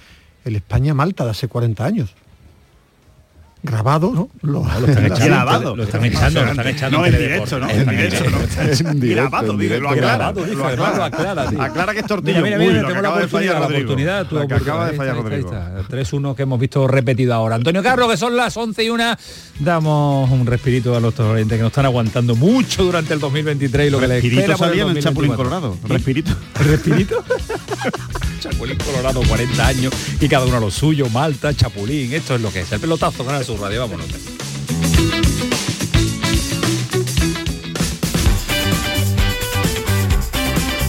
el 0.45 0.55
España-Malta 0.55 1.25
de 1.25 1.31
hace 1.31 1.47
40 1.47 1.85
años 1.85 2.13
grabado 3.63 4.11
¿no? 4.13 4.29
Lo, 4.41 4.63
Lo 4.79 4.87
están 4.87 5.05
echando, 5.07 5.25
grabado. 5.25 5.75
lo 5.75 5.83
están 5.83 6.05
echando, 6.05 6.43
lo 6.43 6.51
están 6.51 6.67
echando. 6.67 6.97
No, 6.97 7.05
en 7.05 7.17
directo, 7.17 7.59
¿no? 7.59 7.69
En 7.69 7.89
directo, 7.89 8.29
¿no? 8.29 8.37
Es 8.63 8.81
en 8.81 8.99
directo, 8.99 9.29
Grabado, 9.29 9.57
directo, 9.57 9.83
lo 9.83 9.89
aclara. 9.89 10.31
lo 10.31 11.03
aclara, 11.03 11.49
tío. 11.49 11.61
Aclara 11.61 11.93
que 11.93 11.99
es 11.99 12.05
tortillo. 12.07 12.41
Mira, 12.41 12.57
mira, 12.57 12.71
mira, 12.73 12.87
tengo 12.87 12.93
la 13.01 13.09
acaba 13.09 13.19
de 13.21 13.27
fallar 13.27 13.55
oportunidad, 13.57 13.59
la 13.59 13.65
oportunidad. 13.67 14.27
tu 14.27 14.35
Lo 14.35 14.47
que 14.47 14.53
acaba 14.55 14.85
de 14.89 14.91
oportunidad. 14.95 14.97
fallar 14.97 15.31
Ahí 15.33 15.39
está, 15.39 15.65
ahí 15.65 15.81
Rodrigo. 15.81 16.01
está, 16.01 16.17
3-1 16.17 16.35
que 16.35 16.43
hemos 16.43 16.59
visto 16.59 16.87
repetido 16.87 17.33
ahora. 17.33 17.55
Antonio 17.55 17.83
Carlos, 17.83 18.09
que 18.11 18.17
son 18.17 18.35
las 18.35 18.55
11 18.57 18.83
y 18.83 18.89
1, 18.89 19.15
damos 19.59 20.31
un 20.31 20.45
respirito 20.45 20.95
a 20.95 20.99
nuestros 20.99 21.27
oyentes 21.33 21.57
que 21.57 21.61
nos 21.61 21.71
están 21.71 21.85
aguantando 21.85 22.35
mucho 22.35 22.83
durante 22.83 23.13
el 23.13 23.19
2023 23.19 23.87
y 23.87 23.89
lo 23.91 23.99
que 23.99 24.07
les 24.07 24.15
Respirito 24.23 24.41
espera 24.41 24.57
por 24.57 24.67
salía 24.67 24.83
en 24.83 24.89
el 24.89 24.95
2024. 24.95 25.11
Chapulín 25.11 25.35
Colorado. 25.35 25.77
Respirito. 25.87 26.31
¿Respirito? 26.59 27.23
Chapulín 28.41 28.77
Colorado, 28.77 29.21
40 29.21 29.67
años 29.67 29.93
y 30.19 30.27
cada 30.27 30.45
uno 30.45 30.57
a 30.57 30.59
lo 30.59 30.71
suyo, 30.71 31.07
Malta, 31.09 31.53
Chapulín, 31.53 32.11
esto 32.11 32.35
es 32.35 32.41
lo 32.41 32.51
que 32.51 32.61
es. 32.61 32.71
El 32.71 32.79
pelotazo, 32.79 33.23
Canal 33.23 33.45
Sur 33.45 33.59
Radio, 33.59 33.81
vámonos. 33.81 34.07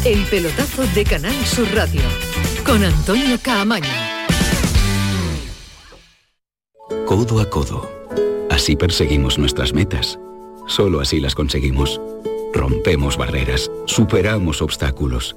El 0.04 0.24
pelotazo 0.24 0.86
de 0.94 1.04
Canal 1.04 1.46
Sur 1.46 1.68
Radio 1.74 2.00
con 2.64 2.82
Antonio 2.82 3.38
Caamaño. 3.42 3.84
Codo 7.06 7.38
a 7.38 7.50
codo. 7.50 7.90
Así 8.50 8.76
perseguimos 8.76 9.38
nuestras 9.38 9.74
metas. 9.74 10.18
Solo 10.66 11.00
así 11.00 11.20
las 11.20 11.34
conseguimos. 11.34 12.00
Rompemos 12.54 13.18
barreras, 13.18 13.70
superamos 13.86 14.62
obstáculos. 14.62 15.36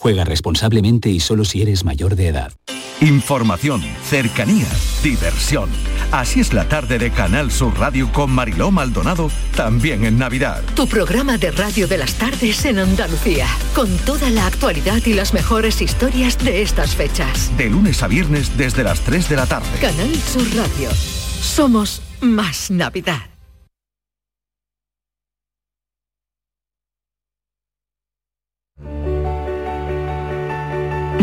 Juega 0.00 0.24
responsablemente 0.24 1.10
y 1.10 1.20
solo 1.20 1.44
si 1.44 1.60
eres 1.60 1.84
mayor 1.84 2.16
de 2.16 2.28
edad. 2.28 2.52
Información, 3.02 3.82
cercanía, 4.02 4.66
diversión. 5.02 5.68
Así 6.10 6.40
es 6.40 6.54
la 6.54 6.66
tarde 6.68 6.98
de 6.98 7.10
Canal 7.10 7.50
Sur 7.50 7.78
Radio 7.78 8.10
con 8.10 8.30
Mariló 8.30 8.70
Maldonado, 8.70 9.30
también 9.54 10.06
en 10.06 10.18
Navidad. 10.18 10.62
Tu 10.74 10.86
programa 10.86 11.36
de 11.36 11.50
radio 11.50 11.86
de 11.86 11.98
las 11.98 12.14
tardes 12.14 12.64
en 12.64 12.78
Andalucía, 12.78 13.46
con 13.74 13.94
toda 13.98 14.30
la 14.30 14.46
actualidad 14.46 15.02
y 15.04 15.12
las 15.12 15.34
mejores 15.34 15.82
historias 15.82 16.38
de 16.38 16.62
estas 16.62 16.96
fechas. 16.96 17.54
De 17.58 17.68
lunes 17.68 18.02
a 18.02 18.08
viernes 18.08 18.56
desde 18.56 18.82
las 18.82 19.00
3 19.00 19.28
de 19.28 19.36
la 19.36 19.44
tarde. 19.46 19.68
Canal 19.82 20.14
Sur 20.16 20.46
Radio. 20.56 20.90
Somos 21.42 22.00
más 22.22 22.70
Navidad. 22.70 23.39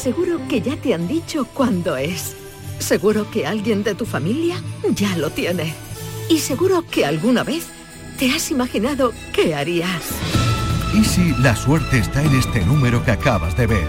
Seguro 0.00 0.40
que 0.48 0.62
ya 0.62 0.76
te 0.76 0.94
han 0.94 1.06
dicho 1.06 1.44
cuándo 1.44 1.98
es. 1.98 2.34
Seguro 2.78 3.30
que 3.30 3.46
alguien 3.46 3.82
de 3.82 3.94
tu 3.94 4.06
familia 4.06 4.56
ya 4.94 5.14
lo 5.18 5.28
tiene. 5.28 5.74
Y 6.30 6.38
seguro 6.38 6.86
que 6.90 7.04
alguna 7.04 7.44
vez 7.44 7.66
te 8.18 8.30
has 8.30 8.50
imaginado 8.50 9.12
qué 9.34 9.54
harías. 9.54 10.00
¿Y 10.94 11.04
si 11.04 11.34
la 11.42 11.54
suerte 11.54 11.98
está 11.98 12.22
en 12.22 12.34
este 12.34 12.64
número 12.64 13.04
que 13.04 13.10
acabas 13.10 13.54
de 13.58 13.66
ver? 13.66 13.86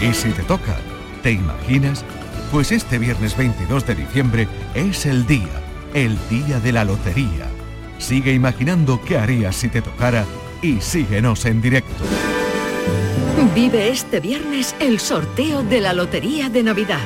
¿Y 0.00 0.12
si 0.12 0.30
te 0.30 0.42
toca? 0.42 0.78
¿Te 1.22 1.30
imaginas? 1.30 2.04
Pues 2.50 2.72
este 2.72 2.98
viernes 2.98 3.36
22 3.36 3.86
de 3.86 3.94
diciembre 3.94 4.48
es 4.74 5.06
el 5.06 5.28
día, 5.28 5.62
el 5.94 6.18
día 6.28 6.58
de 6.58 6.72
la 6.72 6.84
lotería. 6.84 7.46
Sigue 7.98 8.32
imaginando 8.32 9.00
qué 9.00 9.16
harías 9.16 9.54
si 9.54 9.68
te 9.68 9.80
tocara 9.80 10.26
y 10.60 10.80
síguenos 10.80 11.44
en 11.44 11.62
directo. 11.62 12.04
Vive 13.52 13.90
este 13.90 14.20
viernes 14.20 14.74
el 14.80 14.98
sorteo 14.98 15.62
de 15.62 15.80
la 15.80 15.92
Lotería 15.92 16.48
de 16.48 16.62
Navidad. 16.62 17.02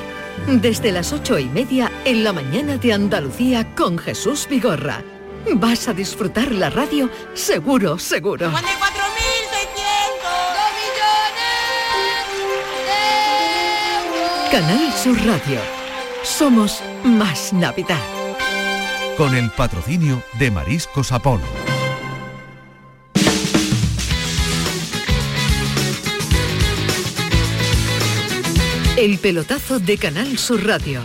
Desde 0.47 0.93
las 0.93 1.13
ocho 1.13 1.39
y 1.39 1.47
media 1.47 1.91
en 2.05 2.23
la 2.23 2.33
mañana 2.33 2.77
de 2.77 2.93
Andalucía 2.93 3.75
con 3.75 3.99
Jesús 3.99 4.47
Vigorra. 4.49 5.03
Vas 5.55 5.89
a 5.89 5.95
disfrutar 5.95 6.53
la 6.53 6.71
radio 6.71 7.11
seguro, 7.35 7.99
seguro. 7.99 8.53
Canal 14.53 14.93
Sur 14.95 15.19
Radio. 15.27 15.61
Somos 16.23 16.81
más 17.05 17.53
Navidad. 17.53 18.01
Con 19.17 19.35
el 19.35 19.51
patrocinio 19.51 20.23
de 20.39 20.51
Mariscos 20.51 21.11
Apolo. 21.13 21.58
El 29.01 29.19
pelotazo 29.19 29.79
de 29.79 29.97
Canal 29.97 30.39
Sur 30.39 30.67
Radio 30.67 31.01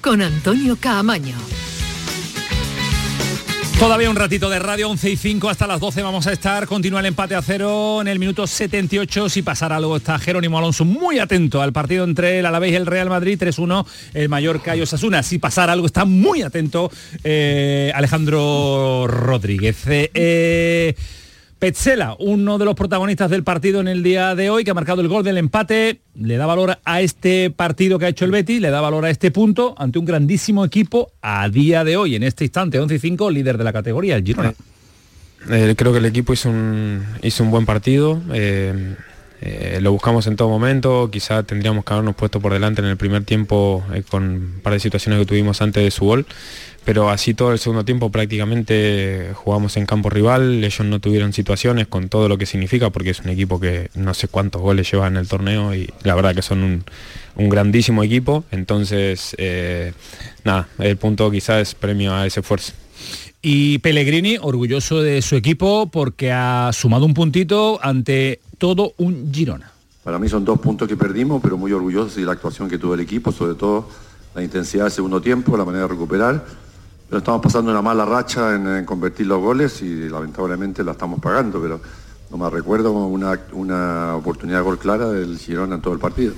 con 0.00 0.22
Antonio 0.22 0.78
Caamaño. 0.80 1.36
Todavía 3.78 4.08
un 4.08 4.16
ratito 4.16 4.48
de 4.48 4.58
radio, 4.58 4.88
11 4.88 5.10
y 5.10 5.16
5 5.18 5.50
hasta 5.50 5.66
las 5.66 5.78
12 5.78 6.00
vamos 6.00 6.26
a 6.26 6.32
estar. 6.32 6.66
Continúa 6.66 7.00
el 7.00 7.06
empate 7.06 7.34
a 7.34 7.42
cero 7.42 8.00
en 8.00 8.08
el 8.08 8.18
minuto 8.18 8.46
78. 8.46 9.28
Si 9.28 9.42
pasara 9.42 9.76
algo 9.76 9.98
está 9.98 10.18
Jerónimo 10.18 10.56
Alonso 10.56 10.86
muy 10.86 11.18
atento 11.18 11.60
al 11.60 11.74
partido 11.74 12.04
entre 12.04 12.38
el 12.38 12.46
Alavés 12.46 12.72
y 12.72 12.76
el 12.76 12.86
Real 12.86 13.10
Madrid 13.10 13.38
3-1, 13.38 13.84
el 14.14 14.30
Mallorca 14.30 14.74
y 14.74 14.80
Osasuna. 14.80 15.22
Si 15.22 15.38
pasara 15.38 15.74
algo 15.74 15.84
está 15.84 16.06
muy 16.06 16.40
atento 16.40 16.90
eh, 17.24 17.92
Alejandro 17.94 19.06
Rodríguez. 19.06 19.86
Eh, 19.86 20.10
eh, 20.14 20.94
Petzela, 21.64 22.14
uno 22.18 22.58
de 22.58 22.66
los 22.66 22.74
protagonistas 22.74 23.30
del 23.30 23.42
partido 23.42 23.80
en 23.80 23.88
el 23.88 24.02
día 24.02 24.34
de 24.34 24.50
hoy, 24.50 24.64
que 24.64 24.70
ha 24.70 24.74
marcado 24.74 25.00
el 25.00 25.08
gol 25.08 25.24
del 25.24 25.38
empate, 25.38 26.02
le 26.14 26.36
da 26.36 26.44
valor 26.44 26.78
a 26.84 27.00
este 27.00 27.48
partido 27.48 27.98
que 27.98 28.04
ha 28.04 28.08
hecho 28.08 28.26
el 28.26 28.32
Betis, 28.32 28.60
le 28.60 28.68
da 28.68 28.82
valor 28.82 29.06
a 29.06 29.08
este 29.08 29.30
punto 29.30 29.74
ante 29.78 29.98
un 29.98 30.04
grandísimo 30.04 30.62
equipo 30.66 31.12
a 31.22 31.48
día 31.48 31.82
de 31.82 31.96
hoy, 31.96 32.16
en 32.16 32.22
este 32.22 32.44
instante, 32.44 32.78
11 32.78 32.96
y 32.96 32.98
5, 32.98 33.30
líder 33.30 33.56
de 33.56 33.64
la 33.64 33.72
categoría, 33.72 34.16
el 34.16 34.24
Girona. 34.24 34.52
Eh, 35.50 35.74
creo 35.74 35.92
que 35.92 36.00
el 36.00 36.04
equipo 36.04 36.34
hizo 36.34 36.50
un, 36.50 37.02
hizo 37.22 37.42
un 37.42 37.50
buen 37.50 37.64
partido. 37.64 38.20
Eh, 38.34 38.96
eh, 39.40 39.78
lo 39.80 39.90
buscamos 39.90 40.26
en 40.26 40.36
todo 40.36 40.50
momento, 40.50 41.10
quizá 41.10 41.44
tendríamos 41.44 41.86
que 41.86 41.94
habernos 41.94 42.14
puesto 42.14 42.40
por 42.40 42.52
delante 42.52 42.82
en 42.82 42.88
el 42.88 42.98
primer 42.98 43.24
tiempo 43.24 43.82
con 44.10 44.22
un 44.22 44.60
par 44.62 44.74
de 44.74 44.80
situaciones 44.80 45.18
que 45.18 45.24
tuvimos 45.26 45.62
antes 45.62 45.82
de 45.82 45.90
su 45.90 46.04
gol, 46.04 46.26
pero 46.84 47.08
así 47.08 47.34
todo 47.34 47.52
el 47.52 47.58
segundo 47.58 47.84
tiempo 47.84 48.10
prácticamente 48.10 49.30
jugamos 49.34 49.76
en 49.76 49.86
campo 49.86 50.10
rival, 50.10 50.62
ellos 50.62 50.86
no 50.86 51.00
tuvieron 51.00 51.32
situaciones 51.32 51.86
con 51.86 52.08
todo 52.08 52.28
lo 52.28 52.36
que 52.36 52.46
significa, 52.46 52.90
porque 52.90 53.10
es 53.10 53.20
un 53.20 53.30
equipo 53.30 53.58
que 53.58 53.90
no 53.94 54.12
sé 54.12 54.28
cuántos 54.28 54.60
goles 54.60 54.90
lleva 54.90 55.06
en 55.06 55.16
el 55.16 55.26
torneo 55.26 55.74
y 55.74 55.90
la 56.02 56.14
verdad 56.14 56.34
que 56.34 56.42
son 56.42 56.84
un, 57.36 57.48
grandísimo 57.48 58.02
equipo, 58.02 58.44
entonces 58.50 59.34
eh, 59.38 59.92
nada, 60.44 60.68
el 60.78 60.96
punto 60.96 61.30
quizás 61.30 61.62
es 61.62 61.74
premio 61.74 62.14
a 62.14 62.26
ese 62.26 62.40
esfuerzo. 62.40 62.72
Y 63.40 63.78
Pellegrini, 63.78 64.38
orgulloso 64.40 65.02
de 65.02 65.20
su 65.20 65.36
equipo 65.36 65.90
porque 65.90 66.32
ha 66.32 66.70
sumado 66.72 67.04
un 67.04 67.14
puntito 67.14 67.78
ante 67.82 68.40
todo 68.58 68.94
un 68.96 69.32
Girona. 69.32 69.70
Para 70.02 70.18
mí 70.18 70.28
son 70.28 70.44
dos 70.44 70.60
puntos 70.60 70.86
que 70.86 70.96
perdimos, 70.96 71.42
pero 71.42 71.56
muy 71.56 71.72
orgulloso 71.72 72.20
de 72.20 72.26
la 72.26 72.32
actuación 72.32 72.68
que 72.68 72.78
tuvo 72.78 72.94
el 72.94 73.00
equipo, 73.00 73.32
sobre 73.32 73.54
todo 73.54 73.88
la 74.34 74.42
intensidad 74.42 74.84
del 74.84 74.92
segundo 74.92 75.20
tiempo, 75.20 75.56
la 75.56 75.64
manera 75.64 75.84
de 75.84 75.88
recuperar 75.88 76.44
pero 77.14 77.20
estamos 77.20 77.42
pasando 77.42 77.70
una 77.70 77.80
mala 77.80 78.04
racha 78.04 78.56
en, 78.56 78.84
convertir 78.84 79.28
los 79.28 79.40
goles 79.40 79.80
y 79.82 80.08
lamentablemente 80.08 80.82
la 80.82 80.90
estamos 80.90 81.20
pagando, 81.20 81.62
pero 81.62 81.80
no 82.28 82.36
me 82.36 82.50
recuerdo 82.50 82.90
una, 82.90 83.38
una 83.52 84.16
oportunidad 84.16 84.58
de 84.58 84.64
gol 84.64 84.78
clara 84.80 85.10
del 85.10 85.38
Girona 85.38 85.76
en 85.76 85.80
todo 85.80 85.94
el 85.94 86.00
partido. 86.00 86.34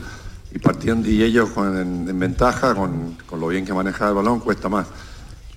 Y 0.53 0.59
partiendo 0.59 1.09
y 1.09 1.23
ellos 1.23 1.49
en, 1.57 2.19
ventaja, 2.19 2.75
con, 2.75 3.17
lo 3.41 3.49
bien 3.49 3.65
que 3.65 3.73
maneja 3.73 4.11
el 4.11 4.17
balón, 4.17 4.41
cuesta 4.41 4.69
más. 4.69 4.87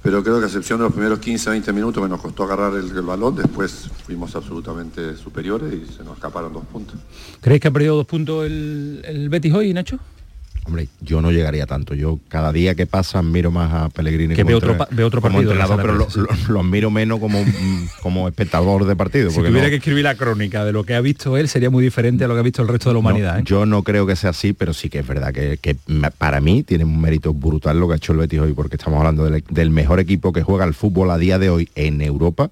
Pero 0.01 0.23
creo 0.23 0.37
que 0.37 0.45
a 0.45 0.47
excepción 0.47 0.79
de 0.79 0.85
los 0.85 0.93
primeros 0.93 1.19
15, 1.19 1.49
20 1.49 1.73
minutos 1.73 2.01
que 2.01 2.09
nos 2.09 2.21
costó 2.21 2.43
agarrar 2.43 2.75
el, 2.75 2.89
balón, 3.01 3.35
después 3.35 3.89
fuimos 4.05 4.33
absolutamente 4.37 5.17
superiores 5.17 5.73
y 5.73 5.97
se 5.97 6.01
nos 6.01 6.13
escaparon 6.13 6.53
dos 6.53 6.63
puntos. 6.63 6.95
¿Creéis 7.41 7.61
que 7.61 7.67
ha 7.67 7.71
perdido 7.71 7.97
dos 7.97 8.07
puntos 8.07 8.45
el, 8.45 9.01
el 9.03 9.27
Betis 9.27 9.53
hoy, 9.53 9.73
Nacho? 9.73 9.99
Hombre, 10.69 10.87
yo 11.01 11.19
no 11.19 11.31
llegaría 11.31 11.65
tanto. 11.65 11.95
Yo 11.95 12.19
cada 12.27 12.53
día 12.53 12.75
que 12.75 12.85
pasa 12.85 13.23
miro 13.23 13.49
más 13.49 13.73
a 13.73 13.89
Pellegrini 13.89 14.35
que 14.35 14.43
ve 14.43 14.53
otro, 14.53 14.77
ve 14.91 15.03
otro 15.03 15.19
partido 15.19 15.51
pero 15.77 15.95
lo, 15.95 16.07
lo, 16.47 16.63
miro 16.63 16.91
menos 16.91 17.19
como, 17.19 17.43
como 18.03 18.27
espectador 18.27 18.85
de 18.85 18.95
partido. 18.95 19.31
Si 19.31 19.37
tuviera 19.41 19.71
que 19.71 19.77
escribir 19.77 20.03
la 20.03 20.13
crónica 20.13 20.63
de 20.65 20.71
lo 20.71 20.83
que 20.83 20.93
ha 20.93 21.01
visto 21.01 21.37
él, 21.37 21.49
sería 21.49 21.71
muy 21.71 21.83
diferente 21.83 22.23
a 22.23 22.27
lo 22.27 22.35
que 22.35 22.41
ha 22.41 22.43
visto 22.43 22.61
el 22.61 22.67
resto 22.67 22.91
de 22.91 22.93
la 22.93 22.99
humanidad. 22.99 23.39
¿eh? 23.39 23.43
Yo 23.45 23.65
no 23.65 23.81
creo 23.81 24.05
que 24.05 24.15
sea 24.15 24.29
así, 24.29 24.53
pero 24.53 24.75
sí 24.75 24.91
que 24.91 24.99
es 24.99 25.07
verdad 25.07 25.33
que, 25.33 25.57
para 26.19 26.39
mí 26.39 26.61
tiene 26.61 26.83
un 26.83 27.01
mérito 27.01 27.33
brutal 27.33 27.79
lo 27.79 27.87
que 27.87 27.93
ha 27.93 27.97
hecho 27.97 28.11
el 28.11 28.19
Betis 28.19 28.39
hoy, 28.39 28.53
porque 28.53 28.75
estamos 28.75 28.99
hablando 28.99 29.27
del 29.27 29.71
mejor 29.71 29.99
equipo 29.99 30.31
que 30.31 30.43
juega 30.43 30.65
el 30.65 30.75
fútbol 30.75 31.09
a 31.09 31.17
día 31.17 31.39
de 31.39 31.49
hoy 31.49 31.69
en 31.73 32.03
Europa 32.03 32.51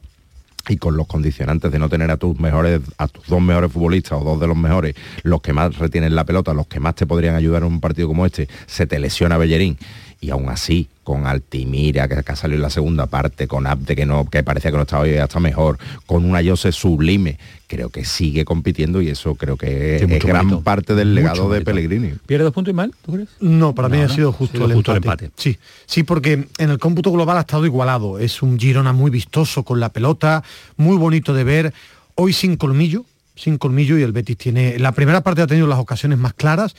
y 0.69 0.77
con 0.77 0.97
los 0.97 1.07
condicionantes 1.07 1.71
de 1.71 1.79
no 1.79 1.89
tener 1.89 2.11
a 2.11 2.17
tus 2.17 2.39
mejores, 2.39 2.81
a 2.97 3.07
tus 3.07 3.25
dos 3.27 3.41
mejores 3.41 3.71
futbolistas 3.71 4.19
o 4.19 4.23
dos 4.23 4.39
de 4.39 4.47
los 4.47 4.57
mejores, 4.57 4.95
los 5.23 5.41
que 5.41 5.53
más 5.53 5.77
retienen 5.77 6.15
la 6.15 6.25
pelota, 6.25 6.53
los 6.53 6.67
que 6.67 6.79
más 6.79 6.95
te 6.95 7.05
podrían 7.05 7.35
ayudar 7.35 7.63
en 7.63 7.69
un 7.69 7.79
partido 7.79 8.07
como 8.07 8.25
este, 8.25 8.47
se 8.65 8.87
te 8.87 8.99
lesiona 8.99 9.37
Bellerín 9.37 9.77
y 10.19 10.29
aún 10.29 10.49
así 10.49 10.87
con 11.03 11.25
Altimira, 11.25 12.07
que 12.09 12.15
ha 12.15 12.35
salido 12.35 12.57
en 12.57 12.63
la 12.63 12.69
segunda 12.69 13.05
parte, 13.05 13.47
con 13.47 13.65
Abde, 13.65 13.95
que 13.95 14.05
no, 14.05 14.29
que 14.29 14.43
parecía 14.43 14.71
que 14.71 14.77
no 14.77 14.83
estaba 14.83 15.03
hoy 15.03 15.15
hasta 15.15 15.39
mejor, 15.39 15.77
con 16.05 16.25
una 16.25 16.43
Jose 16.43 16.73
sublime, 16.73 17.37
creo 17.67 17.89
que 17.89 18.03
sigue 18.03 18.43
compitiendo 18.43 19.01
y 19.01 19.09
eso 19.09 19.35
creo 19.35 19.55
que 19.55 19.95
es, 19.95 20.25
gran 20.25 20.63
parte 20.63 20.95
del 20.95 21.15
legado 21.15 21.49
de 21.49 21.61
Pellegrini. 21.61 22.13
¿Pierde 22.25 22.43
dos 22.43 22.53
puntos 22.53 22.73
y 22.73 22.75
mal, 22.75 22.93
tú 23.05 23.13
crees? 23.13 23.29
No, 23.39 23.73
para 23.73 23.87
mí 23.87 23.99
ha 23.99 24.09
sido 24.09 24.33
justo, 24.33 24.65
el, 24.65 24.71
empate. 24.71 25.31
Sí, 25.37 25.57
sí, 25.85 26.03
porque 26.03 26.47
en 26.57 26.69
el 26.69 26.77
cómputo 26.77 27.11
global 27.11 27.37
ha 27.37 27.41
estado 27.41 27.65
igualado. 27.65 28.19
Es 28.19 28.41
un 28.41 28.59
Girona 28.59 28.91
muy 28.91 29.09
vistoso 29.09 29.63
con 29.63 29.79
la 29.79 29.89
pelota, 29.89 30.43
muy 30.75 30.97
bonito 30.97 31.33
de 31.33 31.43
ver. 31.45 31.73
Hoy 32.15 32.33
sin 32.33 32.57
colmillo, 32.57 33.05
sin 33.35 33.57
colmillo 33.57 33.97
y 33.97 34.01
el 34.01 34.11
Betis 34.11 34.37
tiene... 34.37 34.77
La 34.79 34.91
primera 34.91 35.21
parte 35.21 35.41
ha 35.41 35.47
tenido 35.47 35.67
las 35.67 35.79
ocasiones 35.79 36.17
más 36.17 36.33
claras 36.33 36.75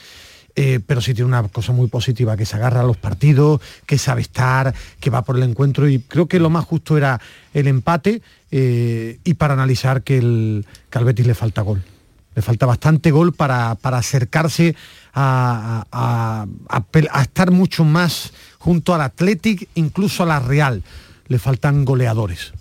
eh, 0.60 0.80
pero 0.84 1.00
sí 1.00 1.14
tiene 1.14 1.28
una 1.28 1.46
cosa 1.46 1.70
muy 1.70 1.86
positiva, 1.86 2.36
que 2.36 2.44
se 2.44 2.56
agarra 2.56 2.80
a 2.80 2.82
los 2.82 2.96
partidos, 2.96 3.60
que 3.86 3.96
sabe 3.96 4.22
estar, 4.22 4.74
que 4.98 5.08
va 5.08 5.22
por 5.22 5.36
el 5.36 5.44
encuentro 5.44 5.88
y 5.88 6.00
creo 6.00 6.26
que 6.26 6.40
lo 6.40 6.50
más 6.50 6.64
justo 6.64 6.96
era 6.96 7.20
el 7.54 7.68
empate 7.68 8.22
eh, 8.50 9.20
y 9.22 9.34
para 9.34 9.54
analizar 9.54 10.02
que, 10.02 10.18
el, 10.18 10.66
que 10.90 11.22
le 11.22 11.34
falta 11.36 11.62
gol. 11.62 11.84
Le 12.34 12.42
falta 12.42 12.66
bastante 12.66 13.12
gol 13.12 13.34
para, 13.34 13.70
acercarse 13.70 14.74
a, 15.14 15.86
a, 15.92 17.22
estar 17.22 17.52
mucho 17.52 17.84
más 17.84 18.32
junto 18.58 18.96
al 18.96 19.02
Athletic, 19.02 19.68
incluso 19.76 20.24
a 20.24 20.26
la 20.26 20.40
Real. 20.40 20.82
Le 21.28 21.38
faltan 21.38 21.84
goleadores. 21.84 22.52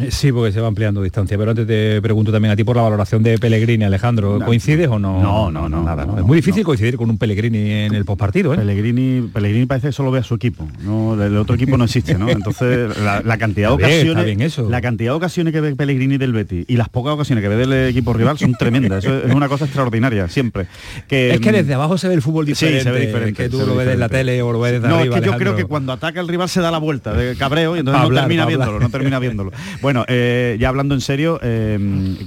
Eh, 0.00 0.10
sí, 0.10 0.32
porque 0.32 0.52
se 0.52 0.60
va 0.60 0.68
ampliando 0.68 1.02
distancia, 1.02 1.38
pero 1.38 1.50
antes 1.50 1.66
te 1.66 2.02
pregunto 2.02 2.32
también 2.32 2.52
a 2.52 2.56
ti 2.56 2.64
por 2.64 2.76
la 2.76 2.82
valoración 2.82 3.22
de 3.22 3.38
Pellegrini, 3.38 3.84
Alejandro. 3.84 4.40
¿Coincides 4.44 4.88
o 4.88 4.98
no? 4.98 5.22
No, 5.22 5.50
no, 5.50 5.68
no. 5.68 5.82
Nada, 5.82 6.06
es 6.18 6.24
muy 6.24 6.36
difícil 6.36 6.64
coincidir 6.64 6.96
con 6.96 7.10
un 7.10 7.18
Pellegrini 7.18 7.70
en 7.70 7.94
el 7.94 8.04
postpartido. 8.04 8.54
¿eh? 8.54 8.56
Pellegrini, 8.56 9.28
Pellegrini 9.28 9.66
parece 9.66 9.88
que 9.88 9.92
solo 9.92 10.10
ve 10.10 10.20
a 10.20 10.22
su 10.22 10.34
equipo. 10.34 10.66
¿no? 10.82 11.22
El 11.22 11.36
otro 11.36 11.54
equipo 11.54 11.76
no 11.76 11.84
existe, 11.84 12.14
¿no? 12.16 12.28
Entonces, 12.28 12.96
la, 12.98 13.38
cantidad 13.38 13.68
de 13.68 13.74
ocasiones. 13.74 14.58
La 14.58 14.80
cantidad 14.80 15.12
de 15.12 15.16
ocasiones 15.16 15.52
que 15.52 15.60
ve 15.60 15.76
Pellegrini 15.76 16.18
del 16.18 16.32
Betis 16.32 16.64
y 16.68 16.76
las 16.76 16.88
pocas 16.88 17.14
ocasiones 17.14 17.42
que 17.42 17.48
ve 17.48 17.56
del 17.56 17.88
equipo 17.88 18.12
rival 18.12 18.38
son 18.38 18.54
tremendas. 18.54 19.04
Eso 19.04 19.18
es 19.18 19.34
una 19.34 19.48
cosa 19.48 19.64
extraordinaria, 19.64 20.28
siempre. 20.28 20.66
Que, 21.08 21.34
es 21.34 21.40
que 21.40 21.52
desde 21.52 21.74
abajo 21.74 21.98
se 21.98 22.08
ve 22.08 22.14
el 22.14 22.22
fútbol 22.22 22.46
diferente. 22.46 22.80
Sí, 22.80 22.84
se 22.84 22.90
ve 22.90 23.06
diferente. 23.06 23.44
Que 23.44 23.48
tú 23.48 23.64
lo 23.66 23.76
ves 23.76 23.88
en 23.88 24.00
la 24.00 24.08
tele 24.08 24.42
o 24.42 24.52
lo 24.52 24.60
ves 24.60 24.72
desde 24.72 24.88
no, 24.88 24.96
arriba. 24.96 25.16
Es 25.16 25.22
que 25.22 25.26
yo 25.26 25.36
creo 25.36 25.56
que 25.56 25.64
cuando 25.64 25.92
ataca 25.92 26.20
el 26.20 26.28
rival 26.28 26.48
se 26.48 26.60
da 26.60 26.70
la 26.70 26.78
vuelta 26.78 27.12
de 27.12 27.36
cabreo 27.36 27.76
y 27.76 27.80
entonces 27.80 28.02
no 28.02 28.14
termina 28.14 28.46
viéndolo, 28.46 28.80
no 28.80 28.88
termina 28.88 29.18
viéndolo. 29.18 29.52
Bueno, 29.84 30.06
eh, 30.08 30.56
ya 30.58 30.70
hablando 30.70 30.94
en 30.94 31.02
serio, 31.02 31.38
eh, 31.42 31.78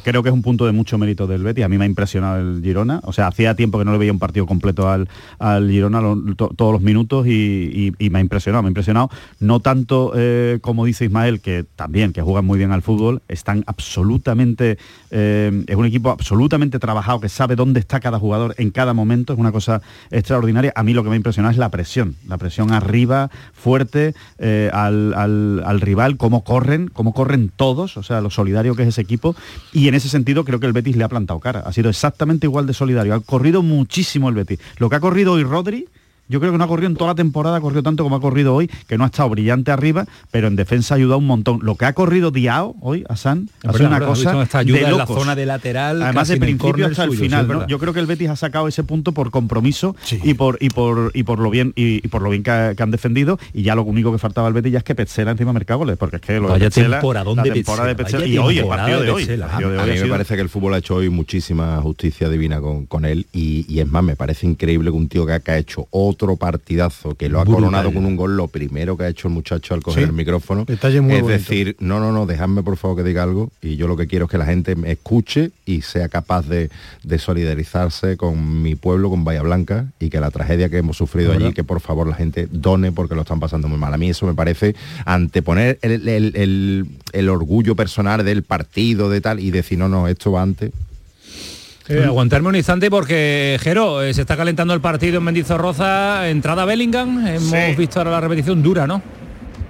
creo 0.03 0.22
que 0.22 0.30
es 0.30 0.34
un 0.34 0.43
punto 0.43 0.68
de 0.68 0.74
mucho 0.74 0.99
mérito 0.99 1.26
del 1.26 1.41
Betis. 1.41 1.66
A 1.66 1.68
mí 1.68 1.80
me 1.80 1.86
ha 1.86 1.88
impresionado 1.88 2.38
el 2.39 2.62
Girona. 2.62 2.99
O 3.03 3.14
sea, 3.14 3.26
hacía 3.26 3.55
tiempo 3.55 3.80
que 3.80 3.86
no 3.86 3.93
le 3.93 3.97
veía 3.97 4.12
un 4.12 4.20
partido 4.20 4.45
completo 4.45 4.88
al, 4.88 5.08
Girona 5.68 5.99
todos 6.36 6.72
los 6.72 6.82
minutos 6.82 7.26
y, 7.26 7.95
me 8.12 8.20
ha 8.20 8.22
impresionado. 8.22 8.62
Me 8.62 8.68
ha 8.68 8.70
impresionado 8.70 9.10
no 9.39 9.60
tanto 9.60 10.14
eh, 10.16 10.60
como 10.62 10.86
dice 10.86 11.05
Ismael, 11.05 11.41
que 11.41 11.66
también, 11.76 12.14
que 12.14 12.22
juegan 12.22 12.45
muy 12.45 12.60
bien 12.60 12.72
al 12.72 12.84
fútbol, 12.84 13.24
están 13.28 13.64
absolutamente, 13.66 14.78
eh, 15.10 15.64
es 15.66 15.76
un 15.76 15.88
equipo 15.88 16.12
absolutamente 16.12 16.78
trabajado, 16.78 17.22
que 17.22 17.30
sabe 17.30 17.55
dónde 17.55 17.80
está 17.80 17.99
cada 17.99 18.20
jugador 18.20 18.53
en 18.60 18.70
cada 18.70 18.93
momento. 18.93 19.34
Es 19.34 19.39
una 19.39 19.51
cosa 19.51 19.82
extraordinaria. 20.12 20.74
A 20.76 20.84
mí 20.84 20.93
lo 20.93 21.01
que 21.01 21.10
me 21.10 21.16
ha 21.16 21.18
impresionado 21.18 21.53
es 21.53 21.58
la 21.58 21.72
presión. 21.72 22.18
La 22.28 22.38
presión 22.38 22.72
arriba, 22.72 23.32
fuerte, 23.51 24.14
al, 24.72 25.16
al 25.16 25.82
rival, 25.82 26.18
cómo 26.18 26.43
corren, 26.43 26.88
cómo 26.89 27.16
corren 27.16 27.47
todos. 27.50 27.98
O 27.98 28.04
sea, 28.04 28.22
lo 28.22 28.30
solidario 28.30 28.76
que 28.76 28.84
es 28.84 28.89
ese 28.89 29.02
equipo 29.02 29.36
y 29.74 29.88
en 29.88 29.95
ese 29.95 30.10
sentido 30.10 30.45
creo 30.45 30.60
que 30.60 30.68
el 30.68 30.74
Betis 30.74 30.95
le 30.95 31.04
ha 31.04 31.10
plantado 31.10 31.39
cara. 31.39 31.62
Ha 31.62 31.74
sido 31.74 31.89
exactamente 31.89 32.48
igual 32.48 32.68
de 32.68 32.74
solidario. 32.74 33.14
Ha 33.14 33.20
corrido 33.20 33.62
muchísimo 33.64 34.30
el 34.30 34.36
Betis. 34.36 34.60
Lo 34.78 34.89
que 34.89 34.95
ha 34.95 35.00
corrido 35.00 35.34
hoy 35.34 35.43
Rodri 35.43 35.88
yo 36.30 36.40
creo 36.40 36.52
que 36.52 36.58
no 36.58 36.64
ha 36.64 36.68
corrido 36.68 36.90
en 36.90 36.96
toda 36.96 37.12
la 37.12 37.16
temporada, 37.16 37.58
ha 37.58 37.62
corrido 37.62 37.84
tanto 37.84 38.04
como 38.04 38.16
ha 38.16 38.22
corrido 38.22 38.56
hoy, 38.56 38.70
que 38.88 38.98
no 38.98 39.04
ha 39.04 39.08
estado 39.08 39.30
brillante 39.30 39.72
arriba, 39.72 40.06
pero 40.32 40.48
en 40.48 40.56
defensa 40.56 40.94
ha 40.94 40.98
ayudado 40.98 41.20
un 41.20 41.28
montón. 41.28 41.60
Lo 41.62 41.76
que 41.76 41.86
ha 41.86 41.94
corrido 41.94 42.32
Diao 42.32 42.76
hoy, 42.82 43.04
a 43.10 43.16
San, 43.16 43.50
ha 43.66 43.74
sido 43.74 43.88
una 43.88 44.00
cosa 44.00 44.48
ayuda 44.54 44.80
de 44.80 44.86
en 44.86 44.98
la 44.98 45.08
zona 45.08 45.36
de 45.36 45.46
lateral. 45.46 46.02
Además 46.02 46.28
de 46.28 46.38
principio 46.38 46.86
hasta 46.88 47.06
el 47.06 47.18
final. 47.18 47.66
Yo 47.68 47.80
creo 47.80 47.94
que 47.94 48.00
el 48.00 48.06
Betis 48.06 48.30
ha 48.30 48.36
sacado 48.36 48.68
ese 48.68 48.84
punto 48.84 49.12
por 49.12 49.32
compromiso 49.32 49.96
y 50.24 50.34
por 50.34 50.58
y 50.60 50.70
por 50.70 51.12
y 51.14 51.24
por 51.24 51.40
lo 51.40 51.50
bien 51.50 51.74
y, 51.76 52.06
por 52.08 52.22
lo 52.22 52.30
bien 52.30 52.44
que, 52.44 52.52
han 52.52 52.92
defendido. 52.92 53.40
Y 53.54 53.64
ya 53.64 53.76
lo 53.76 53.84
único 53.84 54.12
que 54.12 54.18
faltaba 54.18 54.48
al 54.48 54.54
Betis 54.54 54.74
ya 54.74 54.80
es 54.80 54.84
que 54.84 54.96
Petzela 54.96 55.32
encima 55.32 55.54
mercado 55.54 55.80
goles, 55.80 55.98
porque 55.98 56.18
es 56.18 56.22
que 56.22 56.40
lo 56.40 56.50
vaya 56.50 56.70
temporada 56.70 57.34
de 57.44 57.52
temporada 57.52 57.94
de 57.94 58.28
y 58.28 58.38
hoy 58.38 58.60
el 58.60 58.68
partido 58.68 59.02
de, 59.02 59.12
hoy. 59.12 59.28
a 59.42 59.60
mí 59.60 60.00
me 60.02 60.08
parece 60.08 60.36
que 60.36 60.42
el 60.42 60.50
fútbol 60.50 60.74
ha 60.74 60.80
hecho 60.80 60.96
hoy 60.96 61.10
muchísima 61.10 61.80
justicia 61.82 62.30
divina 62.30 62.60
con, 62.62 63.06
él 63.06 63.28
y, 63.32 63.80
es 63.80 63.88
más, 63.88 64.04
me 64.04 64.16
parece 64.16 64.48
increíble 64.48 64.90
que 64.90 64.98
un 64.98 65.08
tío 65.08 65.26
que 65.26 65.52
ha 65.52 65.58
hecho 65.58 65.88
otro 65.92 66.16
partidazo 66.38 67.15
que 67.15 67.30
lo 67.30 67.39
ha 67.39 67.45
coronado 67.45 67.93
con 67.93 68.05
un 68.05 68.15
gol, 68.15 68.36
lo 68.36 68.47
primero 68.47 68.97
que 68.97 69.05
ha 69.05 69.07
hecho 69.07 69.28
el 69.28 69.34
muchacho 69.34 69.74
al 69.74 69.82
coger 69.82 70.05
el 70.05 70.13
micrófono 70.13 70.65
es 70.68 71.28
decir, 71.28 71.76
no, 71.80 71.99
no, 71.99 72.11
no, 72.11 72.26
dejadme 72.26 72.63
por 72.63 72.78
favor 72.78 72.97
que 72.97 73.03
diga 73.03 73.24
algo 73.24 73.51
y 73.61 73.76
yo 73.76 73.88
lo 73.88 73.95
que 73.95 74.07
quiero 74.07 74.26
es 74.26 74.32
que 74.32 74.38
la 74.38 74.45
gente 74.45 74.76
me 74.76 74.91
escuche 74.91 75.51
y 75.65 75.82
sea 75.82 76.09
capaz 76.09 76.47
de, 76.47 76.70
solidarizarse 77.18 78.15
con 78.15 78.61
mi 78.61 78.76
pueblo, 78.76 79.09
con 79.09 79.24
Bahía 79.24 79.41
Blanca 79.41 79.88
y 79.99 80.09
que 80.09 80.20
la 80.20 80.32
tragedia 80.32 80.70
que 80.70 80.78
hemos 80.78 80.97
sufrido 80.97 81.34
allí, 81.34 81.53
que 81.53 81.63
por 81.63 81.80
favor 81.80 82.07
la 82.07 82.15
gente 82.15 82.47
done 82.51 82.91
porque 82.91 83.15
lo 83.15 83.22
están 83.22 83.39
pasando 83.39 83.68
muy 83.68 83.78
mal. 83.78 83.93
A 83.93 83.97
mí 83.97 84.09
eso 84.09 84.26
me 84.26 84.34
parece 84.34 84.76
anteponer 85.05 85.80
el 85.82 87.30
orgullo 87.30 87.76
personal 87.76 88.24
del 88.24 88.43
partido, 88.43 89.09
de 89.09 89.22
tal, 89.22 89.39
y 89.39 89.51
decir, 89.51 89.78
no, 89.78 89.89
no, 89.89 90.07
esto 90.07 90.32
va 90.32 90.41
antes, 90.41 90.72
eh, 91.90 92.04
aguantarme 92.06 92.50
un 92.50 92.56
instante 92.56 92.90
porque, 92.90 93.58
Jero, 93.62 94.02
eh, 94.02 94.14
se 94.14 94.22
está 94.22 94.36
calentando 94.36 94.74
el 94.74 94.82
partido 94.82 95.20
en 95.20 95.24
Mendizorroza, 95.24 96.28
entrada 96.30 96.66
Bellingham, 96.66 97.26
hemos 97.28 97.78
visto 97.78 98.00
ahora 98.00 98.12
la 98.12 98.22
repetición 98.22 98.62
dura, 98.62 98.86
¿no? 98.86 99.02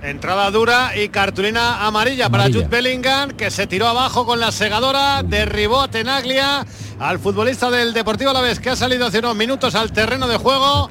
Entrada 0.01 0.49
dura 0.51 0.91
y 0.95 1.09
cartulina 1.09 1.85
amarilla, 1.85 2.29
para 2.29 2.45
Jude 2.45 2.67
Bellingham, 2.67 3.31
que 3.31 3.51
se 3.51 3.67
tiró 3.67 3.87
abajo 3.87 4.25
con 4.25 4.39
la 4.39 4.51
segadora, 4.51 5.23
derribó 5.23 5.81
a 5.81 5.87
Tenaglia, 5.89 6.65
al 6.99 7.19
futbolista 7.19 7.69
del 7.69 7.93
Deportivo 7.93 8.29
a 8.29 8.33
la 8.33 8.41
vez 8.41 8.59
que 8.59 8.69
ha 8.69 8.75
salido 8.75 9.07
hace 9.07 9.19
unos 9.19 9.35
minutos 9.35 9.75
al 9.75 9.91
terreno 9.91 10.27
de 10.27 10.37
juego 10.37 10.89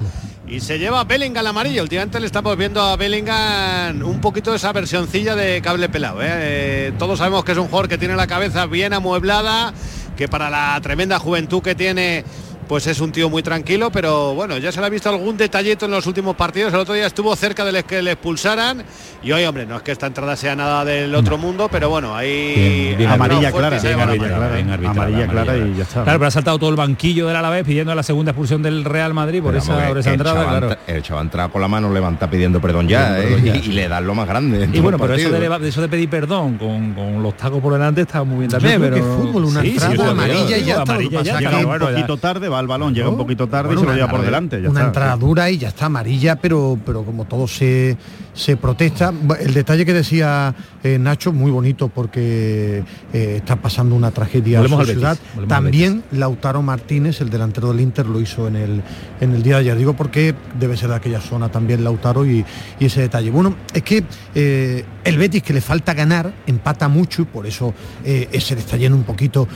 y 0.48 0.60
se 0.60 0.78
lleva 0.78 1.00
a 1.00 1.04
Bellingham 1.04 1.46
amarillo. 1.46 1.82
Últimamente 1.82 2.20
le 2.20 2.26
estamos 2.26 2.56
viendo 2.56 2.82
a 2.82 2.96
Bellingham 2.96 4.02
un 4.04 4.20
poquito 4.20 4.50
de 4.50 4.58
esa 4.58 4.72
versioncilla 4.72 5.34
de 5.34 5.60
cable 5.60 5.88
pelado. 5.88 6.18
¿eh? 6.22 6.92
todos 6.98 7.18
sabemos 7.18 7.44
que 7.44 7.52
es 7.52 7.58
un 7.58 7.66
jugador 7.66 7.88
que 7.88 7.98
tiene 7.98 8.14
la 8.16 8.26
cabeza 8.26 8.66
bien 8.66 8.92
amueblada 8.92 9.72
que 10.16 10.28
para 10.28 10.50
la 10.50 10.78
tremenda 10.82 11.18
juventud 11.18 11.62
que 11.62 11.74
tiene 11.74 12.24
pues 12.68 12.86
es 12.86 13.00
un 13.00 13.12
tío 13.12 13.30
muy 13.30 13.42
tranquilo, 13.42 13.90
pero 13.90 14.34
bueno, 14.34 14.58
ya 14.58 14.72
se 14.72 14.80
le 14.80 14.86
ha 14.86 14.90
visto 14.90 15.08
algún 15.08 15.36
detallito 15.36 15.86
en 15.86 15.92
los 15.92 16.06
últimos 16.06 16.36
partidos. 16.36 16.72
El 16.72 16.80
otro 16.80 16.94
día 16.94 17.06
estuvo 17.06 17.34
cerca 17.36 17.64
de 17.64 17.82
que 17.84 18.02
le 18.02 18.12
expulsaran 18.12 18.84
y 19.22 19.32
hoy, 19.32 19.44
hombre, 19.44 19.66
no 19.66 19.76
es 19.76 19.82
que 19.82 19.92
esta 19.92 20.06
entrada 20.06 20.36
sea 20.36 20.56
nada 20.56 20.84
del 20.84 21.14
otro 21.14 21.38
mundo, 21.38 21.68
pero 21.70 21.88
bueno, 21.88 22.14
ahí 22.14 22.96
amarilla 23.08 23.52
clara, 23.52 23.78
amarilla 23.78 25.26
clara, 25.26 25.56
y 25.56 25.74
ya 25.76 25.82
está. 25.82 26.04
Claro, 26.04 26.18
pero 26.18 26.28
ha 26.28 26.30
saltado 26.30 26.58
todo 26.58 26.70
el 26.70 26.76
banquillo 26.76 27.26
del 27.26 27.36
Alavés 27.36 27.64
pidiendo 27.64 27.94
la 27.94 28.02
segunda 28.02 28.32
expulsión 28.32 28.62
del 28.62 28.84
Real 28.84 29.14
Madrid 29.14 29.42
por 29.42 29.56
esa, 29.56 29.90
entrada. 30.12 30.44
Claro. 30.44 30.76
El 30.86 31.02
chaval 31.02 31.24
entra 31.26 31.48
con 31.48 31.60
la 31.60 31.68
mano, 31.68 31.92
levanta 31.92 32.28
pidiendo 32.28 32.60
perdón 32.60 32.88
ya, 32.88 33.18
¿eh? 33.20 33.62
y, 33.64 33.72
le 33.72 33.88
dan 33.88 34.06
lo 34.06 34.14
más 34.14 34.28
grande. 34.28 34.68
Y 34.72 34.80
bueno, 34.80 34.98
pero 34.98 35.14
eso 35.14 35.30
de, 35.30 35.68
eso 35.68 35.80
de, 35.80 35.88
pedir 35.88 36.08
perdón 36.08 36.58
con, 36.58 37.22
los 37.22 37.36
tacos 37.36 37.60
por 37.60 37.72
delante 37.72 38.02
está 38.02 38.24
muy 38.24 38.40
bien 38.40 38.50
también. 38.50 38.80
Pero 38.80 39.04
fútbol, 39.04 39.44
una 39.44 39.62
entrada 39.62 40.10
amarilla 40.10 40.58
y 40.58 40.64
ya 40.64 40.78
está. 40.78 40.96
Un 40.96 41.78
poquito 41.78 42.16
tarde, 42.16 42.48
va 42.56 42.60
el 42.60 42.66
balón, 42.66 42.94
llega 42.94 43.08
un 43.08 43.16
poquito 43.16 43.46
tarde 43.46 43.74
y 43.74 43.78
se 43.78 43.84
lo 43.84 43.94
lleva 43.94 44.08
por 44.08 44.22
delante. 44.22 44.66
una 44.68 44.86
entrada 44.86 45.16
dura 45.16 45.50
y 45.50 45.58
ya 45.58 45.68
está 45.68 45.86
amarilla, 45.86 46.36
pero, 46.36 46.78
pero 46.84 47.04
como 47.04 47.24
todo 47.24 47.46
se, 47.46 47.96
se 48.36 48.56
protesta. 48.56 49.12
El 49.40 49.54
detalle 49.54 49.84
que 49.84 49.94
decía 49.94 50.54
eh, 50.84 50.98
Nacho, 50.98 51.32
muy 51.32 51.50
bonito 51.50 51.88
porque 51.88 52.84
eh, 53.12 53.34
está 53.38 53.56
pasando 53.56 53.96
una 53.96 54.10
tragedia 54.10 54.60
en 54.60 54.70
la 54.70 54.84
ciudad. 54.84 55.18
También 55.48 56.04
Lautaro 56.12 56.62
Martínez, 56.62 57.20
el 57.22 57.30
delantero 57.30 57.68
del 57.72 57.80
Inter, 57.80 58.06
lo 58.06 58.20
hizo 58.20 58.46
en 58.46 58.56
el, 58.56 58.82
en 59.20 59.32
el 59.32 59.42
día 59.42 59.54
de 59.54 59.60
ayer. 59.62 59.78
Digo 59.78 59.94
porque 59.94 60.34
debe 60.60 60.76
ser 60.76 60.90
de 60.90 60.96
aquella 60.96 61.20
zona 61.20 61.48
también 61.48 61.82
Lautaro 61.82 62.26
y, 62.26 62.44
ese 62.78 63.00
detalle. 63.00 63.30
Bueno, 63.30 63.56
es 63.72 63.82
que 63.82 64.04
eh, 64.34 64.84
el 65.02 65.18
Betis 65.18 65.42
que 65.42 65.52
le 65.52 65.60
falta 65.60 65.94
ganar, 65.94 66.32
empata 66.46 66.88
mucho 66.88 67.22
y 67.22 67.24
por 67.24 67.46
eso 67.46 67.74
se 68.04 68.54
le 68.54 68.60
está 68.60 68.76
yendo 68.76 68.96
un 68.96 69.04
poquito, 69.04 69.48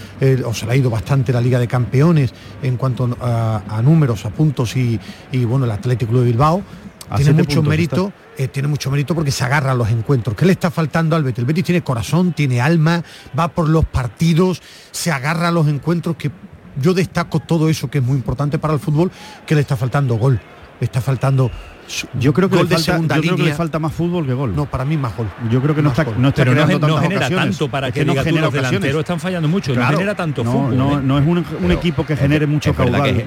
o 0.46 0.55
se 0.55 0.66
le 0.66 0.72
ha 0.72 0.76
ido 0.76 0.90
bastante 0.90 1.32
la 1.32 1.40
Liga 1.40 1.59
de 1.59 1.68
Campeones 1.68 2.32
en 2.62 2.76
cuanto 2.76 2.89
a, 3.20 3.80
números, 3.82 4.24
a 4.24 4.30
puntos 4.30 4.76
y, 4.76 4.99
bueno, 5.45 5.64
el 5.64 5.70
Atlético 5.70 6.18
de 6.18 6.26
Bilbao. 6.26 6.62
tiene 7.16 7.32
mucho 7.32 7.62
mérito. 7.62 8.12
Eh, 8.36 8.49
tiene 8.49 8.68
mucho 8.68 8.91
mérito 8.91 9.14
porque 9.14 9.30
se 9.30 9.45
agarra 9.45 9.72
a 9.72 9.74
los 9.74 9.91
encuentros. 9.91 10.34
¿Qué 10.34 10.47
le 10.47 10.53
está 10.53 10.70
faltando 10.70 11.14
al 11.14 11.24
Betis? 11.24 11.41
El 11.41 11.45
Betis 11.45 11.64
tiene 11.64 11.82
corazón, 11.82 12.32
tiene 12.32 12.61
alma, 12.61 13.05
va 13.38 13.49
por 13.49 13.68
los 13.68 13.84
partidos, 13.84 14.62
se 14.93 15.12
agarra 15.12 15.49
a 15.49 15.51
los 15.51 15.68
encuentros 15.68 16.16
que 16.16 16.30
yo 16.80 16.95
destaco 16.95 17.41
todo 17.41 17.68
eso 17.68 17.91
que 17.91 17.99
es 17.99 18.05
muy 18.05 18.16
importante 18.16 18.59
para 18.59 18.72
el 18.72 18.80
fútbol, 18.80 19.11
que 19.47 19.55
le 19.55 19.61
está 19.61 19.76
faltando 19.76 20.16
gol, 20.16 20.41
le 20.80 20.84
está 20.84 21.03
faltando 21.03 21.51
yo 22.18 22.32
creo 22.32 22.49
que, 22.49 22.57
gol 22.57 22.68
le 22.68 22.78
falta, 22.78 23.18
le 23.18 23.55
falta 23.55 23.78
más 23.78 23.93
fútbol 23.93 24.26
que 24.26 24.34
gol. 24.34 24.55
No, 24.55 24.66
para 24.66 24.84
mí 24.84 24.97
más 24.97 25.16
gol. 25.16 25.26
Yo 25.51 25.61
creo 25.61 25.74
que 25.74 25.82
no 25.82 25.91
está, 25.91 26.05
no 26.05 26.28
está 26.28 26.45
Pero 26.45 26.55
no, 26.55 26.99
genera 26.99 27.28
tanto 27.28 27.68
para 27.68 27.91
que, 27.91 28.05
no 28.05 28.12
diga 28.12 28.24
genera 28.24 28.49
tú, 28.51 29.01
están 29.01 29.18
fallando 29.18 29.49
mucho, 29.49 29.74
no 29.74 29.84
genera 29.86 30.14
tanto 30.14 30.45
no, 30.45 30.53
fútbol. 30.53 30.76
No, 30.76 31.18
¿eh? 31.18 31.20
es 31.20 31.26
un, 31.26 31.70
equipo 31.70 32.05
que 32.05 32.16
genere 32.16 32.47
mucho 32.47 32.70
es 32.70 32.76
caudal. 32.76 33.24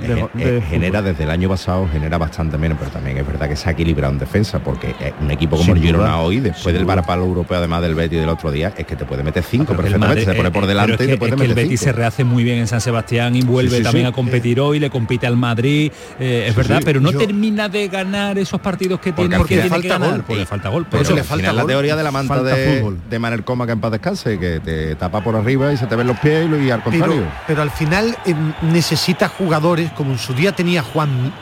Genera 0.69 1.01
desde 1.01 1.23
el 1.23 1.29
año 1.29 1.49
pasado, 1.49 1.87
genera 1.91 2.17
bastante 2.17 2.57
menos, 2.57 2.77
pero 2.79 2.91
también 2.91 3.17
es 3.17 3.27
verdad 3.27 3.49
que 3.49 3.55
se 3.55 3.69
ha 3.69 3.71
equilibrado 3.73 4.13
en 4.13 4.19
defensa, 4.19 4.59
porque 4.59 4.95
eh, 4.99 5.13
un 5.21 5.31
equipo 5.31 5.57
como 5.57 5.73
el 5.73 5.81
Girona 5.81 6.19
hoy, 6.19 6.39
después 6.39 6.73
del 6.73 6.85
varapalo 6.85 7.25
europeo, 7.25 7.57
además 7.57 7.81
del 7.81 7.95
Betis 7.95 8.19
del 8.19 8.29
otro 8.29 8.51
día, 8.51 8.73
es 8.77 8.85
que 8.85 8.95
te 8.95 9.05
puede 9.05 9.23
meter 9.23 9.43
cinco 9.43 9.75
perfectamente, 9.75 10.25
se 10.25 10.33
pone 10.33 10.51
por 10.51 10.63
eh, 10.65 10.67
delante 10.67 11.03
y 11.03 11.07
te 11.07 11.17
puede 11.17 11.35
Betis 11.53 11.81
se 11.81 11.91
rehace 11.91 12.23
muy 12.23 12.43
bien 12.43 12.59
en 12.59 12.67
San 12.67 12.81
Sebastián 12.81 13.35
y 13.35 13.41
vuelve 13.41 13.81
también 13.81 14.05
a 14.05 14.11
competir 14.11 14.59
hoy, 14.59 14.79
le 14.79 14.89
compite 14.89 15.27
al 15.27 15.37
Madrid, 15.37 15.91
es 16.19 16.55
verdad, 16.55 16.81
pero 16.85 17.01
no 17.01 17.11
termina 17.11 17.67
de 17.69 17.87
ganar 17.87 18.37
eso 18.37 18.52
esos 18.53 18.61
partidos 18.61 18.99
que 18.99 19.11
tiene 19.11 19.35
porque 19.35 19.55
tiene 19.55 19.69
falta 19.69 19.97
gol, 19.97 20.23
porque 20.27 20.45
falta 20.45 20.69
gol. 20.69 20.85
Por 20.85 21.01
eso 21.01 21.15
le 21.15 21.23
falta 21.23 21.47
gol, 21.47 21.57
la 21.57 21.65
teoría 21.65 21.95
de 21.95 22.03
la 22.03 22.11
manta 22.11 22.43
de, 22.43 22.79
fútbol. 22.79 22.99
de 23.09 23.19
Manel 23.19 23.43
Coma 23.43 23.65
que 23.65 23.71
en 23.71 23.81
paz 23.81 23.91
descanse, 23.91 24.37
que 24.37 24.59
te 24.59 24.95
tapa 24.95 25.23
por 25.23 25.35
arriba 25.35 25.73
y 25.73 25.77
se 25.77 25.87
te 25.87 25.95
ven 25.95 26.05
los 26.05 26.19
pies 26.19 26.47
y, 26.61 26.69
al 26.69 26.83
contrario. 26.83 27.23
Pero, 27.47 27.63
al 27.63 27.71
final 27.71 28.15
eh, 28.25 28.35
necesita 28.61 29.27
jugadores, 29.27 29.91
como 29.93 30.11
en 30.11 30.19
su 30.19 30.33
día 30.35 30.51
tenía 30.51 30.83
Juan, 30.83 31.33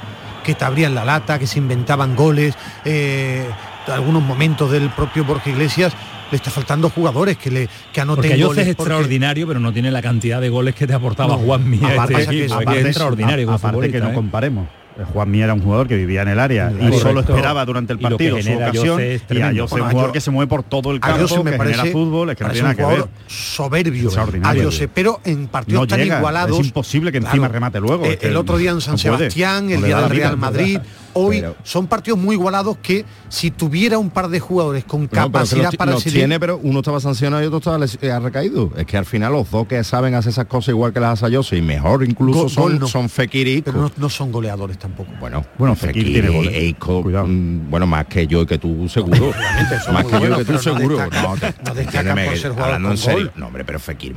que 0.45 0.55
te 0.55 0.63
abrían 0.63 0.95
la 0.95 1.03
lata, 1.03 1.37
que 1.37 1.47
se 1.47 1.59
inventaban 1.59 2.15
goles, 2.15 2.55
eh, 2.85 3.45
algunos 3.87 4.23
momentos 4.23 4.71
del 4.71 4.89
propio 4.89 5.25
Borja 5.25 5.49
Iglesias, 5.49 5.91
le 6.31 6.37
está 6.37 6.49
faltando 6.49 6.89
jugadores 6.89 7.35
que 7.35 7.51
le 7.51 7.69
que 7.91 7.99
anoten 7.99 8.31
porque 8.31 8.41
goles 8.41 8.65
es 8.65 8.71
extraordinario 8.71 9.45
pero 9.45 9.59
no 9.59 9.73
tiene 9.73 9.91
la 9.91 10.01
cantidad 10.01 10.39
de 10.39 10.47
goles 10.47 10.75
que 10.75 10.87
te 10.87 10.93
aportaba 10.93 11.35
no, 11.35 11.39
Juan 11.39 11.69
Mía 11.69 11.81
este 11.81 11.93
aparte, 11.93 12.27
que, 12.27 12.45
aparte, 12.45 12.79
es 12.79 12.85
extraordinario 12.85 13.51
aparte 13.51 13.91
que 13.91 13.99
no 13.99 14.13
comparemos 14.13 14.65
eh, 15.01 15.05
Juan 15.13 15.31
Mí 15.31 15.41
era 15.41 15.53
un 15.53 15.61
jugador 15.61 15.87
que 15.87 15.95
vivía 15.95 16.21
en 16.21 16.29
el 16.29 16.39
área 16.39 16.71
y, 16.71 16.93
solo 16.99 17.21
esperaba 17.21 17.65
durante 17.65 17.93
el 17.93 17.99
partido 17.99 18.41
su 18.41 18.53
ocasión 18.53 19.01
y 19.01 19.41
a 19.41 19.61
José, 19.61 19.81
un 19.81 19.89
jugador 19.89 20.11
que 20.11 20.21
se 20.21 20.31
mueve 20.31 20.49
por 20.49 20.63
todo 20.63 20.91
el 20.91 20.99
campo, 20.99 21.43
que 21.43 21.57
me 21.57 21.91
fútbol, 21.91 22.29
es 22.29 22.37
que 22.37 22.43
no 22.43 22.49
tiene 22.51 22.69
nada 22.69 22.75
que 22.75 22.85
ver. 22.85 23.07
soberbio. 23.27 24.09
A 24.43 24.55
eh, 24.55 24.89
pero 24.93 25.19
en 25.23 25.47
partidos 25.47 25.87
tan 25.87 26.01
igualados. 26.01 26.59
Es 26.59 26.65
imposible 26.65 27.11
que 27.11 27.17
encima 27.17 27.47
remate 27.47 27.79
luego. 27.79 28.05
Eh, 28.05 28.19
el 28.21 28.37
otro 28.37 28.57
día 28.57 28.71
en 28.71 28.81
San 28.81 28.97
Sebastián, 28.97 29.69
el 29.71 29.83
día 29.83 30.01
del 30.01 30.09
Real 30.09 30.37
Madrid, 30.37 30.79
hoy 31.13 31.43
son 31.63 31.87
partidos 31.87 32.19
muy 32.19 32.35
igualados 32.35 32.77
que 32.81 33.05
si 33.29 33.51
tuviera 33.51 33.97
un 33.97 34.09
par 34.09 34.29
de 34.29 34.39
jugadores 34.39 34.83
con 34.83 35.07
capacidad 35.07 35.71
para 35.73 35.93
decidir 35.93 36.19
tiene 36.19 36.39
pero 36.39 36.59
uno 36.61 36.79
estaba 36.79 36.99
sancionado 36.99 37.43
y 37.43 37.47
otro 37.47 37.57
estaba 37.57 37.85
eh, 38.01 38.11
ha 38.11 38.19
recaído 38.19 38.71
es 38.77 38.85
que 38.85 38.97
al 38.97 39.05
final 39.05 39.33
los 39.33 39.49
dos 39.49 39.67
que 39.67 39.83
saben 39.83 40.15
hacer 40.15 40.31
esas 40.31 40.45
cosas 40.45 40.69
igual 40.69 40.93
que 40.93 40.99
las 40.99 41.21
hace 41.21 41.35
Jose 41.35 41.57
y 41.57 41.61
mejor 41.61 42.03
incluso 42.03 42.49
son 42.49 42.79
no. 42.79 42.87
son 42.87 43.09
Fekir 43.09 43.63
pero 43.63 43.91
no, 43.97 44.09
son 44.09 44.31
goleadores 44.31 44.77
tampoco 44.77 44.90
tampoco. 44.91 45.11
Bueno, 45.19 45.45
bueno, 45.57 45.75
Fekir, 45.75 46.23
Fekir 46.23 46.75
Cuidado. 46.75 47.27
Mm, 47.27 47.69
bueno, 47.69 47.87
más 47.87 48.05
que 48.05 48.27
yo 48.27 48.41
y 48.41 48.45
que 48.45 48.57
tú 48.57 48.87
seguro. 48.89 49.31
más 49.91 50.05
que 50.05 50.21
yo 50.21 50.37
que 50.37 50.45
tú 50.45 50.57
seguro. 50.57 50.97
No, 51.09 51.35
te, 51.35 53.31
no 53.35 53.47
hombre, 53.47 53.65
pero 53.65 53.79
Fekir 53.79 54.15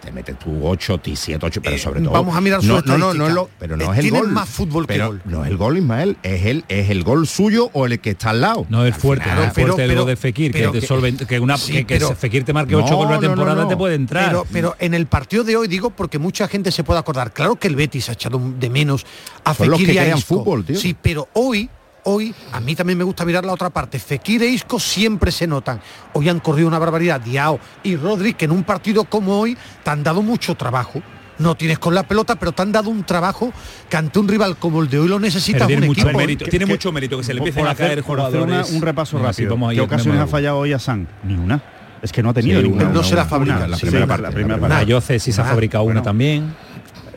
te, 0.00 0.12
metes 0.12 0.38
tú 0.38 0.66
8, 0.66 1.00
7, 1.14 1.46
8, 1.46 1.60
pero 1.62 1.76
eh, 1.76 1.78
sobre 1.78 2.00
todo. 2.00 2.12
Vamos 2.12 2.36
a 2.36 2.40
mirar 2.40 2.60
su 2.60 2.68
no, 2.68 2.80
no, 2.82 2.98
no, 2.98 3.14
no, 3.14 3.28
lo, 3.28 3.50
pero 3.58 3.76
no 3.76 3.92
eh, 3.92 3.98
es 3.98 4.04
el 4.04 4.10
gol. 4.10 4.28
más 4.28 4.48
fútbol 4.48 4.86
que 4.86 4.94
pero 4.94 5.08
gol. 5.08 5.22
No 5.24 5.44
es 5.44 5.50
el 5.50 5.56
gol, 5.56 5.78
Ismael, 5.78 6.16
es 6.22 6.44
el 6.46 6.64
es 6.68 6.90
el 6.90 7.04
gol 7.04 7.26
suyo 7.26 7.70
o 7.72 7.86
el 7.86 8.00
que 8.00 8.10
está 8.10 8.30
al 8.30 8.40
lado. 8.40 8.66
No, 8.68 8.84
es 8.84 8.96
fuerte, 8.96 9.24
final, 9.24 9.38
no, 9.38 9.44
el 9.44 9.50
fuerte 9.52 9.76
pero, 9.76 10.00
el 10.00 10.06
de 10.06 10.16
Fekir, 10.16 10.52
pero, 10.52 10.72
que, 10.72 10.80
que, 11.26 11.40
una 11.40 11.56
que, 11.56 12.00
Fekir 12.18 12.44
te 12.44 12.52
marque 12.52 12.74
8 12.74 12.96
goles 12.96 13.18
una 13.18 13.20
temporada 13.20 13.68
te 13.68 13.76
puede 13.76 13.94
entrar. 13.94 14.36
Pero 14.52 14.76
en 14.78 14.94
el 14.94 15.06
partido 15.06 15.44
de 15.44 15.56
hoy 15.56 15.68
digo 15.68 15.90
porque 15.90 16.18
mucha 16.18 16.48
gente 16.48 16.72
se 16.72 16.84
puede 16.84 17.00
acordar, 17.00 17.32
claro 17.32 17.56
que 17.56 17.68
el 17.68 17.76
Betis 17.76 18.08
ha 18.08 18.12
echado 18.12 18.40
de 18.58 18.70
menos 18.70 19.06
a 19.50 19.54
Son 19.54 19.66
que 19.86 19.92
y 19.92 19.98
a 19.98 20.02
crean 20.02 20.20
fútbol. 20.20 20.64
Sí, 20.74 20.96
pero 21.00 21.28
hoy, 21.34 21.68
hoy, 22.04 22.34
a 22.52 22.60
mí 22.60 22.74
también 22.74 22.98
me 22.98 23.04
gusta 23.04 23.24
mirar 23.24 23.44
la 23.44 23.52
otra 23.52 23.70
parte. 23.70 23.98
Fekir 23.98 24.42
e 24.42 24.46
Isco 24.48 24.78
siempre 24.80 25.30
se 25.32 25.46
notan. 25.46 25.80
Hoy 26.14 26.28
han 26.28 26.40
corrido 26.40 26.68
una 26.68 26.78
barbaridad 26.78 27.20
Diao 27.20 27.58
y 27.82 27.96
Rodri, 27.96 28.34
que 28.34 28.44
en 28.46 28.52
un 28.52 28.64
partido 28.64 29.04
como 29.04 29.38
hoy 29.40 29.56
te 29.84 29.90
han 29.90 30.02
dado 30.02 30.22
mucho 30.22 30.54
trabajo. 30.54 31.02
No 31.38 31.54
tienes 31.54 31.78
con 31.78 31.94
la 31.94 32.02
pelota, 32.02 32.34
pero 32.34 32.50
te 32.50 32.62
han 32.62 32.72
dado 32.72 32.90
un 32.90 33.04
trabajo 33.04 33.52
que 33.88 33.96
ante 33.96 34.18
un 34.18 34.26
rival 34.26 34.56
como 34.56 34.82
el 34.82 34.88
de 34.88 34.98
hoy 34.98 35.06
lo 35.08 35.20
necesita 35.20 35.68
un 35.68 35.86
mucho 35.86 36.00
equipo. 36.02 36.18
mérito, 36.18 36.44
tiene 36.46 36.66
mucho 36.66 36.90
mérito 36.90 37.16
que 37.16 37.22
se 37.22 37.32
le 37.32 37.38
empiecen 37.38 37.64
a 37.64 37.70
hacer, 37.70 38.02
caer 38.02 38.18
una- 38.42 38.64
un 38.66 38.82
repaso 38.82 39.18
rápido. 39.20 39.50
vamos 39.50 39.72
¿Qué 39.72 39.80
ocasiones 39.80 40.20
ha 40.20 40.26
fallado 40.26 40.58
hoy 40.58 40.72
a 40.72 40.80
San? 40.80 41.06
Ni 41.22 41.34
una. 41.34 41.62
Es 42.02 42.10
que 42.12 42.22
no 42.24 42.30
ha 42.30 42.34
tenido 42.34 42.60
ninguna. 42.60 42.84
No 42.84 42.90
una, 42.90 43.02
se 43.04 43.14
la 43.14 43.22
una. 43.22 43.30
fabrica. 43.30 43.56
Una, 43.56 43.68
La 43.68 43.76
primera 43.76 44.06
parte. 44.08 44.22
la 44.22 44.30
primera 44.30 44.54
parte. 44.56 44.68
Nada. 44.68 44.80
Nayoce 44.82 45.18
sí 45.20 45.30
se 45.32 45.40
ha 45.40 45.44
fabricado 45.44 45.84
una 45.84 46.02
también. 46.02 46.54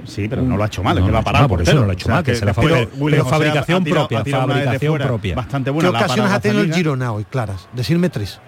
Sí, 0.06 0.28
pero 0.28 0.42
no 0.42 0.58
lo 0.58 0.64
ha 0.64 0.68
hecho 0.68 0.84
mal, 0.84 0.96
no, 0.96 1.02
es 1.02 1.06
que 1.06 1.12
lo 1.12 1.18
ha 1.18 1.22
parado. 1.22 1.48
Por 1.48 1.62
eso 1.62 1.74
no 1.74 1.86
lo 1.86 1.92
ha 1.92 1.94
hecho 1.94 2.10
mal, 2.10 2.24
que, 2.24 2.36
se 2.36 2.46
la 2.46 2.54
fabricación 2.54 3.84
propia, 3.84 4.24
fabricación 4.24 4.98
propia. 4.98 5.36
Bastante 5.36 5.70
buena. 5.70 5.90
¿Qué 5.90 5.98
ocasiones 5.98 6.32
ha 6.32 6.40
tenido 6.40 6.64
el 6.64 6.74
Girona 6.74 7.12
hoy, 7.12 7.26
claras? 7.26 7.68
Decirme 7.74 8.10
tres. 8.10 8.40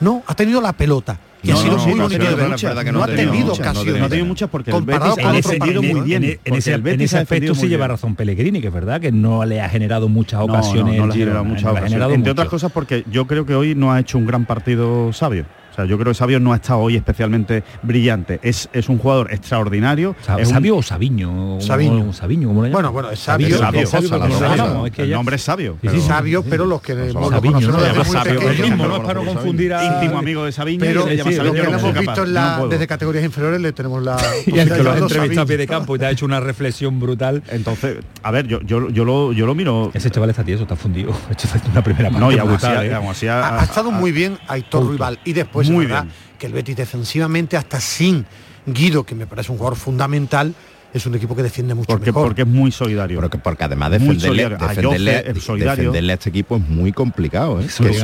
No, 0.00 0.22
ha 0.26 0.34
tenido 0.34 0.60
la 0.60 0.72
pelota. 0.72 1.18
Y 1.42 1.48
no, 1.48 1.54
ha 1.54 1.56
sido 1.58 1.76
no, 1.76 1.86
muy 1.86 2.00
bonito 2.00 2.36
de. 2.36 2.92
No, 2.92 3.02
ha 3.02 3.06
tenido 3.06 3.52
ocasiones. 3.52 3.98
No 3.98 4.04
ha 4.04 4.08
tenido 4.08 4.26
muchas 4.26 4.50
porque 4.50 4.70
Comparado 4.70 5.16
el 5.16 5.82
muy 5.82 6.00
¿eh? 6.00 6.02
bien. 6.02 6.24
En, 6.24 6.30
e- 6.54 6.58
ese, 6.58 7.18
aspecto 7.18 7.54
sí 7.54 7.68
lleva 7.68 7.88
razón 7.88 8.14
Pellegrini, 8.14 8.60
que 8.60 8.66
es 8.66 8.72
verdad 8.72 9.00
que 9.00 9.12
no 9.12 9.44
le 9.44 9.60
ha 9.60 9.68
generado 9.68 10.08
muchas 10.08 10.40
ocasiones. 10.40 10.96
No, 10.96 11.06
no, 11.06 11.06
le 11.06 11.12
ha 11.12 11.16
generado 11.16 11.44
muchas 11.44 11.64
ocasiones. 11.64 12.14
Entre 12.14 12.32
otras 12.32 12.48
cosas 12.48 12.72
porque 12.72 13.04
yo 13.10 13.26
creo 13.26 13.46
que 13.46 13.54
hoy 13.54 13.74
no 13.74 13.92
ha 13.92 14.00
hecho 14.00 14.18
un 14.18 14.26
gran 14.26 14.44
partido 14.44 15.12
sabio. 15.12 15.44
O 15.70 15.74
sea, 15.74 15.84
yo 15.84 15.96
creo 15.98 16.12
que 16.12 16.14
Sabio 16.14 16.40
no 16.40 16.52
ha 16.52 16.56
estado 16.56 16.80
hoy 16.80 16.96
especialmente 16.96 17.62
brillante. 17.82 18.40
Es, 18.42 18.68
es 18.72 18.88
un 18.88 18.98
jugador 18.98 19.32
extraordinario. 19.32 20.14
Es 20.38 20.48
¿Sabio 20.48 20.76
o 20.76 20.82
Sabiño? 20.82 21.60
Sabiño. 21.60 22.12
Sabiño 22.12 22.48
¿cómo 22.48 22.60
bueno, 22.68 22.92
bueno, 22.92 23.10
es 23.10 23.20
Sabio. 23.20 23.48
Es 23.48 23.58
sabio, 23.58 23.80
es 23.80 23.90
sabio, 23.90 24.08
no, 24.56 24.86
es 24.86 24.92
que 24.92 25.02
el 25.02 25.10
nombre 25.10 25.36
es 25.36 25.42
Sabio. 25.42 25.76
Pero... 25.80 25.94
Sí, 25.94 26.00
Sabio, 26.00 26.42
pero 26.42 26.66
los 26.66 26.82
que 26.82 26.94
no 26.94 27.30
no 27.30 28.96
es 28.96 29.00
para 29.00 29.14
no 29.14 29.24
confundir 29.24 29.74
a... 29.74 29.84
Íntimo 29.84 30.18
amigo 30.18 30.44
de 30.44 30.52
Sabiño. 30.52 30.80
Pero 30.80 31.06
sí, 31.06 31.34
lo 31.36 31.52
que 31.52 31.60
hemos 31.60 31.98
visto 31.98 32.24
en 32.24 32.34
la, 32.34 32.64
desde 32.68 32.86
categorías 32.86 33.24
inferiores 33.24 33.60
le 33.60 33.72
tenemos 33.72 34.02
la... 34.02 34.16
y 34.46 34.52
que 34.52 34.64
lo 34.64 34.96
entrevistado 34.96 35.42
a 35.42 35.46
pie 35.46 35.56
de 35.56 35.66
campo 35.66 35.96
y 35.96 35.98
te 35.98 36.06
ha 36.06 36.10
hecho 36.10 36.24
una 36.24 36.40
reflexión 36.40 37.00
brutal. 37.00 37.42
Entonces, 37.50 37.98
a 38.22 38.30
ver, 38.30 38.46
yo, 38.46 38.60
yo, 38.62 38.88
yo, 38.90 39.04
lo, 39.04 39.32
yo 39.32 39.46
lo 39.46 39.54
miro... 39.54 39.90
Ese 39.94 40.10
chaval 40.10 40.30
está 40.30 40.44
tieso, 40.44 40.62
está 40.62 40.76
fundido. 40.76 41.12
Ha 41.30 41.32
hecho 41.32 41.48
una 41.70 41.82
primera 41.82 42.10
parte. 42.10 42.20
No, 42.20 42.30
y 42.30 42.34
¿eh? 42.34 43.30
Ha 43.30 43.64
estado 43.64 43.90
muy 43.90 44.12
bien 44.12 44.38
Aitor 44.46 44.90
Rival. 44.90 45.18
Y 45.24 45.32
después 45.32 45.59
pues 45.60 45.68
después, 45.68 45.84
Muy 45.84 45.86
verdad 45.86 46.04
bien. 46.04 46.14
que 46.38 46.46
el 46.46 46.52
Betis 46.54 46.76
defensivamente, 46.76 47.56
hasta 47.56 47.80
sin 47.80 48.24
Guido, 48.66 49.04
que 49.04 49.14
me 49.14 49.26
parece 49.26 49.52
un 49.52 49.58
jugador 49.58 49.78
fundamental, 49.78 50.54
es 50.92 51.06
un 51.06 51.14
equipo 51.14 51.36
que 51.36 51.42
defiende 51.42 51.74
mucho 51.74 51.86
porque, 51.86 52.06
mejor. 52.06 52.28
Porque 52.28 52.42
es 52.42 52.48
muy 52.48 52.72
solidario. 52.72 53.20
Porque, 53.42 53.64
además 53.64 53.92
defenderle. 53.92 54.48
Defenderle, 54.48 56.12
a 56.12 56.14
este 56.14 56.30
equipo 56.30 56.56
es 56.56 56.68
muy 56.68 56.92
complicado. 56.92 57.58
Que 57.58 57.68
son, 57.68 57.86
unos, 57.86 57.94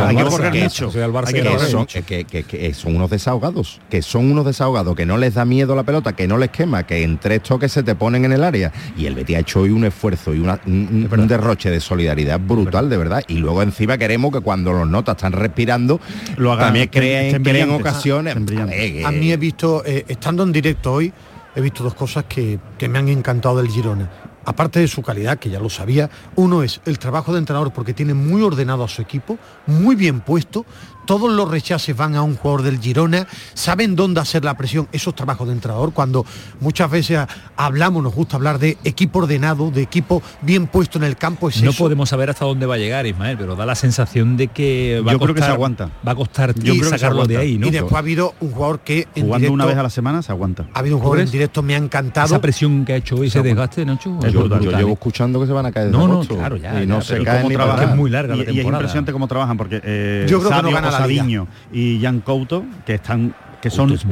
desahogados, 3.11 3.81
que 3.91 4.03
son 4.03 4.31
unos 4.31 4.47
desahogados, 4.47 4.95
que 4.95 5.07
no 5.07 5.17
les 5.19 5.35
da 5.35 5.45
miedo 5.45 5.75
la 5.75 5.83
pelota, 5.83 6.15
que 6.15 6.29
no 6.29 6.39
les 6.39 6.51
quema, 6.51 6.85
que 6.85 7.03
en 7.03 7.19
tres 7.19 7.43
toques 7.43 7.73
se 7.73 7.83
te 7.83 7.95
ponen 7.95 8.25
en 8.25 8.33
el 8.33 8.45
área. 8.45 8.73
Y 8.97 9.07
el 9.07 9.15
Betis 9.15 9.37
ha 9.37 9.41
hecho 9.41 9.61
hoy 9.61 9.71
un 9.71 9.85
esfuerzo 9.85 10.35
y 10.35 10.41
un, 10.41 11.27
derroche 11.29 11.71
de 11.71 11.81
solidaridad 11.81 12.39
brutal, 12.39 12.89
de 12.89 12.97
verdad. 12.97 13.23
Y 13.27 13.39
luego 13.39 13.63
encima 13.63 13.99
queremos 13.99 14.33
que 14.33 14.41
cuando 14.41 14.73
los 14.73 14.89
notas 14.89 15.17
están 15.17 15.33
respirando, 15.33 16.01
Lo 16.37 16.53
hagan, 16.53 16.67
también 16.67 16.89
creen, 16.89 17.43
creen 17.43 17.71
ocasiones. 17.71 18.37
A, 18.37 19.09
a 19.09 19.13
mí 19.13 19.33
he 19.33 19.37
visto, 19.37 19.83
eh, 19.85 20.05
estando 20.09 20.45
en 20.45 20.53
directo 20.53 20.93
hoy, 20.93 21.13
he 21.57 21.61
visto 21.61 21.83
dos 21.83 21.95
cosas 21.95 22.25
que, 22.29 22.61
que 22.79 22.89
me 22.89 22.99
han 22.99 23.09
encantado 23.09 23.57
del 23.57 23.69
Girona. 23.69 24.11
Aparte 24.45 24.79
de 24.79 24.87
su 24.87 25.03
calidad, 25.03 25.39
que 25.39 25.51
ya 25.51 25.59
lo 25.59 25.71
sabía, 25.71 26.09
uno 26.37 26.63
es 26.63 26.81
el 26.85 27.01
trabajo 27.01 27.33
de 27.33 27.41
entrenador 27.41 27.73
porque 27.73 27.95
tiene 27.95 28.15
muy 28.15 28.43
ordenado 28.43 28.85
a 28.85 28.89
su 28.89 29.03
equipo, 29.03 29.39
muy 29.67 29.97
bien 29.97 30.21
puesto, 30.21 30.65
todos 31.07 31.33
los 31.33 31.51
rechaces 31.51 31.97
van 31.97 32.17
a 32.17 32.23
un 32.23 32.37
jugador 32.37 32.63
del 32.63 32.81
Girona, 32.81 33.27
saben 33.55 33.97
dónde 33.97 34.21
hacer 34.21 34.45
la 34.45 34.57
presión, 34.57 34.89
esos 34.93 35.15
trabajos 35.15 35.47
de 35.47 35.55
entrenador, 35.55 35.93
cuando 35.93 36.27
muchas 36.61 36.91
veces 36.91 37.21
hablamos, 37.57 38.03
nos 38.03 38.15
gusta 38.15 38.37
hablar 38.37 38.59
de 38.59 38.77
equipo 38.85 39.21
ordenado, 39.21 39.71
de 39.71 39.83
equipo 39.83 40.23
bien 40.43 40.67
puesto 40.67 40.99
en 40.99 41.05
el 41.05 41.17
campo. 41.17 41.49
No 41.63 41.73
podemos 41.73 42.09
saber 42.09 42.31
hasta 42.31 42.45
dónde 42.45 42.67
va 42.67 42.75
a 42.75 42.79
llegar 42.79 43.07
Ismael, 43.07 43.39
pero 43.39 43.57
da 43.57 43.65
la 43.65 43.75
sensación 43.75 44.37
de 44.37 44.49
que 44.49 45.01
va 45.07 45.13
Yo 45.13 45.17
a 45.17 45.19
costar, 45.19 45.27
creo 45.27 45.35
que 45.35 45.43
se 45.43 45.51
aguanta. 45.51 45.91
Va 46.07 46.13
a 46.13 46.15
costar 46.15 46.55
Yo 46.55 46.75
creo 46.77 46.91
sacarlo 46.91 47.23
que 47.23 47.29
de 47.29 47.37
ahí, 47.39 47.59
¿no? 47.59 47.69
Y 47.69 47.71
después 47.71 47.95
ha 47.95 47.99
habido 47.99 48.35
un 48.41 48.51
jugador 48.51 48.81
que 48.81 49.07
en 49.15 49.27
jugando 49.27 49.37
directo, 49.37 49.53
una 49.53 49.67
vez 49.67 49.77
a 49.77 49.83
la 49.83 49.91
semana 49.91 50.23
se 50.23 50.33
aguanta. 50.33 50.67
Ha 50.75 50.81
habido 50.81 50.97
un 50.97 51.03
jugador 51.03 51.25
en 51.25 51.31
directo 51.31 51.63
me 51.63 51.75
ha 51.75 51.79
encantado. 51.79 52.27
Esa 52.27 52.41
presión 52.41 52.85
que 52.85 52.95
ha 52.95 52.97
hecho 52.97 53.17
hoy, 53.17 53.29
ese 53.29 53.43
desgaste, 53.43 53.85
Nacho. 53.85 54.19
Es. 54.25 54.33
Yo 54.33 54.47
llevo 54.47 54.93
escuchando 54.93 55.41
que 55.41 55.47
se 55.47 55.53
van 55.53 55.67
a 55.67 55.73
caer. 55.73 55.91
No, 55.91 56.09
no, 56.09 56.21
claro, 56.21 56.57
ya. 56.57 56.83
Y 56.83 56.87
no 56.87 57.01
ya, 57.01 57.03
se 57.03 57.23
caen 57.23 57.49
ni 57.49 57.55
trabajan. 57.55 57.91
Es 57.91 57.97
muy 57.97 58.11
larga 58.11 58.35
y, 58.35 58.39
la 58.39 58.45
temporada. 58.45 58.57
Y 58.57 58.67
es 58.67 58.73
impresionante 58.75 59.13
cómo 59.13 59.29
trabajan 59.29 59.57
porque 59.57 59.81
eh, 59.85 60.27
yo 60.29 60.39
creo 60.41 60.51
sabio, 60.51 60.77
la 61.01 61.05
Osadiño 61.07 61.49
y 61.73 61.99
Jan 62.03 62.21
Couto 62.21 62.65
que 62.85 62.95
están 62.95 63.35
que 63.63 63.71
son, 63.71 63.91
es 63.91 64.05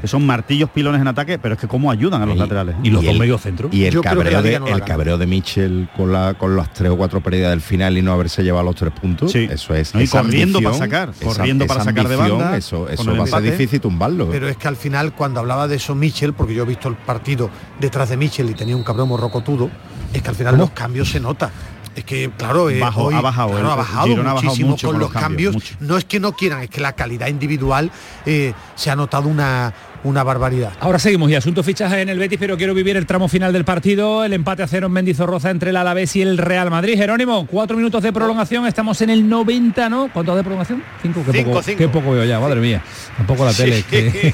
que 0.00 0.06
son 0.06 0.24
martillos 0.24 0.70
pilones 0.70 1.00
en 1.00 1.08
ataque 1.08 1.36
pero 1.38 1.54
es 1.54 1.60
que 1.60 1.66
cómo 1.68 1.90
ayudan 1.90 2.22
a 2.22 2.24
los 2.26 2.36
Y- 2.36 2.38
laterales 2.38 2.76
Y 2.82 2.88
los 2.90 3.02
Y 3.02 3.06
dos 3.08 3.18
medio 3.18 3.36
centro. 3.36 3.68
Y 3.70 3.84
el 3.84 4.00
cabreo, 4.00 4.40
de, 4.40 4.60
no 4.60 4.68
el 4.68 4.80
cabreo 4.84 5.18
de 5.18 5.26
Mitchell 5.26 5.88
con, 5.94 6.12
la, 6.12 6.32
con 6.34 6.56
las 6.56 6.72
tres 6.72 6.90
o 6.92 6.96
cuatro 6.96 7.20
pérdidas 7.20 7.50
del 7.50 7.60
final 7.60 7.98
y 7.98 8.00
no 8.02 8.12
haberse 8.12 8.42
llevado 8.42 8.64
los 8.64 8.76
tres 8.76 8.92
puntos, 8.98 9.32
Sí. 9.32 9.48
eso 9.50 9.74
es. 9.74 9.94
No, 9.94 10.00
y 10.00 10.06
corriendo 10.06 10.58
ambición, 10.58 10.62
para 10.64 10.74
sacar, 10.78 11.10
esa- 11.14 11.24
corriendo 11.26 11.66
para 11.66 11.84
sacar 11.84 12.08
de 12.08 12.14
ambición, 12.14 12.38
banda, 12.38 12.56
Eso, 12.56 12.88
eso 12.88 13.14
va 13.16 13.24
a 13.24 13.26
ser 13.26 13.42
difícil 13.42 13.80
tumbarlo. 13.80 14.30
Pero 14.30 14.48
es 14.48 14.56
que 14.56 14.68
al 14.68 14.76
final, 14.76 15.12
cuando 15.14 15.40
hablaba 15.40 15.68
de 15.68 15.76
eso 15.76 15.94
Michel, 15.94 16.32
porque 16.32 16.54
yo 16.54 16.62
he 16.62 16.66
visto 16.66 16.88
el 16.88 16.94
partido 16.94 17.50
detrás 17.80 18.08
de 18.08 18.16
Michel 18.16 18.48
y 18.48 18.54
tenía 18.54 18.76
un 18.76 18.84
cabrón 18.84 19.08
morrocotudo, 19.08 19.68
es 20.14 20.22
que 20.22 20.28
al 20.28 20.36
final 20.36 20.56
los 20.56 20.70
cambios 20.70 21.10
se 21.10 21.20
nota. 21.20 21.50
Es 21.94 22.04
que 22.04 22.30
claro, 22.36 22.70
eh, 22.70 22.80
Bajo, 22.80 23.10
ha 23.10 23.20
bajado, 23.20 23.56
ha 23.56 23.74
bajado 23.76 24.16
muchísimo 24.16 24.76
con, 24.80 24.98
los 24.98 25.10
cambios. 25.10 25.56
No 25.80 25.96
es 25.96 26.04
que 26.04 26.20
no 26.20 26.32
quieran, 26.32 26.62
es 26.62 26.70
que 26.70 26.80
la 26.80 26.92
calidad 26.92 27.28
individual 27.28 27.90
eh, 28.26 28.54
se 28.74 28.90
ha 28.90 28.96
notado 28.96 29.28
una 29.28 29.72
una 30.04 30.22
barbaridad. 30.22 30.72
Ahora 30.80 30.98
seguimos 30.98 31.30
y 31.30 31.34
asunto 31.34 31.62
fichaje 31.62 32.00
en 32.00 32.08
el 32.08 32.18
Betis, 32.18 32.38
pero 32.38 32.56
quiero 32.56 32.74
vivir 32.74 32.96
el 32.96 33.06
tramo 33.06 33.28
final 33.28 33.52
del 33.52 33.64
partido, 33.64 34.24
el 34.24 34.32
empate 34.32 34.62
a 34.62 34.66
cero 34.66 34.86
en 34.86 34.92
Mendizorroza 34.92 35.50
entre 35.50 35.70
el 35.70 35.76
Alavés 35.76 36.16
y 36.16 36.22
el 36.22 36.38
Real 36.38 36.70
Madrid. 36.70 36.96
Jerónimo, 36.96 37.46
cuatro 37.46 37.76
minutos 37.76 38.02
de 38.02 38.12
prolongación, 38.12 38.66
estamos 38.66 39.00
en 39.02 39.10
el 39.10 39.28
90, 39.28 39.88
¿no? 39.88 40.10
¿Cuánto 40.12 40.34
de 40.34 40.42
prolongación? 40.42 40.82
Cinco, 41.02 41.22
qué, 41.30 41.42
poco, 41.42 41.60
qué 41.64 41.88
poco 41.88 42.12
veo 42.12 42.24
ya, 42.24 42.40
madre 42.40 42.60
mía. 42.60 42.82
Tampoco 43.16 43.44
la 43.44 43.52
tele. 43.52 43.84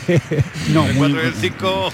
no, 0.73 0.87
el 0.87 1.35
cinco. 1.35 1.91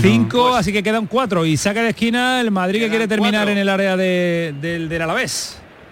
Cinco, 0.00 0.54
así 0.54 0.72
que 0.72 0.82
quedan 0.82 1.06
cuatro 1.06 1.46
y 1.46 1.56
saca 1.56 1.82
de 1.82 1.90
esquina 1.90 2.40
el 2.40 2.50
Madrid 2.50 2.80
que 2.80 2.88
quiere 2.88 3.08
terminar 3.08 3.48
en 3.48 3.58
el 3.58 3.68
área 3.68 3.96
del, 3.96 4.88
del 4.88 5.02
Alavés. 5.02 5.58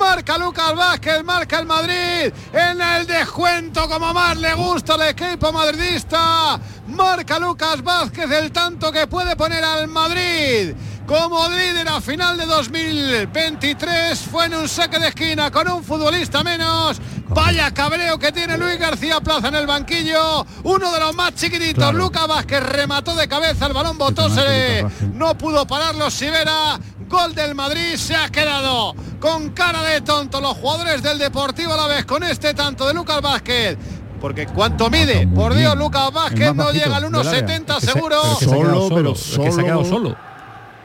marca 0.00 0.38
Lucas 0.38 0.74
Vázquez, 0.74 1.22
marca 1.22 1.58
el 1.58 1.66
Madrid. 1.66 2.32
En 2.52 2.80
el 2.80 3.06
descuento 3.06 3.86
como 3.86 4.12
más 4.14 4.36
le 4.38 4.54
gusta 4.54 4.94
al 4.94 5.02
equipo 5.02 5.52
madridista. 5.52 6.58
Marca 6.88 7.38
Lucas 7.38 7.82
Vázquez 7.82 8.30
el 8.30 8.50
tanto 8.50 8.90
que 8.90 9.06
puede 9.06 9.36
poner 9.36 9.62
al 9.62 9.86
Madrid. 9.88 10.74
Como 11.06 11.48
líder 11.48 11.88
a 11.88 12.00
final 12.00 12.38
de 12.38 12.46
2023 12.46 14.18
fue 14.18 14.46
en 14.46 14.54
un 14.54 14.68
saque 14.68 14.98
de 14.98 15.08
esquina 15.08 15.50
con 15.50 15.68
un 15.68 15.84
futbolista 15.84 16.42
menos. 16.42 17.00
Vaya 17.28 17.72
cabreo 17.72 18.18
que 18.18 18.32
tiene 18.32 18.56
Luis 18.56 18.78
García 18.78 19.20
Plaza 19.20 19.48
en 19.48 19.56
el 19.56 19.66
banquillo. 19.66 20.46
Uno 20.62 20.92
de 20.92 21.00
los 21.00 21.14
más 21.14 21.34
chiquititos, 21.34 21.92
Lucas 21.94 22.26
Vázquez 22.26 22.62
remató 22.62 23.14
de 23.14 23.28
cabeza, 23.28 23.66
el 23.66 23.72
balón 23.72 23.98
botóse, 23.98 24.86
no 25.12 25.36
pudo 25.36 25.66
pararlo 25.66 26.10
Sivera 26.10 26.78
gol 27.10 27.34
del 27.34 27.54
Madrid 27.54 27.96
se 27.96 28.14
ha 28.14 28.28
quedado 28.28 28.94
con 29.18 29.50
cara 29.50 29.82
de 29.82 30.00
tonto 30.00 30.40
los 30.40 30.56
jugadores 30.56 31.02
del 31.02 31.18
Deportivo 31.18 31.74
a 31.74 31.76
la 31.76 31.86
vez 31.88 32.06
con 32.06 32.22
este 32.22 32.54
tanto 32.54 32.86
de 32.86 32.94
Lucas 32.94 33.20
Vázquez. 33.20 33.76
Porque 34.20 34.46
cuánto 34.46 34.88
mide, 34.88 35.26
por 35.26 35.54
Dios, 35.54 35.76
Lucas 35.76 36.12
Vázquez 36.12 36.54
no 36.54 36.70
llega 36.70 36.96
al 36.96 37.04
1.70 37.04 37.80
seguro. 37.80 38.16
solo, 38.38 38.88
pero 38.94 39.14
solo. 39.14 39.52
se 39.52 39.60
ha 39.60 39.64
quedado 39.64 39.84
solo. 39.84 40.16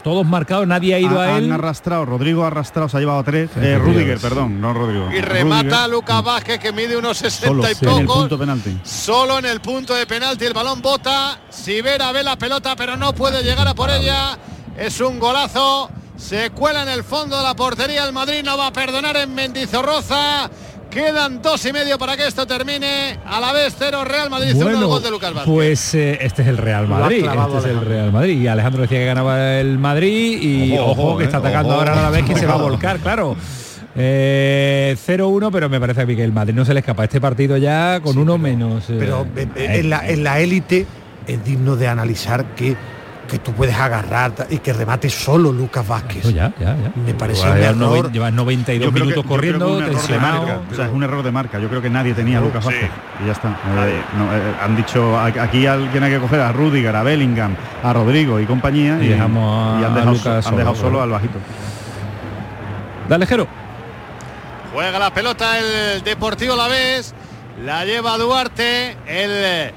Todos 0.03 0.26
marcados, 0.26 0.68
nadie 0.68 0.95
ha 0.95 0.99
ido 0.99 1.19
a 1.19 1.38
él. 1.38 1.45
Han 1.45 1.52
arrastrado, 1.52 2.06
Rodrigo 2.06 2.43
ha 2.43 2.47
arrastrado, 2.47 2.88
se 2.89 2.97
ha 2.97 2.99
llevado 2.99 3.23
tres. 3.23 3.49
Eh, 3.57 3.77
Rudiger, 3.77 4.19
perdón, 4.19 4.61
no 4.61 4.73
Rodrigo. 4.73 5.11
Y 5.11 5.19
remata 5.19 5.88
Lucas 5.88 6.23
Vázquez 6.23 6.60
que 6.60 6.72
mide 6.72 6.95
unos 6.97 7.18
60 7.18 7.72
y 7.72 7.76
poco. 7.76 8.27
Solo 8.84 9.39
en 9.39 9.45
el 9.45 9.61
punto 9.61 9.93
de 9.93 10.06
penalti 10.06 10.45
el 10.45 10.53
balón 10.53 10.81
bota. 10.81 11.39
Sivera 11.49 12.11
ve 12.11 12.23
la 12.23 12.38
pelota, 12.38 12.76
pero 12.76 12.95
no 12.97 13.14
puede 13.14 13.43
llegar 13.43 13.68
a 13.68 13.73
por 13.76 13.89
ella. 13.89 14.38
Es 14.77 15.02
un 15.02 15.19
golazo 15.19 15.89
se 16.18 16.50
cuela 16.52 16.84
en 16.84 16.90
el 16.90 17.04
fondo 17.04 17.38
de 17.38 17.44
la 17.44 17.56
portería 17.56 18.06
el 18.06 18.14
Madrid, 18.14 18.42
no 18.44 18.58
va 18.58 18.68
a 18.68 18.74
perdonar 18.74 19.18
en 19.18 19.34
Mendizorroza. 19.34 20.50
Quedan 20.90 21.42
dos 21.42 21.66
y 21.66 21.74
medio 21.74 21.98
para 21.98 22.16
que 22.16 22.26
esto 22.26 22.48
termine. 22.48 23.20
A 23.26 23.42
la 23.42 23.52
vez 23.52 23.76
cero 23.78 24.06
Real 24.06 24.30
Madrid, 24.30 24.54
bueno, 24.56 24.80
el 24.80 24.86
gol 24.86 25.04
de 25.04 25.12
Lucas 25.12 25.34
Vázquez. 25.34 25.54
Pues 25.54 25.94
eh, 25.94 26.18
este 26.22 26.42
es 26.44 26.48
el 26.48 26.58
Real 26.58 26.88
Madrid. 26.88 27.26
Este 27.26 27.58
es 27.58 27.66
el 27.66 27.82
Real 27.86 28.14
Madrid. 28.14 28.42
Y 28.42 28.48
Alejandro 28.48 28.84
decía 28.84 29.00
que 29.00 29.06
ganaba 29.06 29.60
el 29.60 29.78
Madrid 29.78 30.42
y 30.42 30.78
ojo, 30.78 31.18
que 31.18 31.26
está 31.26 31.38
eh, 31.38 31.40
atacando 31.42 31.74
ahora 31.74 32.00
a 32.00 32.02
la 32.02 32.10
vez 32.10 32.24
que 32.24 32.36
se 32.36 32.46
va 32.46 32.54
a 32.54 32.58
volcar, 32.58 33.00
claro. 33.04 33.36
Eh, 33.98 34.96
0-1, 35.06 35.50
pero 35.52 35.70
me 35.70 35.80
parece 35.80 36.02
a 36.02 36.06
mí 36.06 36.16
que 36.16 36.24
el 36.24 36.32
Madrid 36.34 36.54
no 36.54 36.64
se 36.64 36.74
le 36.74 36.80
escapa 36.80 37.04
este 37.04 37.20
partido 37.20 37.58
ya 37.58 38.00
con 38.02 38.18
uno 38.18 38.38
menos. 38.38 38.86
pero 38.88 39.28
en 39.56 39.90
la 40.24 40.40
élite 40.40 40.86
es 41.28 41.44
digno 41.44 41.76
de 41.76 41.88
analizar 41.88 42.56
que 42.56 42.76
que 43.27 43.39
tú 43.39 43.52
puedes 43.53 43.76
agarrar 43.76 44.34
y 44.49 44.60
que 44.60 44.73
remate 44.73 45.10
solo 45.10 45.52
Lucas 45.52 45.88
Vázquez. 45.88 46.23
ya, 46.34 46.53
ya, 46.60 46.76
ya. 46.76 46.91
Me 46.95 47.14
parece 47.14 47.49
un 47.49 47.57
error. 47.57 48.11
Lleva 48.11 48.31
92 48.31 48.93
minutos 48.93 49.26
corriendo, 49.26 49.77
tensionado. 49.80 50.61
O 50.72 50.76
sea, 50.76 50.85
es 50.85 50.91
un 50.91 51.03
error 51.03 51.23
de 51.23 51.31
marca. 51.31 51.60
Yo 51.60 51.69
creo 51.69 51.81
que 51.81 51.89
nadie 51.89 52.14
tenía 52.14 52.39
a 52.39 52.41
Lucas 52.41 52.64
Vázquez. 52.65 52.89
Y 53.23 53.26
ya 53.27 53.31
está. 53.31 53.49
Eh, 53.49 54.02
eh, 54.02 54.53
han 54.61 54.76
dicho 54.76 55.18
aquí 55.19 55.65
alguien 55.65 56.03
hay 56.03 56.11
que 56.11 56.19
coger 56.19 56.41
a 56.41 56.52
Rudiger, 56.52 56.95
a 56.95 57.03
Bellingham, 57.03 57.56
a 57.84 57.93
Rodrigo 57.93 58.39
y 58.39 58.45
compañía. 58.45 58.97
Y, 59.02 59.07
dejamos 59.07 59.84
a, 59.84 59.88
han 59.88 59.93
dejado, 59.95 60.14
Lucas 60.14 60.47
han 60.47 60.57
dejado 60.57 60.76
solo, 60.76 61.02
al 61.02 61.10
bajito. 61.10 61.39
Dale, 63.07 63.26
Jero. 63.26 63.47
Juega 64.73 64.99
la 64.99 65.14
pelota 65.14 65.57
el 65.60 66.03
Deportivo 66.03 66.56
La 66.56 66.68
Vez. 66.68 67.14
La 67.64 67.85
lleva 67.85 68.18
Duarte. 68.18 68.97
El 69.07 69.72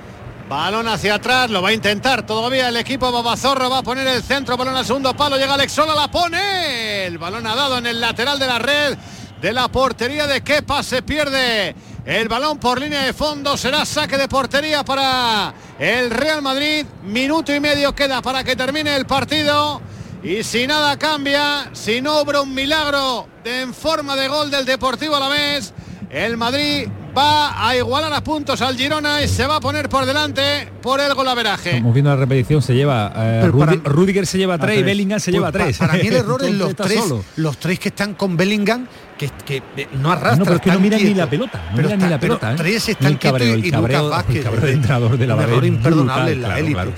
Balón 0.48 0.88
hacia 0.88 1.16
atrás, 1.16 1.50
lo 1.50 1.60
va 1.60 1.68
a 1.68 1.72
intentar 1.74 2.24
todavía 2.24 2.70
el 2.70 2.76
equipo 2.78 3.12
Babazorro, 3.12 3.68
va 3.68 3.78
a 3.78 3.82
poner 3.82 4.06
el 4.06 4.22
centro, 4.22 4.56
balón 4.56 4.76
al 4.76 4.86
segundo 4.86 5.14
palo, 5.14 5.36
llega 5.36 5.52
Alexola, 5.52 5.94
la 5.94 6.10
pone. 6.10 7.04
El 7.04 7.18
balón 7.18 7.46
ha 7.46 7.54
dado 7.54 7.76
en 7.76 7.86
el 7.86 8.00
lateral 8.00 8.38
de 8.38 8.46
la 8.46 8.58
red 8.58 8.96
de 9.42 9.52
la 9.52 9.68
portería 9.68 10.26
de 10.26 10.40
Kepa, 10.40 10.82
se 10.82 11.02
pierde 11.02 11.76
el 12.06 12.28
balón 12.28 12.58
por 12.58 12.80
línea 12.80 13.02
de 13.02 13.12
fondo, 13.12 13.58
será 13.58 13.84
saque 13.84 14.16
de 14.16 14.26
portería 14.26 14.84
para 14.86 15.52
el 15.78 16.08
Real 16.08 16.40
Madrid. 16.40 16.86
Minuto 17.02 17.54
y 17.54 17.60
medio 17.60 17.94
queda 17.94 18.22
para 18.22 18.42
que 18.42 18.56
termine 18.56 18.96
el 18.96 19.04
partido. 19.04 19.82
Y 20.22 20.44
si 20.44 20.66
nada 20.66 20.98
cambia, 20.98 21.68
si 21.74 22.00
no 22.00 22.16
obra 22.16 22.40
un 22.40 22.54
milagro 22.54 23.28
de 23.44 23.60
en 23.60 23.74
forma 23.74 24.16
de 24.16 24.28
gol 24.28 24.50
del 24.50 24.64
Deportivo 24.64 25.14
a 25.14 25.20
la 25.20 25.28
vez, 25.28 25.74
el 26.08 26.38
Madrid 26.38 26.88
va 27.16 27.68
a 27.68 27.76
igualar 27.76 28.12
a 28.12 28.22
puntos 28.22 28.60
al 28.62 28.76
Girona 28.76 29.22
y 29.22 29.28
se 29.28 29.46
va 29.46 29.56
a 29.56 29.60
poner 29.60 29.88
por 29.88 30.06
delante 30.06 30.68
por 30.82 31.00
el 31.00 31.14
golaveraje. 31.14 31.70
Estamos 31.70 31.94
viendo 31.94 32.10
la 32.10 32.16
repetición, 32.16 32.62
se 32.62 32.74
lleva 32.74 33.12
eh, 33.16 33.50
Rudiger 33.84 34.26
se 34.26 34.38
lleva 34.38 34.58
tres 34.58 34.80
y 34.80 34.82
Bellingham 34.82 35.20
se 35.20 35.32
lleva 35.32 35.52
tres. 35.52 35.78
Para, 35.78 35.94
mí 35.94 36.06
el 36.06 36.14
error 36.16 36.44
es 36.44 36.52
los 36.52 36.74
tres, 36.74 37.02
los 37.36 37.58
tres 37.58 37.78
que 37.78 37.88
están 37.88 38.14
con 38.14 38.36
Bellingham 38.36 38.86
que, 39.16 39.30
que 39.44 39.62
eh, 39.76 39.88
no 40.00 40.12
arrastran. 40.12 40.38
No, 40.40 40.44
pero 40.44 40.60
que 40.60 40.70
no 40.70 40.80
miran 40.80 41.02
ni 41.02 41.14
la 41.14 41.28
pelota. 41.28 41.62
No 41.70 41.76
pero 41.76 41.96
ni 41.96 42.08
la 42.08 42.20
pelota. 42.20 42.52
¿eh? 42.52 42.56
Tres 42.56 42.88
están 42.88 43.12
el 43.12 43.18
cabreo, 43.18 43.54
el 43.54 43.70
cabreo, 43.70 44.08
Vázquez, 44.08 44.36
el 44.36 44.44
cabreo 44.44 44.64
del 44.66 44.74
entrenador 44.74 45.18
de 45.18 45.26
la 45.26 45.34
Un 45.34 45.42
error 45.42 45.64
imperdonable 45.64 46.32
en 46.32 46.42
la 46.42 46.58
élite. 46.58 46.92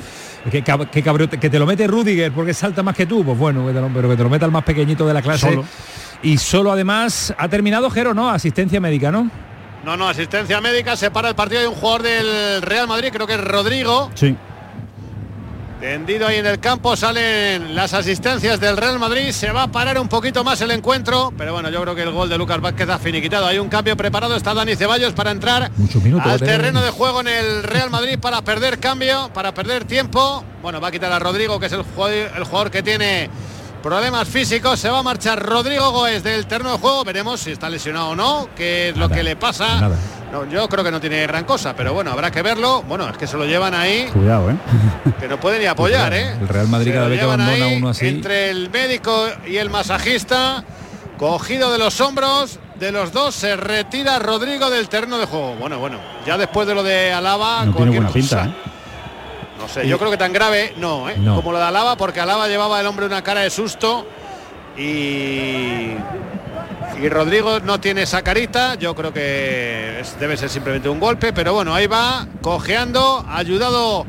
Que, 0.51 0.63
cabreo, 1.03 1.29
que 1.29 1.51
te 1.51 1.59
lo 1.59 1.67
mete 1.67 1.87
Rudiger 1.87 2.33
porque 2.33 2.55
salta 2.55 2.83
más 2.83 2.97
que 2.97 3.05
tú, 3.05 3.23
pues 3.23 3.37
bueno, 3.37 3.67
pero 3.95 4.09
que 4.09 4.17
te 4.17 4.23
lo 4.23 4.31
meta 4.31 4.47
el 4.47 4.53
más 4.53 4.65
pequeñito 4.65 5.07
de 5.07 5.15
la 5.15 5.23
clase. 5.23 5.61
Y 6.23 6.39
solo 6.39 6.73
además 6.73 7.35
ha 7.37 7.49
terminado 7.49 7.91
Jero, 7.91 8.15
¿no? 8.15 8.31
Asistencia 8.31 8.81
médica, 8.81 9.11
¿no? 9.11 9.31
No, 9.85 9.97
no, 9.97 10.09
asistencia 10.09 10.61
médica, 10.61 10.97
se 10.97 11.11
para 11.11 11.29
el 11.29 11.35
partido 11.35 11.63
de 11.63 11.69
un 11.69 11.75
jugador 11.75 12.03
del 12.03 12.63
Real 12.63 12.87
Madrid, 12.87 13.11
creo 13.13 13.27
que 13.27 13.35
es 13.35 13.41
Rodrigo. 13.41 14.11
Sí. 14.15 14.37
Tendido 15.81 16.27
ahí 16.27 16.37
en 16.37 16.45
el 16.45 16.61
campo, 16.61 16.95
salen 16.95 17.75
las 17.75 17.95
asistencias 17.95 18.61
del 18.61 18.77
Real 18.77 18.99
Madrid, 18.99 19.31
se 19.31 19.51
va 19.51 19.63
a 19.63 19.69
parar 19.69 19.99
un 19.99 20.09
poquito 20.09 20.45
más 20.45 20.61
el 20.61 20.73
encuentro, 20.73 21.33
pero 21.39 21.55
bueno, 21.55 21.71
yo 21.71 21.81
creo 21.81 21.95
que 21.95 22.03
el 22.03 22.11
gol 22.11 22.29
de 22.29 22.37
Lucas 22.37 22.61
Vázquez 22.61 22.91
ha 22.91 22.99
finiquitado. 22.99 23.47
Hay 23.47 23.59
un 23.59 23.71
cambio 23.71 23.97
preparado, 23.97 24.37
está 24.37 24.53
Dani 24.53 24.77
Ceballos 24.77 25.15
para 25.15 25.31
entrar 25.31 25.71
al 26.23 26.41
terreno 26.41 26.83
de 26.83 26.91
juego 26.91 27.23
en 27.23 27.29
el 27.29 27.63
Real 27.63 27.89
Madrid 27.89 28.19
para 28.19 28.43
perder 28.43 28.79
cambio, 28.79 29.31
para 29.33 29.55
perder 29.55 29.87
tiempo. 29.87 30.45
Bueno, 30.61 30.83
va 30.83 30.89
a 30.89 30.91
quitar 30.91 31.11
a 31.11 31.19
Rodrigo, 31.19 31.59
que 31.59 31.67
es 31.67 31.73
el 31.73 31.81
el 31.81 32.45
jugador 32.45 32.71
que 32.71 32.83
tiene 32.83 33.31
problemas 33.81 34.29
físicos. 34.29 34.79
Se 34.79 34.89
va 34.89 35.01
a 35.01 35.03
marchar 35.03 35.43
Rodrigo 35.43 35.91
Goes 35.91 36.23
del 36.23 36.47
terreno 36.47 36.73
de 36.73 36.79
juego. 36.79 37.05
Veremos 37.05 37.41
si 37.41 37.53
está 37.53 37.69
lesionado 37.69 38.11
o 38.11 38.17
no, 38.17 38.49
qué 38.57 38.91
es 38.91 38.97
lo 38.97 39.09
que 39.09 39.23
le 39.23 39.37
pasa. 39.37 39.91
No, 40.33 40.49
yo 40.49 40.69
creo 40.69 40.85
que 40.85 40.93
no 40.93 41.01
tiene 41.01 41.23
gran 41.27 41.45
cosa, 41.45 41.75
pero 41.75 41.93
bueno, 41.93 42.13
habrá 42.13 42.31
que 42.31 42.43
verlo. 42.43 42.83
Bueno, 42.83 43.09
es 43.09 43.17
que 43.17 43.27
se 43.27 43.37
lo 43.37 43.45
llevan 43.45 43.75
ahí. 43.75 44.09
Cuidado, 44.13 44.51
¿eh? 44.51 44.57
Que 45.19 45.27
no 45.27 45.41
puede 45.41 45.59
ni 45.59 45.67
apoyar, 45.67 46.13
¿eh? 46.15 46.37
El 46.41 46.49
Real 46.49 46.69
Madrid 46.69 46.93
cada 46.93 47.09
vez 47.09 47.19
que 47.19 47.25
abandona 47.25 47.67
uno 47.69 47.89
así. 47.89 48.07
Entre 48.07 48.51
el 48.51 48.71
médico 48.71 49.27
y 49.47 49.57
el 49.57 49.71
masajista, 49.71 50.63
cogido 51.19 51.73
de 51.73 51.79
los 51.79 52.01
hombros 52.01 52.61
de 52.79 52.93
los 52.93 53.13
dos, 53.13 53.35
se 53.35 53.57
retira 53.57 54.19
Rodrigo 54.21 54.71
del 54.71 54.89
terreno 54.89 55.19
de 55.19 55.27
juego. 55.27 55.57
Bueno, 55.57 55.79
bueno, 55.81 55.99
ya 56.25 56.39
después 56.39 56.67
de 56.69 56.75
lo 56.75 56.83
de 56.83 57.13
Alaba, 57.13 57.67
no 57.67 57.75
tiene 57.75 57.91
buena 57.91 58.11
pinta, 58.11 58.45
¿eh? 58.45 58.70
No 59.61 59.69
sé, 59.69 59.87
yo 59.87 59.99
creo 59.99 60.11
que 60.11 60.17
tan 60.17 60.33
grave 60.33 60.75
no, 60.79 61.09
¿eh? 61.11 61.17
como 61.17 61.53
lo 61.53 61.59
de 61.59 61.65
Alaba, 61.65 61.97
porque 61.97 62.21
Alaba 62.21 62.49
llevaba 62.49 62.81
el 62.81 62.87
hombre 62.87 63.07
una 63.07 63.23
cara 63.23 63.41
de 63.41 63.51
susto 63.51 64.07
y, 64.77 65.93
y 66.99 67.09
Rodrigo 67.09 67.61
no 67.61 67.79
tiene 67.79 68.03
esa 68.03 68.23
carita, 68.23 68.77
yo 68.77 68.95
creo 68.95 69.13
que 69.13 70.03
debe 70.19 70.37
ser 70.37 70.49
simplemente 70.49 70.89
un 70.89 70.99
golpe, 70.99 71.33
pero 71.33 71.53
bueno, 71.53 71.75
ahí 71.75 71.87
va, 71.87 72.27
cojeando, 72.41 73.25
ayudado 73.29 74.07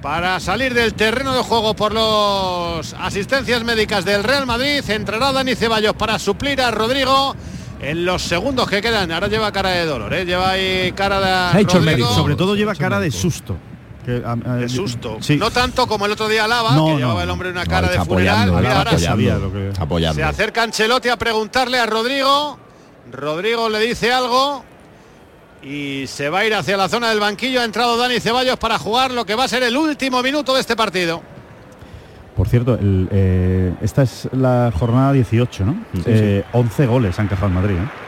para 0.00 0.40
salir 0.40 0.74
del 0.74 0.94
terreno 0.94 1.34
de 1.34 1.42
juego 1.42 1.74
por 1.74 1.92
las 1.92 2.94
asistencias 2.98 3.64
médicas 3.64 4.04
del 4.04 4.22
Real 4.22 4.46
Madrid, 4.46 4.82
entrará 4.88 5.32
Dani 5.32 5.54
Ceballos 5.54 5.94
para 5.94 6.18
suplir 6.18 6.60
a 6.60 6.70
Rodrigo 6.70 7.34
en 7.80 8.04
los 8.04 8.22
segundos 8.22 8.68
que 8.68 8.80
quedan. 8.80 9.12
Ahora 9.12 9.28
lleva 9.28 9.52
cara 9.52 9.70
de 9.70 9.86
dolor, 9.86 10.12
¿eh? 10.14 10.24
lleva 10.24 10.50
ahí 10.50 10.92
cara 10.92 11.20
de... 11.20 11.52
Se 11.52 11.58
ha 11.58 11.60
hecho 11.60 11.78
el 11.78 11.84
médico. 11.84 12.14
Sobre 12.14 12.34
todo 12.34 12.54
lleva 12.54 12.74
cara 12.74 13.00
de 13.00 13.10
susto. 13.10 13.56
De 14.12 14.68
susto. 14.68 15.18
No 15.38 15.50
tanto 15.50 15.86
como 15.86 16.06
el 16.06 16.12
otro 16.12 16.28
día 16.28 16.46
Lava, 16.46 16.74
que 16.74 16.96
llevaba 16.96 17.22
el 17.22 17.30
hombre 17.30 17.50
una 17.50 17.66
cara 17.66 17.88
de 17.88 18.00
funeral. 18.04 18.50
ahora 18.50 18.98
Se 18.98 20.22
acerca 20.22 20.62
Ancelotti 20.62 21.08
a 21.08 21.16
preguntarle 21.16 21.78
a 21.78 21.86
Rodrigo. 21.86 22.58
Rodrigo 23.10 23.68
le 23.68 23.80
dice 23.80 24.12
algo 24.12 24.64
y 25.62 26.06
se 26.06 26.28
va 26.28 26.40
a 26.40 26.46
ir 26.46 26.54
hacia 26.54 26.76
la 26.76 26.88
zona 26.88 27.10
del 27.10 27.20
banquillo. 27.20 27.60
Ha 27.60 27.64
entrado 27.64 27.96
Dani 27.96 28.20
Ceballos 28.20 28.58
para 28.58 28.78
jugar 28.78 29.10
lo 29.10 29.24
que 29.24 29.34
va 29.34 29.44
a 29.44 29.48
ser 29.48 29.62
el 29.62 29.76
último 29.76 30.22
minuto 30.22 30.54
de 30.54 30.60
este 30.60 30.76
partido. 30.76 31.22
Por 32.36 32.48
cierto, 32.48 32.76
eh, 32.80 33.72
esta 33.80 34.02
es 34.02 34.28
la 34.32 34.72
jornada 34.76 35.12
18, 35.12 35.64
¿no? 35.64 35.84
11 36.52 36.82
eh, 36.82 36.86
goles 36.86 37.18
han 37.18 37.26
encajado 37.26 37.48
en 37.48 37.54
Madrid. 37.54 37.76
¿eh? 37.76 38.03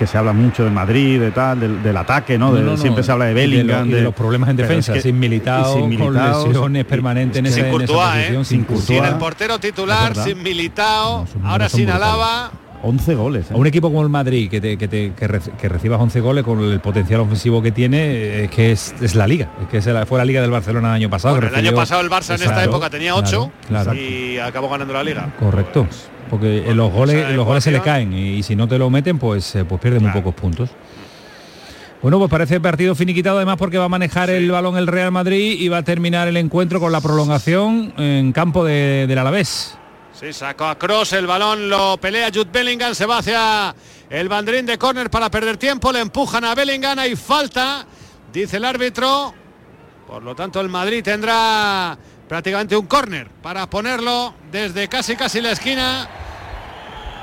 Que 0.00 0.06
se 0.06 0.16
habla 0.16 0.32
mucho 0.32 0.64
de 0.64 0.70
Madrid, 0.70 1.20
de 1.20 1.30
tal, 1.30 1.82
del, 1.82 1.96
ataque, 1.98 2.38
¿no? 2.38 2.56
siempre 2.78 3.02
se 3.02 3.12
habla 3.12 3.26
de 3.26 3.34
Bellingham. 3.34 3.86
de, 3.86 4.00
los 4.00 4.14
problemas 4.14 4.48
en 4.48 4.56
defensa, 4.56 4.98
sin 4.98 5.18
militado, 5.18 5.74
sin 5.74 5.98
con 5.98 6.14
lesiones 6.14 6.86
permanentes 6.86 7.38
en, 7.38 7.44
esa, 7.44 7.70
posición, 7.70 8.46
sin, 8.46 8.66
sin 8.78 9.04
el 9.04 9.16
portero 9.16 9.58
titular, 9.58 10.16
sin 10.16 10.42
militado, 10.42 11.26
ahora 11.44 11.68
sin 11.68 11.90
Alaba. 11.90 12.50
11 12.82 13.14
goles. 13.14 13.50
A 13.50 13.56
un 13.56 13.66
equipo 13.66 13.88
como 13.88 14.02
el 14.02 14.08
Madrid, 14.08 14.48
que, 14.48 14.58
te, 14.58 14.78
que, 14.78 14.88
te, 14.88 15.12
que, 15.12 15.68
recibas 15.68 16.00
11 16.00 16.20
goles 16.20 16.44
con 16.44 16.60
el 16.60 16.80
potencial 16.80 17.20
ofensivo 17.20 17.60
que 17.60 17.72
tiene, 17.72 18.44
es 18.44 18.50
que 18.50 18.72
es, 18.72 19.14
la 19.14 19.26
liga. 19.26 19.50
Es 19.60 19.68
que 19.68 20.06
fue 20.06 20.16
la 20.16 20.24
liga 20.24 20.40
del 20.40 20.50
Barcelona 20.50 20.88
el 20.88 20.94
año 20.94 21.10
pasado. 21.10 21.36
el 21.36 21.54
año 21.54 21.74
pasado 21.74 22.00
el 22.00 22.08
Barça 22.08 22.36
en 22.36 22.42
esta 22.42 22.64
época 22.64 22.88
tenía 22.88 23.14
8 23.14 23.52
y 23.94 24.38
acabó 24.38 24.70
ganando 24.70 24.94
la 24.94 25.04
liga. 25.04 25.30
Correcto. 25.38 25.86
Porque 26.30 26.72
los 26.74 26.92
goles, 26.92 27.34
los 27.34 27.44
goles 27.44 27.64
se 27.64 27.72
le 27.72 27.80
caen 27.80 28.12
y, 28.12 28.42
si 28.44 28.54
no 28.54 28.68
te 28.68 28.78
lo 28.78 28.88
meten, 28.88 29.18
pues, 29.18 29.54
eh, 29.56 29.64
pues 29.64 29.80
pierde 29.80 29.98
muy 29.98 30.12
pocos 30.12 30.32
puntos. 30.34 30.70
Bueno, 32.00 32.18
pues 32.18 32.30
parece 32.30 32.60
partido 32.60 32.94
finiquitado 32.94 33.36
además 33.36 33.58
porque 33.58 33.76
va 33.76 33.84
a 33.84 33.88
manejar 33.88 34.30
el 34.30 34.50
balón 34.50 34.78
el 34.78 34.86
Real 34.86 35.12
Madrid 35.12 35.60
y 35.60 35.68
va 35.68 35.78
a 35.78 35.82
terminar 35.82 36.28
el 36.28 36.36
encuentro 36.38 36.80
con 36.80 36.92
la 36.92 37.00
prolongación 37.00 37.92
en 37.98 38.32
campo 38.32 38.64
del 38.64 39.18
Alavés. 39.18 39.76
Sí, 40.18 40.32
sacó 40.32 40.66
a 40.66 40.78
Cross, 40.78 41.14
el 41.14 41.26
balón 41.26 41.68
lo 41.68 41.98
pelea 41.98 42.28
Jude 42.32 42.50
Bellingham, 42.52 42.94
se 42.94 43.06
va 43.06 43.18
hacia 43.18 43.74
el 44.08 44.28
banderín 44.28 44.66
de 44.66 44.78
córner 44.78 45.10
para 45.10 45.30
perder 45.30 45.56
tiempo, 45.56 45.92
le 45.92 46.00
empujan 46.00 46.44
a 46.44 46.54
Bellingham, 46.54 46.98
hay 46.98 47.16
falta, 47.16 47.86
dice 48.32 48.58
el 48.58 48.64
árbitro. 48.64 49.34
Por 50.06 50.22
lo 50.22 50.34
tanto, 50.34 50.60
el 50.60 50.68
Madrid 50.68 51.02
tendrá 51.04 51.96
prácticamente 52.30 52.76
un 52.76 52.86
córner 52.86 53.28
para 53.42 53.68
ponerlo 53.68 54.32
desde 54.52 54.86
casi 54.86 55.16
casi 55.16 55.40
la 55.40 55.50
esquina 55.50 56.08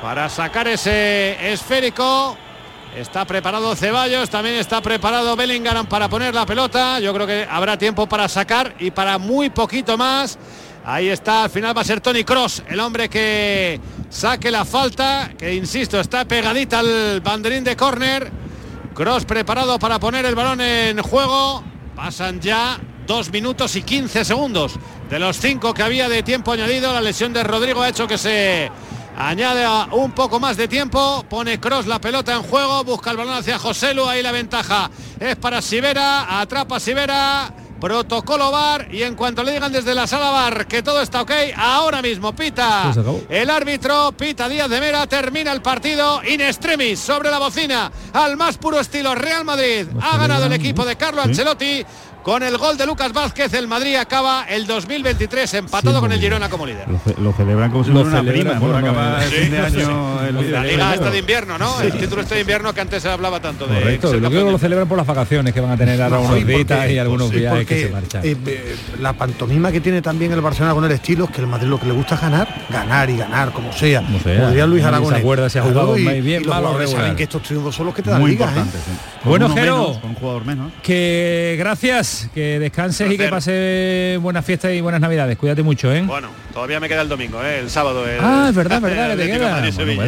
para 0.02 0.28
sacar 0.28 0.68
ese 0.68 1.54
esférico. 1.54 2.38
Está 2.94 3.24
preparado 3.24 3.74
Ceballos, 3.74 4.30
también 4.30 4.56
está 4.56 4.82
preparado 4.82 5.38
Bellingham 5.38 5.86
para 5.86 6.10
poner 6.10 6.36
la 6.36 6.46
pelota. 6.46 7.00
Yo 7.00 7.14
creo 7.14 7.26
que 7.26 7.48
habrá 7.50 7.78
tiempo 7.78 8.06
para 8.06 8.28
sacar 8.28 8.76
y 8.80 8.92
para 8.92 9.18
muy 9.18 9.50
poquito 9.50 9.98
más. 9.98 10.38
Ahí 10.84 11.08
está, 11.08 11.46
al 11.46 11.52
final 11.52 11.78
va 11.78 11.84
a 11.84 11.86
ser 11.86 12.02
Tony 12.02 12.26
Cross, 12.26 12.64
el 12.68 12.82
hombre 12.82 13.08
que 13.08 13.80
saque 14.10 14.52
la 14.52 14.66
falta, 14.66 15.32
que 15.38 15.56
insisto, 15.56 16.02
está 16.02 16.26
pegadita 16.26 16.80
al 16.80 17.22
banderín 17.22 17.64
de 17.64 17.78
córner. 17.78 18.30
Cross 18.94 19.24
preparado 19.24 19.80
para 19.80 20.00
poner 20.00 20.26
el 20.26 20.36
balón 20.36 20.60
en 20.60 21.02
juego. 21.02 21.64
Pasan 21.96 22.42
ya 22.42 22.78
dos 23.08 23.32
minutos 23.32 23.76
y 23.78 23.82
15 23.82 24.26
segundos 24.26 24.74
de 25.10 25.18
los 25.18 25.40
cinco 25.40 25.74
que 25.74 25.82
había 25.82 26.10
de 26.10 26.22
tiempo 26.22 26.52
añadido. 26.52 26.94
La 26.94 27.02
lesión 27.02 27.32
de 27.32 27.44
Rodrigo 27.44 27.82
ha 27.82 27.90
hecho 27.90 28.06
que 28.06 28.18
se 28.18 28.70
añade 29.18 29.66
un 29.94 30.12
poco 30.12 30.40
más 30.40 30.58
de 30.58 30.68
tiempo. 30.68 31.26
Pone 31.28 31.60
Cross 31.60 31.88
la 31.88 32.00
pelota 32.00 32.36
en 32.36 32.44
juego, 32.44 32.84
busca 32.84 33.12
el 33.12 33.18
balón 33.18 33.36
hacia 33.36 33.58
Joselu. 33.58 34.06
Ahí 34.06 34.22
la 34.22 34.34
ventaja 34.34 34.92
es 35.20 35.38
para 35.38 35.62
Sivera, 35.62 36.40
atrapa 36.40 36.80
Sivera 36.80 37.52
protocolo 37.80 38.52
bar 38.52 38.88
y 38.92 39.04
en 39.04 39.16
cuanto 39.16 39.44
le 39.44 39.54
digan 39.54 39.72
desde 39.72 39.94
la 39.94 40.08
sala 40.08 40.32
bar 40.32 40.68
que 40.68 40.82
todo 40.82 41.02
está 41.02 41.22
ok, 41.22 41.32
ahora 41.56 42.02
mismo 42.02 42.36
pita 42.36 42.92
el 43.30 43.50
árbitro, 43.50 44.12
pita 44.14 44.50
Díaz 44.50 44.70
de 44.70 44.80
Mera, 44.80 45.06
termina 45.08 45.52
el 45.52 45.62
partido 45.62 46.22
in 46.24 46.42
extremis 46.42 47.00
sobre 47.00 47.30
la 47.30 47.40
bocina 47.40 47.92
al 48.14 48.36
más 48.38 48.58
puro 48.58 48.80
estilo 48.80 49.14
Real 49.16 49.46
Madrid. 49.46 49.88
Ha 50.02 50.18
ganado 50.18 50.46
el 50.46 50.54
equipo 50.54 50.86
de 50.86 50.96
Carlo 50.96 51.22
Ancelotti 51.22 51.86
con 52.28 52.44
el 52.44 52.58
gol 52.58 52.76
de 52.76 52.86
Lucas 52.86 53.14
Vázquez, 53.14 53.54
el 53.54 53.70
Madrid 53.70 53.96
acaba 53.96 54.44
el 54.50 54.68
2023 54.68 55.54
empatado 55.54 56.02
con 56.02 56.12
el 56.12 56.20
Girona 56.20 56.50
como 56.50 56.66
líder. 56.66 56.86
Lo, 57.22 57.32
celebran 57.32 57.72
como 57.72 57.86
si 57.86 57.92
fuera 57.92 58.06
una 58.06 58.22
prima 58.22 58.60
por 58.60 58.76
acabar 58.76 59.24
el 59.24 59.30
fin 59.30 59.52
de 59.52 59.60
año. 59.60 60.22
la 60.52 60.64
liga 60.66 60.94
está 60.94 61.10
de 61.10 61.20
invierno, 61.20 61.58
¿no? 61.58 61.80
El 61.80 61.94
título 61.94 62.22
está 62.22 62.36
de 62.36 62.42
invierno 62.42 62.74
que 62.74 62.82
antes 62.82 63.02
se 63.02 63.08
hablaba 63.08 63.40
tanto 63.40 63.66
de. 63.66 63.80
Correcto, 63.80 64.14
lo 64.16 64.30
que 64.30 64.42
lo 64.42 64.58
celebran 64.58 64.90
por 64.90 64.98
las 64.98 65.08
vacaciones 65.08 65.54
que 65.54 65.62
van 65.62 65.72
a 65.72 65.78
tener 65.78 66.02
ahora 66.02 66.20
unos 66.20 66.46
días 66.46 66.90
y 66.90 66.98
algunos 66.98 67.32
viajes 67.32 67.66
que 67.66 67.84
se 67.84 67.90
marchan. 67.92 68.26
Eh, 68.26 68.36
eh, 68.46 68.76
la 69.00 69.14
pantomima 69.14 69.72
que 69.72 69.80
tiene 69.80 70.02
también 70.02 70.34
el 70.34 70.42
Barcelona 70.42 70.74
con 70.74 70.84
el 70.84 70.92
estilo 70.92 71.24
es 71.24 71.32
que 71.32 71.40
el 71.40 71.48
Madrid 71.48 71.70
lo 71.70 71.80
que 71.80 71.86
le 71.86 71.94
gusta 71.94 72.16
es 72.16 72.22
ganar, 72.22 72.66
ganar 72.70 73.10
y 73.10 73.16
ganar, 73.16 73.54
como 73.54 73.72
sea. 73.72 74.02
Como 74.02 74.20
sea. 74.20 74.42
Podría 74.42 74.66
Luis 74.66 74.84
Aragón. 74.84 75.14
Se 75.14 75.20
acuerda 75.22 75.50
si 75.50 75.60
ha 75.60 75.64
jugado 75.64 75.94
bien, 75.94 76.42
y 76.42 76.44
los 76.44 76.92
saben 76.92 77.16
que 77.16 77.24
estos 77.24 77.42
triunfos 77.42 77.74
son 77.74 77.86
los 77.86 77.96
que 77.96 78.02
te 78.02 78.10
dan 78.10 78.26
ligas. 78.26 78.54
¿eh? 78.54 78.64
Bueno, 79.24 79.50
Jero, 79.50 80.00
que 80.82 81.56
gracias, 81.60 82.17
que 82.34 82.60
descanse 82.60 83.08
y 83.08 83.18
que 83.18 83.28
pase 83.30 84.18
buenas 84.22 84.46
fiestas 84.46 84.74
y 84.74 84.82
buenas 84.82 85.02
navidades. 85.02 85.38
Cuídate 85.38 85.64
mucho, 85.64 85.94
¿eh? 85.94 86.02
Bueno, 86.02 86.30
todavía 86.54 86.80
me 86.80 86.88
queda 86.88 87.02
el 87.02 87.10
domingo, 87.10 87.44
¿eh? 87.44 87.60
El 87.60 87.70
sábado. 87.70 88.04
ah, 88.20 88.48
es 88.50 88.56
verdad, 88.56 88.82
verdad, 88.82 89.12
que 89.12 89.24
te 89.24 89.32
queda. 89.32 89.64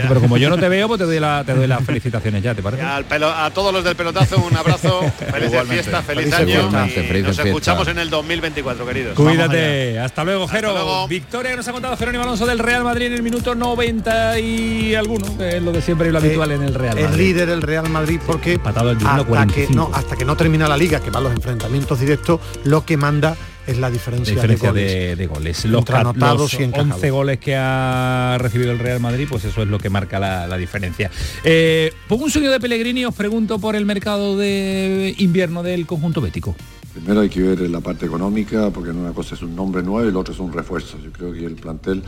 pero 0.07 0.21
como 0.21 0.37
yo 0.37 0.49
no 0.49 0.57
te 0.57 0.69
veo, 0.69 0.87
pues 0.87 0.99
te 0.99 1.05
doy, 1.05 1.19
la, 1.19 1.43
te 1.45 1.53
doy 1.53 1.67
las 1.67 1.83
felicitaciones 1.83 2.43
ya, 2.43 2.55
¿te 2.55 2.63
parece? 2.63 2.83
a 2.83 3.51
todos 3.51 3.73
los 3.73 3.83
del 3.83 3.95
pelotazo 3.95 4.37
un 4.37 4.55
abrazo, 4.55 5.01
feliz 5.31 5.51
fiesta, 5.69 6.01
feliz 6.01 6.33
año. 6.33 6.69
y 6.87 7.21
nos 7.21 7.39
escuchamos 7.39 7.87
en 7.87 7.99
el 7.99 8.09
2024, 8.09 8.85
queridos. 8.85 9.15
Cuídate. 9.15 9.99
Hasta 9.99 10.23
luego, 10.23 10.47
Jero. 10.47 11.07
Victoria 11.07 11.51
que 11.51 11.57
nos 11.57 11.67
ha 11.67 11.71
contado 11.71 11.97
Jerónimo 11.97 12.23
Alonso 12.23 12.45
del 12.45 12.59
Real 12.59 12.83
Madrid 12.83 13.07
en 13.07 13.13
el 13.13 13.23
minuto 13.23 13.55
90 13.55 14.39
y 14.39 14.95
alguno, 14.95 15.37
que 15.37 15.57
es 15.57 15.63
lo 15.63 15.71
de 15.71 15.81
siempre 15.81 16.09
y 16.09 16.11
lo 16.11 16.19
eh, 16.19 16.25
habitual 16.25 16.51
en 16.51 16.63
el 16.63 16.73
Real 16.73 16.95
Madrid. 16.95 17.09
Es 17.09 17.17
líder 17.17 17.49
el 17.49 17.61
Real 17.61 17.89
Madrid 17.89 18.19
porque 18.25 18.59
hasta, 18.63 19.47
que 19.47 19.67
no, 19.69 19.89
hasta 19.93 20.15
que 20.15 20.25
no 20.25 20.35
termina 20.35 20.67
la 20.67 20.77
liga, 20.77 20.99
que 20.99 21.09
van 21.09 21.23
los 21.23 21.33
enfrentamientos 21.33 21.88
directos, 21.97 22.41
lo 22.65 22.85
que 22.85 22.97
manda 22.97 23.37
es 23.69 23.77
la 23.77 23.91
diferencia, 23.91 24.35
de, 24.41 25.27
goles. 25.27 25.65
Los, 25.65 25.85
los 25.87 26.53
11 26.53 27.11
goles 27.11 27.39
que 27.39 27.55
ha 27.55 28.37
recibido 28.39 28.71
el 28.71 28.79
Real 28.79 28.99
Madrid, 28.99 29.27
pues 29.29 29.45
eso 29.45 29.61
es 29.61 29.67
lo 29.67 29.77
que 29.77 29.89
marca 29.89 30.19
la, 30.19 30.57
diferencia. 30.57 31.11
Eh, 31.43 31.93
pongo 32.07 32.25
un 32.25 32.31
sueño 32.31 32.51
de 32.51 32.59
Pellegrini 32.59 33.05
os 33.05 33.13
pregunto 33.13 33.59
por 33.59 33.75
el 33.75 33.85
mercado 33.85 34.37
de 34.37 35.13
invierno 35.19 35.61
del 35.61 35.85
conjunto 35.85 36.19
bético. 36.19 36.55
Primero 36.93 37.21
hay 37.21 37.29
que 37.29 37.41
ver 37.41 37.61
la 37.69 37.79
parte 37.79 38.07
económica, 38.07 38.71
porque 38.71 38.89
una 38.89 39.13
cosa 39.13 39.35
es 39.35 39.41
un 39.43 39.55
nombre 39.55 39.83
nuevo 39.83 40.03
y 40.03 40.09
el 40.09 40.15
otro 40.17 40.33
es 40.33 40.39
un 40.39 40.51
refuerzo. 40.51 40.97
Yo 41.03 41.11
creo 41.11 41.31
que 41.31 41.45
el 41.45 41.55
plantel 41.55 42.01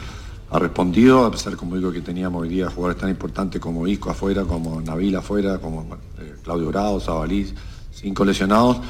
ha 0.49 0.59
respondido, 0.59 1.25
a 1.25 1.31
pesar, 1.31 1.55
como 1.55 1.75
digo, 1.75 1.91
que 1.91 2.01
teníamos 2.01 2.41
hoy 2.41 2.49
día 2.49 2.69
jugadores 2.69 2.99
tan 2.99 3.09
importantes 3.09 3.61
como 3.61 3.87
Isco 3.87 4.09
afuera, 4.09 4.43
como 4.43 4.81
Nabil 4.81 5.15
afuera, 5.15 5.59
como 5.59 5.95
eh, 6.19 6.33
Claudio 6.43 6.67
Bravo, 6.69 6.99
Zabalís, 6.99 7.53
cinco 7.91 8.25
lesionados 8.25 8.81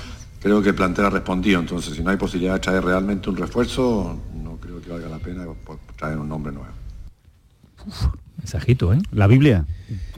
creo 0.41 0.61
que 0.61 0.69
el 0.69 0.75
plantel 0.75 1.05
ha 1.05 1.09
respondido. 1.09 1.59
Entonces, 1.59 1.95
si 1.95 2.03
no 2.03 2.09
hay 2.09 2.17
posibilidad 2.17 2.55
de 2.55 2.59
traer 2.59 2.83
realmente 2.83 3.29
un 3.29 3.37
refuerzo, 3.37 4.19
no 4.35 4.57
creo 4.57 4.81
que 4.81 4.89
valga 4.89 5.07
la 5.07 5.19
pena 5.19 5.45
traer 5.95 6.17
un 6.17 6.27
nombre 6.27 6.51
nuevo. 6.51 6.69
mensajito, 8.37 8.93
¿eh? 8.93 8.99
La 9.11 9.27
Biblia. 9.27 9.65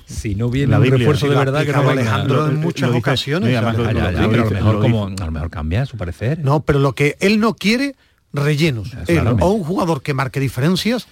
Si 0.06 0.36
no 0.36 0.50
viene 0.50 0.76
un 0.76 0.84
refuerzo 0.84 1.30
de 1.30 1.36
verdad 1.36 1.66
que 1.66 1.72
no 1.72 1.90
Alejandro 1.90 2.48
en 2.48 2.60
muchas 2.60 2.92
ocasiones. 2.92 3.56
a, 3.56 3.72
lo 3.74 4.50
mejor 4.50 4.80
como, 4.80 5.08
a 5.08 5.26
lo 5.26 5.32
mejor 5.32 5.50
cambia 5.50 5.86
su 5.86 5.98
parecer. 5.98 6.40
No, 6.40 6.62
pero 6.62 6.80
lo 6.80 6.94
que 6.94 7.18
él 7.20 7.40
no 7.40 7.56
quiere, 7.56 7.96
rellenos. 8.32 8.92
o 9.40 9.52
un 9.52 9.64
jugador 9.64 10.02
que 10.02 10.14
marque 10.14 10.40
diferencias 10.40 11.08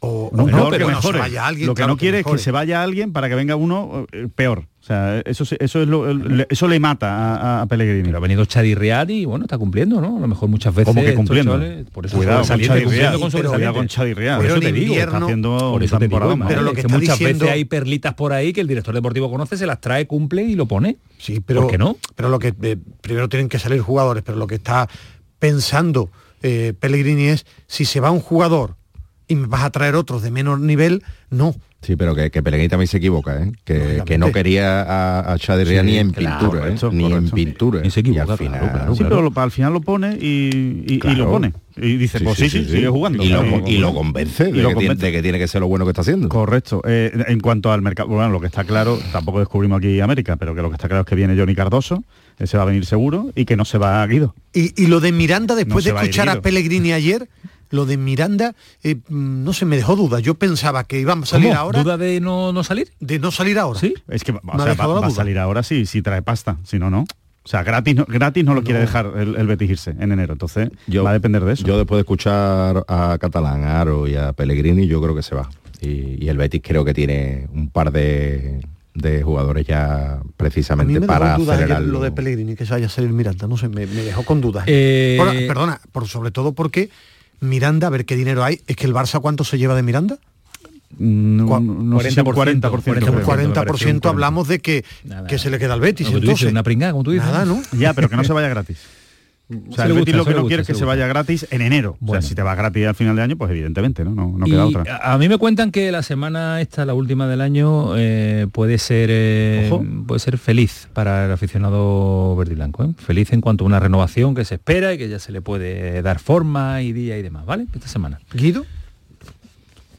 o 0.00 0.30
no, 0.34 0.70
pero 0.70 0.88
mejor 0.88 1.16
alguien, 1.16 1.68
lo 1.68 1.74
que 1.74 1.86
no 1.86 1.96
quiere 1.96 2.20
es 2.20 2.26
que 2.26 2.38
se 2.38 2.50
vaya 2.50 2.82
alguien 2.82 3.12
para 3.12 3.28
que 3.28 3.36
venga 3.36 3.54
uno 3.54 4.06
eh, 4.10 4.28
peor. 4.34 4.66
O 4.82 4.84
sea, 4.84 5.20
eso, 5.20 5.44
eso, 5.60 5.82
es 5.82 5.88
lo, 5.88 6.10
eso 6.48 6.66
le 6.66 6.80
mata 6.80 7.62
a, 7.62 7.66
Pellegrini. 7.66 8.02
Pero 8.02 8.18
ha 8.18 8.20
venido 8.20 8.44
Chadi 8.46 8.74
y 9.12 9.24
bueno, 9.24 9.44
está 9.44 9.56
cumpliendo, 9.56 10.00
¿no? 10.00 10.16
A 10.16 10.20
lo 10.20 10.26
mejor 10.26 10.48
muchas 10.48 10.74
veces. 10.74 10.92
Como 10.92 11.06
que 11.06 11.14
cumpliendo. 11.14 11.56
por 11.92 12.04
eso 12.04 12.16
cuidado, 12.16 12.44
con 12.44 12.60
Chadi 12.60 12.84
Riad. 12.84 13.18
Con 13.20 13.30
cuidado 13.30 13.74
con 13.74 13.86
Chadi 13.86 14.12
Riad. 14.12 14.38
Por 14.38 14.46
eso 14.46 14.60
te 14.60 14.72
digo, 14.72 14.94
está 14.96 15.18
haciendo 15.18 15.56
por 15.72 15.84
eso 15.84 15.98
te 15.98 16.08
digo, 16.08 16.36
pero 16.48 16.62
lo 16.62 16.72
que, 16.72 16.88
muchas 16.88 17.16
veces 17.20 17.48
hay 17.48 17.64
perlitas 17.64 18.14
por 18.14 18.32
ahí 18.32 18.52
que 18.52 18.60
el 18.60 18.66
director 18.66 18.92
deportivo 18.92 19.30
conoce, 19.30 19.56
se 19.56 19.66
las 19.66 19.80
trae, 19.80 20.08
cumple 20.08 20.42
y 20.42 20.56
lo 20.56 20.66
pone. 20.66 20.98
Sí, 21.16 21.38
pero 21.38 21.62
¿Por 21.62 21.70
qué 21.70 21.78
no? 21.78 21.96
Pero 22.16 22.28
lo 22.28 22.40
que 22.40 22.52
eh, 22.62 22.76
primero 23.02 23.28
tienen 23.28 23.48
que 23.48 23.60
salir 23.60 23.80
jugadores, 23.80 24.24
pero 24.26 24.36
lo 24.36 24.48
que 24.48 24.56
está 24.56 24.88
pensando 25.38 26.10
eh, 26.42 26.74
Pellegrini 26.78 27.28
es 27.28 27.46
si 27.68 27.84
se 27.84 28.00
va 28.00 28.10
un 28.10 28.20
jugador 28.20 28.74
y 29.28 29.36
me 29.36 29.46
vas 29.46 29.62
a 29.62 29.70
traer 29.70 29.94
otros 29.94 30.22
de 30.22 30.32
menor 30.32 30.58
nivel, 30.58 31.04
no. 31.30 31.54
Sí, 31.82 31.96
pero 31.96 32.14
que, 32.14 32.30
que 32.30 32.44
Pellegrini 32.44 32.68
también 32.68 32.86
se 32.86 32.98
equivoca, 32.98 33.42
¿eh? 33.42 33.52
que, 33.64 34.16
no 34.16 34.30
quería 34.30 34.82
a, 34.82 35.34
a 35.34 35.36
ni 35.82 35.96
en 35.98 36.12
pintura, 36.12 36.68
¿eh? 36.68 36.76
ni 36.92 37.12
en 37.12 37.28
pintura. 37.28 37.80
Y 37.84 37.90
se 37.90 38.00
equivoca, 38.00 38.32
al 38.32 38.38
final, 38.38 38.96
sí, 38.96 39.02
pero 39.02 39.32
al 39.34 39.50
final 39.50 39.72
lo 39.72 39.80
pone 39.80 40.16
y, 40.20 41.00
lo 41.16 41.28
pone. 41.28 41.52
Y 41.76 41.96
dice, 41.96 42.20
pues 42.20 42.38
sí, 42.38 42.48
sí, 42.48 42.66
sigue 42.66 42.86
jugando. 42.86 43.24
Y 43.24 43.28
lo, 43.78 43.92
convence, 43.92 44.48
y 44.48 44.52
de, 44.52 44.62
lo 44.62 44.68
que 44.68 44.76
Tiene, 44.76 44.96
que 45.12 45.22
tiene 45.22 45.38
que 45.40 45.48
ser 45.48 45.60
lo 45.60 45.66
bueno 45.66 45.84
que 45.84 45.90
está 45.90 46.02
haciendo. 46.02 46.28
Correcto. 46.28 46.82
Eh, 46.86 47.10
en 47.26 47.40
cuanto 47.40 47.72
al 47.72 47.82
mercado, 47.82 48.10
bueno, 48.10 48.30
lo 48.30 48.40
que 48.40 48.46
está 48.46 48.62
claro, 48.62 49.00
tampoco 49.10 49.40
descubrimos 49.40 49.78
aquí 49.78 50.00
América, 50.00 50.36
pero 50.36 50.54
que 50.54 50.62
lo 50.62 50.68
que 50.68 50.76
está 50.76 50.86
claro 50.86 51.02
es 51.02 51.08
que 51.08 51.16
viene 51.16 51.36
Johnny 51.36 51.56
Cardoso, 51.56 52.04
ese 52.38 52.56
va 52.58 52.62
a 52.62 52.66
venir 52.66 52.86
seguro 52.86 53.32
y 53.34 53.44
que 53.44 53.56
no 53.56 53.64
se 53.64 53.78
va 53.78 54.02
a 54.02 54.06
Guido. 54.06 54.36
Y, 54.52 54.86
lo 54.86 55.00
de 55.00 55.10
Miranda, 55.10 55.56
después 55.56 55.84
de 55.84 55.90
escuchar 55.90 56.28
a, 56.28 56.42
Pellegrini 56.42 56.92
ayer, 56.92 57.28
lo 57.72 57.86
de 57.86 57.96
Miranda, 57.96 58.54
eh, 58.82 58.96
mm, 59.08 59.42
no 59.42 59.52
se 59.52 59.64
me 59.64 59.76
dejó 59.76 59.96
duda. 59.96 60.20
Yo 60.20 60.34
pensaba 60.34 60.84
que 60.84 61.00
íbamos 61.00 61.32
a 61.32 61.36
salir 61.36 61.52
ahora. 61.52 61.82
¿Duda 61.82 61.96
de 61.96 62.20
no, 62.20 62.52
no 62.52 62.62
salir? 62.62 62.92
De 63.00 63.18
no 63.18 63.32
salir 63.32 63.58
ahora. 63.58 63.80
Sí. 63.80 63.94
Es 64.08 64.22
que 64.22 64.32
va, 64.32 64.40
a 64.54 65.10
salir 65.10 65.38
ahora 65.38 65.62
sí, 65.62 65.86
si 65.86 66.02
trae 66.02 66.22
pasta, 66.22 66.58
si 66.64 66.78
no, 66.78 66.90
no. 66.90 67.06
O 67.44 67.48
sea, 67.48 67.64
gratis 67.64 67.96
no, 67.96 68.04
gratis 68.06 68.44
no 68.44 68.54
lo 68.54 68.62
quiere 68.62 68.78
dejar 68.78 69.14
el, 69.16 69.34
el, 69.34 69.46
Betis 69.48 69.70
irse 69.70 69.90
en 69.98 70.12
enero, 70.12 70.34
entonces 70.34 70.70
yo, 70.86 71.02
va 71.02 71.10
a 71.10 71.12
depender 71.12 71.44
de 71.44 71.54
eso. 71.54 71.66
Yo 71.66 71.76
después 71.76 71.96
de 71.96 72.02
escuchar 72.02 72.84
a 72.86 73.18
Catalán, 73.18 73.64
a 73.64 73.80
Aro 73.80 74.06
y 74.06 74.14
a 74.14 74.32
Pellegrini, 74.32 74.86
yo 74.86 75.02
creo 75.02 75.16
que 75.16 75.24
se 75.24 75.34
va. 75.34 75.48
Y, 75.80 76.28
el 76.28 76.36
Betis 76.36 76.60
creo 76.62 76.84
que 76.84 76.94
tiene 76.94 77.48
un 77.52 77.68
par 77.68 77.90
de, 77.90 78.60
jugadores 79.24 79.66
ya 79.66 80.20
precisamente 80.36 81.00
para 81.00 81.34
acelerar 81.34 81.82
lo 81.82 82.00
de 82.00 82.12
Pellegrini, 82.12 82.54
que 82.54 82.64
se 82.64 82.74
vaya 82.74 82.86
a 82.86 82.90
salir 82.90 83.10
Miranda, 83.10 83.48
no 83.48 83.56
sé, 83.56 83.68
me, 83.68 83.86
dejó 83.86 84.22
con 84.24 84.40
dudas. 84.40 84.64
Eh, 84.68 85.46
perdona, 85.48 85.80
por, 85.90 86.06
sobre 86.06 86.30
todo 86.30 86.52
porque 86.52 86.90
Miranda, 87.42 87.88
a 87.88 87.90
ver 87.90 88.06
qué 88.06 88.16
dinero 88.16 88.44
hay, 88.44 88.60
es 88.66 88.76
que 88.76 88.86
el 88.86 88.94
Barça 88.94 89.20
cuánto 89.20 89.44
se 89.44 89.58
lleva 89.58 89.74
de 89.74 89.82
Miranda? 89.82 90.18
No, 90.98 91.46
40%, 91.46 92.60
40%, 92.60 93.24
40%, 93.24 94.08
hablamos 94.08 94.46
de 94.46 94.60
que, 94.60 94.84
que 95.28 95.38
se 95.38 95.50
le 95.50 95.58
queda 95.58 95.74
al 95.74 95.80
Betis. 95.80 96.08
entonces. 96.10 96.50
una 96.50 96.62
pringada, 96.62 96.92
como 96.92 97.04
tú 97.04 97.10
dices. 97.10 97.26
Nada, 97.26 97.44
¿no? 97.44 97.60
Ya, 97.72 97.94
pero 97.94 98.08
que 98.08 98.16
no 98.16 98.24
se 98.24 98.32
vaya 98.32 98.48
gratis. 98.48 98.78
O 99.68 99.74
sea, 99.74 99.86
el 99.86 99.92
Betis 99.92 100.14
lo 100.14 100.24
que 100.24 100.34
no 100.34 100.46
quiere 100.46 100.62
es 100.62 100.66
que 100.66 100.74
se 100.74 100.84
vaya 100.84 101.06
gratis 101.06 101.46
en 101.50 101.62
enero. 101.62 101.96
Bueno. 102.00 102.18
O 102.18 102.22
sea, 102.22 102.28
si 102.28 102.34
te 102.34 102.42
va 102.42 102.54
gratis 102.54 102.86
al 102.86 102.94
final 102.94 103.16
de 103.16 103.22
año, 103.22 103.36
pues 103.36 103.50
evidentemente, 103.50 104.04
¿no? 104.04 104.14
No, 104.14 104.44
queda 104.44 104.66
otra. 104.66 105.00
A 105.02 105.18
mí 105.18 105.28
me 105.28 105.38
cuentan 105.38 105.70
que 105.70 105.92
la 105.92 106.02
semana 106.02 106.60
esta, 106.60 106.84
la 106.84 106.94
última 106.94 107.26
del 107.26 107.40
año, 107.40 107.96
eh, 107.96 108.46
puede 108.52 108.78
ser 108.78 109.08
eh, 109.12 109.70
puede 110.06 110.18
ser 110.20 110.38
feliz 110.38 110.88
para 110.92 111.26
el 111.26 111.32
aficionado 111.32 112.36
verde 112.36 112.52
y 112.52 112.56
blanco. 112.56 112.84
¿eh? 112.84 112.90
Feliz 112.96 113.32
en 113.32 113.40
cuanto 113.40 113.64
a 113.64 113.66
una 113.66 113.80
renovación 113.80 114.34
que 114.34 114.44
se 114.44 114.54
espera 114.56 114.92
y 114.94 114.98
que 114.98 115.08
ya 115.08 115.18
se 115.18 115.32
le 115.32 115.42
puede 115.42 116.02
dar 116.02 116.18
forma 116.18 116.82
y 116.82 116.92
día 116.92 117.18
y 117.18 117.22
demás, 117.22 117.46
¿vale? 117.46 117.66
Esta 117.74 117.88
semana. 117.88 118.20
¿Guido? 118.32 118.64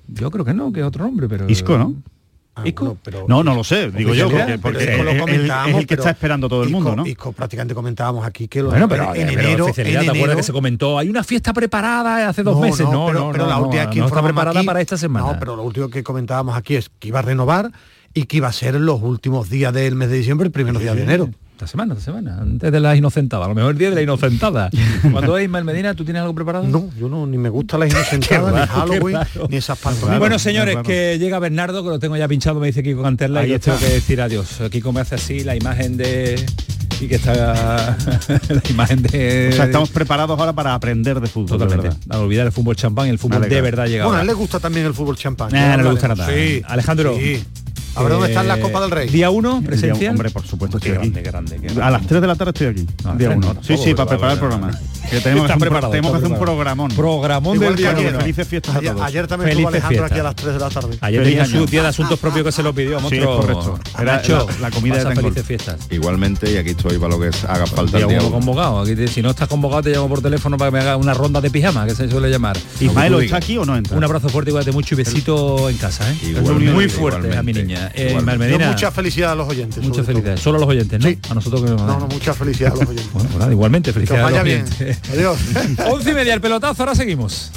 Yo 0.08 0.32
creo 0.32 0.46
que 0.46 0.54
no, 0.54 0.72
que 0.72 0.82
es 0.82 0.86
otro 0.86 1.06
nombre, 1.06 1.28
pero... 1.28 1.50
Isco, 1.50 1.78
¿no? 1.78 1.96
Ah, 2.56 2.64
no, 3.28 3.44
no 3.44 3.56
lo 3.56 3.64
sé, 3.64 3.90
digo 3.90 4.14
yo, 4.14 4.30
porque, 4.62 4.84
es, 4.84 5.76
el 5.76 5.88
que 5.88 5.96
está 5.96 6.12
esperando 6.12 6.48
todo 6.48 6.62
el 6.62 6.70
mundo, 6.70 6.96
¿no? 6.96 7.04
Isco 7.04 7.32
prácticamente 7.32 7.74
comentábamos 7.74 8.24
aquí 8.26 8.48
que 8.48 8.62
lo 8.62 8.70
bueno, 8.70 8.88
pero, 8.88 9.16
en, 9.16 9.28
enero, 9.30 9.66
¿te 9.74 9.98
acuerdas 9.98 10.36
que 10.36 10.44
se 10.44 10.54
comentó? 10.54 11.00
Hay 11.00 11.10
una 11.10 11.24
fiesta 11.24 11.52
preparada 11.52 12.30
hace 12.30 12.44
dos 12.44 12.60
meses, 12.62 12.88
no, 12.88 13.12
no, 13.12 13.32
pero, 13.32 13.48
la 13.48 13.58
última 13.58 13.90
que 13.90 14.00
está 14.00 14.22
preparada 14.22 14.64
para 14.64 14.82
esta 14.82 14.98
semana. 14.98 15.34
No, 15.34 15.40
pero 15.40 15.56
lo 15.56 15.64
último 15.64 15.90
que 15.90 16.04
comentábamos 16.04 16.56
aquí 16.56 16.76
es 16.76 16.92
que 17.00 17.08
iba 17.08 17.20
a 17.20 17.24
renovar 17.24 17.72
y 18.14 18.26
que 18.26 18.38
iba 18.38 18.50
a 18.50 18.54
ser 18.54 18.76
los 18.76 19.02
últimos 19.02 19.50
días 19.50 19.74
del 19.74 19.96
mes 19.96 20.10
de 20.10 20.18
diciembre, 20.18 20.46
el 20.46 20.52
primer 20.52 20.78
día 20.78 20.94
de 20.94 21.02
enero 21.02 21.30
semana, 21.68 21.94
esta 21.94 22.06
semana, 22.06 22.40
antes 22.40 22.72
de 22.72 22.80
la 22.80 22.96
inocentada, 22.96 23.46
a 23.46 23.48
lo 23.48 23.56
mejor 23.56 23.72
el 23.72 23.78
día 23.78 23.90
de 23.90 23.96
la 23.96 24.02
inocentada. 24.02 24.70
Cuando 25.12 25.38
es 25.38 25.46
Ismael 25.46 25.66
Medina, 25.66 25.94
¿tú 25.94 26.04
tienes 26.04 26.22
algo 26.22 26.36
preparado? 26.36 26.68
No, 26.68 26.90
yo 27.00 27.10
no, 27.10 27.26
ni 27.26 27.38
me 27.38 27.50
gusta 27.50 27.78
la 27.78 27.88
inocentada, 27.88 28.52
ni 28.62 28.68
Halloween, 28.68 29.18
ni 29.50 29.58
esas 29.58 29.78
pantomimas. 29.80 30.20
Bueno, 30.20 30.40
señores, 30.40 30.78
que 30.84 31.18
llega 31.20 31.40
Bernardo, 31.40 31.84
que 31.84 31.90
lo 31.90 32.00
tengo 32.00 32.18
ya 32.18 32.28
pinchado, 32.28 32.60
me 32.60 32.68
dice 32.68 32.84
Kiko 32.84 33.02
Canterla, 33.02 33.46
y 33.46 33.50
yo 33.50 33.60
tengo 33.60 33.78
que 33.78 33.90
decir 33.90 34.22
adiós. 34.22 34.60
Kiko 34.72 34.92
me 34.92 35.02
hace 35.02 35.16
así 35.16 35.44
la 35.44 35.56
imagen 35.56 35.98
de 35.98 36.44
y 37.04 37.08
que 37.08 37.16
está 37.16 37.34
la 38.50 38.62
imagen 38.70 39.02
de... 39.04 39.50
O 39.52 39.56
sea, 39.56 39.66
estamos 39.66 39.90
preparados 39.90 40.40
ahora 40.40 40.54
para 40.54 40.74
aprender 40.74 41.20
de 41.20 41.28
fútbol. 41.28 41.60
Totalmente. 41.60 41.96
a 42.10 42.20
olvidar 42.20 42.46
el 42.46 42.52
fútbol 42.52 42.76
champán 42.76 43.08
y 43.08 43.10
el 43.10 43.20
fútbol 43.20 43.48
de 43.48 43.62
verdad 43.62 43.88
llega. 43.88 44.06
Bueno, 44.06 44.20
a 44.20 44.22
él 44.22 44.28
le 44.28 44.34
gusta 44.34 44.60
también 44.60 44.86
el 44.86 44.94
fútbol 44.94 45.18
champán. 45.18 45.52
no 45.52 45.84
le 45.84 45.90
gusta 45.90 46.08
nada. 46.08 46.28
Sí. 46.28 46.62
Alejandro. 46.66 47.16
Sí. 47.18 47.44
A 47.96 48.04
ver 48.04 48.12
dónde 48.12 48.28
está 48.30 48.44
la 48.44 48.60
Copa 48.60 48.82
del 48.82 48.92
Rey. 48.92 49.10
Día 49.10 49.30
1, 49.30 49.62
presencia. 49.66 50.12
Hombre, 50.12 50.30
por 50.32 50.46
supuesto, 50.46 50.78
estoy 50.78 50.94
aquí. 50.94 51.10
Grande, 51.10 51.60
a 51.82 51.92
las 51.92 52.06
3 52.08 52.22
de 52.22 52.28
la 52.28 52.36
tarde 52.36 52.52
estoy 52.52 52.68
aquí. 52.68 52.88
Ah, 53.06 53.16
día 53.18 53.30
1. 53.30 53.58
sí, 53.62 53.78
sí, 53.78 53.94
para 53.94 54.10
preparar 54.10 54.34
el 54.34 54.40
programa. 54.40 54.72
Que 55.10 55.20
tenemos, 55.20 55.52
que, 55.52 55.58
preparado, 55.58 55.92
tenemos 55.92 56.12
que 56.12 56.18
hacer 56.18 56.32
un 56.32 56.40
programón. 56.40 56.90
Programón 56.92 57.60
del 57.60 57.76
día 57.76 57.94
Felices 57.94 58.48
fiestas 58.48 58.76
ayer, 58.78 58.90
a 58.90 58.94
todos. 58.94 59.06
Ayer 59.06 59.28
también 59.28 59.52
estuvo 59.52 59.68
Alejandro 59.68 60.06
aquí 60.06 60.20
a 60.20 60.24
las 60.24 60.36
3 60.36 60.54
de 60.54 60.60
la 60.60 60.70
tarde. 60.70 60.98
Ayer 61.02 61.24
tenía 61.24 61.46
su 61.46 61.66
día 61.66 61.82
de 61.84 61.88
asuntos 61.90 62.20
propios 62.20 62.46
que 62.46 62.52
se 62.52 62.64
lo 62.64 62.74
pidió. 62.74 63.00
Sí, 63.10 63.20
correcto. 63.20 63.80
Era 64.00 64.22
la 64.60 64.72
comida 64.72 65.04
de 65.04 65.16
felices 65.16 65.46
fiestas. 65.46 65.78
Igualmente, 65.92 66.52
y 66.52 66.58
aquí 66.58 66.72
estoy 66.72 66.98
para 66.98 67.16
lo 67.16 67.20
que 67.20 67.30
haga 67.48 67.68
falta 67.68 68.00
el 68.00 68.08
día 68.08 68.20
convocado. 68.20 68.80
Aquí 68.82 69.08
si 69.08 69.22
no 69.22 69.30
estás 69.30 69.48
convocado 69.48 69.84
te 69.84 69.92
llamo 69.92 70.10
por 70.10 70.22
teléfono 70.22 70.58
para 70.58 70.72
que 70.72 70.78
me 70.78 70.82
haga 70.82 70.98
una 70.98 71.14
ronda 71.14 71.42
de 71.42 71.52
pijama, 71.52 71.86
que 71.86 71.96
se 71.96 72.10
suele 72.10 72.30
llamar. 72.30 72.58
Ismael, 72.80 73.14
¿está 73.16 73.38
aquí 73.38 73.58
o 73.58 73.66
no 73.66 73.76
entra? 73.78 73.98
Un 73.98 74.04
abrazo 74.04 74.30
fuerte, 74.30 74.52
cuídate 74.52 74.72
mucho 74.72 74.96
y 74.96 74.98
besito 74.98 75.70
en 75.70 75.78
casa. 75.78 76.10
¿eh? 76.12 76.42
Muy 76.42 76.90
fuerte 76.90 77.36
a 77.36 77.44
mi 77.44 77.54
niña. 77.54 77.83
Mucha 78.68 78.92
felicidad 78.92 79.32
a 79.32 79.36
los 79.36 79.50
oyentes. 79.50 79.84
Muchas 79.84 80.06
felicidades. 80.06 80.40
Solo 80.40 80.58
a 80.58 80.62
los 80.62 80.70
oyentes, 80.70 81.00
¿no? 81.00 81.32
A 81.32 81.34
nosotros 81.34 81.62
que 81.64 81.70
no. 81.70 82.00
No, 82.00 82.08
mucha 82.08 82.34
felicidad 82.34 82.74
a 82.74 82.76
los 82.76 82.90
oyentes. 82.90 83.14
bueno, 83.14 83.52
igualmente, 83.52 83.94
felicidades. 83.94 84.24
vaya 84.24 84.44
bien. 84.44 84.66
Adiós. 85.12 85.38
Once 85.90 86.10
y 86.10 86.14
media 86.14 86.34
el 86.34 86.42
pelotazo, 86.42 86.84
ahora 86.84 86.96
seguimos. 86.96 87.52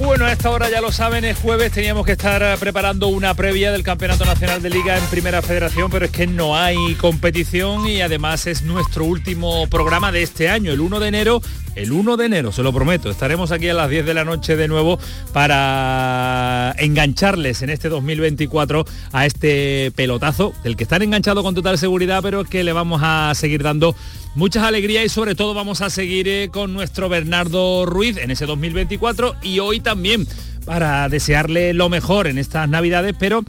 Bueno, 0.00 0.24
a 0.24 0.32
esta 0.32 0.48
hora 0.48 0.70
ya 0.70 0.80
lo 0.80 0.92
saben, 0.92 1.26
es 1.26 1.36
jueves, 1.36 1.72
teníamos 1.72 2.06
que 2.06 2.12
estar 2.12 2.42
eh, 2.42 2.56
preparando 2.58 3.08
una 3.08 3.34
previa 3.34 3.70
del 3.70 3.82
Campeonato 3.82 4.24
Nacional 4.24 4.62
de 4.62 4.70
Liga 4.70 4.96
en 4.96 5.04
Primera 5.04 5.42
Federación, 5.42 5.90
pero 5.90 6.06
es 6.06 6.10
que 6.10 6.26
no 6.26 6.56
hay 6.56 6.94
competición 6.94 7.86
y 7.86 8.00
además 8.00 8.46
es 8.46 8.62
nuestro 8.62 9.04
último 9.04 9.66
programa 9.66 10.10
de 10.10 10.22
este 10.22 10.48
año, 10.48 10.72
el 10.72 10.80
1 10.80 11.00
de 11.00 11.08
enero. 11.08 11.42
El 11.80 11.92
1 11.92 12.18
de 12.18 12.26
enero, 12.26 12.52
se 12.52 12.62
lo 12.62 12.74
prometo, 12.74 13.10
estaremos 13.10 13.52
aquí 13.52 13.70
a 13.70 13.72
las 13.72 13.88
10 13.88 14.04
de 14.04 14.12
la 14.12 14.22
noche 14.22 14.54
de 14.54 14.68
nuevo 14.68 14.98
para 15.32 16.74
engancharles 16.76 17.62
en 17.62 17.70
este 17.70 17.88
2024 17.88 18.84
a 19.12 19.24
este 19.24 19.90
pelotazo, 19.96 20.52
del 20.62 20.76
que 20.76 20.82
están 20.82 21.00
enganchados 21.00 21.42
con 21.42 21.54
total 21.54 21.78
seguridad, 21.78 22.20
pero 22.22 22.44
que 22.44 22.64
le 22.64 22.74
vamos 22.74 23.00
a 23.02 23.32
seguir 23.34 23.62
dando 23.62 23.96
muchas 24.34 24.64
alegrías 24.64 25.06
y 25.06 25.08
sobre 25.08 25.34
todo 25.34 25.54
vamos 25.54 25.80
a 25.80 25.88
seguir 25.88 26.28
eh, 26.28 26.50
con 26.52 26.74
nuestro 26.74 27.08
Bernardo 27.08 27.86
Ruiz 27.86 28.18
en 28.18 28.30
ese 28.30 28.44
2024 28.44 29.36
y 29.40 29.60
hoy 29.60 29.80
también 29.80 30.28
para 30.66 31.08
desearle 31.08 31.72
lo 31.72 31.88
mejor 31.88 32.26
en 32.26 32.36
estas 32.36 32.68
navidades, 32.68 33.14
pero 33.18 33.42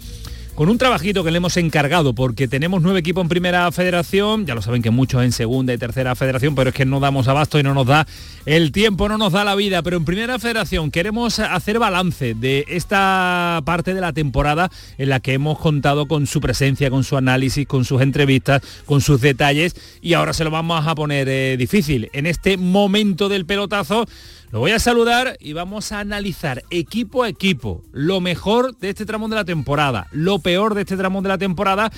con 0.61 0.69
un 0.69 0.77
trabajito 0.77 1.23
que 1.23 1.31
le 1.31 1.37
hemos 1.37 1.57
encargado, 1.57 2.13
porque 2.13 2.47
tenemos 2.47 2.83
nueve 2.83 2.99
equipos 2.99 3.23
en 3.23 3.29
primera 3.29 3.71
federación, 3.71 4.45
ya 4.45 4.53
lo 4.53 4.61
saben 4.61 4.83
que 4.83 4.91
muchos 4.91 5.23
en 5.23 5.31
segunda 5.31 5.73
y 5.73 5.79
tercera 5.79 6.13
federación, 6.13 6.53
pero 6.53 6.69
es 6.69 6.75
que 6.75 6.85
no 6.85 6.99
damos 6.99 7.27
abasto 7.27 7.57
y 7.59 7.63
no 7.63 7.73
nos 7.73 7.87
da 7.87 8.05
el 8.45 8.71
tiempo, 8.71 9.09
no 9.09 9.17
nos 9.17 9.33
da 9.33 9.43
la 9.43 9.55
vida, 9.55 9.81
pero 9.81 9.97
en 9.97 10.05
primera 10.05 10.37
federación 10.37 10.91
queremos 10.91 11.39
hacer 11.39 11.79
balance 11.79 12.35
de 12.35 12.65
esta 12.67 13.59
parte 13.65 13.95
de 13.95 14.01
la 14.01 14.13
temporada 14.13 14.69
en 14.99 15.09
la 15.09 15.19
que 15.19 15.33
hemos 15.33 15.57
contado 15.57 16.07
con 16.07 16.27
su 16.27 16.39
presencia, 16.41 16.91
con 16.91 17.03
su 17.03 17.17
análisis, 17.17 17.65
con 17.65 17.83
sus 17.83 17.99
entrevistas, 17.99 18.61
con 18.85 19.01
sus 19.01 19.19
detalles, 19.19 19.75
y 19.99 20.13
ahora 20.13 20.31
se 20.31 20.43
lo 20.43 20.51
vamos 20.51 20.85
a 20.85 20.93
poner 20.93 21.27
eh, 21.27 21.57
difícil. 21.57 22.11
En 22.13 22.27
este 22.27 22.57
momento 22.57 23.29
del 23.29 23.47
pelotazo, 23.47 24.05
lo 24.51 24.59
voy 24.59 24.71
a 24.71 24.79
saludar 24.79 25.37
y 25.39 25.53
vamos 25.53 25.91
a 25.91 25.99
analizar 25.99 26.63
equipo 26.69 27.23
a 27.23 27.29
equipo 27.29 27.83
lo 27.91 28.19
mejor 28.19 28.77
de 28.77 28.89
este 28.89 29.05
tramo 29.05 29.29
de 29.29 29.35
la 29.35 29.45
temporada, 29.45 30.07
lo 30.11 30.39
peor 30.39 30.75
de 30.75 30.81
este 30.81 30.97
tramo 30.97 31.21
de 31.21 31.29
la 31.29 31.37
temporada 31.37 31.91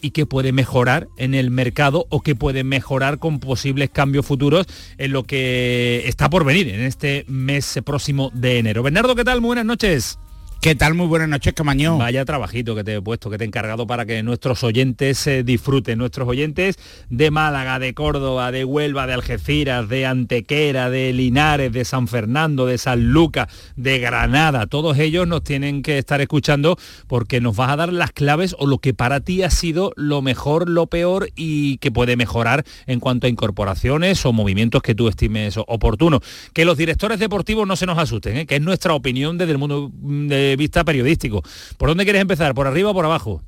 y 0.00 0.12
qué 0.12 0.26
puede 0.26 0.52
mejorar 0.52 1.08
en 1.18 1.34
el 1.34 1.50
mercado 1.50 2.06
o 2.08 2.22
qué 2.22 2.34
puede 2.34 2.64
mejorar 2.64 3.18
con 3.18 3.40
posibles 3.40 3.90
cambios 3.90 4.24
futuros 4.24 4.66
en 4.96 5.12
lo 5.12 5.24
que 5.24 6.04
está 6.06 6.30
por 6.30 6.44
venir 6.44 6.68
en 6.68 6.80
este 6.80 7.24
mes 7.28 7.78
próximo 7.84 8.30
de 8.32 8.58
enero. 8.58 8.82
Bernardo, 8.82 9.14
¿qué 9.14 9.24
tal? 9.24 9.40
Muy 9.40 9.48
buenas 9.48 9.66
noches. 9.66 10.18
¿Qué 10.60 10.74
tal? 10.74 10.94
Muy 10.94 11.06
buenas 11.06 11.28
noches, 11.28 11.54
Camañón. 11.54 11.98
Vaya 11.98 12.24
trabajito 12.24 12.74
que 12.74 12.82
te 12.82 12.96
he 12.96 13.00
puesto, 13.00 13.30
que 13.30 13.38
te 13.38 13.44
he 13.44 13.46
encargado 13.46 13.86
para 13.86 14.04
que 14.06 14.24
nuestros 14.24 14.64
oyentes 14.64 15.24
eh, 15.28 15.44
disfruten. 15.44 15.98
Nuestros 15.98 16.26
oyentes 16.26 16.80
de 17.10 17.30
Málaga, 17.30 17.78
de 17.78 17.94
Córdoba, 17.94 18.50
de 18.50 18.64
Huelva, 18.64 19.06
de 19.06 19.12
Algeciras, 19.12 19.88
de 19.88 20.04
Antequera, 20.04 20.90
de 20.90 21.12
Linares, 21.12 21.70
de 21.70 21.84
San 21.84 22.08
Fernando, 22.08 22.66
de 22.66 22.76
San 22.76 23.12
Lucas, 23.12 23.46
de 23.76 24.00
Granada. 24.00 24.66
Todos 24.66 24.98
ellos 24.98 25.28
nos 25.28 25.44
tienen 25.44 25.82
que 25.82 25.96
estar 25.96 26.20
escuchando 26.20 26.76
porque 27.06 27.40
nos 27.40 27.54
vas 27.54 27.70
a 27.70 27.76
dar 27.76 27.92
las 27.92 28.10
claves 28.10 28.56
o 28.58 28.66
lo 28.66 28.78
que 28.78 28.92
para 28.92 29.20
ti 29.20 29.44
ha 29.44 29.50
sido 29.50 29.92
lo 29.94 30.22
mejor, 30.22 30.68
lo 30.68 30.88
peor 30.88 31.28
y 31.36 31.78
que 31.78 31.92
puede 31.92 32.16
mejorar 32.16 32.64
en 32.86 32.98
cuanto 32.98 33.28
a 33.28 33.30
incorporaciones 33.30 34.26
o 34.26 34.32
movimientos 34.32 34.82
que 34.82 34.96
tú 34.96 35.06
estimes 35.06 35.54
oportunos. 35.56 36.20
Que 36.52 36.64
los 36.64 36.76
directores 36.76 37.20
deportivos 37.20 37.64
no 37.68 37.76
se 37.76 37.86
nos 37.86 37.96
asusten, 37.96 38.38
¿eh? 38.38 38.46
que 38.46 38.56
es 38.56 38.62
nuestra 38.62 38.92
opinión 38.92 39.38
desde 39.38 39.52
el 39.52 39.58
mundo 39.58 39.92
mm, 39.94 40.47
de 40.48 40.56
vista 40.56 40.84
periodístico. 40.84 41.42
¿Por 41.76 41.88
dónde 41.88 42.04
quieres 42.04 42.22
empezar? 42.22 42.54
¿Por 42.54 42.66
arriba 42.66 42.90
o 42.90 42.94
por 42.94 43.04
abajo? 43.04 43.42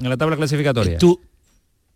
En 0.00 0.08
la 0.08 0.16
tabla 0.16 0.36
clasificatoria. 0.36 0.98
Tú, 0.98 1.20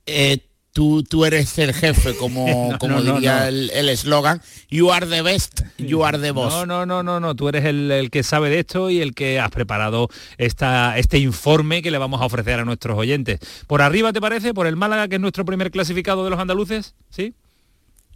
eh, 0.06 0.38
tú, 0.74 1.04
tú 1.04 1.24
eres 1.24 1.56
el 1.58 1.72
jefe, 1.72 2.14
como, 2.16 2.76
como 2.78 3.00
diría 3.00 3.48
el 3.48 3.88
eslogan. 3.88 4.42
You 4.68 4.90
are 4.90 5.06
the 5.06 5.22
best, 5.22 5.62
you 5.78 6.04
are 6.04 6.18
the 6.18 6.32
boss. 6.32 6.52
No, 6.66 6.66
no, 6.66 6.84
no, 6.84 7.02
no, 7.02 7.20
no. 7.20 7.34
Tú 7.34 7.48
eres 7.48 7.64
el, 7.64 8.08
que 8.10 8.22
sabe 8.22 8.50
de 8.50 8.58
esto 8.58 8.90
y 8.90 9.00
el 9.00 9.14
que 9.14 9.40
has 9.40 9.50
preparado 9.50 10.08
esta, 10.36 10.98
este 10.98 11.18
informe 11.18 11.80
que 11.80 11.90
le 11.90 11.98
vamos 11.98 12.20
a 12.20 12.26
ofrecer 12.26 12.60
a 12.60 12.64
nuestros 12.64 12.98
oyentes. 12.98 13.40
¿Por 13.66 13.80
arriba 13.80 14.12
te 14.12 14.20
parece? 14.20 14.52
¿Por 14.52 14.66
el 14.66 14.76
Málaga, 14.76 15.08
que 15.08 15.14
es 15.14 15.20
nuestro 15.20 15.44
primer 15.44 15.70
clasificado 15.70 16.24
de 16.24 16.30
los 16.30 16.38
andaluces? 16.38 16.94
¿Sí? 17.08 17.34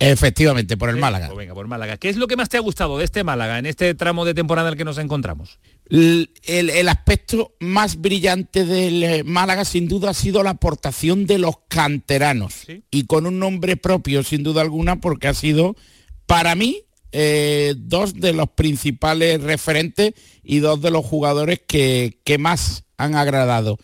Efectivamente, 0.01 0.77
por 0.77 0.91
el 0.91 0.97
eh, 0.97 1.01
Málaga. 1.01 1.27
Pues 1.27 1.39
venga, 1.39 1.55
por 1.55 1.67
Málaga. 1.67 1.97
¿Qué 1.97 2.09
es 2.09 2.17
lo 2.17 2.27
que 2.27 2.37
más 2.37 2.49
te 2.49 2.57
ha 2.57 2.61
gustado 2.61 2.99
de 2.99 3.05
este 3.05 3.25
Málaga 3.25 3.59
en 3.59 3.67
este 3.67 3.95
tramo 3.95 4.25
de 4.25 4.35
temporada 4.35 4.69
en 4.69 4.73
el 4.73 4.79
que 4.79 4.85
nos 4.85 4.99
encontramos? 4.99 5.59
El, 5.91 6.89
aspecto 6.89 7.55
más 7.61 8.01
brillante 8.01 8.65
del 8.65 9.03
eh, 9.03 9.25
Málaga 9.25 9.65
sin 9.65 9.89
duda 9.89 10.11
ha 10.11 10.15
sido 10.15 10.43
la 10.43 10.51
aportación 10.51 11.27
de 11.27 11.39
los 11.39 11.55
canteranos. 11.69 12.67
Y 12.91 13.07
con 13.07 13.27
un 13.27 13.39
nombre 13.39 13.77
propio 13.77 14.23
sin 14.23 14.43
duda 14.43 14.61
alguna 14.61 15.01
porque 15.01 15.29
ha 15.29 15.35
sido 15.35 15.77
para 16.27 16.55
mí 16.55 16.83
eh, 17.11 17.75
dos 17.79 18.15
de 18.15 18.35
los 18.35 18.51
principales 18.51 19.43
referentes 19.43 20.13
y 20.43 20.59
dos 20.59 20.83
de 20.83 20.91
los 20.91 21.07
jugadores 21.07 21.61
que, 21.67 22.15
más 22.39 22.85
han 22.99 23.15
agradado. 23.15 23.79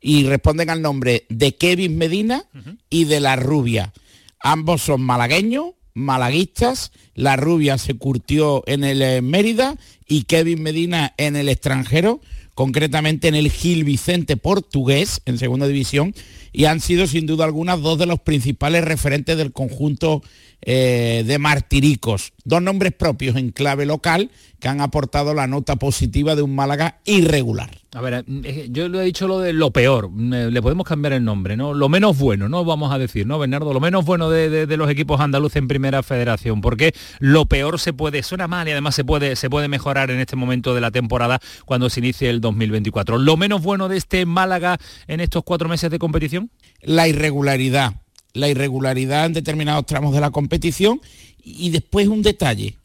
Y 0.00 0.24
responden 0.24 0.70
al 0.70 0.80
nombre 0.80 1.26
de 1.28 1.56
Kevin 1.56 1.98
Medina 1.98 2.46
y 2.88 3.04
de 3.04 3.20
La 3.20 3.36
Rubia. 3.36 3.92
Ambos 4.38 4.80
son 4.80 5.02
malagueños, 5.02 5.74
malaguistas. 5.94 6.92
La 7.14 7.36
Rubia 7.36 7.78
se 7.78 7.94
curtió 7.94 8.62
en 8.66 8.84
el 8.84 9.02
eh, 9.02 9.22
Mérida 9.22 9.76
y 10.06 10.24
Kevin 10.24 10.62
Medina 10.62 11.14
en 11.16 11.36
el 11.36 11.48
extranjero, 11.48 12.20
concretamente 12.54 13.28
en 13.28 13.34
el 13.34 13.50
Gil 13.50 13.84
Vicente 13.84 14.36
portugués, 14.36 15.22
en 15.24 15.38
segunda 15.38 15.66
división, 15.66 16.14
y 16.52 16.64
han 16.64 16.80
sido 16.80 17.06
sin 17.06 17.26
duda 17.26 17.44
alguna 17.44 17.76
dos 17.76 17.98
de 17.98 18.06
los 18.06 18.20
principales 18.20 18.84
referentes 18.84 19.36
del 19.36 19.52
conjunto 19.52 20.22
eh, 20.62 21.24
de 21.26 21.38
Martiricos. 21.38 22.32
Dos 22.44 22.62
nombres 22.62 22.92
propios 22.92 23.36
en 23.36 23.50
clave 23.50 23.86
local 23.86 24.30
que 24.58 24.68
han 24.68 24.80
aportado 24.80 25.34
la 25.34 25.46
nota 25.46 25.76
positiva 25.76 26.36
de 26.36 26.42
un 26.42 26.54
Málaga 26.54 27.00
irregular. 27.04 27.70
A 27.92 28.00
ver, 28.00 28.24
eh, 28.44 28.68
yo 28.70 28.88
le 28.88 29.00
he 29.00 29.04
dicho 29.04 29.26
lo 29.26 29.40
de 29.40 29.52
lo 29.52 29.72
peor, 29.72 30.10
le 30.12 30.62
podemos 30.62 30.86
cambiar 30.86 31.14
el 31.14 31.24
nombre, 31.24 31.56
¿no? 31.56 31.74
Lo 31.74 31.88
menos 31.88 32.18
bueno, 32.18 32.48
¿no? 32.48 32.64
Vamos 32.64 32.92
a 32.92 32.98
decir, 32.98 33.26
¿no, 33.26 33.38
Bernardo? 33.38 33.72
Lo 33.72 33.80
menos 33.80 34.04
bueno 34.04 34.30
de, 34.30 34.66
los 34.76 34.88
equipos 34.90 35.20
andaluces 35.20 35.56
en 35.56 35.66
primera 35.66 36.02
federación, 36.02 36.60
porque 36.60 36.94
lo 37.18 37.46
peor 37.46 37.80
se 37.80 37.92
puede, 37.92 38.22
suena 38.22 38.46
mal 38.46 38.68
y 38.68 38.72
además 38.72 38.94
se 38.94 39.04
puede, 39.04 39.34
se 39.34 39.50
puede 39.50 39.66
mejorar 39.66 40.10
en 40.10 40.20
este 40.20 40.36
momento 40.36 40.74
de 40.74 40.80
la 40.80 40.90
temporada 40.90 41.40
cuando 41.64 41.90
se 41.90 42.00
inicie 42.00 42.30
el 42.30 42.40
2024. 42.40 43.18
¿Lo 43.18 43.36
menos 43.36 43.62
bueno 43.62 43.88
de 43.88 43.96
este 43.96 44.24
Málaga 44.24 44.78
en 45.08 45.20
estos 45.20 45.42
cuatro 45.42 45.68
meses 45.68 45.90
de 45.90 45.98
competición? 45.98 46.50
La 46.82 47.08
irregularidad 47.08 47.94
la 48.34 48.48
irregularidad 48.48 49.26
en 49.26 49.32
determinados 49.32 49.86
tramos 49.86 50.14
de 50.14 50.20
la 50.20 50.30
competición 50.30 51.00
y 51.42 51.70
después 51.70 52.08
un 52.08 52.22
detalle, 52.22 52.76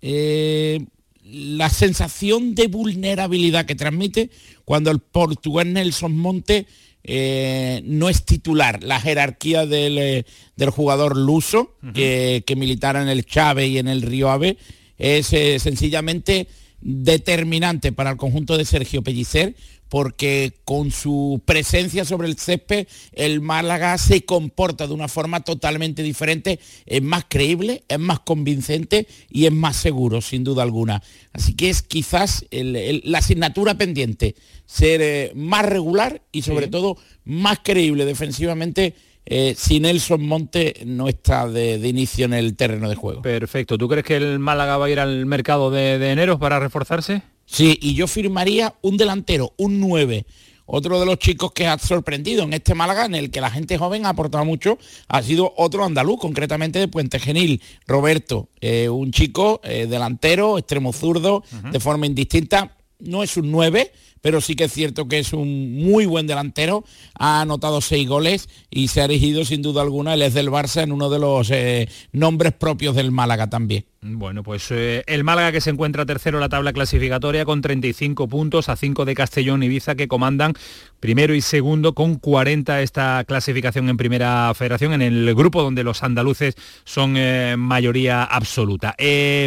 eh, 0.00 0.84
la 1.24 1.70
sensación 1.70 2.54
de 2.54 2.66
vulnerabilidad 2.66 3.66
que 3.66 3.74
transmite 3.74 4.30
cuando 4.64 4.90
el 4.90 5.00
portugués 5.00 5.66
Nelson 5.66 6.16
Monte 6.16 6.66
eh, 7.02 7.82
no 7.84 8.08
es 8.08 8.24
titular. 8.24 8.82
La 8.82 9.00
jerarquía 9.00 9.66
del, 9.66 9.98
eh, 9.98 10.24
jugador 10.70 11.16
luso 11.16 11.74
que, 11.94 12.44
que, 12.46 12.56
militara 12.56 13.02
en 13.02 13.08
el 13.08 13.26
Chávez 13.26 13.68
y 13.68 13.78
en 13.78 13.88
el 13.88 14.02
Río 14.02 14.30
Ave 14.30 14.56
es 14.98 15.26
sencillamente 15.26 16.46
determinante 16.80 17.92
para 17.92 18.10
el 18.10 18.16
conjunto 18.16 18.56
de 18.58 18.66
Sergio 18.66 19.02
Pellicer 19.02 19.56
porque 19.94 20.54
con 20.64 20.90
su 20.90 21.40
presencia 21.44 22.04
sobre 22.04 22.26
el 22.26 22.36
césped 22.36 22.88
el 23.12 23.40
Málaga 23.40 23.96
se 23.96 24.24
comporta 24.24 24.88
de 24.88 24.92
una 24.92 25.06
forma 25.06 25.44
totalmente 25.44 26.02
diferente, 26.02 26.58
es 26.84 27.00
más 27.00 27.26
creíble, 27.28 27.84
es 27.86 28.00
más 28.00 28.18
convincente 28.18 29.06
y 29.30 29.46
es 29.46 29.52
más 29.52 29.76
seguro, 29.76 30.20
sin 30.20 30.42
duda 30.42 30.64
alguna. 30.64 31.00
Así 31.32 31.54
que 31.54 31.70
es 31.70 31.82
quizás 31.82 32.44
la 32.50 33.18
asignatura 33.18 33.78
pendiente, 33.78 34.34
ser 34.66 35.00
eh, 35.00 35.32
más 35.36 35.64
regular 35.64 36.22
y 36.32 36.42
sobre 36.42 36.66
todo 36.66 36.96
más 37.24 37.60
creíble 37.62 38.04
defensivamente 38.04 38.96
eh, 39.26 39.54
si 39.56 39.78
Nelson 39.78 40.26
Monte 40.26 40.74
no 40.86 41.06
está 41.06 41.46
de, 41.46 41.76
inicio 41.76 42.24
en 42.24 42.34
el 42.34 42.56
terreno 42.56 42.88
de 42.88 42.96
juego. 42.96 43.22
Perfecto. 43.22 43.78
¿Tú 43.78 43.86
crees 43.86 44.04
que 44.04 44.16
el 44.16 44.40
Málaga 44.40 44.76
va 44.76 44.86
a 44.86 44.90
ir 44.90 44.98
al 44.98 45.24
mercado 45.26 45.70
de 45.70 46.10
enero 46.10 46.40
para 46.40 46.58
reforzarse? 46.58 47.22
Sí, 47.46 47.78
y 47.80 47.94
yo 47.94 48.06
firmaría 48.06 48.74
un 48.82 48.96
delantero, 48.96 49.52
un 49.56 49.80
9. 49.80 50.26
Otro 50.66 50.98
de 50.98 51.04
los 51.04 51.18
chicos 51.18 51.52
que 51.52 51.66
ha 51.66 51.78
sorprendido 51.78 52.44
en 52.44 52.54
este 52.54 52.74
Málaga, 52.74 53.04
en 53.04 53.14
el 53.14 53.30
que 53.30 53.42
la 53.42 53.50
gente 53.50 53.76
joven 53.76 54.06
ha 54.06 54.10
aportado 54.10 54.44
mucho, 54.46 54.78
ha 55.08 55.22
sido 55.22 55.52
otro 55.56 55.84
andaluz, 55.84 56.18
concretamente 56.18 56.78
de 56.78 56.88
Puente 56.88 57.18
Genil, 57.18 57.60
Roberto, 57.86 58.48
eh, 58.60 58.88
un 58.88 59.12
chico 59.12 59.60
eh, 59.62 59.86
delantero, 59.86 60.56
extremo 60.56 60.92
zurdo, 60.92 61.44
de 61.70 61.80
forma 61.80 62.06
indistinta. 62.06 62.76
No 62.98 63.22
es 63.22 63.36
un 63.36 63.50
9, 63.50 63.92
pero 64.24 64.40
sí 64.40 64.56
que 64.56 64.64
es 64.64 64.72
cierto 64.72 65.06
que 65.06 65.18
es 65.18 65.34
un 65.34 65.74
muy 65.74 66.06
buen 66.06 66.26
delantero, 66.26 66.82
ha 67.18 67.42
anotado 67.42 67.82
seis 67.82 68.08
goles 68.08 68.48
y 68.70 68.88
se 68.88 69.02
ha 69.02 69.04
erigido 69.04 69.44
sin 69.44 69.60
duda 69.60 69.82
alguna, 69.82 70.14
él 70.14 70.22
es 70.22 70.32
del 70.32 70.48
Barça 70.48 70.82
en 70.82 70.92
uno 70.92 71.10
de 71.10 71.18
los 71.18 71.50
eh, 71.50 71.90
nombres 72.12 72.54
propios 72.54 72.96
del 72.96 73.12
Málaga 73.12 73.50
también. 73.50 73.84
Bueno, 74.06 74.42
pues 74.42 74.70
eh, 74.70 75.02
el 75.06 75.24
Málaga 75.24 75.50
que 75.52 75.62
se 75.62 75.70
encuentra 75.70 76.04
tercero 76.04 76.36
en 76.38 76.42
la 76.42 76.50
tabla 76.50 76.74
clasificatoria 76.74 77.44
con 77.46 77.62
35 77.62 78.28
puntos 78.28 78.68
a 78.70 78.76
5 78.76 79.04
de 79.06 79.14
Castellón 79.14 79.62
y 79.62 79.66
Ibiza 79.66 79.94
que 79.94 80.08
comandan 80.08 80.52
primero 81.00 81.34
y 81.34 81.40
segundo 81.40 81.94
con 81.94 82.16
40 82.16 82.82
esta 82.82 83.24
clasificación 83.26 83.88
en 83.88 83.96
primera 83.96 84.52
federación 84.54 84.92
en 84.94 85.00
el 85.00 85.34
grupo 85.34 85.62
donde 85.62 85.84
los 85.84 86.02
andaluces 86.02 86.54
son 86.84 87.16
eh, 87.16 87.56
mayoría 87.58 88.24
absoluta. 88.24 88.94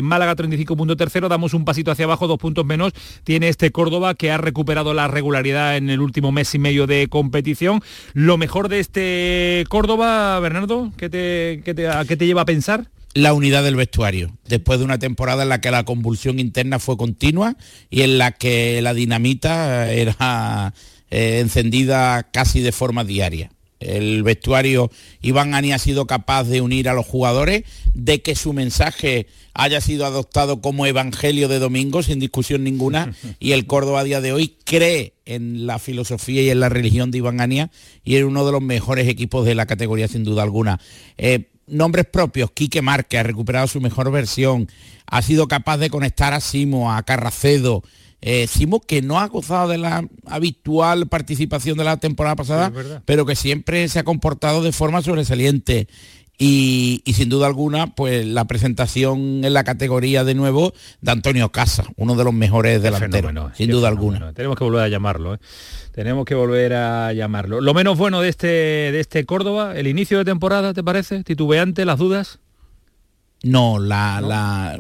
Málaga 0.02 0.36
35 0.36 0.76
puntos 0.76 0.98
tercero, 0.98 1.30
damos 1.30 1.54
un 1.54 1.64
pasito 1.64 1.92
hacia 1.92 2.06
abajo, 2.06 2.28
dos 2.28 2.40
puntos 2.40 2.66
menos, 2.66 2.94
tiene 3.24 3.50
este 3.50 3.72
Córdoba 3.72 4.16
que 4.16 4.32
ha 4.32 4.38
recuperado 4.38 4.67
recuperado 4.68 4.94
la 4.94 5.08
regularidad 5.08 5.78
en 5.78 5.90
el 5.90 6.02
último 6.02 6.34
mes 6.34 6.54
y 6.54 6.60
medio 6.60 6.88
de 6.88 7.08
competición. 7.08 7.82
Lo 8.14 8.38
mejor 8.38 8.68
de 8.68 8.82
este 8.82 9.64
Córdoba, 9.70 10.38
Bernardo, 10.42 10.92
¿qué 10.98 11.10
te, 11.10 11.62
te, 11.74 11.88
¿a 11.88 12.04
qué 12.04 12.18
te 12.18 12.26
lleva 12.26 12.42
a 12.42 12.46
pensar? 12.46 12.90
la 13.14 13.34
unidad 13.34 13.64
del 13.64 13.76
vestuario, 13.76 14.38
después 14.48 14.78
de 14.78 14.86
una 14.86 15.00
temporada 15.00 15.42
en 15.42 15.50
la 15.50 15.60
que 15.60 15.72
la 15.72 15.86
convulsión 15.86 16.38
interna 16.38 16.78
fue 16.78 16.98
continua 16.98 17.56
y 17.90 18.02
en 18.02 18.20
la 18.20 18.32
que 18.32 18.80
la 18.84 18.94
dinamita 18.94 19.92
era 19.92 20.74
eh, 21.10 21.40
encendida 21.40 22.30
casi 22.32 22.60
de 22.62 22.72
forma 22.72 23.04
diaria. 23.04 23.50
El 23.80 24.24
vestuario 24.24 24.90
Iván 25.22 25.54
Ani 25.54 25.72
ha 25.72 25.80
sido 25.80 26.08
capaz 26.08 26.46
de 26.46 26.62
unir 26.62 26.90
a 26.90 26.94
los 26.94 27.06
jugadores, 27.06 27.64
de 27.94 28.22
que 28.22 28.36
su 28.36 28.54
mensaje 28.54 29.28
haya 29.54 29.82
sido 29.82 30.06
adoptado 30.06 30.62
como 30.62 30.86
evangelio 30.86 31.48
de 31.48 31.60
domingo, 31.60 32.04
sin 32.04 32.20
discusión 32.20 32.64
ninguna, 32.64 33.14
y 33.40 33.52
el 33.52 33.66
Córdoba 33.66 34.02
a 34.02 34.04
día 34.04 34.22
de 34.22 34.34
hoy 34.34 34.56
cree 34.64 35.14
en 35.26 35.68
la 35.68 35.80
filosofía 35.80 36.42
y 36.42 36.50
en 36.50 36.60
la 36.60 36.70
religión 36.70 37.12
de 37.12 37.20
Iván 37.20 37.42
Ania 37.42 37.70
y 38.04 38.16
es 38.16 38.24
uno 38.24 38.46
de 38.46 38.52
los 38.52 38.62
mejores 38.62 39.08
equipos 39.08 39.46
de 39.46 39.56
la 39.56 39.66
categoría 39.66 40.08
sin 40.08 40.24
duda 40.24 40.44
alguna. 40.44 40.80
Eh, 41.18 41.50
nombres 41.68 42.06
propios, 42.06 42.52
Quique 42.52 42.82
Márquez 42.82 43.20
ha 43.20 43.24
recuperado 43.24 43.68
su 43.68 43.82
mejor 43.82 44.12
versión, 44.12 44.70
ha 45.06 45.22
sido 45.22 45.48
capaz 45.48 45.78
de 45.78 45.90
conectar 45.90 46.34
a 46.34 46.40
Simo, 46.40 46.94
a 46.94 47.04
Carracedo, 47.04 47.84
eh, 48.22 48.48
Simo 48.48 48.80
que 48.80 49.02
no 49.02 49.20
ha 49.20 49.28
gozado 49.28 49.70
de 49.70 49.78
la 49.78 50.08
habitual 50.26 51.08
participación 51.08 51.78
de 51.78 51.84
la 51.84 51.98
temporada 51.98 52.36
pasada, 52.36 52.72
pero 53.06 53.26
que 53.26 53.36
siempre 53.36 53.88
se 53.90 54.00
ha 54.00 54.04
comportado 54.04 54.64
de 54.64 54.72
forma 54.72 55.02
sobresaliente. 55.02 55.88
Y, 56.40 57.02
sin 57.16 57.30
duda 57.30 57.48
alguna, 57.48 57.96
pues 57.96 58.24
la 58.24 58.46
presentación 58.46 59.44
en 59.44 59.54
la 59.54 59.64
categoría 59.64 60.24
de 60.24 60.36
nuevo 60.36 60.72
de 61.02 61.12
Antonio 61.12 61.52
Casa, 61.52 61.86
uno 61.96 62.16
de 62.16 62.24
los 62.24 62.34
mejores 62.34 62.80
delanteros, 62.80 63.34
sin 63.56 63.72
duda 63.72 63.88
alguna. 63.88 64.34
Tenemos 64.34 64.56
que 64.56 64.64
volver 64.64 64.84
a 64.84 64.88
llamarlo, 64.88 65.34
¿eh? 65.34 65.40
tenemos 65.94 66.26
que 66.26 66.36
volver 66.36 66.74
a 66.74 67.12
llamarlo. 67.14 67.60
Lo 67.60 67.74
menos 67.74 67.98
bueno 67.98 68.22
de 68.22 68.30
este, 68.30 68.48
de 68.48 69.00
este 69.00 69.26
Córdoba, 69.26 69.76
el 69.76 69.88
inicio 69.88 70.20
de 70.20 70.26
temporada, 70.26 70.76
¿te 70.76 70.84
parece? 70.84 71.24
¿Titubeante, 71.24 71.86
las 71.86 71.98
dudas? 71.98 72.40
No, 73.42 73.80
la, 73.80 74.80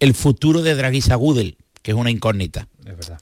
el 0.00 0.14
futuro 0.14 0.60
de 0.60 0.74
Draguisa 0.74 1.14
Gudel 1.14 1.56
que 1.88 1.92
es 1.92 1.98
una 1.98 2.10
incógnita. 2.10 2.68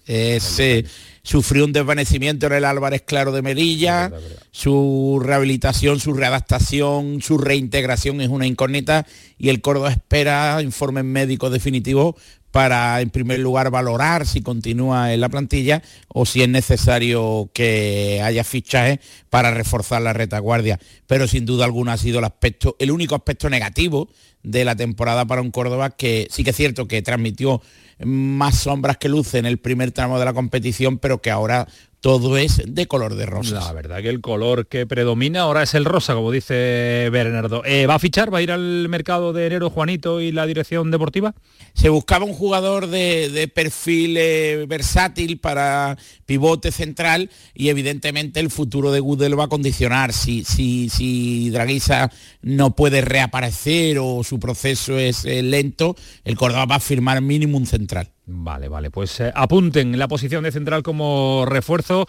Es 0.06 0.59
eh, 0.59 0.84
sufrió 1.22 1.64
un 1.64 1.72
desvanecimiento 1.72 2.48
en 2.48 2.55
el 2.55 2.64
Álvarez 2.64 3.02
Claro 3.02 3.30
de 3.30 3.40
Merilla, 3.40 4.10
su 4.51 5.22
rehabilitación, 5.22 6.01
su 6.01 6.14
readaptación, 6.14 7.22
su 7.22 7.38
reintegración 7.38 8.20
es 8.20 8.28
una 8.28 8.44
incógnita 8.44 9.06
y 9.38 9.51
el 9.51 9.60
Córdoba 9.60 9.93
espera 9.93 10.60
informes 10.62 11.05
médicos 11.05 11.52
definitivos 11.52 12.16
para, 12.57 13.03
en 13.03 13.11
primer 13.11 13.39
lugar, 13.41 13.70
valorar 13.70 14.27
si 14.27 14.41
continúa 14.41 15.12
en 15.12 15.20
la 15.20 15.28
plantilla 15.28 15.83
o 16.09 16.24
si 16.24 16.41
es 16.41 16.49
necesario 16.49 17.51
que 17.53 18.23
haya 18.24 18.45
fichajes 18.45 18.99
para 19.28 19.51
reforzar 19.51 20.01
la 20.01 20.15
retaguardia. 20.15 20.81
Pero 21.07 21.28
sin 21.28 21.45
duda 21.45 21.66
alguna 21.66 21.93
ha 21.93 21.97
sido 21.99 22.19
el 22.20 22.24
aspecto, 22.24 22.74
el 22.78 22.93
único 22.93 23.15
aspecto 23.15 23.51
negativo 23.51 24.09
de 24.43 24.65
la 24.65 24.74
temporada 24.74 25.27
para 25.27 25.43
un 25.43 25.51
Córdoba 25.51 25.91
que 25.91 26.28
sí 26.31 26.45
que 26.45 26.51
es 26.51 26.57
cierto 26.57 26.89
que 26.89 27.03
transmitió 27.03 27.61
más 28.03 28.57
sombras 28.57 28.97
que 28.97 29.11
luce 29.11 29.37
en 29.37 29.45
el 29.45 29.59
primer 29.59 29.93
tramo 29.93 30.19
de 30.19 30.24
la 30.24 30.33
competición, 30.33 30.97
pero 30.97 31.20
que 31.20 31.31
ahora 31.31 31.69
todo 32.07 32.39
es 32.39 32.62
de 32.65 32.87
color 32.87 33.16
de 33.16 33.27
rosa. 33.27 33.57
La 33.57 33.73
verdad 33.73 34.01
que 34.01 34.11
el 34.11 34.20
color 34.20 34.69
que 34.69 34.87
predomina 34.87 35.41
ahora 35.41 35.65
es 35.65 35.74
el 35.74 35.85
rosa, 35.85 36.15
como 36.15 36.31
dice 36.31 37.09
Bernardo. 37.11 37.65
Eh, 37.65 37.87
¿Va 37.87 37.97
a 37.97 37.99
fichar? 37.99 38.33
¿Va 38.33 38.39
a 38.39 38.43
ir 38.43 38.53
al 38.53 38.89
mercado 38.89 39.33
de 39.33 39.49
enero 39.49 39.70
Juanito 39.70 40.20
y 40.20 40.31
la 40.31 40.47
dirección 40.47 40.93
deportiva? 40.93 41.35
Se 41.74 41.89
buscaba 41.89 42.24
un 42.24 42.33
jugador 42.33 42.87
de, 42.87 43.51
perfil 43.53 44.16
eh, 44.19 44.66
versátil 44.69 45.41
para 45.41 45.99
pivote 46.27 46.70
central 46.70 47.28
y 47.55 47.70
evidentemente 47.70 48.39
el 48.39 48.51
futuro 48.51 48.93
de 48.93 49.01
Gudel 49.01 49.37
va 49.37 49.47
a 49.47 49.49
condicionar 49.49 50.12
si, 50.12 50.45
si, 50.45 50.89
si 50.89 51.51
Draguisa 51.51 52.12
no 52.41 52.77
puede 52.77 53.01
reaparecer 53.01 53.99
o 53.99 54.23
su 54.23 54.39
proceso 54.39 54.97
es 54.97 55.24
eh, 55.24 55.43
lento, 55.43 55.97
el 56.23 56.37
Córdoba 56.37 56.66
va 56.66 56.74
a 56.77 56.81
firmar 56.81 57.20
mínimo 57.20 57.59
un 57.59 57.66
central. 57.66 58.12
Vale, 58.28 58.69
vale, 58.69 58.90
pues 58.90 59.20
eh, 59.20 59.31
apunten 59.32 59.97
la 59.97 60.09
posición 60.09 60.43
de 60.43 60.51
central 60.51 60.82
como 60.82 61.44
refuerzo 61.47 62.07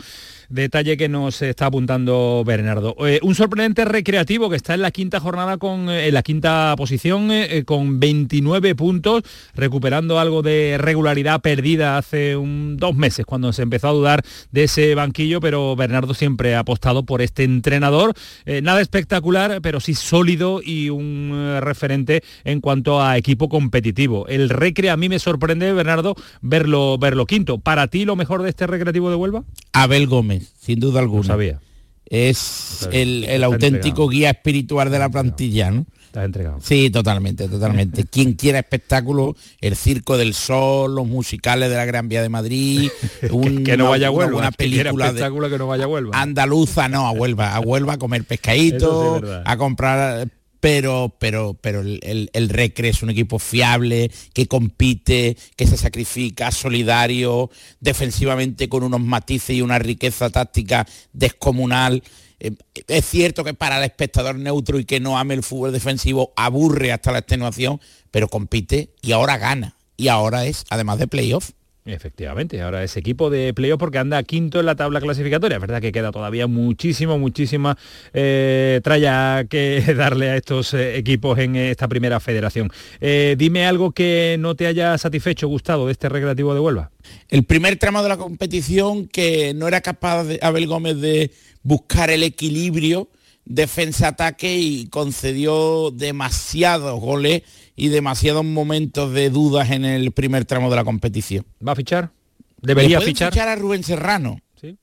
detalle 0.49 0.97
que 0.97 1.09
nos 1.09 1.41
está 1.41 1.67
apuntando 1.67 2.43
Bernardo. 2.45 2.95
Eh, 3.05 3.19
un 3.23 3.35
sorprendente 3.35 3.85
recreativo 3.85 4.49
que 4.49 4.55
está 4.55 4.73
en 4.73 4.81
la 4.81 4.91
quinta 4.91 5.19
jornada 5.19 5.57
con 5.57 5.89
en 5.89 6.13
la 6.13 6.23
quinta 6.23 6.73
posición 6.77 7.29
con 7.65 7.99
29 7.99 8.75
puntos, 8.75 9.23
recuperando 9.55 10.19
algo 10.19 10.41
de 10.41 10.77
regularidad 10.79 11.41
perdida 11.41 11.97
hace 11.97 12.35
un, 12.35 12.77
dos 12.77 12.95
meses 12.95 13.25
cuando 13.25 13.53
se 13.53 13.63
empezó 13.63 13.89
a 13.89 13.93
dudar 13.93 14.23
de 14.51 14.63
ese 14.63 14.95
banquillo, 14.95 15.39
pero 15.39 15.75
Bernardo 15.75 16.13
siempre 16.13 16.55
ha 16.55 16.59
apostado 16.59 17.03
por 17.03 17.21
este 17.21 17.43
entrenador. 17.43 18.13
nada 18.61 18.81
espectacular, 18.81 19.61
pero 19.61 19.79
sí 19.79 19.93
sólido 19.93 20.61
y 20.63 20.89
un 20.89 21.57
referente 21.61 22.23
en 22.43 22.61
cuanto 22.61 23.01
a 23.01 23.17
equipo 23.17 23.49
competitivo. 23.49 24.27
El 24.27 24.49
recre 24.49 24.89
a 24.89 24.97
mí 24.97 25.09
me 25.09 25.19
sorprende, 25.19 25.73
Bernardo 25.73 26.15
verlo, 26.41 26.97
verlo 26.97 27.25
quinto. 27.25 27.57
¿Para 27.59 27.87
ti 27.87 28.05
lo 28.05 28.15
mejor 28.15 28.43
de 28.43 28.49
este 28.49 28.67
recreativo 28.67 29.09
de 29.09 29.15
Huelva? 29.15 29.43
Abel 29.73 30.07
Gómez, 30.07 30.36
sin 30.39 30.79
duda 30.79 30.99
alguna. 30.99 31.23
sabía. 31.23 31.59
Es 32.05 32.87
el, 32.91 33.43
auténtico 33.43 34.07
guía 34.07 34.29
espiritual 34.29 34.89
de 34.89 34.99
la 34.99 35.09
plantilla, 35.09 35.71
¿no? 35.71 35.85
Estás 36.05 36.23
entregado. 36.23 36.59
Sí, 36.61 36.89
totalmente, 36.89 37.49
totalmente. 37.49 38.05
Quien 38.09 38.33
quiera 38.33 38.59
espectáculo, 38.59 39.35
el 39.59 39.75
Circo 39.75 40.17
del 40.17 40.33
Sol, 40.33 40.95
los 40.95 41.05
musicales 41.05 41.69
de 41.69 41.75
la 41.75 41.83
Gran 41.83 42.07
Vía 42.07 42.21
de 42.21 42.29
Madrid, 42.29 42.89
que, 43.65 43.75
no 43.75 43.89
vaya 43.89 44.07
a 44.07 44.11
Huelva, 44.11 44.37
una, 44.37 44.51
película 44.51 45.07
espectáculo 45.07 45.49
que 45.49 45.57
no 45.57 45.67
vaya 45.67 45.83
a 45.83 45.87
Huelva. 45.87 46.21
Andaluza, 46.21 46.87
no, 46.87 47.07
a 47.07 47.11
Huelva, 47.11 47.53
a 47.53 47.59
Huelva 47.59 47.93
a 47.93 47.97
comer 47.97 48.23
pescadito, 48.23 49.21
a 49.43 49.57
comprar 49.57 50.29
pero, 50.59 51.15
pero, 51.19 51.55
pero 51.59 51.81
el, 51.81 52.29
el, 52.33 52.49
Recre 52.49 52.89
es 52.89 53.03
un 53.03 53.09
equipo 53.09 53.39
fiable, 53.39 54.11
que 54.33 54.47
compite, 54.47 55.37
que 55.55 55.67
se 55.67 55.77
sacrifica, 55.77 56.51
solidario, 56.51 57.49
defensivamente 57.79 58.69
con 58.69 58.83
unos 58.83 59.01
matices 59.01 59.55
y 59.55 59.61
una 59.61 59.79
riqueza 59.79 60.29
táctica 60.29 60.87
descomunal. 61.13 62.03
Eh, 62.39 62.51
es 62.87 63.05
cierto 63.05 63.43
que 63.43 63.53
para 63.53 63.77
el 63.77 63.83
espectador 63.83 64.35
neutro 64.35 64.79
y 64.79 64.85
que 64.85 64.99
no 64.99 65.17
ame 65.17 65.33
el 65.33 65.43
fútbol 65.43 65.71
defensivo 65.71 66.33
aburre 66.35 66.91
hasta 66.91 67.11
la 67.11 67.19
extenuación, 67.19 67.79
pero 68.11 68.27
compite 68.27 68.93
y 69.01 69.11
ahora 69.11 69.37
gana. 69.37 69.75
Y 69.95 70.09
ahora 70.09 70.45
es, 70.45 70.65
además 70.69 70.99
de 70.99 71.07
playoff, 71.07 71.51
Efectivamente, 71.87 72.61
ahora 72.61 72.83
ese 72.83 72.99
equipo 72.99 73.29
de 73.29 73.53
playoff 73.53 73.79
porque 73.79 73.97
anda 73.97 74.21
quinto 74.23 74.59
en 74.59 74.65
la 74.65 74.75
tabla 74.75 74.99
clasificatoria. 74.99 75.55
Es 75.55 75.61
verdad 75.61 75.81
que 75.81 75.93
queda 75.93 76.11
todavía 76.11 76.45
muchísimo, 76.45 77.17
muchísima 77.17 77.77
eh, 78.13 78.81
tralla 78.83 79.45
que 79.45 79.81
darle 79.95 80.29
a 80.29 80.35
estos 80.35 80.73
eh, 80.73 80.97
equipos 80.97 81.39
en 81.39 81.55
esta 81.55 81.87
primera 81.87 82.19
federación. 82.19 82.69
Eh, 82.99 83.35
dime 83.37 83.65
algo 83.65 83.93
que 83.93 84.35
no 84.37 84.55
te 84.55 84.67
haya 84.67 84.97
satisfecho, 84.97 85.47
gustado 85.47 85.85
de 85.85 85.93
este 85.93 86.09
recreativo 86.09 86.53
de 86.53 86.59
Huelva. 86.59 86.91
El 87.29 87.45
primer 87.45 87.77
tramo 87.77 88.03
de 88.03 88.09
la 88.09 88.17
competición 88.17 89.07
que 89.07 89.53
no 89.53 89.69
era 89.69 89.79
capaz 89.79 90.27
Abel 90.41 90.67
Gómez 90.67 90.99
de 90.99 91.31
buscar 91.63 92.09
el 92.09 92.23
equilibrio 92.23 93.07
defensa-ataque 93.47 94.57
y 94.57 94.87
concedió 94.87 95.91
demasiados 95.91 96.99
goles 96.99 97.43
y 97.79 97.89
demasiados 97.89 98.43
momentos 98.43 99.13
de 99.13 99.29
dudas 99.29 99.69
en 99.69 99.85
el 99.85 100.11
primer 100.11 100.45
tramo 100.45 100.71
de 100.71 100.75
la 100.75 100.83
competición. 100.83 101.45
¿Va 101.65 101.73
a 101.73 101.75
fichar? 101.75 102.11
¿Debería 102.59 102.99
¿Le 102.99 103.05
fichar? 103.05 103.31
fichar 103.31 103.47
a 103.47 103.55
Rubén 103.55 103.83
Serrano. 103.83 104.41
¿Sí? 104.59 104.75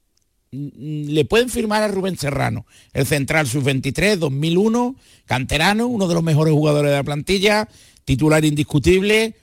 Mm, 0.53 1.09
le 1.09 1.25
pueden 1.25 1.51
firmar 1.51 1.83
a 1.83 1.89
Rubén 1.89 2.17
Serrano, 2.17 2.67
el 2.93 3.05
central 3.05 3.49
sub-23, 3.49 4.17
2001, 4.17 4.95
canterano, 5.27 5.89
uno 5.89 6.07
de 6.07 6.15
los 6.15 6.23
mejores 6.23 6.55
jugadores 6.55 6.93
de 6.93 6.97
la 6.97 7.03
plantilla, 7.03 7.69
titular 8.05 8.45
indiscutible. 8.45 9.35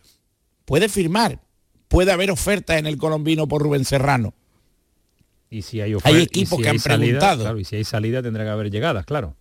Puede 0.64 0.88
firmar, 0.88 1.41
puede 1.90 2.14
haber 2.14 2.32
ofertas 2.32 2.80
en 2.80 2.88
el 2.88 2.95
colombino 2.95 3.49
por 3.49 3.61
Rubén 3.61 3.84
Serrano. 3.84 4.34
Y 5.49 5.64
si 5.64 5.82
hay, 5.82 5.94
hay 6.03 6.22
equipos 6.22 6.61
que 6.61 6.69
han 6.69 6.80
preguntado. 6.80 7.44
Claro, 7.44 7.60
y 7.60 7.65
si 7.65 7.76
hay 7.76 7.84
salida 7.84 8.23
tendrá 8.23 8.45
que 8.45 8.49
haber 8.49 8.72
llegadas, 8.72 9.06
claro. 9.06 9.36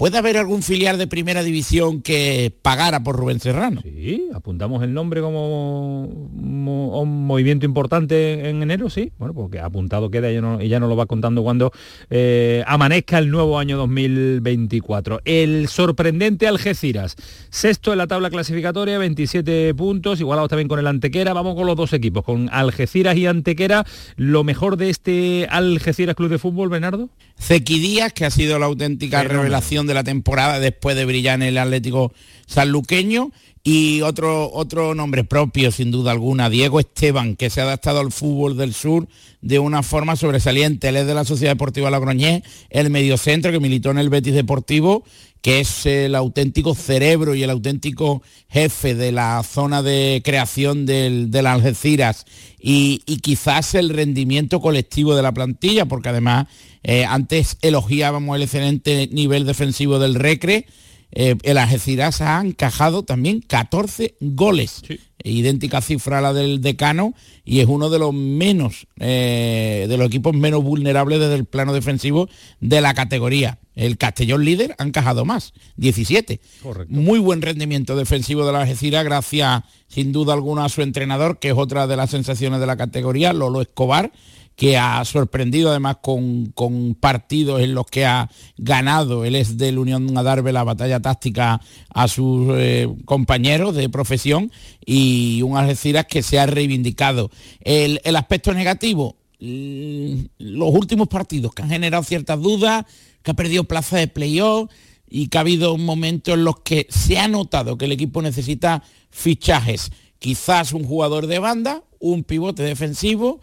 ¿Puede 0.00 0.16
haber 0.16 0.38
algún 0.38 0.62
filial 0.62 0.96
de 0.96 1.06
primera 1.06 1.42
división 1.42 2.00
que 2.00 2.50
pagara 2.62 3.02
por 3.02 3.16
Rubén 3.16 3.38
Serrano? 3.38 3.82
Sí, 3.82 4.30
apuntamos 4.32 4.82
el 4.82 4.94
nombre 4.94 5.20
como, 5.20 6.04
un 6.04 7.26
movimiento 7.26 7.66
importante 7.66 8.48
en 8.48 8.62
enero, 8.62 8.88
sí. 8.88 9.12
Bueno, 9.18 9.34
porque 9.34 9.60
apuntado 9.60 10.10
queda 10.10 10.32
y 10.32 10.68
ya 10.70 10.80
no, 10.80 10.88
lo 10.88 10.96
va 10.96 11.04
contando 11.04 11.42
cuando 11.42 11.70
eh, 12.08 12.64
amanezca 12.66 13.18
el 13.18 13.30
nuevo 13.30 13.58
año 13.58 13.76
2024. 13.76 15.20
El 15.26 15.68
sorprendente 15.68 16.48
Algeciras, 16.48 17.16
sexto 17.50 17.92
en 17.92 17.98
la 17.98 18.06
tabla 18.06 18.30
clasificatoria, 18.30 18.96
27 18.96 19.74
puntos, 19.74 20.18
igualados 20.18 20.48
también 20.48 20.68
con 20.68 20.78
el 20.78 20.86
Antequera. 20.86 21.34
Vamos 21.34 21.56
con 21.56 21.66
los 21.66 21.76
dos 21.76 21.92
equipos, 21.92 22.24
con 22.24 22.48
Algeciras 22.50 23.18
y 23.18 23.26
Antequera. 23.26 23.84
¿Lo 24.16 24.44
mejor 24.44 24.78
de 24.78 24.88
este 24.88 25.46
Algeciras 25.50 26.16
Club 26.16 26.30
de 26.30 26.38
Fútbol, 26.38 26.70
Bernardo? 26.70 27.10
Zeki 27.40 27.78
Díaz, 27.80 28.12
que 28.12 28.26
ha 28.26 28.30
sido 28.30 28.58
la 28.58 28.66
auténtica 28.66 29.24
revelación 29.24 29.86
de 29.86 29.94
la 29.94 30.04
temporada 30.04 30.60
después 30.60 30.94
de 30.94 31.04
brillar 31.04 31.36
en 31.36 31.48
el 31.48 31.58
Atlético 31.58 32.12
sanluqueño. 32.46 33.30
Y 33.62 34.00
otro, 34.00 34.50
otro 34.52 34.94
nombre 34.94 35.22
propio, 35.22 35.70
sin 35.70 35.90
duda 35.90 36.12
alguna, 36.12 36.48
Diego 36.48 36.80
Esteban, 36.80 37.36
que 37.36 37.50
se 37.50 37.60
ha 37.60 37.64
adaptado 37.64 38.00
al 38.00 38.10
fútbol 38.10 38.56
del 38.56 38.72
sur 38.72 39.06
de 39.42 39.58
una 39.58 39.82
forma 39.82 40.16
sobresaliente. 40.16 40.88
Él 40.88 40.96
es 40.96 41.06
de 41.06 41.14
la 41.14 41.26
Sociedad 41.26 41.52
Deportiva 41.52 41.90
Logroñés, 41.90 42.42
el 42.70 42.88
mediocentro 42.88 43.52
que 43.52 43.60
militó 43.60 43.90
en 43.90 43.98
el 43.98 44.08
Betis 44.08 44.32
Deportivo, 44.32 45.04
que 45.42 45.60
es 45.60 45.86
el 45.86 46.14
auténtico 46.14 46.74
cerebro 46.74 47.34
y 47.34 47.42
el 47.42 47.50
auténtico 47.50 48.22
jefe 48.48 48.94
de 48.94 49.12
la 49.12 49.42
zona 49.42 49.82
de 49.82 50.20
creación 50.24 50.86
del, 50.86 51.30
de 51.30 51.42
las 51.42 51.54
Algeciras 51.54 52.26
y, 52.58 52.98
quizás 53.22 53.74
el 53.74 53.90
rendimiento 53.90 54.60
colectivo 54.60 55.14
de 55.14 55.22
la 55.22 55.32
plantilla, 55.32 55.86
porque 55.86 56.10
además 56.10 56.46
eh, 56.82 57.04
antes 57.04 57.56
elogiábamos 57.62 58.36
el 58.36 58.42
excelente 58.42 59.08
nivel 59.12 59.46
defensivo 59.46 59.98
del 59.98 60.14
Recre, 60.14 60.66
eh, 61.12 61.36
el 61.42 61.58
Algeciras 61.58 62.20
ha 62.20 62.40
encajado 62.40 63.02
también 63.02 63.40
14 63.40 64.16
goles. 64.20 64.82
Idéntica 65.22 65.82
cifra 65.82 66.18
a 66.18 66.20
la 66.20 66.32
del 66.32 66.62
decano 66.62 67.14
y 67.44 67.60
es 67.60 67.66
uno 67.66 67.90
de 67.90 67.98
los 67.98 68.14
menos, 68.14 68.86
eh, 68.98 69.86
de 69.88 69.96
los 69.96 70.06
equipos 70.06 70.34
menos 70.34 70.62
vulnerables 70.62 71.20
desde 71.20 71.34
el 71.34 71.44
plano 71.44 71.74
defensivo 71.74 72.28
de 72.60 72.80
la 72.80 72.94
categoría. 72.94 73.58
El 73.74 73.98
Castellón 73.98 74.44
líder 74.44 74.74
ha 74.78 74.84
encajado 74.84 75.24
más, 75.24 75.52
17. 75.76 76.40
Muy 76.88 77.18
buen 77.18 77.42
rendimiento 77.42 77.96
defensivo 77.96 78.46
de 78.46 78.52
la 78.52 78.62
Algeciras 78.62 79.04
gracias 79.04 79.62
sin 79.88 80.12
duda 80.12 80.34
alguna 80.34 80.64
a 80.64 80.68
su 80.68 80.82
entrenador, 80.82 81.38
que 81.38 81.48
es 81.48 81.54
otra 81.56 81.86
de 81.86 81.96
las 81.96 82.10
sensaciones 82.10 82.60
de 82.60 82.66
la 82.66 82.76
categoría, 82.76 83.32
Lolo 83.32 83.60
Escobar, 83.60 84.12
que 84.56 84.76
ha 84.76 85.02
sorprendido 85.06 85.70
además 85.70 85.96
con, 86.02 86.52
partidos 87.00 87.62
en 87.62 87.74
los 87.74 87.86
que 87.86 88.04
ha 88.04 88.30
ganado. 88.58 89.24
Él 89.24 89.34
es 89.34 89.56
del 89.56 89.78
Unión 89.78 90.16
Adarve 90.18 90.52
la 90.52 90.64
batalla 90.64 91.00
táctica 91.00 91.62
a 91.88 92.08
sus 92.08 92.48
eh, 92.56 92.86
compañeros 93.06 93.74
de 93.74 93.88
profesión 93.88 94.52
y 94.84 95.40
un 95.40 95.56
Algeciras 95.56 96.04
que 96.04 96.22
se 96.22 96.38
ha 96.38 96.44
reivindicado. 96.44 97.30
El, 97.62 98.00
aspecto 98.16 98.52
negativo, 98.52 99.16
los 99.38 100.74
últimos 100.74 101.08
partidos 101.08 101.54
que 101.54 101.62
han 101.62 101.70
generado 101.70 102.02
ciertas 102.02 102.38
dudas, 102.40 102.84
que 103.22 103.30
ha 103.30 103.34
perdido 103.34 103.64
plaza 103.64 103.96
de 103.96 104.08
playoff 104.08 104.70
y 105.08 105.28
que 105.28 105.38
ha 105.38 105.40
habido 105.40 105.76
momentos 105.78 106.34
en 106.34 106.44
los 106.44 106.60
que 106.60 106.86
se 106.90 107.18
ha 107.18 107.28
notado 107.28 107.78
que 107.78 107.86
el 107.86 107.92
equipo 107.92 108.20
necesita 108.20 108.82
fichajes. 109.08 109.90
Quizás 110.18 110.74
un 110.74 110.84
jugador 110.84 111.26
de 111.26 111.38
banda, 111.38 111.82
un 111.98 112.24
pivote 112.24 112.62
defensivo, 112.62 113.40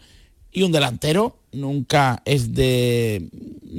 y 0.58 0.62
un 0.64 0.72
delantero 0.72 1.36
nunca 1.52 2.20
es 2.24 2.52
de 2.52 3.28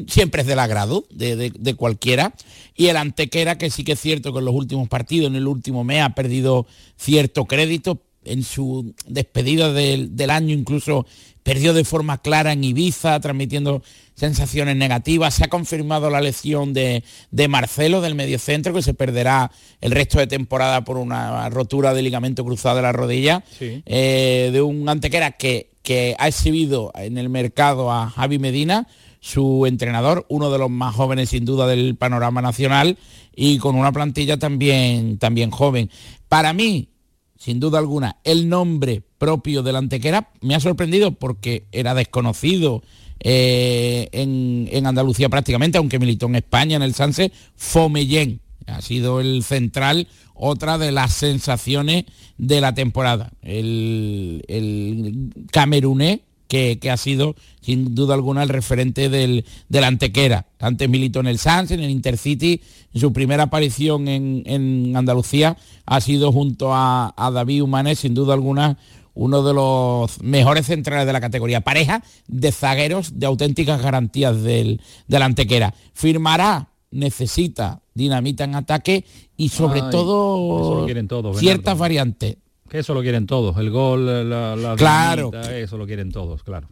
siempre 0.07 0.41
es 0.41 0.47
del 0.47 0.59
agrado 0.59 1.05
de, 1.09 1.73
cualquiera. 1.75 2.33
Y 2.73 2.87
el 2.87 2.95
antequera 2.95 3.57
que 3.57 3.69
sí 3.69 3.83
que 3.83 3.93
es 3.93 3.99
cierto 3.99 4.31
que 4.31 4.39
en 4.39 4.45
los 4.45 4.55
últimos 4.55 4.87
partidos 4.87 5.29
en 5.29 5.35
el 5.35 5.45
último 5.45 5.83
mes 5.83 6.03
ha 6.03 6.15
perdido 6.15 6.65
cierto 6.95 7.45
crédito. 7.45 8.01
En 8.23 8.43
su 8.43 8.93
despedida 9.07 9.73
del, 9.73 10.29
año 10.29 10.53
incluso 10.53 11.05
perdió 11.41 11.73
de 11.73 11.83
forma 11.83 12.21
clara 12.21 12.51
en 12.51 12.63
Ibiza 12.63 13.19
transmitiendo 13.19 13.81
sensaciones 14.13 14.75
negativas. 14.75 15.33
Se 15.33 15.45
ha 15.45 15.47
confirmado 15.47 16.09
la 16.09 16.21
lesión 16.21 16.73
de, 16.73 17.03
Marcelo 17.49 18.01
del 18.01 18.15
mediocentro 18.15 18.73
que 18.73 18.83
se 18.83 18.93
perderá 18.93 19.51
el 19.81 19.91
resto 19.91 20.19
de 20.19 20.27
temporada 20.27 20.83
por 20.83 20.97
una 20.97 21.49
rotura 21.49 21.93
de 21.93 22.03
ligamento 22.03 22.45
cruzado 22.45 22.77
de 22.77 22.81
la 22.83 22.91
rodilla 22.91 23.43
eh, 23.59 24.49
de 24.53 24.61
un 24.61 24.87
antequera 24.87 25.31
que 25.31 25.68
que 25.83 26.15
ha 26.19 26.27
exhibido 26.27 26.91
en 26.95 27.17
el 27.17 27.29
mercado 27.29 27.91
a 27.91 28.09
Javi 28.09 28.39
Medina, 28.39 28.87
su 29.19 29.65
entrenador, 29.65 30.25
uno 30.29 30.51
de 30.51 30.59
los 30.59 30.69
más 30.69 30.95
jóvenes 30.95 31.29
sin 31.29 31.45
duda 31.45 31.67
del 31.67 31.95
panorama 31.95 32.41
nacional 32.41 32.97
y 33.35 33.57
con 33.57 33.75
una 33.75 33.91
plantilla 33.91 34.37
también, 34.37 35.17
también 35.17 35.51
joven. 35.51 35.89
Para 36.27 36.53
mí, 36.53 36.89
sin 37.37 37.59
duda 37.59 37.79
alguna, 37.79 38.17
el 38.23 38.49
nombre 38.49 39.01
propio 39.17 39.63
del 39.63 39.75
Antequera 39.77 40.29
me 40.41 40.55
ha 40.55 40.59
sorprendido 40.59 41.11
porque 41.11 41.65
era 41.71 41.93
desconocido 41.93 42.81
eh, 43.21 44.09
en, 44.11 44.85
Andalucía 44.85 45.29
prácticamente, 45.29 45.77
aunque 45.77 45.99
militó 45.99 46.27
en 46.27 46.35
España 46.35 46.77
en 46.77 46.83
el 46.83 46.93
Sanse, 46.93 47.31
Fomellén. 47.55 48.41
Ha 48.67 48.81
sido 48.81 49.19
el 49.19 49.43
central, 49.43 50.07
otra 50.39 50.77
de 50.77 50.91
las 50.91 51.13
sensaciones 51.13 52.05
de 52.37 52.61
la 52.61 52.73
temporada. 52.73 53.31
El, 53.41 54.43
el 54.47 55.45
camerunés 55.51 56.21
que, 56.49 56.89
ha 56.91 56.97
sido 56.97 57.35
sin 57.61 57.93
duda 57.93 58.15
alguna 58.15 58.41
el 58.43 58.49
referente 58.49 59.07
del, 59.07 59.45
del 59.69 59.83
Antequera. 59.83 60.47
Antes 60.59 60.89
militó 60.89 61.19
en 61.19 61.27
el 61.27 61.37
Sanz, 61.37 61.71
en 61.71 61.79
el 61.79 61.91
Intercity. 61.91 62.61
Su 62.95 63.13
primera 63.13 63.43
aparición 63.43 64.07
en, 64.07 64.95
Andalucía 64.95 65.55
ha 65.85 66.01
sido 66.01 66.31
junto 66.31 66.71
a, 66.73 67.13
David 67.33 67.61
Humanes, 67.61 67.99
sin 67.99 68.15
duda 68.15 68.33
alguna 68.33 68.77
uno 69.13 69.43
de 69.43 69.53
los 69.53 70.21
mejores 70.23 70.65
centrales 70.65 71.05
de 71.05 71.13
la 71.13 71.21
categoría. 71.21 71.61
Pareja 71.61 72.03
de 72.27 72.51
zagueros 72.51 73.19
de 73.19 73.27
auténticas 73.27 73.81
garantías 73.81 74.41
del, 74.41 74.81
del 75.07 75.21
Antequera. 75.21 75.75
Firmará, 75.93 76.69
necesita 76.91 77.81
dinamita 77.93 78.43
en 78.43 78.55
ataque 78.55 79.05
y 79.37 79.49
sobre 79.49 79.81
todo 79.83 80.87
ciertas 81.35 81.77
variantes. 81.77 82.37
Que 82.69 82.79
eso 82.79 82.93
lo 82.93 83.01
quieren 83.01 83.25
todos, 83.25 83.57
el 83.57 83.71
gol, 83.71 84.29
la, 84.29 84.55
la 84.55 84.75
claro, 84.75 85.31
eso 85.33 85.77
lo 85.77 85.85
quieren 85.85 86.11
todos, 86.11 86.43
claro. 86.43 86.69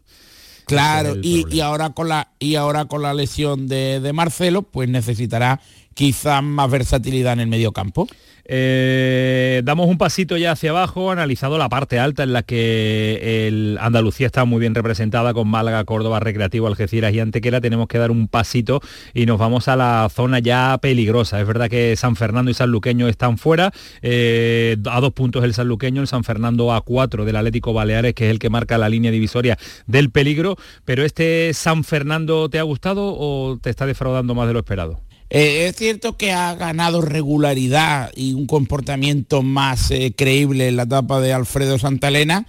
Claro, 0.67 1.15
y, 1.21 1.61
ahora 1.61 1.91
con 1.91 2.09
la 2.09 2.33
y 2.39 2.55
ahora 2.55 2.85
con 2.85 3.01
la 3.01 3.13
lesión 3.13 3.67
de, 3.67 4.01
de 4.01 4.13
Marcelo, 4.13 4.63
pues 4.63 4.89
necesitará 4.89 5.61
quizás 5.97 6.43
más 6.43 6.69
versatilidad 6.69 7.33
en 7.33 7.39
el 7.39 7.47
medio 7.47 7.71
campo. 7.71 8.07
Eh, 8.49 9.61
damos 9.65 9.89
un 9.89 9.97
pasito 9.97 10.37
ya 10.37 10.51
hacia 10.51 10.69
abajo, 10.69 11.09
analizado 11.09 11.57
la 11.57 11.69
parte 11.69 11.99
alta 11.99 12.21
en 12.21 12.33
la 12.33 12.43
que 12.43 13.47
el 13.47 13.79
Andalucía 13.81 14.27
está 14.27 14.45
muy 14.45 14.59
bien 14.59 14.75
representada 14.75 15.33
con 15.33 15.49
Málaga, 15.49 15.83
Córdoba, 15.85 16.19
Recreativo, 16.19 16.67
Algeciras 16.67 17.13
y 17.13 17.19
Antequera. 17.19 17.61
Tenemos 17.61 17.87
que 17.87 17.97
dar 17.97 18.11
un 18.11 18.27
pasito 18.27 18.79
y 19.15 19.25
nos 19.25 19.39
vamos 19.39 19.67
a 19.67 19.75
la 19.75 20.07
zona 20.13 20.37
ya 20.37 20.77
peligrosa. 20.79 21.41
Es 21.41 21.47
verdad 21.47 21.67
que 21.67 21.95
San 21.95 22.15
Fernando 22.15 22.51
y 22.51 22.53
San 22.53 22.69
Luqueño 22.69 23.07
están 23.07 23.39
fuera, 23.39 23.73
eh, 24.03 24.77
a 24.85 25.01
dos 25.01 25.13
puntos 25.13 25.43
el 25.43 25.55
San 25.55 25.67
Luqueño, 25.67 26.01
el 26.01 26.07
San 26.07 26.23
Fernando 26.23 26.73
a 26.73 26.81
cuatro 26.81 27.25
del 27.25 27.37
Atlético 27.37 27.73
Baleares, 27.73 28.13
que 28.13 28.25
es 28.27 28.31
el 28.31 28.37
que 28.37 28.51
marca 28.51 28.77
la 28.77 28.87
línea 28.87 29.09
divisoria 29.09 29.57
del 29.87 30.11
peligro. 30.11 30.57
Pero 30.85 31.03
este 31.03 31.55
San 31.55 31.83
Fernando, 31.83 32.49
¿te 32.49 32.59
ha 32.59 32.63
gustado 32.63 33.15
o 33.17 33.57
te 33.59 33.71
está 33.71 33.87
defraudando 33.87 34.35
más 34.35 34.47
de 34.47 34.53
lo 34.53 34.59
esperado? 34.59 35.06
Eh, 35.29 35.67
es 35.67 35.75
cierto 35.75 36.15
que 36.15 36.31
ha 36.31 36.55
ganado 36.55 37.01
regularidad 37.01 38.11
y 38.15 38.33
un 38.33 38.47
comportamiento 38.47 39.41
más 39.43 39.91
eh, 39.91 40.13
creíble 40.15 40.69
en 40.69 40.77
la 40.77 40.83
etapa 40.83 41.19
de 41.19 41.33
Alfredo 41.33 41.77
Santalena 41.77 42.47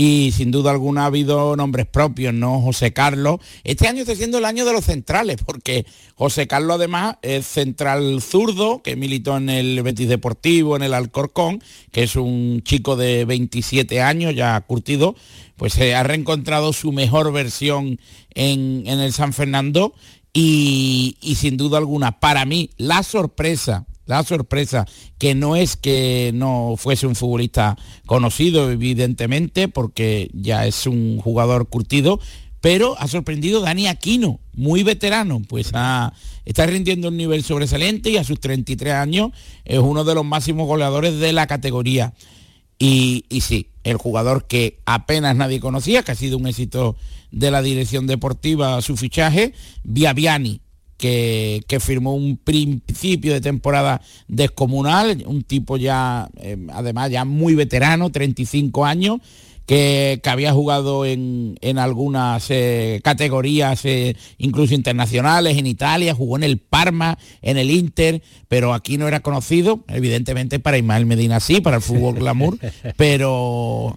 y 0.00 0.32
sin 0.32 0.52
duda 0.52 0.70
alguna 0.70 1.02
ha 1.02 1.06
habido 1.06 1.56
nombres 1.56 1.86
propios, 1.86 2.32
¿no? 2.32 2.60
José 2.60 2.92
Carlos. 2.92 3.40
Este 3.64 3.88
año 3.88 4.02
está 4.02 4.14
siendo 4.14 4.38
el 4.38 4.44
año 4.44 4.64
de 4.64 4.72
los 4.72 4.84
centrales, 4.84 5.38
porque 5.44 5.86
José 6.14 6.46
Carlos 6.46 6.76
además 6.76 7.16
es 7.22 7.46
central 7.46 8.20
zurdo, 8.22 8.80
que 8.82 8.94
militó 8.94 9.36
en 9.36 9.48
el 9.48 9.82
Betis 9.82 10.08
Deportivo, 10.08 10.76
en 10.76 10.84
el 10.84 10.94
Alcorcón, 10.94 11.62
que 11.90 12.04
es 12.04 12.14
un 12.14 12.62
chico 12.62 12.94
de 12.94 13.24
27 13.24 14.00
años, 14.00 14.36
ya 14.36 14.60
curtido, 14.60 15.16
pues 15.56 15.72
se 15.72 15.96
ha 15.96 16.04
reencontrado 16.04 16.72
su 16.72 16.92
mejor 16.92 17.32
versión 17.32 17.98
en 18.34 18.86
el 18.86 19.12
San 19.12 19.32
Fernando 19.32 19.94
y, 20.32 21.16
sin 21.36 21.56
duda 21.56 21.78
alguna, 21.78 22.20
para 22.20 22.44
mí, 22.44 22.70
la 22.76 23.02
sorpresa, 23.02 23.86
la 24.06 24.22
sorpresa, 24.22 24.86
que 25.18 25.34
no 25.34 25.56
es 25.56 25.76
que 25.76 26.30
no 26.34 26.74
fuese 26.76 27.06
un 27.06 27.14
futbolista 27.14 27.76
conocido, 28.06 28.70
evidentemente, 28.70 29.68
porque 29.68 30.30
ya 30.32 30.66
es 30.66 30.86
un 30.86 31.18
jugador 31.18 31.68
curtido, 31.68 32.20
pero 32.60 32.96
ha 32.98 33.08
sorprendido 33.08 33.60
Dani 33.60 33.86
Aquino, 33.86 34.40
muy 34.54 34.82
veterano, 34.82 35.40
pues 35.48 35.72
está 36.44 36.66
rindiendo 36.66 37.08
un 37.08 37.16
nivel 37.16 37.44
sobresaliente 37.44 38.10
y 38.10 38.16
a 38.16 38.24
sus 38.24 38.40
33 38.40 38.94
años 38.94 39.30
es 39.64 39.78
uno 39.78 40.04
de 40.04 40.14
los 40.14 40.24
máximos 40.24 40.66
goleadores 40.66 41.18
de 41.20 41.32
la 41.32 41.46
categoría. 41.46 42.14
Y, 42.78 43.24
y 43.28 43.40
sí, 43.40 43.68
el 43.84 43.96
jugador 43.96 44.46
que 44.46 44.80
apenas 44.86 45.34
nadie 45.34 45.60
conocía, 45.60 46.02
que 46.02 46.12
ha 46.12 46.14
sido 46.14 46.38
un 46.38 46.46
éxito 46.46 46.96
de 47.30 47.50
la 47.50 47.62
dirección 47.62 48.06
deportiva 48.06 48.80
su 48.82 48.96
fichaje, 48.96 49.52
Viaviani, 49.84 50.60
que, 50.96 51.62
que, 51.68 51.80
firmó 51.80 52.14
un 52.14 52.36
principio 52.36 53.32
de 53.32 53.40
temporada 53.40 54.00
descomunal, 54.26 55.22
un 55.26 55.42
tipo 55.42 55.76
ya, 55.76 56.28
eh, 56.38 56.56
además 56.72 57.10
ya 57.10 57.24
muy 57.24 57.54
veterano, 57.54 58.10
35 58.10 58.84
años, 58.84 59.20
que, 59.68 60.22
había 60.24 60.54
jugado 60.54 61.04
en, 61.04 61.58
algunas 61.76 62.46
eh, 62.48 63.00
categorías, 63.04 63.84
eh, 63.84 64.16
incluso 64.38 64.74
internacionales, 64.74 65.58
en 65.58 65.66
Italia, 65.66 66.14
jugó 66.14 66.36
en 66.36 66.44
el 66.44 66.56
Parma, 66.56 67.18
en 67.42 67.58
el 67.58 67.70
Inter, 67.70 68.22
pero 68.48 68.72
aquí 68.72 68.96
no 68.96 69.06
era 69.06 69.20
conocido, 69.20 69.84
evidentemente 69.88 70.58
para 70.58 70.78
Ismael 70.78 71.04
Medina 71.04 71.38
sí, 71.38 71.60
para 71.60 71.76
el 71.76 71.82
fútbol 71.82 72.14
glamour, 72.18 72.58
pero, 72.96 73.94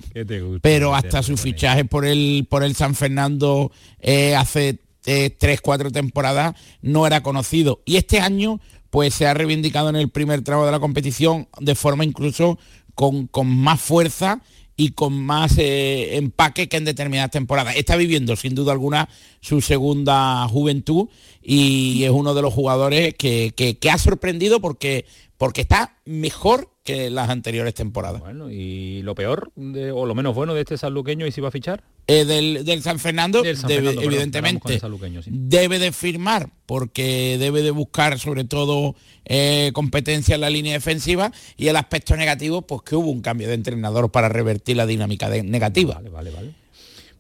pero 0.62 0.94
hasta 0.94 1.24
su 1.24 1.38
fichaje 1.38 1.86
por 1.86 2.06
el, 2.06 2.48
por 2.50 2.66
el 2.66 2.76
San 2.76 2.94
Fernando 2.94 3.72
eh, 4.02 4.36
hace 4.36 4.78
tres, 5.02 5.62
cuatro 5.62 5.90
temporadas 5.90 6.54
no 6.82 7.08
era 7.08 7.24
conocido. 7.24 7.82
Y 7.86 7.96
este 7.96 8.20
año 8.20 8.60
pues 8.90 9.14
se 9.14 9.26
ha 9.26 9.34
reivindicado 9.34 9.88
en 9.88 9.96
el 9.96 10.10
primer 10.10 10.42
tramo 10.42 10.66
de 10.66 10.72
la 10.74 10.82
competición 10.82 11.48
de 11.62 11.76
forma 11.76 12.04
incluso 12.04 12.60
con, 12.94 13.28
con 13.28 13.48
más 13.48 13.80
fuerza 13.80 14.42
y 14.76 14.92
con 14.92 15.14
más 15.14 15.58
eh, 15.58 16.18
empaque 16.18 16.68
que 16.68 16.78
en 16.78 16.86
determinadas 16.86 17.32
temporadas. 17.32 17.76
Está 17.76 17.96
viviendo 17.96 18.36
sin 18.36 18.56
duda 18.56 18.72
alguna 18.72 19.10
su 19.40 19.62
segunda 19.62 20.48
juventud 20.48 21.08
y 21.42 22.04
es 22.04 22.12
uno 22.12 22.34
de 22.34 22.42
los 22.42 22.54
jugadores 22.54 23.14
que, 23.16 23.78
ha 23.92 23.98
sorprendido 23.98 24.60
porque, 24.60 25.06
porque 25.38 25.62
está 25.62 25.98
mejor 26.06 26.71
que 26.84 27.10
las 27.10 27.30
anteriores 27.30 27.74
temporadas. 27.74 28.22
Bueno, 28.22 28.50
¿y 28.50 29.02
lo 29.04 29.14
peor 29.14 29.52
o 29.56 30.06
lo 30.06 30.16
menos 30.16 30.34
bueno 30.34 30.54
de 30.54 30.62
este 30.62 30.78
sanluqueño 30.78 31.28
y 31.28 31.32
si 31.32 31.42
va 31.42 31.50
a 31.50 31.52
fichar? 31.52 31.84
Eh, 32.08 32.26
del, 32.26 32.82
San 32.82 33.00
Fernando, 33.00 33.44
evidentemente, 33.46 34.82
debe 35.28 35.80
de 35.80 35.92
firmar 35.92 36.50
porque 36.66 37.38
debe 37.40 37.62
de 37.62 37.72
buscar 37.72 38.18
sobre 38.18 38.44
todo 38.44 38.96
eh, 39.26 39.72
competencia 39.74 40.36
en 40.36 40.42
la 40.42 40.50
línea 40.50 40.74
defensiva 40.74 41.32
y 41.56 41.68
el 41.68 41.76
aspecto 41.76 42.16
negativo, 42.16 42.64
pues 42.64 42.82
que 42.82 42.96
hubo 42.96 43.12
un 43.12 43.22
cambio 43.22 43.48
de 43.48 43.54
entrenador 43.54 44.12
para 44.12 44.30
revertir 44.30 44.78
la 44.78 44.86
dinámica 44.86 45.30
negativa. 45.30 45.96
Vale, 45.96 46.10
vale, 46.10 46.32
vale. 46.32 46.61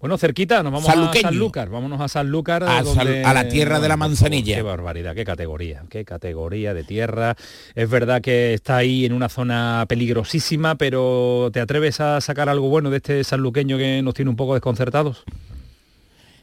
Bueno, 0.02 0.18
cerquita, 0.18 0.64
nos 0.64 0.74
vamos 0.74 0.90
a 0.90 1.14
San 1.14 1.38
Lucas, 1.38 1.70
vámonos 1.70 2.02
a 2.02 2.08
San 2.08 2.32
Lucas. 2.32 2.64
A, 2.64 2.80
a 2.80 3.34
la 3.36 3.48
tierra 3.48 3.80
de 3.80 3.88
la 3.88 3.98
manzanilla. 3.98 4.56
Qué 4.56 4.64
barbaridad, 4.64 5.14
qué 5.14 5.24
categoría, 5.24 5.84
qué 5.92 6.06
categoría 6.06 6.74
de 6.74 6.84
tierra. 6.84 7.36
Es 7.76 7.88
verdad 7.88 8.20
que 8.20 8.56
está 8.56 8.78
ahí 8.78 9.06
en 9.06 9.14
una 9.14 9.30
zona 9.30 9.86
peligrosísima, 9.88 10.74
pero 10.74 11.52
¿te 11.54 11.60
atreves 11.60 12.02
a 12.02 12.20
sacar 12.20 12.50
algo 12.50 12.68
bueno 12.68 12.90
de 12.90 12.98
este 12.98 13.24
sanluqueño 13.24 13.78
que 13.78 14.02
nos 14.02 14.16
tiene 14.16 14.32
un 14.32 14.36
poco 14.36 14.56
desconcertados? 14.56 15.24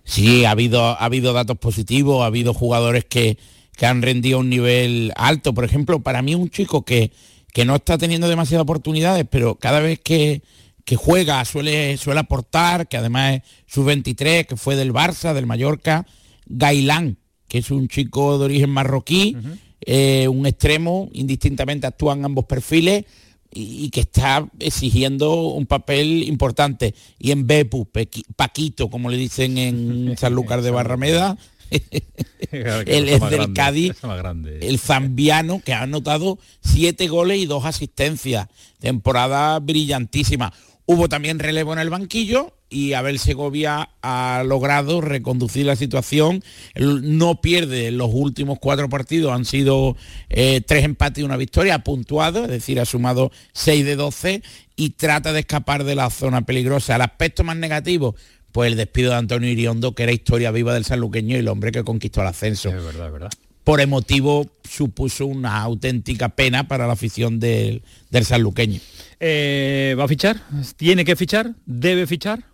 Sí, 0.05 0.45
ha 0.45 0.53
habido, 0.53 0.81
ha 0.81 1.05
habido 1.05 1.33
datos 1.33 1.59
positivos, 1.59 2.23
ha 2.23 2.27
habido 2.27 2.55
jugadores 2.55 3.07
que, 3.07 3.39
que 3.77 3.87
han 3.87 4.03
rendido 4.03 4.37
a 4.37 4.41
un 4.41 4.51
nivel 4.51 5.13
alto. 5.17 5.53
Por 5.53 5.65
ejemplo, 5.65 5.99
para 5.99 6.23
mí 6.23 6.37
un 6.37 6.49
chico 6.49 6.85
que, 6.85 7.11
que 7.53 7.65
no 7.65 7.75
está 7.75 7.99
teniendo 7.99 8.29
demasiadas 8.29 8.63
oportunidades, 8.63 9.27
pero 9.29 9.57
cada 9.57 9.81
vez 9.81 9.99
que, 9.99 10.43
que 10.89 10.97
juega 10.97 11.45
suele, 11.45 11.99
suele 11.99 12.21
aportar, 12.21 12.89
que 12.89 12.97
además 12.97 13.35
es 13.35 13.43
su 13.67 13.85
23, 13.85 14.47
que 14.47 14.57
fue 14.57 14.75
del 14.75 14.95
Barça, 14.95 15.35
del 15.35 15.45
Mallorca, 15.45 16.07
Gailán, 16.47 17.19
que 17.47 17.59
es 17.59 17.71
un 17.71 17.89
chico 17.89 18.39
de 18.39 18.47
origen 18.47 18.71
marroquí, 18.71 19.37
eh, 19.83 20.27
un 20.29 20.47
extremo, 20.47 21.11
indistintamente 21.13 21.87
actúan 21.87 22.25
ambos 22.25 22.47
perfiles 22.47 23.05
y, 23.53 23.91
que 23.91 24.01
está 24.01 24.49
exigiendo 24.61 25.35
un 25.49 25.67
papel 25.67 26.23
importante. 26.23 26.95
Y 27.19 27.33
en 27.33 27.47
Bepu, 27.47 27.87
Paquito, 28.35 28.89
como 28.89 29.11
le 29.11 29.19
dicen 29.19 29.59
en 29.59 30.17
San 30.19 30.33
Lucas 30.33 30.65
de 30.65 30.71
Barrameda, 30.71 31.37
el 32.51 33.11
es 33.11 33.29
del 33.29 33.53
Cádiz, 33.53 33.93
el 34.63 34.79
zambiano 34.79 35.61
que 35.63 35.75
ha 35.75 35.83
anotado 35.83 36.39
siete 36.63 37.09
goles 37.09 37.41
y 37.41 37.45
dos 37.45 37.67
asistencias. 37.67 38.49
Temporada 38.79 39.59
brillantísima. 39.59 40.55
Hubo 40.91 41.11
también 41.11 41.39
relevo 41.39 41.75
en 41.75 41.81
el 41.81 41.91
banquillo 41.91 42.55
y 42.71 42.95
Abel 42.95 43.19
Segovia 43.19 43.91
ha 44.01 44.43
logrado 44.43 45.03
reconducir 45.03 45.67
la 45.67 45.77
situación. 45.77 46.43
No 46.77 47.43
pierde 47.43 47.91
los 47.91 48.09
últimos 48.11 48.59
cuatro 48.59 48.89
partidos, 48.89 49.33
han 49.33 49.45
sido 49.45 49.99
eh, 50.31 50.63
tres 50.67 50.87
empates 50.87 51.21
y 51.21 51.25
una 51.27 51.37
victoria, 51.37 51.75
ha 51.75 51.85
puntuado, 51.85 52.45
es 52.45 52.49
decir, 52.49 52.81
ha 52.81 52.87
sumado 52.87 53.31
6 53.53 53.85
de 53.85 53.97
12 53.97 54.43
y 54.77 54.91
trata 54.91 55.35
de 55.35 55.41
escapar 55.41 55.85
de 55.85 55.95
la 55.95 56.09
zona 56.09 56.47
peligrosa. 56.47 56.97
El 56.97 57.03
aspecto 57.03 57.45
más 57.45 57.59
negativo, 57.59 58.17
pues 58.51 58.73
el 58.73 58.79
despido 58.79 59.11
de 59.11 59.19
Antonio 59.19 59.51
Iriondo, 59.51 59.95
que 59.95 60.05
era 60.05 60.13
historia 60.13 60.53
viva 60.53 60.73
del 60.73 60.87
sanluqueño 60.87 61.37
y 61.37 61.41
el 61.41 61.49
hombre 61.49 61.71
que 61.71 61.85
conquistó 61.85 62.23
el 62.23 62.29
ascenso. 62.29 62.71
Es 62.71 62.83
verdad, 62.83 63.09
es 63.09 63.13
verdad. 63.13 63.31
Por 63.69 63.83
emotivo 63.83 64.47
supuso 64.65 65.27
una 65.27 65.61
auténtica 65.61 66.31
pena 66.31 66.69
para 66.69 66.87
la 66.87 66.95
afición 66.95 67.39
del, 67.39 67.83
del 68.09 68.25
sanluqueño. 68.25 68.81
Eh, 69.21 69.95
¿Va 69.99 70.05
a 70.05 70.09
fichar? 70.09 70.41
¿Tiene 70.79 71.05
que 71.05 71.17
fichar? 71.17 71.55
¿Debe 71.67 72.07
fichar? 72.07 72.47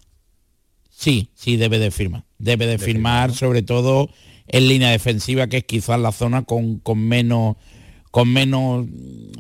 Sí, 0.91 1.29
sí, 1.37 1.57
debe 1.57 1.79
de 1.79 1.93
firmar. 1.93 2.25
Debe 2.39 2.67
de, 2.67 2.79
firmar, 2.79 3.33
sobre 3.33 3.63
todo 3.63 4.11
en 4.49 4.67
línea 4.67 4.91
defensiva, 4.91 5.47
que 5.47 5.59
es 5.59 5.65
quizás 5.65 6.01
la 6.01 6.11
zona 6.11 6.43
con, 6.43 6.81
con 6.81 6.99
menos 6.99 7.59
con 8.11 8.33
menos 8.33 8.85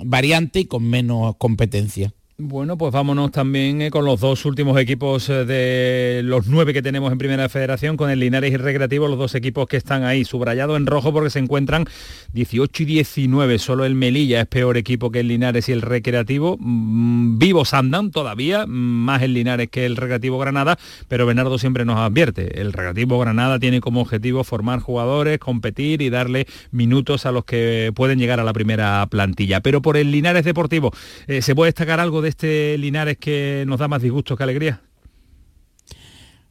variante 0.04 0.60
y 0.60 0.64
con 0.66 0.88
menos 0.88 1.34
competencia. 1.38 2.14
Bueno, 2.36 2.76
pues 2.76 2.92
vámonos 2.92 3.30
también 3.30 3.80
eh, 3.80 3.90
con 3.92 4.04
los 4.04 4.18
dos 4.18 4.44
últimos 4.44 4.76
equipos 4.80 5.28
eh, 5.28 5.44
de 5.44 6.20
los 6.24 6.48
nueve 6.48 6.72
que 6.72 6.82
tenemos 6.82 7.12
en 7.12 7.18
Primera 7.18 7.48
Federación, 7.48 7.96
con 7.96 8.10
el 8.10 8.18
Linares 8.18 8.52
y 8.52 8.56
Recreativo, 8.56 9.06
los 9.06 9.20
dos 9.20 9.36
equipos 9.36 9.68
que 9.68 9.76
están 9.76 10.02
ahí, 10.02 10.24
subrayados 10.24 10.76
en 10.76 10.86
rojo 10.86 11.12
porque 11.12 11.30
se 11.30 11.38
encuentran 11.38 11.84
18 12.32 12.82
y 12.82 12.86
19. 12.86 13.60
Solo 13.60 13.84
el 13.84 13.94
Melilla 13.94 14.40
es 14.40 14.46
peor 14.48 14.76
equipo 14.76 15.12
que 15.12 15.20
el 15.20 15.28
Linares 15.28 15.68
y 15.68 15.72
el 15.72 15.80
Recreativo. 15.80 16.56
Mm, 16.58 17.38
vivos 17.38 17.72
andan 17.72 18.10
todavía, 18.10 18.66
más 18.66 19.22
el 19.22 19.32
Linares 19.32 19.68
que 19.70 19.86
el 19.86 19.96
Recreativo 19.96 20.36
Granada, 20.36 20.76
pero 21.06 21.26
Bernardo 21.26 21.56
siempre 21.56 21.84
nos 21.84 22.00
advierte, 22.00 22.60
el 22.60 22.72
Recreativo 22.72 23.16
Granada 23.20 23.60
tiene 23.60 23.80
como 23.80 24.00
objetivo 24.00 24.42
formar 24.42 24.80
jugadores, 24.80 25.38
competir 25.38 26.02
y 26.02 26.10
darle 26.10 26.48
minutos 26.72 27.26
a 27.26 27.30
los 27.30 27.44
que 27.44 27.92
pueden 27.94 28.18
llegar 28.18 28.40
a 28.40 28.44
la 28.44 28.52
primera 28.52 29.06
plantilla. 29.08 29.60
Pero 29.60 29.82
por 29.82 29.96
el 29.96 30.10
Linares 30.10 30.44
Deportivo, 30.44 30.92
eh, 31.28 31.40
¿se 31.40 31.54
puede 31.54 31.68
destacar 31.68 32.00
algo 32.00 32.23
este 32.28 32.78
Linares 32.78 33.16
que 33.18 33.64
nos 33.66 33.78
da 33.78 33.88
más 33.88 34.02
disgustos 34.02 34.36
que 34.36 34.44
alegría? 34.44 34.82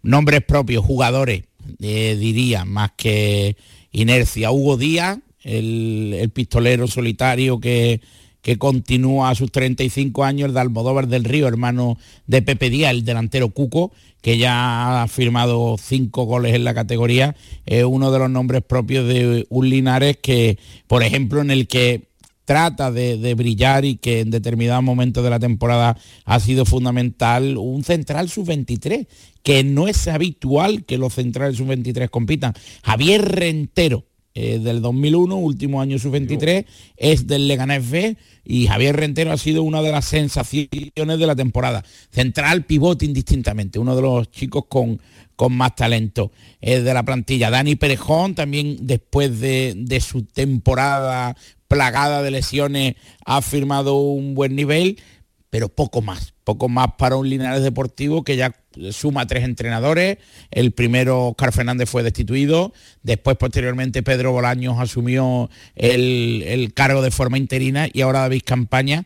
Nombres 0.02 0.44
propios, 0.44 0.84
jugadores, 0.84 1.44
eh, 1.80 2.18
diría, 2.20 2.66
más 2.66 2.92
que 2.96 3.56
inercia. 3.92 4.52
Hugo 4.52 4.78
Díaz, 4.78 5.20
el, 5.44 6.30
pistolero 6.34 6.88
solitario 6.88 7.60
que, 7.60 8.02
que 8.42 8.58
continúa 8.58 9.30
a 9.30 9.36
sus 9.36 9.52
35 9.52 10.24
años, 10.24 10.48
el 10.50 10.54
de 10.54 10.60
Almodóvar 10.60 11.08
del 11.08 11.24
Río, 11.24 11.48
hermano 11.48 11.98
de 12.28 12.42
Pepe 12.42 12.70
Díaz, 12.70 12.92
el 12.92 13.06
delantero 13.06 13.50
Cuco, 13.50 13.94
que 14.22 14.38
ya 14.38 15.04
ha 15.04 15.08
firmado 15.08 15.78
cinco 15.78 16.24
goles 16.24 16.56
en 16.56 16.64
la 16.64 16.74
categoría, 16.74 17.36
es 17.66 17.84
uno 17.84 18.12
de 18.12 18.20
los 18.20 18.30
nombres 18.30 18.64
propios 18.64 19.08
de 19.08 19.46
un 19.50 19.70
Linares 19.70 20.18
que, 20.18 20.58
por 20.88 21.04
ejemplo, 21.04 21.42
en 21.42 21.52
el 21.52 21.68
que 21.68 22.13
trata 22.46 22.92
de, 22.92 23.34
brillar 23.36 23.86
y 23.86 23.96
que 23.96 24.22
en 24.22 24.32
determinados 24.32 24.84
momentos 24.84 25.24
de 25.24 25.30
la 25.30 25.40
temporada 25.40 25.98
ha 26.26 26.40
sido 26.40 26.66
fundamental 26.66 27.58
un 27.58 27.84
central 27.84 28.30
sub-23, 28.30 29.08
que 29.44 29.64
no 29.64 29.88
es 29.88 30.08
habitual 30.08 30.86
que 30.86 30.98
los 30.98 31.14
centrales 31.14 31.58
sub-23 31.58 32.10
compitan. 32.10 32.54
Javier 32.84 33.24
Rentero, 33.24 34.06
eh, 34.36 34.60
del 34.60 34.82
2001, 34.82 35.36
último 35.36 35.82
año 35.82 36.00
sub-23, 36.00 36.66
es 36.98 37.28
del 37.28 37.48
Leganés 37.48 37.90
B 37.90 38.18
y 38.44 38.68
Javier 38.68 38.96
Rentero 38.96 39.32
ha 39.32 39.38
sido 39.38 39.64
una 39.64 39.82
de 39.82 39.92
las 39.92 40.06
sensaciones 40.06 41.20
de 41.20 41.28
la 41.28 41.36
temporada. 41.36 41.84
Central, 42.10 42.66
pivote 42.66 43.06
indistintamente, 43.06 43.80
uno 43.80 43.96
de 43.96 44.02
los 44.02 44.32
chicos 44.32 44.66
con, 44.68 45.00
con 45.36 45.54
más 45.54 45.76
talento 45.76 46.32
eh, 46.62 46.82
de 46.82 46.94
la 46.94 47.04
plantilla. 47.04 47.50
Dani 47.50 47.76
Perejón 47.76 48.36
también 48.36 48.78
después 48.82 49.40
de, 49.40 49.76
de 49.78 50.02
su 50.02 50.24
temporada 50.24 51.36
plagada 51.74 52.22
de 52.22 52.30
lesiones, 52.30 52.96
ha 53.26 53.42
firmado 53.42 53.96
un 53.96 54.36
buen 54.36 54.56
nivel, 54.56 55.02
pero 55.50 55.70
poco 55.70 56.04
más, 56.04 56.34
poco 56.44 56.70
más 56.70 56.90
para 57.00 57.16
un 57.16 57.28
Linares 57.28 57.64
Deportivo 57.64 58.24
que 58.24 58.36
ya 58.36 58.54
suma 58.92 59.26
tres 59.26 59.44
entrenadores. 59.44 60.20
El 60.52 60.72
primero, 60.72 61.30
Oscar 61.30 61.52
Fernández, 61.52 61.90
fue 61.90 62.04
destituido. 62.04 62.74
Después, 63.02 63.38
posteriormente, 63.38 64.04
Pedro 64.04 64.32
Bolaños 64.32 64.80
asumió 64.80 65.50
el, 65.76 66.72
cargo 66.76 67.02
de 67.02 67.10
forma 67.10 67.40
interina 67.40 67.88
y 67.92 68.02
ahora 68.02 68.22
David 68.22 68.44
Campaña. 68.46 69.06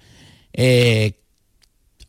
Eh, 0.52 1.14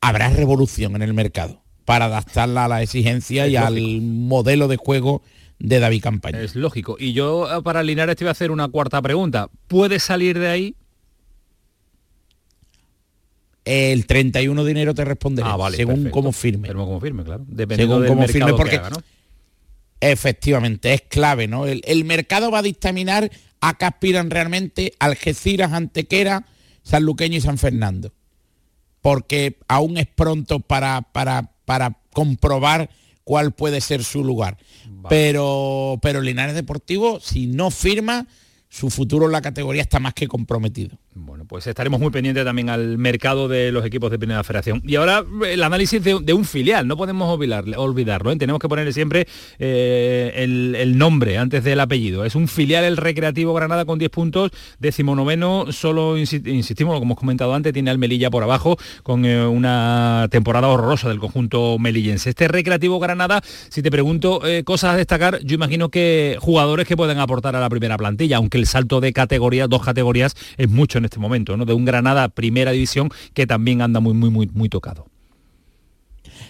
habrá 0.00 0.30
revolución 0.30 0.96
en 0.96 1.02
el 1.02 1.14
mercado 1.14 1.62
para 1.84 2.06
adaptarla 2.06 2.64
a 2.64 2.68
la 2.68 2.82
exigencia 2.82 3.46
y 3.46 3.54
al 3.54 4.00
modelo 4.02 4.66
de 4.66 4.76
juego 4.76 5.22
de 5.58 5.80
David 5.80 6.02
Campaña. 6.02 6.40
Es 6.40 6.54
lógico. 6.54 6.96
Y 6.98 7.12
yo 7.12 7.58
eh, 7.58 7.62
para 7.62 7.82
Linares 7.82 8.16
te 8.16 8.24
voy 8.24 8.28
a 8.28 8.32
hacer 8.32 8.50
una 8.50 8.68
cuarta 8.68 9.02
pregunta. 9.02 9.48
¿Puede 9.66 9.98
salir 9.98 10.38
de 10.38 10.48
ahí? 10.48 10.74
El 13.64 14.06
31 14.06 14.64
de 14.64 14.70
enero 14.70 14.94
te 14.94 15.04
responderé, 15.04 15.46
ah, 15.50 15.70
según 15.74 16.08
cómo 16.08 16.32
firme. 16.32 16.68
Según 16.68 16.86
como 16.86 17.00
firme, 17.00 17.22
claro. 17.22 17.44
según 17.76 18.06
cómo 18.06 18.26
firme, 18.26 18.54
porque 18.54 18.80
efectivamente 20.00 20.94
es 20.94 21.02
clave, 21.02 21.48
¿no? 21.48 21.66
El, 21.66 22.04
mercado 22.06 22.50
va 22.50 22.60
a 22.60 22.62
dictaminar 22.62 23.30
a 23.60 23.74
qué 23.74 23.84
aspiran 23.84 24.30
realmente 24.30 24.94
Algeciras, 24.98 25.74
Antequera, 25.74 26.46
Sanluqueño 26.82 27.36
y 27.36 27.40
San 27.42 27.58
Fernando. 27.58 28.12
Porque 29.02 29.58
aún 29.68 29.98
es 29.98 30.06
pronto 30.06 30.60
para, 30.60 31.02
para, 31.02 31.52
para 31.66 31.98
comprobar 32.14 32.88
cuál 33.28 33.52
puede 33.52 33.82
ser 33.82 34.04
su 34.04 34.24
lugar. 34.24 34.56
Pero, 35.10 35.98
pero 36.00 36.22
Linares 36.22 36.54
Deportivo, 36.54 37.20
si 37.20 37.46
no 37.46 37.70
firma, 37.70 38.26
su 38.70 38.88
futuro 38.88 39.26
en 39.26 39.32
la 39.32 39.42
categoría 39.42 39.82
está 39.82 40.00
más 40.00 40.14
que 40.14 40.26
comprometido. 40.26 40.96
Bueno, 41.20 41.44
pues 41.46 41.66
estaremos 41.66 41.98
muy 42.00 42.10
pendientes 42.10 42.44
también 42.44 42.70
al 42.70 42.96
mercado 42.96 43.48
de 43.48 43.72
los 43.72 43.84
equipos 43.84 44.10
de 44.10 44.18
Primera 44.18 44.44
Federación. 44.44 44.80
Y 44.84 44.94
ahora 44.94 45.24
el 45.48 45.62
análisis 45.64 46.02
de, 46.02 46.32
un 46.32 46.44
filial, 46.44 46.86
no 46.86 46.96
podemos 46.96 47.28
olvidarlo, 47.28 48.32
¿eh? 48.32 48.36
tenemos 48.36 48.60
que 48.60 48.68
ponerle 48.68 48.92
siempre 48.92 49.26
eh, 49.58 50.32
el, 50.36 50.96
nombre 50.96 51.36
antes 51.38 51.64
del 51.64 51.80
apellido. 51.80 52.24
Es 52.24 52.34
un 52.36 52.46
filial 52.46 52.84
el 52.84 52.96
Recreativo 52.96 53.52
Granada 53.52 53.84
con 53.84 53.98
10 53.98 54.10
puntos, 54.10 54.50
noveno, 55.04 55.72
solo 55.72 56.16
insistimos, 56.16 56.94
como 56.94 57.04
hemos 57.04 57.18
comentado 57.18 57.52
antes, 57.52 57.72
tiene 57.72 57.90
al 57.90 57.98
Melilla 57.98 58.30
por 58.30 58.44
abajo 58.44 58.76
con 59.02 59.24
eh, 59.24 59.44
una 59.44 60.28
temporada 60.30 60.68
horrorosa 60.68 61.08
del 61.08 61.18
conjunto 61.18 61.78
melillense. 61.78 62.30
Este 62.30 62.46
Recreativo 62.46 63.00
Granada, 63.00 63.42
si 63.70 63.82
te 63.82 63.90
pregunto 63.90 64.40
cosas 64.64 64.94
a 64.94 64.96
destacar, 64.96 65.40
yo 65.42 65.54
imagino 65.54 65.88
que 65.88 66.36
jugadores 66.40 66.86
que 66.86 66.96
pueden 66.96 67.18
aportar 67.18 67.56
a 67.56 67.60
la 67.60 67.68
primera 67.68 67.96
plantilla, 67.96 68.36
aunque 68.36 68.58
el 68.58 68.66
salto 68.66 69.00
de 69.00 69.12
categorías, 69.12 69.68
dos 69.68 69.84
categorías, 69.84 70.36
es 70.56 70.68
mucho 70.68 70.98
en 70.98 71.07
este 71.08 71.18
momento, 71.18 71.56
¿no? 71.56 71.64
De 71.64 71.74
un 71.74 71.84
Granada 71.84 72.28
primera 72.28 72.72
división 72.72 73.10
que 73.34 73.46
también 73.46 73.82
anda 73.82 74.00
muy, 74.00 74.14
muy, 74.14 74.30
muy, 74.30 74.48
muy 74.52 74.68
tocado. 74.68 75.06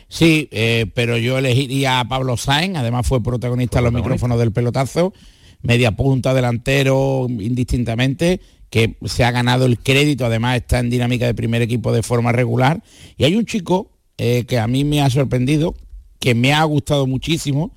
Sí, 0.09 0.49
eh, 0.53 0.87
pero 0.95 1.19
yo 1.19 1.39
elegiría 1.39 2.01
a 2.01 2.09
Pablo 2.09 2.37
Sáenz, 2.37 2.77
además 2.77 3.07
fue 3.07 3.23
protagonista 3.23 3.79
en 3.79 3.85
los 3.85 3.93
micrófonos 3.93 4.39
del 4.39 4.53
pelotazo, 4.53 5.13
media 5.63 5.93
punta, 5.93 6.33
delantero, 6.33 7.27
indistintamente, 7.29 8.41
que 8.71 8.97
se 9.05 9.25
ha 9.25 9.31
ganado 9.31 9.67
el 9.67 9.79
crédito, 9.79 10.27
además 10.27 10.57
está 10.57 10.79
en 10.79 10.91
dinámica 10.91 11.27
de 11.27 11.35
primer 11.35 11.63
equipo 11.63 11.93
de 11.93 12.03
forma 12.03 12.33
regular. 12.33 12.83
Y 13.17 13.25
hay 13.25 13.35
un 13.37 13.45
chico 13.45 13.91
eh, 14.17 14.45
que 14.47 14.59
a 14.59 14.67
mí 14.67 14.85
me 14.85 15.03
ha 15.03 15.11
sorprendido, 15.11 15.75
que 16.19 16.35
me 16.35 16.53
ha 16.53 16.65
gustado 16.65 17.07
muchísimo, 17.07 17.75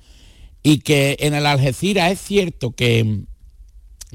y 0.62 0.78
que 0.78 1.16
en 1.20 1.34
el 1.34 1.46
Algeciras 1.46 2.12
es 2.12 2.20
cierto 2.20 2.72
que 2.72 3.24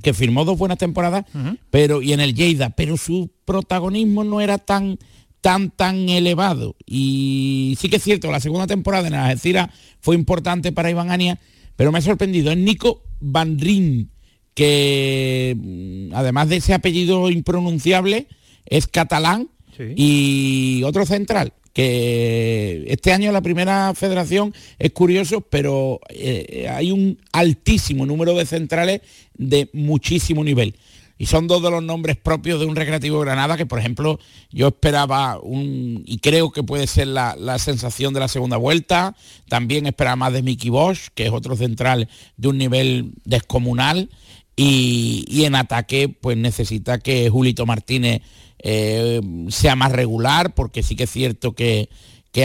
que 0.02 0.14
firmó 0.14 0.46
dos 0.46 0.58
buenas 0.58 0.78
temporadas, 0.78 1.26
pero 1.70 2.02
y 2.02 2.14
en 2.14 2.20
el 2.20 2.36
Lleida, 2.36 2.70
pero 2.70 2.98
su 2.98 3.32
protagonismo 3.46 4.24
no 4.24 4.42
era 4.42 4.58
tan 4.58 5.00
tan 5.42 5.72
tan 5.72 6.10
elevado. 6.10 6.76
Y 6.86 7.78
sí 7.80 7.90
que 7.90 7.98
es 7.98 8.04
cierto, 8.04 8.32
la 8.32 8.40
segunda 8.40 8.68
temporada 8.68 9.08
en 9.08 9.14
Algeciras 9.14 9.70
fue 10.02 10.16
importante 10.16 10.72
para 10.72 10.90
Iván 10.90 11.12
Ania, 11.12 11.40
pero 11.76 11.92
me 11.92 12.00
ha 12.00 12.02
sorprendido, 12.02 12.52
es 12.52 12.58
Nico 12.58 13.04
Van 13.20 13.60
Rijn, 13.60 14.12
que 14.54 15.56
mm, 15.58 16.14
además 16.14 16.50
de 16.50 16.58
ese 16.58 16.74
apellido 16.74 17.30
impronunciable, 17.30 18.28
es 18.66 18.88
catalán 18.88 19.50
y 19.96 20.82
otro 20.84 21.06
central, 21.06 21.54
que 21.78 22.86
este 22.88 23.14
año 23.14 23.32
la 23.32 23.42
primera 23.42 23.94
federación 23.94 24.52
es 24.80 24.94
curioso, 24.94 25.42
pero 25.42 26.00
eh, 26.10 26.68
hay 26.72 26.92
un 26.92 27.20
altísimo 27.32 28.08
número 28.08 28.34
de 28.34 28.48
centrales 28.48 29.02
de 29.36 29.70
muchísimo 29.74 30.44
nivel. 30.44 30.74
Y 31.20 31.28
son 31.28 31.46
dos 31.46 31.62
de 31.62 31.70
los 31.70 31.84
nombres 31.84 32.18
propios 32.18 32.60
de 32.60 32.66
un 32.66 32.76
Recreativo 32.76 33.20
Granada 33.20 33.58
que, 33.58 33.68
por 33.68 33.78
ejemplo, 33.78 34.20
yo 34.50 34.70
esperaba 34.70 35.40
un, 35.40 36.02
y 36.04 36.18
creo 36.18 36.50
que 36.52 36.64
puede 36.64 36.88
ser 36.88 37.10
la, 37.10 37.60
sensación 37.60 38.12
de 38.12 38.22
la 38.22 38.28
segunda 38.28 38.58
vuelta. 38.58 39.16
También 39.48 39.86
esperaba 39.86 40.16
más 40.16 40.34
de 40.34 40.42
Mickey 40.42 40.72
Bosch, 40.72 41.10
que 41.14 41.28
es 41.28 41.32
otro 41.32 41.56
central 41.56 42.10
de 42.38 42.48
un 42.48 42.58
nivel 42.58 43.12
descomunal. 43.24 44.10
Y, 44.56 45.26
y 45.28 45.46
en 45.46 45.54
ataque, 45.54 46.10
pues 46.10 46.38
necesita 46.38 46.98
que 46.98 47.30
Julito 47.30 47.68
Martínez 47.68 48.24
eh, 48.60 49.22
sea 49.50 49.76
más 49.76 49.92
regular, 49.92 50.54
porque 50.54 50.84
sí 50.84 50.96
que 50.96 51.04
es 51.04 51.12
cierto 51.12 51.54
que, 51.54 51.90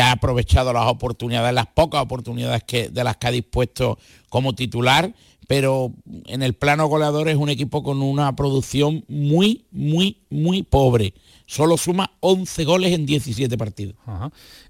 ha 0.00 0.10
aprovechado 0.10 0.72
las 0.72 0.88
oportunidades, 0.88 1.52
las 1.52 1.66
pocas 1.66 2.00
oportunidades 2.00 2.64
que, 2.64 2.88
de 2.88 3.04
las 3.04 3.18
que 3.18 3.26
ha 3.26 3.30
dispuesto 3.30 3.98
como 4.30 4.54
titular, 4.54 5.12
pero 5.46 5.92
en 6.28 6.42
el 6.42 6.54
plano 6.54 6.86
goleador 6.86 7.28
es 7.28 7.36
un 7.36 7.50
equipo 7.50 7.82
con 7.82 8.00
una 8.00 8.34
producción 8.34 9.04
muy, 9.06 9.66
muy, 9.70 10.22
muy 10.30 10.62
pobre 10.62 11.12
solo 11.46 11.76
suma 11.76 12.12
11 12.20 12.64
goles 12.64 12.92
en 12.92 13.06
17 13.06 13.56
partidos. 13.58 13.94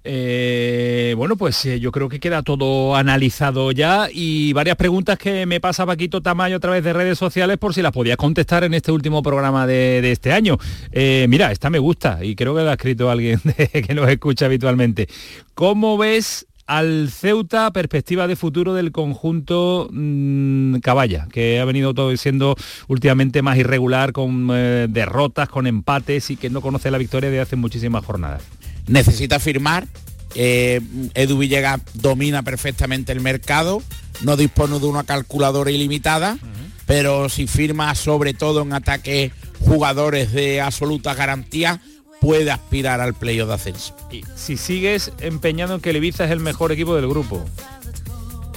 Eh, 0.03 1.13
bueno, 1.17 1.35
pues 1.35 1.65
eh, 1.65 1.79
yo 1.79 1.91
creo 1.91 2.09
que 2.09 2.19
queda 2.19 2.43
todo 2.43 2.95
analizado 2.95 3.71
ya 3.71 4.07
y 4.11 4.53
varias 4.53 4.75
preguntas 4.75 5.17
que 5.17 5.45
me 5.45 5.59
pasa 5.59 5.85
Paquito 5.85 6.21
Tamayo 6.21 6.57
a 6.57 6.59
través 6.59 6.83
de 6.83 6.93
redes 6.93 7.17
sociales 7.17 7.57
por 7.57 7.73
si 7.73 7.81
las 7.81 7.91
podías 7.91 8.17
contestar 8.17 8.63
en 8.63 8.73
este 8.73 8.91
último 8.91 9.23
programa 9.23 9.65
de, 9.67 10.11
este 10.11 10.31
año. 10.31 10.57
Eh, 10.91 11.25
mira, 11.29 11.51
esta 11.51 11.69
me 11.69 11.79
gusta 11.79 12.23
y 12.23 12.35
creo 12.35 12.55
que 12.55 12.63
la 12.63 12.71
ha 12.71 12.73
escrito 12.73 13.09
alguien 13.09 13.39
que 13.87 13.93
nos 13.93 14.09
escucha 14.09 14.45
habitualmente. 14.45 15.07
¿Cómo 15.53 15.97
ves 15.97 16.47
al 16.77 17.11
Ceuta, 17.11 17.71
perspectiva 17.71 18.27
de 18.27 18.35
futuro 18.35 18.73
del 18.73 18.91
conjunto 18.91 19.87
mm, 19.91 20.77
Caballa, 20.77 21.27
que 21.31 21.59
ha 21.59 21.65
venido 21.65 21.93
todo 21.93 22.15
siendo 22.17 22.55
últimamente 22.87 23.43
más 23.43 23.57
irregular, 23.59 24.11
con 24.11 24.49
eh, 24.51 24.87
derrotas, 24.89 25.49
con 25.49 25.67
empates 25.67 26.31
y 26.31 26.35
que 26.35 26.49
no 26.49 26.61
conoce 26.61 26.89
la 26.89 26.97
victoria 26.97 27.29
de 27.29 27.39
hace 27.39 27.55
muchísimas 27.55 28.03
jornadas. 28.03 28.41
Necesita 28.87 29.39
firmar. 29.39 29.87
Eh, 30.33 30.81
Edu 31.13 31.37
Villegas 31.37 31.79
domina 31.93 32.41
perfectamente 32.41 33.11
el 33.11 33.21
mercado, 33.21 33.83
no 34.23 34.35
dispone 34.35 34.79
de 34.79 34.87
una 34.87 35.03
calculadora 35.03 35.69
ilimitada, 35.69 36.39
pero 36.87 37.29
si 37.29 37.45
firma 37.45 37.93
sobre 37.93 38.33
todo 38.33 38.63
en 38.63 38.73
ataque 38.73 39.31
jugadores 39.59 40.31
de 40.31 40.59
absoluta 40.59 41.13
garantía, 41.13 41.79
puede 42.23 42.51
aspirar 42.51 43.01
al 43.01 43.13
playoff 43.13 43.49
de 43.49 43.53
ascenso. 43.53 43.93
Y 44.09 44.23
si 44.35 44.55
sigues 44.55 45.11
empeñado 45.19 45.75
en 45.75 45.81
que 45.81 45.89
el 45.89 45.97
Ibiza 45.97 46.23
es 46.23 46.31
el 46.31 46.39
mejor 46.39 46.71
equipo 46.71 46.95
del 46.95 47.09
grupo. 47.09 47.43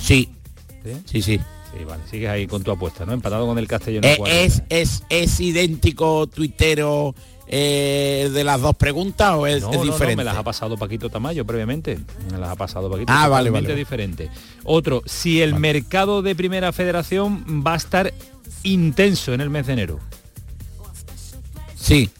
Sí. 0.00 0.30
Sí, 0.84 1.20
sí. 1.20 1.22
sí. 1.22 1.84
vale, 1.84 2.00
sigues 2.08 2.30
ahí 2.30 2.46
con 2.46 2.62
tu 2.62 2.70
apuesta, 2.70 3.04
¿no? 3.04 3.12
Empatado 3.12 3.44
con 3.44 3.58
el 3.58 3.66
Castellón. 3.66 4.04
Eh, 4.04 4.18
es, 4.28 4.62
es, 4.68 5.02
es, 5.08 5.40
idéntico 5.40 6.28
tuitero 6.28 7.12
eh, 7.48 8.30
de 8.32 8.44
las 8.44 8.60
dos 8.60 8.76
preguntas 8.76 9.34
o 9.34 9.48
es, 9.48 9.68
diferente? 9.68 10.14
No, 10.14 10.16
me 10.18 10.24
las 10.24 10.36
ha 10.36 10.44
pasado 10.44 10.76
Paquito 10.76 11.10
Tamayo 11.10 11.44
previamente. 11.44 11.98
Me 12.30 12.38
las 12.38 12.50
ha 12.50 12.56
pasado 12.56 12.88
Paquito. 12.88 13.12
Ah, 13.12 13.26
vale, 13.26 13.50
vale. 13.50 13.74
diferente. 13.74 14.30
Otro, 14.62 15.02
si 15.06 15.42
el 15.42 15.56
mercado 15.56 16.22
de 16.22 16.36
Primera 16.36 16.72
Federación 16.72 17.64
va 17.66 17.72
a 17.72 17.76
estar 17.76 18.14
intenso 18.62 19.34
en 19.34 19.40
el 19.40 19.50
mes 19.50 19.66
de 19.66 19.72
enero. 19.72 19.98
Sí, 21.74 22.10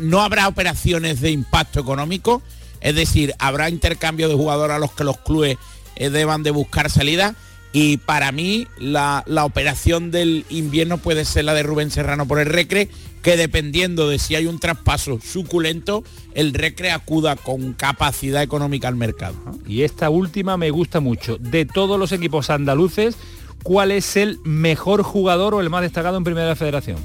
no 0.00 0.22
habrá 0.22 0.48
operaciones 0.48 1.20
de 1.20 1.30
impacto 1.30 1.80
económico, 1.80 2.42
es 2.80 2.94
decir, 2.94 3.34
habrá 3.38 3.70
intercambio 3.70 4.28
de 4.28 4.34
jugadores 4.34 4.76
a 4.76 4.78
los 4.78 4.92
que 4.92 5.04
los 5.04 5.18
clubes 5.18 5.58
eh, 5.96 6.10
deban 6.10 6.42
de 6.42 6.50
buscar 6.50 6.90
salida 6.90 7.34
y 7.78 7.98
para 7.98 8.32
mí 8.32 8.66
la, 8.78 9.22
operación 9.44 10.10
del 10.10 10.46
invierno 10.48 10.96
puede 10.96 11.26
ser 11.26 11.44
la 11.44 11.52
de 11.52 11.62
Rubén 11.62 11.90
Serrano 11.90 12.26
por 12.26 12.38
el 12.38 12.46
Recre, 12.46 12.88
que 13.22 13.36
dependiendo 13.36 14.08
de 14.08 14.18
si 14.18 14.34
hay 14.34 14.46
un 14.46 14.58
traspaso 14.58 15.18
suculento, 15.22 16.02
el 16.32 16.54
Recre 16.54 16.90
acuda 16.90 17.36
con 17.36 17.74
capacidad 17.74 18.42
económica 18.42 18.88
al 18.88 18.96
mercado. 18.96 19.36
Y 19.66 19.82
esta 19.82 20.08
última 20.08 20.56
me 20.56 20.70
gusta 20.70 21.00
mucho. 21.00 21.36
De 21.36 21.66
todos 21.66 22.00
los 22.00 22.12
equipos 22.12 22.48
andaluces, 22.48 23.16
¿cuál 23.62 23.90
es 23.90 24.16
el 24.16 24.38
mejor 24.44 25.02
jugador 25.02 25.52
o 25.54 25.60
el 25.60 25.68
más 25.68 25.82
destacado 25.82 26.16
en 26.16 26.24
Primera 26.24 26.56
Federación? 26.56 26.96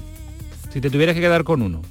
Si 0.71 0.79
te 0.79 0.89
tuvieras 0.89 1.15
que 1.15 1.21
quedar 1.21 1.43
con 1.43 1.61
uno 1.61 1.81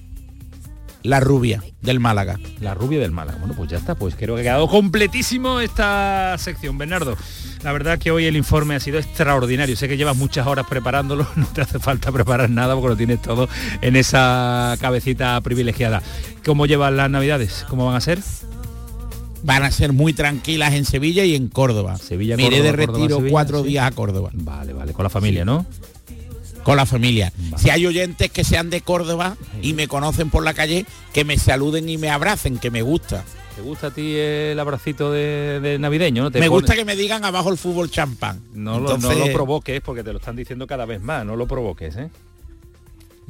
la 1.02 1.20
rubia 1.20 1.62
del 1.81 2.01
Málaga. 2.01 2.39
La 2.60 2.74
rubia 2.74 3.01
del 3.01 3.10
Málaga. 3.10 3.39
Bueno, 3.39 3.55
pues 3.56 3.70
ya 3.70 3.78
está, 3.78 3.94
pues 3.94 4.14
creo 4.14 4.35
que 4.35 4.43
ha 4.43 4.44
quedado 4.44 4.68
completísimo 4.68 5.60
esta 5.60 6.36
sección, 6.39 6.78
Bernardo. 6.78 7.16
La 7.62 7.72
verdad 7.72 7.98
que 7.98 8.10
hoy 8.10 8.24
el 8.24 8.36
informe 8.36 8.74
ha 8.74 8.81
sido 8.81 8.98
extraordinario. 8.98 9.77
Sé 9.77 9.89
que 9.89 9.97
llevas 9.97 10.16
muchas 10.16 10.47
horas 10.47 10.66
preparándolo, 10.68 11.27
no 11.36 11.47
te 11.47 11.62
hace 11.62 11.78
falta 11.78 12.12
preparar 12.12 12.51
nada 12.51 12.74
porque 12.74 12.89
lo 12.89 12.97
tienes 12.97 13.22
todo 13.22 13.48
en 13.81 13.97
esa 13.97 14.77
cabecita 14.81 15.40
privilegiada. 15.40 16.02
¿Cómo 16.44 16.66
llevan 16.66 16.97
las 16.97 17.10
navidades? 17.10 17.64
¿Cómo 17.68 17.86
van 17.86 17.97
a 17.97 18.01
ser? 18.01 18.20
Van 19.43 19.62
a 19.62 19.70
ser 19.70 19.94
muy 19.94 20.12
tranquilas 20.12 20.74
en 20.74 20.85
Sevilla 20.85 21.24
y 21.24 21.35
en 21.35 21.48
Córdoba. 21.48 21.97
Sevilla, 21.97 22.36
Miré 22.36 22.62
de 22.62 22.72
retiro 22.72 23.22
cuatro 23.31 23.62
días 23.62 23.86
a 23.86 23.90
Córdoba. 23.90 24.31
Vale, 24.35 24.74
vale, 24.74 24.93
con 24.93 25.02
la 25.02 25.10
familia, 25.10 25.47
¿no? 25.47 25.64
Con 26.71 26.77
la 26.77 26.87
familia. 26.87 27.33
Si 27.57 27.69
hay 27.69 27.85
oyentes 27.85 28.31
que 28.31 28.45
sean 28.45 28.71
de 28.71 28.81
Córdoba 28.81 29.37
y 29.61 29.73
me 29.73 29.89
conocen 29.89 30.31
por 30.31 30.45
la 30.45 30.55
calle, 30.55 30.87
que 31.13 31.25
me 31.25 31.37
saluden 31.37 31.89
y 31.89 31.99
me 31.99 32.11
abracen, 32.11 32.59
que 32.59 32.71
me 32.71 32.83
gusta. 32.83 33.25
¿Te 33.57 33.63
gusta 33.63 33.89
a 33.89 33.91
ti 33.91 34.15
el 34.15 34.61
abracito 34.61 35.11
de, 35.11 35.79
navideño? 35.81 36.23
¿no? 36.23 36.31
me 36.31 36.47
gusta 36.47 36.77
que 36.77 36.85
me 36.85 36.95
digan 36.95 37.25
abajo 37.25 37.51
el 37.51 37.59
fútbol 37.59 37.91
champán. 37.91 38.41
No, 38.55 38.79
lo, 38.79 38.97
no 38.99 39.13
lo 39.13 39.33
provoques 39.33 39.81
porque 39.81 40.05
te 40.05 40.13
lo 40.13 40.21
están 40.21 40.37
diciendo 40.37 40.69
cada 40.69 40.87
vez 40.87 41.03
más, 41.03 41.27
no 41.27 41.35
lo 41.35 41.49
provoques, 41.49 41.97
¿eh? 41.97 42.09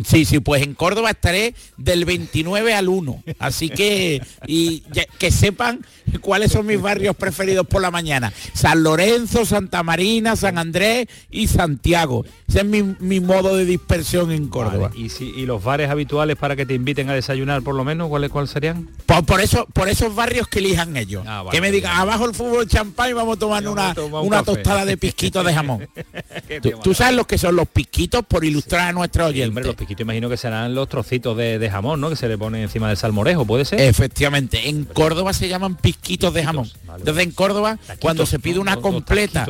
Sí, 0.04 0.24
sí, 0.24 0.40
pues 0.40 0.62
en 0.62 0.74
Córdoba 0.74 1.10
estaré 1.10 1.54
del 1.76 2.04
29 2.04 2.74
al 2.74 2.88
1. 2.88 3.22
Así 3.38 3.68
que, 3.68 4.22
y 4.46 4.82
que 5.18 5.30
sepan 5.30 5.84
cuáles 6.20 6.52
son 6.52 6.66
mis 6.66 6.80
barrios 6.80 7.16
preferidos 7.16 7.66
por 7.66 7.82
la 7.82 7.90
mañana. 7.90 8.32
San 8.52 8.82
Lorenzo, 8.82 9.44
Santa 9.44 9.82
Marina, 9.82 10.36
San 10.36 10.58
Andrés 10.58 11.08
y 11.30 11.46
Santiago. 11.46 12.24
Ese 12.48 12.60
es 12.60 12.64
mi, 12.64 13.20
modo 13.20 13.56
de 13.56 13.64
dispersión 13.64 14.32
en 14.32 14.48
Córdoba. 14.48 14.90
¿Y, 14.94 15.10
si, 15.10 15.30
¿Y 15.30 15.46
los 15.46 15.62
bares 15.62 15.90
habituales 15.90 16.36
para 16.36 16.56
que 16.56 16.66
te 16.66 16.74
inviten 16.74 17.08
a 17.10 17.14
desayunar 17.14 17.62
por 17.62 17.74
lo 17.74 17.84
menos? 17.84 18.08
¿Cuáles 18.08 18.30
cuál 18.30 18.48
serían? 18.48 18.88
Por, 19.06 19.40
eso, 19.40 19.66
por 19.72 19.88
esos 19.88 20.14
barrios 20.14 20.48
que 20.48 20.58
elijan 20.58 20.96
ellos. 20.96 21.24
Ah, 21.26 21.44
que 21.50 21.60
me 21.60 21.70
digan, 21.70 21.96
abajo 21.96 22.24
el 22.24 22.34
fútbol 22.34 22.66
champán 22.66 23.10
y 23.10 23.12
vamos 23.12 23.36
a 23.36 23.38
tomar 23.38 23.68
una, 23.68 23.94
una 24.22 24.42
tostada 24.42 24.84
de 24.84 24.96
pisquitos 24.96 25.44
de 25.44 25.54
jamón. 25.54 25.88
¿Tú, 26.82 26.94
sabes 26.94 27.14
lo 27.14 27.24
que 27.24 27.38
son 27.38 27.54
los 27.54 27.68
pisquitos 27.68 28.24
por 28.26 28.44
ilustrar 28.44 28.88
a 28.88 28.92
nuestros 28.92 29.28
oyentes? 29.28 29.64
los 29.64 29.76
pisquitos 29.94 30.02
imagino 30.02 30.28
que 30.28 30.36
serán 30.36 30.74
los 30.74 30.88
trocitos 30.88 31.36
de, 31.36 31.68
jamón, 31.70 32.00
¿no? 32.00 32.10
Que 32.10 32.16
se 32.16 32.28
le 32.28 32.38
pone 32.38 32.62
encima 32.62 32.88
del 32.88 32.96
salmorejo, 32.96 33.44
¿puede 33.44 33.64
ser? 33.64 33.80
Efectivamente. 33.80 34.68
En 34.68 34.84
Córdoba 34.84 35.32
se 35.32 35.48
llaman 35.48 35.76
pisquitos 35.76 36.32
de 36.34 36.44
jamón. 36.44 36.70
Entonces 36.96 37.24
en 37.24 37.30
Córdoba, 37.32 37.78
cuando 38.00 38.26
se 38.26 38.38
pide 38.38 38.58
una 38.58 38.76
completa... 38.76 39.46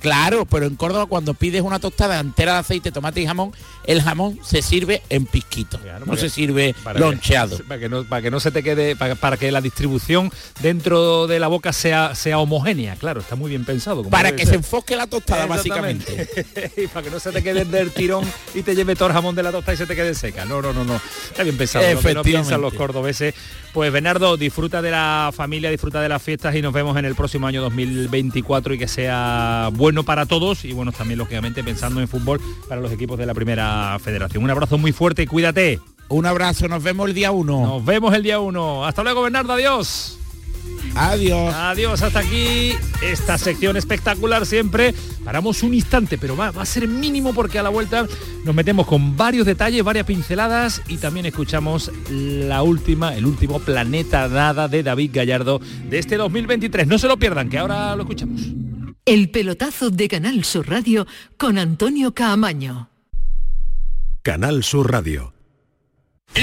Claro, 0.00 0.46
pero 0.46 0.66
en 0.66 0.76
Córdoba 0.76 1.06
cuando 1.06 1.34
pides 1.34 1.62
una 1.62 1.78
tostada 1.78 2.20
entera 2.20 2.54
de 2.54 2.58
aceite, 2.60 2.92
tomate 2.92 3.20
y 3.20 3.26
jamón, 3.26 3.52
el 3.84 4.02
jamón 4.02 4.38
se 4.44 4.62
sirve 4.62 5.02
en 5.10 5.26
pisquito, 5.26 5.80
no 6.06 6.16
se 6.16 6.30
sirve 6.30 6.74
loncheado. 6.94 7.58
para, 7.66 7.80
que 7.80 7.88
no, 7.88 8.04
para 8.04 8.22
que 8.22 8.30
no 8.30 8.38
se 8.38 8.50
te 8.50 8.62
quede, 8.62 8.94
para, 8.96 9.36
que 9.36 9.50
la 9.50 9.60
distribución 9.60 10.30
dentro 10.60 11.26
de 11.26 11.40
la 11.40 11.48
boca 11.48 11.72
sea, 11.72 12.14
sea 12.14 12.38
homogénea, 12.38 12.96
claro, 12.96 13.20
está 13.20 13.34
muy 13.34 13.50
bien 13.50 13.64
pensado. 13.64 14.04
para 14.04 14.36
que 14.36 14.46
se 14.46 14.54
enfoque 14.54 14.94
la 14.94 15.06
tostada, 15.06 15.46
básicamente. 15.46 16.28
y 16.76 16.86
para 16.86 17.02
que 17.04 17.10
no 17.10 17.18
se 17.18 17.32
te 17.32 17.42
quede 17.42 17.64
del 17.64 17.90
tirón 17.90 18.24
y 18.54 18.62
te 18.62 18.74
lleve 18.74 18.94
todo 18.94 19.08
el 19.08 19.14
jamón 19.14 19.34
de 19.34 19.42
la 19.42 19.50
tostada 19.50 19.74
y 19.74 19.76
se 19.76 19.86
te 19.86 19.96
quede 19.96 20.14
seca. 20.14 20.44
No, 20.44 20.62
no, 20.62 20.72
no, 20.72 20.84
no. 20.84 21.00
Está 21.30 21.42
bien 21.42 21.56
pensado. 21.56 21.84
Lo 21.92 22.00
que 22.00 22.14
no 22.14 22.22
piensan 22.22 22.60
los 22.60 22.74
cordobeses. 22.74 23.34
Pues 23.72 23.92
Bernardo, 23.92 24.36
disfruta 24.36 24.80
de 24.82 24.90
la 24.90 25.30
familia, 25.34 25.70
disfruta 25.70 26.00
de 26.00 26.08
las 26.08 26.22
fiestas 26.22 26.54
y 26.54 26.62
nos 26.62 26.72
vemos 26.72 26.96
en 26.96 27.04
el 27.04 27.14
próximo 27.14 27.46
año 27.46 27.60
2024 27.62 28.74
y 28.74 28.78
que 28.78 28.88
sea 28.88 29.70
bueno 29.72 29.87
bueno 29.88 30.02
para 30.02 30.26
todos 30.26 30.66
y 30.66 30.74
bueno, 30.74 30.92
también 30.92 31.16
lógicamente 31.16 31.64
pensando 31.64 32.02
en 32.02 32.08
fútbol 32.08 32.42
para 32.68 32.78
los 32.78 32.92
equipos 32.92 33.18
de 33.18 33.24
la 33.24 33.32
primera 33.32 33.98
federación. 33.98 34.44
Un 34.44 34.50
abrazo 34.50 34.76
muy 34.76 34.92
fuerte 34.92 35.22
y 35.22 35.26
cuídate. 35.26 35.80
Un 36.10 36.26
abrazo, 36.26 36.68
nos 36.68 36.82
vemos 36.82 37.08
el 37.08 37.14
día 37.14 37.30
1. 37.30 37.62
Nos 37.62 37.84
vemos 37.86 38.12
el 38.12 38.22
día 38.22 38.38
1. 38.38 38.84
Hasta 38.84 39.02
luego, 39.02 39.22
Bernardo, 39.22 39.54
adiós. 39.54 40.18
Adiós. 40.94 41.54
Adiós, 41.54 42.02
hasta 42.02 42.18
aquí 42.18 42.72
esta 43.00 43.38
sección 43.38 43.78
espectacular 43.78 44.44
siempre. 44.44 44.94
Paramos 45.24 45.62
un 45.62 45.72
instante, 45.72 46.18
pero 46.18 46.36
va, 46.36 46.50
va, 46.50 46.60
a 46.60 46.66
ser 46.66 46.86
mínimo 46.86 47.32
porque 47.32 47.58
a 47.58 47.62
la 47.62 47.70
vuelta 47.70 48.06
nos 48.44 48.54
metemos 48.54 48.86
con 48.86 49.16
varios 49.16 49.46
detalles, 49.46 49.82
varias 49.82 50.04
pinceladas 50.04 50.82
y 50.86 50.98
también 50.98 51.24
escuchamos 51.24 51.90
la 52.10 52.62
última, 52.62 53.16
el 53.16 53.24
último 53.24 53.58
planeta 53.58 54.28
dada 54.28 54.68
de 54.68 54.82
David 54.82 55.12
Gallardo 55.14 55.62
de 55.88 55.98
este 55.98 56.18
2023. 56.18 56.86
No 56.86 56.98
se 56.98 57.08
lo 57.08 57.16
pierdan, 57.16 57.48
que 57.48 57.56
ahora 57.56 57.96
lo 57.96 58.02
escuchamos. 58.02 58.67
El 59.08 59.30
pelotazo 59.30 59.88
de 59.88 60.06
Canal 60.06 60.44
Sur 60.44 60.68
Radio 60.68 61.06
con 61.38 61.56
Antonio 61.56 62.12
Caamaño. 62.12 62.90
Canal 64.22 64.62
Sur 64.62 64.92
Radio. 64.92 65.32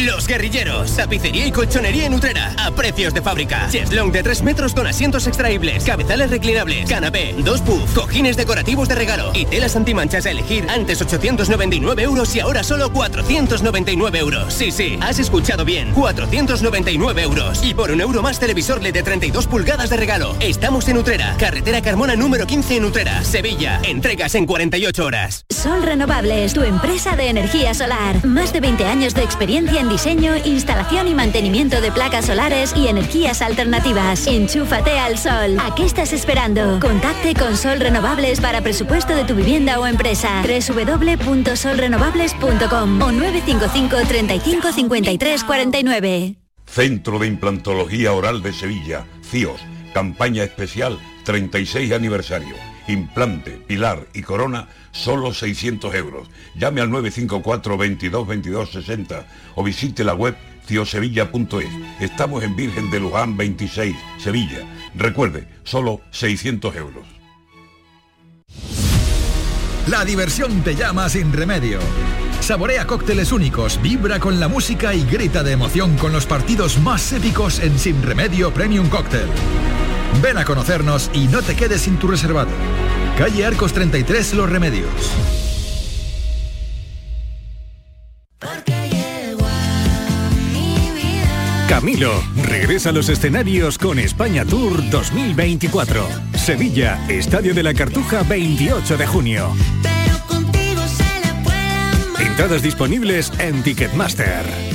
Los 0.04 0.28
guerrilleros, 0.28 0.98
tapicería 0.98 1.48
y 1.48 1.52
colchonería 1.54 2.06
en 2.06 2.14
Utrera, 2.14 2.54
a 2.58 2.72
precios 2.72 3.14
de 3.14 3.22
fábrica. 3.22 3.70
Cheslong 3.70 4.12
de 4.12 4.24
3 4.24 4.44
metros 4.44 4.74
con 4.74 4.88
asientos 4.88 5.26
extraíbles, 5.26 5.86
cabezales 5.86 6.30
reclinables, 6.30 6.90
canapé, 6.90 7.34
dos 7.40 7.62
puff, 7.62 7.94
cojines 7.94 8.36
decorativos 8.36 8.90
de 8.90 8.96
regalo 8.96 9.32
y 9.34 9.46
telas 9.46 9.76
antimanchas 9.78 10.26
a 10.26 10.32
elegir. 10.32 10.68
Antes 10.70 11.02
899 11.02 12.04
euros 12.04 12.36
y 12.36 12.42
ahora 12.42 12.64
solo 12.64 12.92
499 12.92 14.20
euros. 14.20 14.54
Sí, 14.54 14.72
sí, 14.72 15.00
has 15.02 15.20
escuchado 15.20 15.64
bien, 15.64 15.94
499 15.94 17.22
euros. 17.22 17.64
Y 17.64 17.74
por 17.74 17.92
un 17.92 18.02
euro 18.02 18.22
más 18.22 18.38
televisor 18.40 18.82
LED 18.82 18.96
de 18.96 19.04
32 19.04 19.48
pulgadas 19.48 19.90
de 19.90 19.98
regalo. 19.98 20.36
Estamos 20.42 20.90
en 20.90 20.98
Utrera, 20.98 21.36
carretera 21.40 21.82
Carmona 21.82 22.18
número 22.18 22.46
15 22.46 22.78
en 22.78 22.86
Utrera, 22.86 23.24
Sevilla. 23.24 23.80
Entregas 23.84 24.36
en 24.36 24.46
48 24.46 25.06
horas. 25.06 25.46
Sol 25.50 25.84
Renovables, 25.84 26.54
tu 26.54 26.64
empresa 26.64 27.16
de 27.16 27.30
energía 27.30 27.74
solar. 27.74 28.26
Más 28.26 28.52
de 28.52 28.60
20 28.60 28.84
años 28.86 29.14
de 29.14 29.24
experiencia 29.24 29.46
Experiencia 29.46 29.85
diseño, 29.90 30.36
instalación 30.46 31.08
y 31.08 31.14
mantenimiento 31.14 31.82
de 31.82 31.92
placas 31.92 32.26
solares 32.26 32.74
y 32.76 32.88
energías 32.88 33.42
alternativas. 33.42 34.28
Enchúfate 34.28 35.00
al 35.00 35.18
sol. 35.18 35.58
¿A 35.60 35.74
qué 35.76 35.86
estás 35.86 36.14
esperando? 36.14 36.80
Contacte 36.80 37.34
con 37.34 37.58
Sol 37.58 37.80
Renovables 37.80 38.40
para 38.42 38.62
presupuesto 38.62 39.16
de 39.16 39.24
tu 39.24 39.34
vivienda 39.36 39.80
o 39.80 39.88
empresa. 39.88 40.44
www.solrenovables.com 40.44 43.02
o 43.02 43.12
955 43.12 43.98
35 44.08 44.72
53 44.72 45.44
49. 45.44 46.36
Centro 46.66 47.20
de 47.20 47.28
Implantología 47.28 48.14
Oral 48.14 48.42
de 48.42 48.54
Sevilla, 48.54 49.06
CIOS, 49.24 49.62
campaña 49.94 50.44
especial 50.44 50.98
36 51.24 51.92
aniversario. 51.92 52.56
Implante, 52.88 53.52
pilar 53.52 54.08
y 54.14 54.22
corona, 54.22 54.68
solo 54.92 55.34
600 55.34 55.94
euros. 55.96 56.30
Llame 56.56 56.82
al 56.82 56.90
954 56.92 57.78
22 57.78 58.28
22 58.28 58.72
60 58.72 59.28
o 59.56 59.64
visite 59.64 60.04
la 60.04 60.14
web 60.14 60.36
ciosevilla.es. 60.66 61.70
Estamos 62.00 62.44
en 62.44 62.56
Virgen 62.56 62.90
de 62.92 63.00
Luján 63.00 63.38
26, 63.38 63.96
Sevilla. 64.18 64.60
Recuerde, 64.96 65.48
solo 65.64 66.02
600 66.12 66.76
euros. 66.76 67.06
La 69.88 70.04
diversión 70.04 70.64
te 70.64 70.76
llama 70.76 71.08
sin 71.10 71.32
remedio. 71.32 71.80
Saborea 72.40 72.86
cócteles 72.86 73.32
únicos, 73.32 73.80
vibra 73.82 74.20
con 74.20 74.40
la 74.40 74.48
música 74.48 74.94
y 74.94 75.04
grita 75.04 75.44
de 75.44 75.52
emoción 75.52 75.96
con 75.98 76.12
los 76.12 76.26
partidos 76.26 76.80
más 76.80 77.12
épicos 77.14 77.60
en 77.60 77.78
Sin 77.78 78.02
Remedio 78.02 78.54
Premium 78.54 78.90
Cóctel. 78.90 79.28
Ven 80.22 80.38
a 80.38 80.46
conocernos 80.46 81.10
y 81.14 81.28
no 81.28 81.42
te 81.42 81.56
quedes 81.56 81.82
sin 81.82 81.98
tu 81.98 82.08
reservado. 82.08 82.52
Calle 83.18 83.46
Arcos 83.46 83.74
33 83.74 84.34
Los 84.34 84.50
Remedios. 84.50 84.90
Camilo 91.70 92.24
regresa 92.44 92.90
a 92.90 92.92
los 92.94 93.10
escenarios 93.10 93.78
con 93.78 94.00
España 94.00 94.46
Tour 94.46 94.90
2024. 94.90 96.08
Sevilla, 96.34 97.06
Estadio 97.10 97.54
de 97.54 97.64
la 97.64 97.74
Cartuja 97.74 98.24
28 98.24 98.98
de 98.98 99.08
junio. 99.08 99.54
Entradas 102.20 102.62
disponibles 102.62 103.32
en 103.40 103.64
Ticketmaster. 103.64 104.75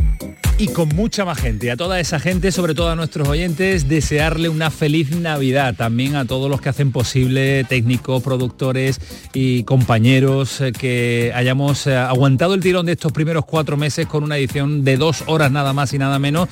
y 0.61 0.67
con 0.67 0.89
mucha 0.89 1.25
más 1.25 1.39
gente. 1.39 1.71
A 1.71 1.75
toda 1.75 1.99
esa 1.99 2.19
gente, 2.19 2.51
sobre 2.51 2.75
todo 2.75 2.91
a 2.91 2.95
nuestros 2.95 3.27
oyentes, 3.27 3.89
desearle 3.89 4.47
una 4.47 4.69
feliz 4.69 5.09
Navidad. 5.09 5.73
También 5.75 6.15
a 6.15 6.25
todos 6.25 6.51
los 6.51 6.61
que 6.61 6.69
hacen 6.69 6.91
posible, 6.91 7.63
técnicos, 7.63 8.21
productores 8.21 9.01
y 9.33 9.63
compañeros, 9.63 10.61
eh, 10.61 10.71
que 10.71 11.31
hayamos 11.33 11.87
eh, 11.87 11.97
aguantado 11.97 12.53
el 12.53 12.61
tirón 12.61 12.85
de 12.85 12.91
estos 12.91 13.11
primeros 13.11 13.43
cuatro 13.45 13.75
meses 13.75 14.05
con 14.05 14.23
una 14.23 14.37
edición 14.37 14.83
de 14.83 14.97
dos 14.97 15.23
horas 15.25 15.51
nada 15.51 15.73
más 15.73 15.93
y 15.93 15.97
nada 15.97 16.19
menos. 16.19 16.47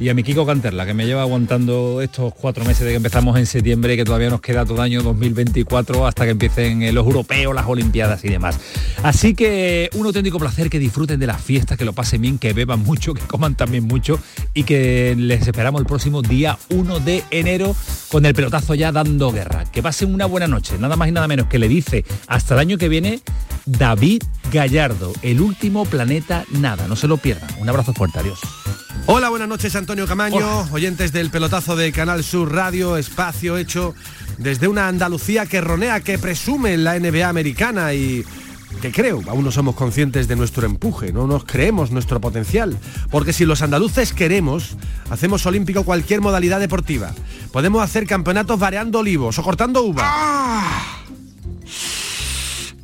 Y 0.00 0.08
a 0.08 0.14
mi 0.14 0.24
Kiko 0.24 0.44
Canterla, 0.44 0.84
que 0.84 0.94
me 0.94 1.06
lleva 1.06 1.22
aguantando 1.22 2.02
estos 2.02 2.34
cuatro 2.34 2.64
meses 2.64 2.84
de 2.84 2.90
que 2.90 2.96
empezamos 2.96 3.38
en 3.38 3.46
septiembre, 3.46 3.96
que 3.96 4.04
todavía 4.04 4.28
nos 4.28 4.40
queda 4.40 4.66
todo 4.66 4.82
año 4.82 5.04
2024 5.04 6.04
hasta 6.04 6.24
que 6.24 6.32
empiecen 6.32 6.82
eh, 6.82 6.90
los 6.90 7.06
europeos, 7.06 7.54
las 7.54 7.66
Olimpiadas 7.66 8.24
y 8.24 8.28
demás. 8.28 8.58
Así 9.04 9.34
que 9.34 9.88
un 9.94 10.04
auténtico 10.04 10.40
placer 10.40 10.68
que 10.68 10.80
disfruten 10.80 11.20
de 11.20 11.28
las 11.28 11.40
fiestas, 11.40 11.78
que 11.78 11.84
lo 11.84 11.92
pasen 11.92 12.22
bien, 12.22 12.38
que 12.38 12.52
beban 12.54 12.80
mucho, 12.80 13.14
que 13.14 13.22
coman 13.22 13.51
también 13.54 13.84
mucho 13.84 14.18
y 14.54 14.64
que 14.64 15.14
les 15.16 15.46
esperamos 15.46 15.80
el 15.80 15.86
próximo 15.86 16.22
día 16.22 16.58
1 16.70 17.00
de 17.00 17.24
enero 17.30 17.74
con 18.08 18.26
el 18.26 18.34
pelotazo 18.34 18.74
ya 18.74 18.92
dando 18.92 19.32
guerra. 19.32 19.64
Que 19.64 19.82
pasen 19.82 20.12
una 20.12 20.26
buena 20.26 20.46
noche, 20.46 20.76
nada 20.78 20.96
más 20.96 21.08
y 21.08 21.12
nada 21.12 21.28
menos 21.28 21.46
que 21.46 21.58
le 21.58 21.68
dice 21.68 22.04
hasta 22.26 22.54
el 22.54 22.60
año 22.60 22.78
que 22.78 22.88
viene 22.88 23.20
David 23.64 24.22
Gallardo, 24.52 25.12
el 25.22 25.40
último 25.40 25.84
planeta 25.84 26.44
nada, 26.50 26.86
no 26.88 26.96
se 26.96 27.08
lo 27.08 27.16
pierdan. 27.16 27.48
Un 27.58 27.68
abrazo 27.68 27.92
fuerte, 27.92 28.18
adiós. 28.18 28.40
Hola, 29.06 29.30
buenas 29.30 29.48
noches 29.48 29.74
Antonio 29.74 30.06
Camaño, 30.06 30.68
oyentes 30.70 31.12
del 31.12 31.30
pelotazo 31.30 31.74
de 31.74 31.90
Canal 31.90 32.22
Sur 32.22 32.52
Radio, 32.52 32.96
espacio 32.96 33.56
hecho 33.56 33.94
desde 34.38 34.68
una 34.68 34.88
Andalucía 34.88 35.46
que 35.46 35.60
ronea, 35.60 36.00
que 36.00 36.18
presume 36.18 36.76
la 36.76 36.98
NBA 36.98 37.28
americana 37.28 37.94
y 37.94 38.24
que 38.80 38.92
creo, 38.92 39.22
aún 39.28 39.44
no 39.44 39.50
somos 39.50 39.74
conscientes 39.74 40.28
de 40.28 40.36
nuestro 40.36 40.66
empuje, 40.66 41.12
no 41.12 41.26
nos 41.26 41.44
creemos 41.44 41.90
nuestro 41.90 42.20
potencial, 42.20 42.78
porque 43.10 43.32
si 43.32 43.44
los 43.44 43.62
andaluces 43.62 44.12
queremos, 44.12 44.76
hacemos 45.10 45.46
olímpico 45.46 45.84
cualquier 45.84 46.20
modalidad 46.20 46.60
deportiva. 46.60 47.12
Podemos 47.52 47.82
hacer 47.82 48.06
campeonatos 48.06 48.58
variando 48.58 49.00
olivos 49.00 49.38
o 49.38 49.42
cortando 49.42 49.82
uvas. 49.82 50.06
¡Ah! 50.06 50.98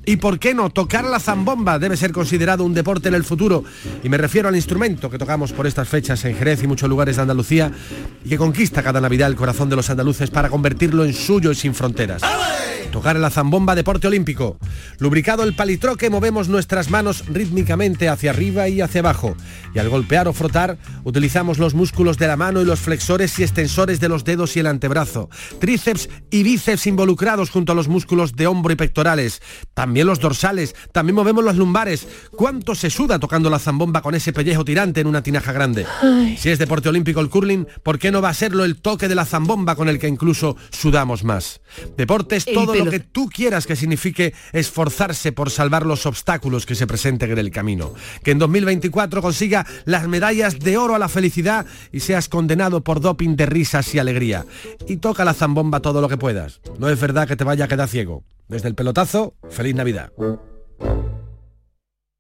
¿Y 0.09 0.16
por 0.16 0.39
qué 0.39 0.55
no? 0.55 0.70
Tocar 0.70 1.05
la 1.05 1.20
zambomba 1.20 1.78
debe 1.78 1.94
ser 1.94 2.12
considerado 2.12 2.64
un 2.64 2.72
deporte 2.72 3.09
en 3.09 3.14
el 3.14 3.24
futuro. 3.24 3.64
Y 4.02 4.09
me 4.09 4.16
refiero 4.16 4.48
al 4.48 4.56
instrumento 4.56 5.10
que 5.10 5.18
tocamos 5.18 5.52
por 5.52 5.66
estas 5.66 5.86
fechas 5.86 6.24
en 6.24 6.35
Jerez 6.35 6.62
y 6.62 6.66
muchos 6.66 6.89
lugares 6.89 7.16
de 7.16 7.22
Andalucía 7.22 7.70
y 8.24 8.30
que 8.30 8.39
conquista 8.39 8.82
cada 8.82 9.02
Navidad 9.02 9.28
el 9.28 9.36
corazón 9.36 9.68
de 9.68 9.76
los 9.76 9.90
andaluces 9.90 10.30
para 10.30 10.48
convertirlo 10.48 11.05
en 11.05 11.12
suyo 11.12 11.51
y 11.51 11.55
sin 11.55 11.74
fronteras. 11.74 12.22
Tocar 12.90 13.16
la 13.16 13.28
zambomba 13.28 13.74
deporte 13.74 14.06
olímpico. 14.06 14.56
Lubricado 14.98 15.43
el 15.43 15.55
palitroque 15.55 16.09
movemos 16.09 16.48
nuestras 16.48 16.90
manos 16.90 17.24
rítmicamente 17.26 18.09
hacia 18.09 18.30
arriba 18.30 18.68
y 18.68 18.80
hacia 18.80 19.01
abajo. 19.01 19.36
Y 19.74 19.78
al 19.78 19.90
golpear 19.90 20.26
o 20.26 20.32
frotar 20.32 20.78
utilizamos 21.05 21.59
los 21.59 21.74
músculos 21.74 22.16
de 22.16 22.28
la 22.28 22.36
mano 22.36 22.62
y 22.62 22.64
los 22.64 22.80
flexores 22.80 23.39
y 23.39 23.43
extensores 23.43 24.01
de 24.01 24.09
los 24.09 24.24
dedos 24.24 24.56
y 24.56 24.60
el 24.60 24.66
antebrazo. 24.66 25.28
Tríceps 25.60 26.09
y 26.30 26.43
bíceps 26.43 26.86
involucrados 26.86 27.51
junto 27.51 27.72
a 27.72 27.74
los 27.74 27.89
músculos 27.89 28.35
de 28.36 28.47
hombro 28.47 28.72
y 28.72 28.76
pectorales. 28.76 29.43
También 29.74 29.97
los 30.06 30.20
dorsales, 30.20 30.74
también 30.92 31.14
movemos 31.14 31.44
los 31.44 31.56
lumbares. 31.56 32.06
¿Cuánto 32.36 32.74
se 32.74 32.90
suda 32.90 33.18
tocando 33.18 33.50
la 33.50 33.58
zambomba 33.58 34.02
con 34.02 34.14
ese 34.14 34.32
pellejo 34.32 34.64
tirante 34.64 35.00
en 35.00 35.06
una 35.06 35.22
tinaja 35.22 35.52
grande? 35.52 35.86
Si 36.38 36.50
es 36.50 36.58
deporte 36.58 36.88
olímpico 36.88 37.20
el 37.20 37.30
curling, 37.30 37.66
¿por 37.82 37.98
qué 37.98 38.10
no 38.10 38.22
va 38.22 38.30
a 38.30 38.34
serlo 38.34 38.64
el 38.64 38.80
toque 38.80 39.08
de 39.08 39.14
la 39.14 39.24
zambomba 39.24 39.76
con 39.76 39.88
el 39.88 39.98
que 39.98 40.08
incluso 40.08 40.56
sudamos 40.70 41.24
más? 41.24 41.60
Deporte 41.96 42.36
es 42.36 42.44
todo 42.44 42.74
lo 42.74 42.90
que 42.90 43.00
tú 43.00 43.28
quieras 43.28 43.66
que 43.66 43.76
signifique 43.76 44.34
esforzarse 44.52 45.32
por 45.32 45.50
salvar 45.50 45.86
los 45.86 46.06
obstáculos 46.06 46.66
que 46.66 46.74
se 46.74 46.86
presenten 46.86 47.30
en 47.32 47.38
el 47.38 47.50
camino. 47.50 47.94
Que 48.22 48.32
en 48.32 48.38
2024 48.38 49.22
consiga 49.22 49.66
las 49.84 50.08
medallas 50.08 50.58
de 50.58 50.76
oro 50.76 50.94
a 50.94 50.98
la 50.98 51.08
felicidad 51.08 51.66
y 51.92 52.00
seas 52.00 52.28
condenado 52.28 52.82
por 52.82 53.00
doping 53.00 53.36
de 53.36 53.46
risas 53.46 53.94
y 53.94 53.98
alegría. 53.98 54.46
Y 54.86 54.98
toca 54.98 55.24
la 55.24 55.34
zambomba 55.34 55.80
todo 55.80 56.00
lo 56.00 56.08
que 56.08 56.16
puedas. 56.16 56.60
No 56.78 56.88
es 56.88 57.00
verdad 57.00 57.26
que 57.26 57.36
te 57.36 57.44
vaya 57.44 57.64
a 57.64 57.68
quedar 57.68 57.88
ciego. 57.88 58.24
Desde 58.48 58.68
el 58.68 58.74
pelotazo, 58.74 59.34
feliz 59.50 59.74
Navidad. 59.74 60.10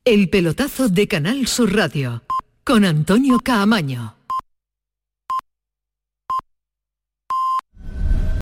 El 0.04 0.28
pelotazo 0.28 0.88
de 0.88 1.08
Canal 1.08 1.46
Sur 1.46 1.74
Radio 1.74 2.22
con 2.64 2.84
Antonio 2.84 3.38
Caamaño. 3.38 4.17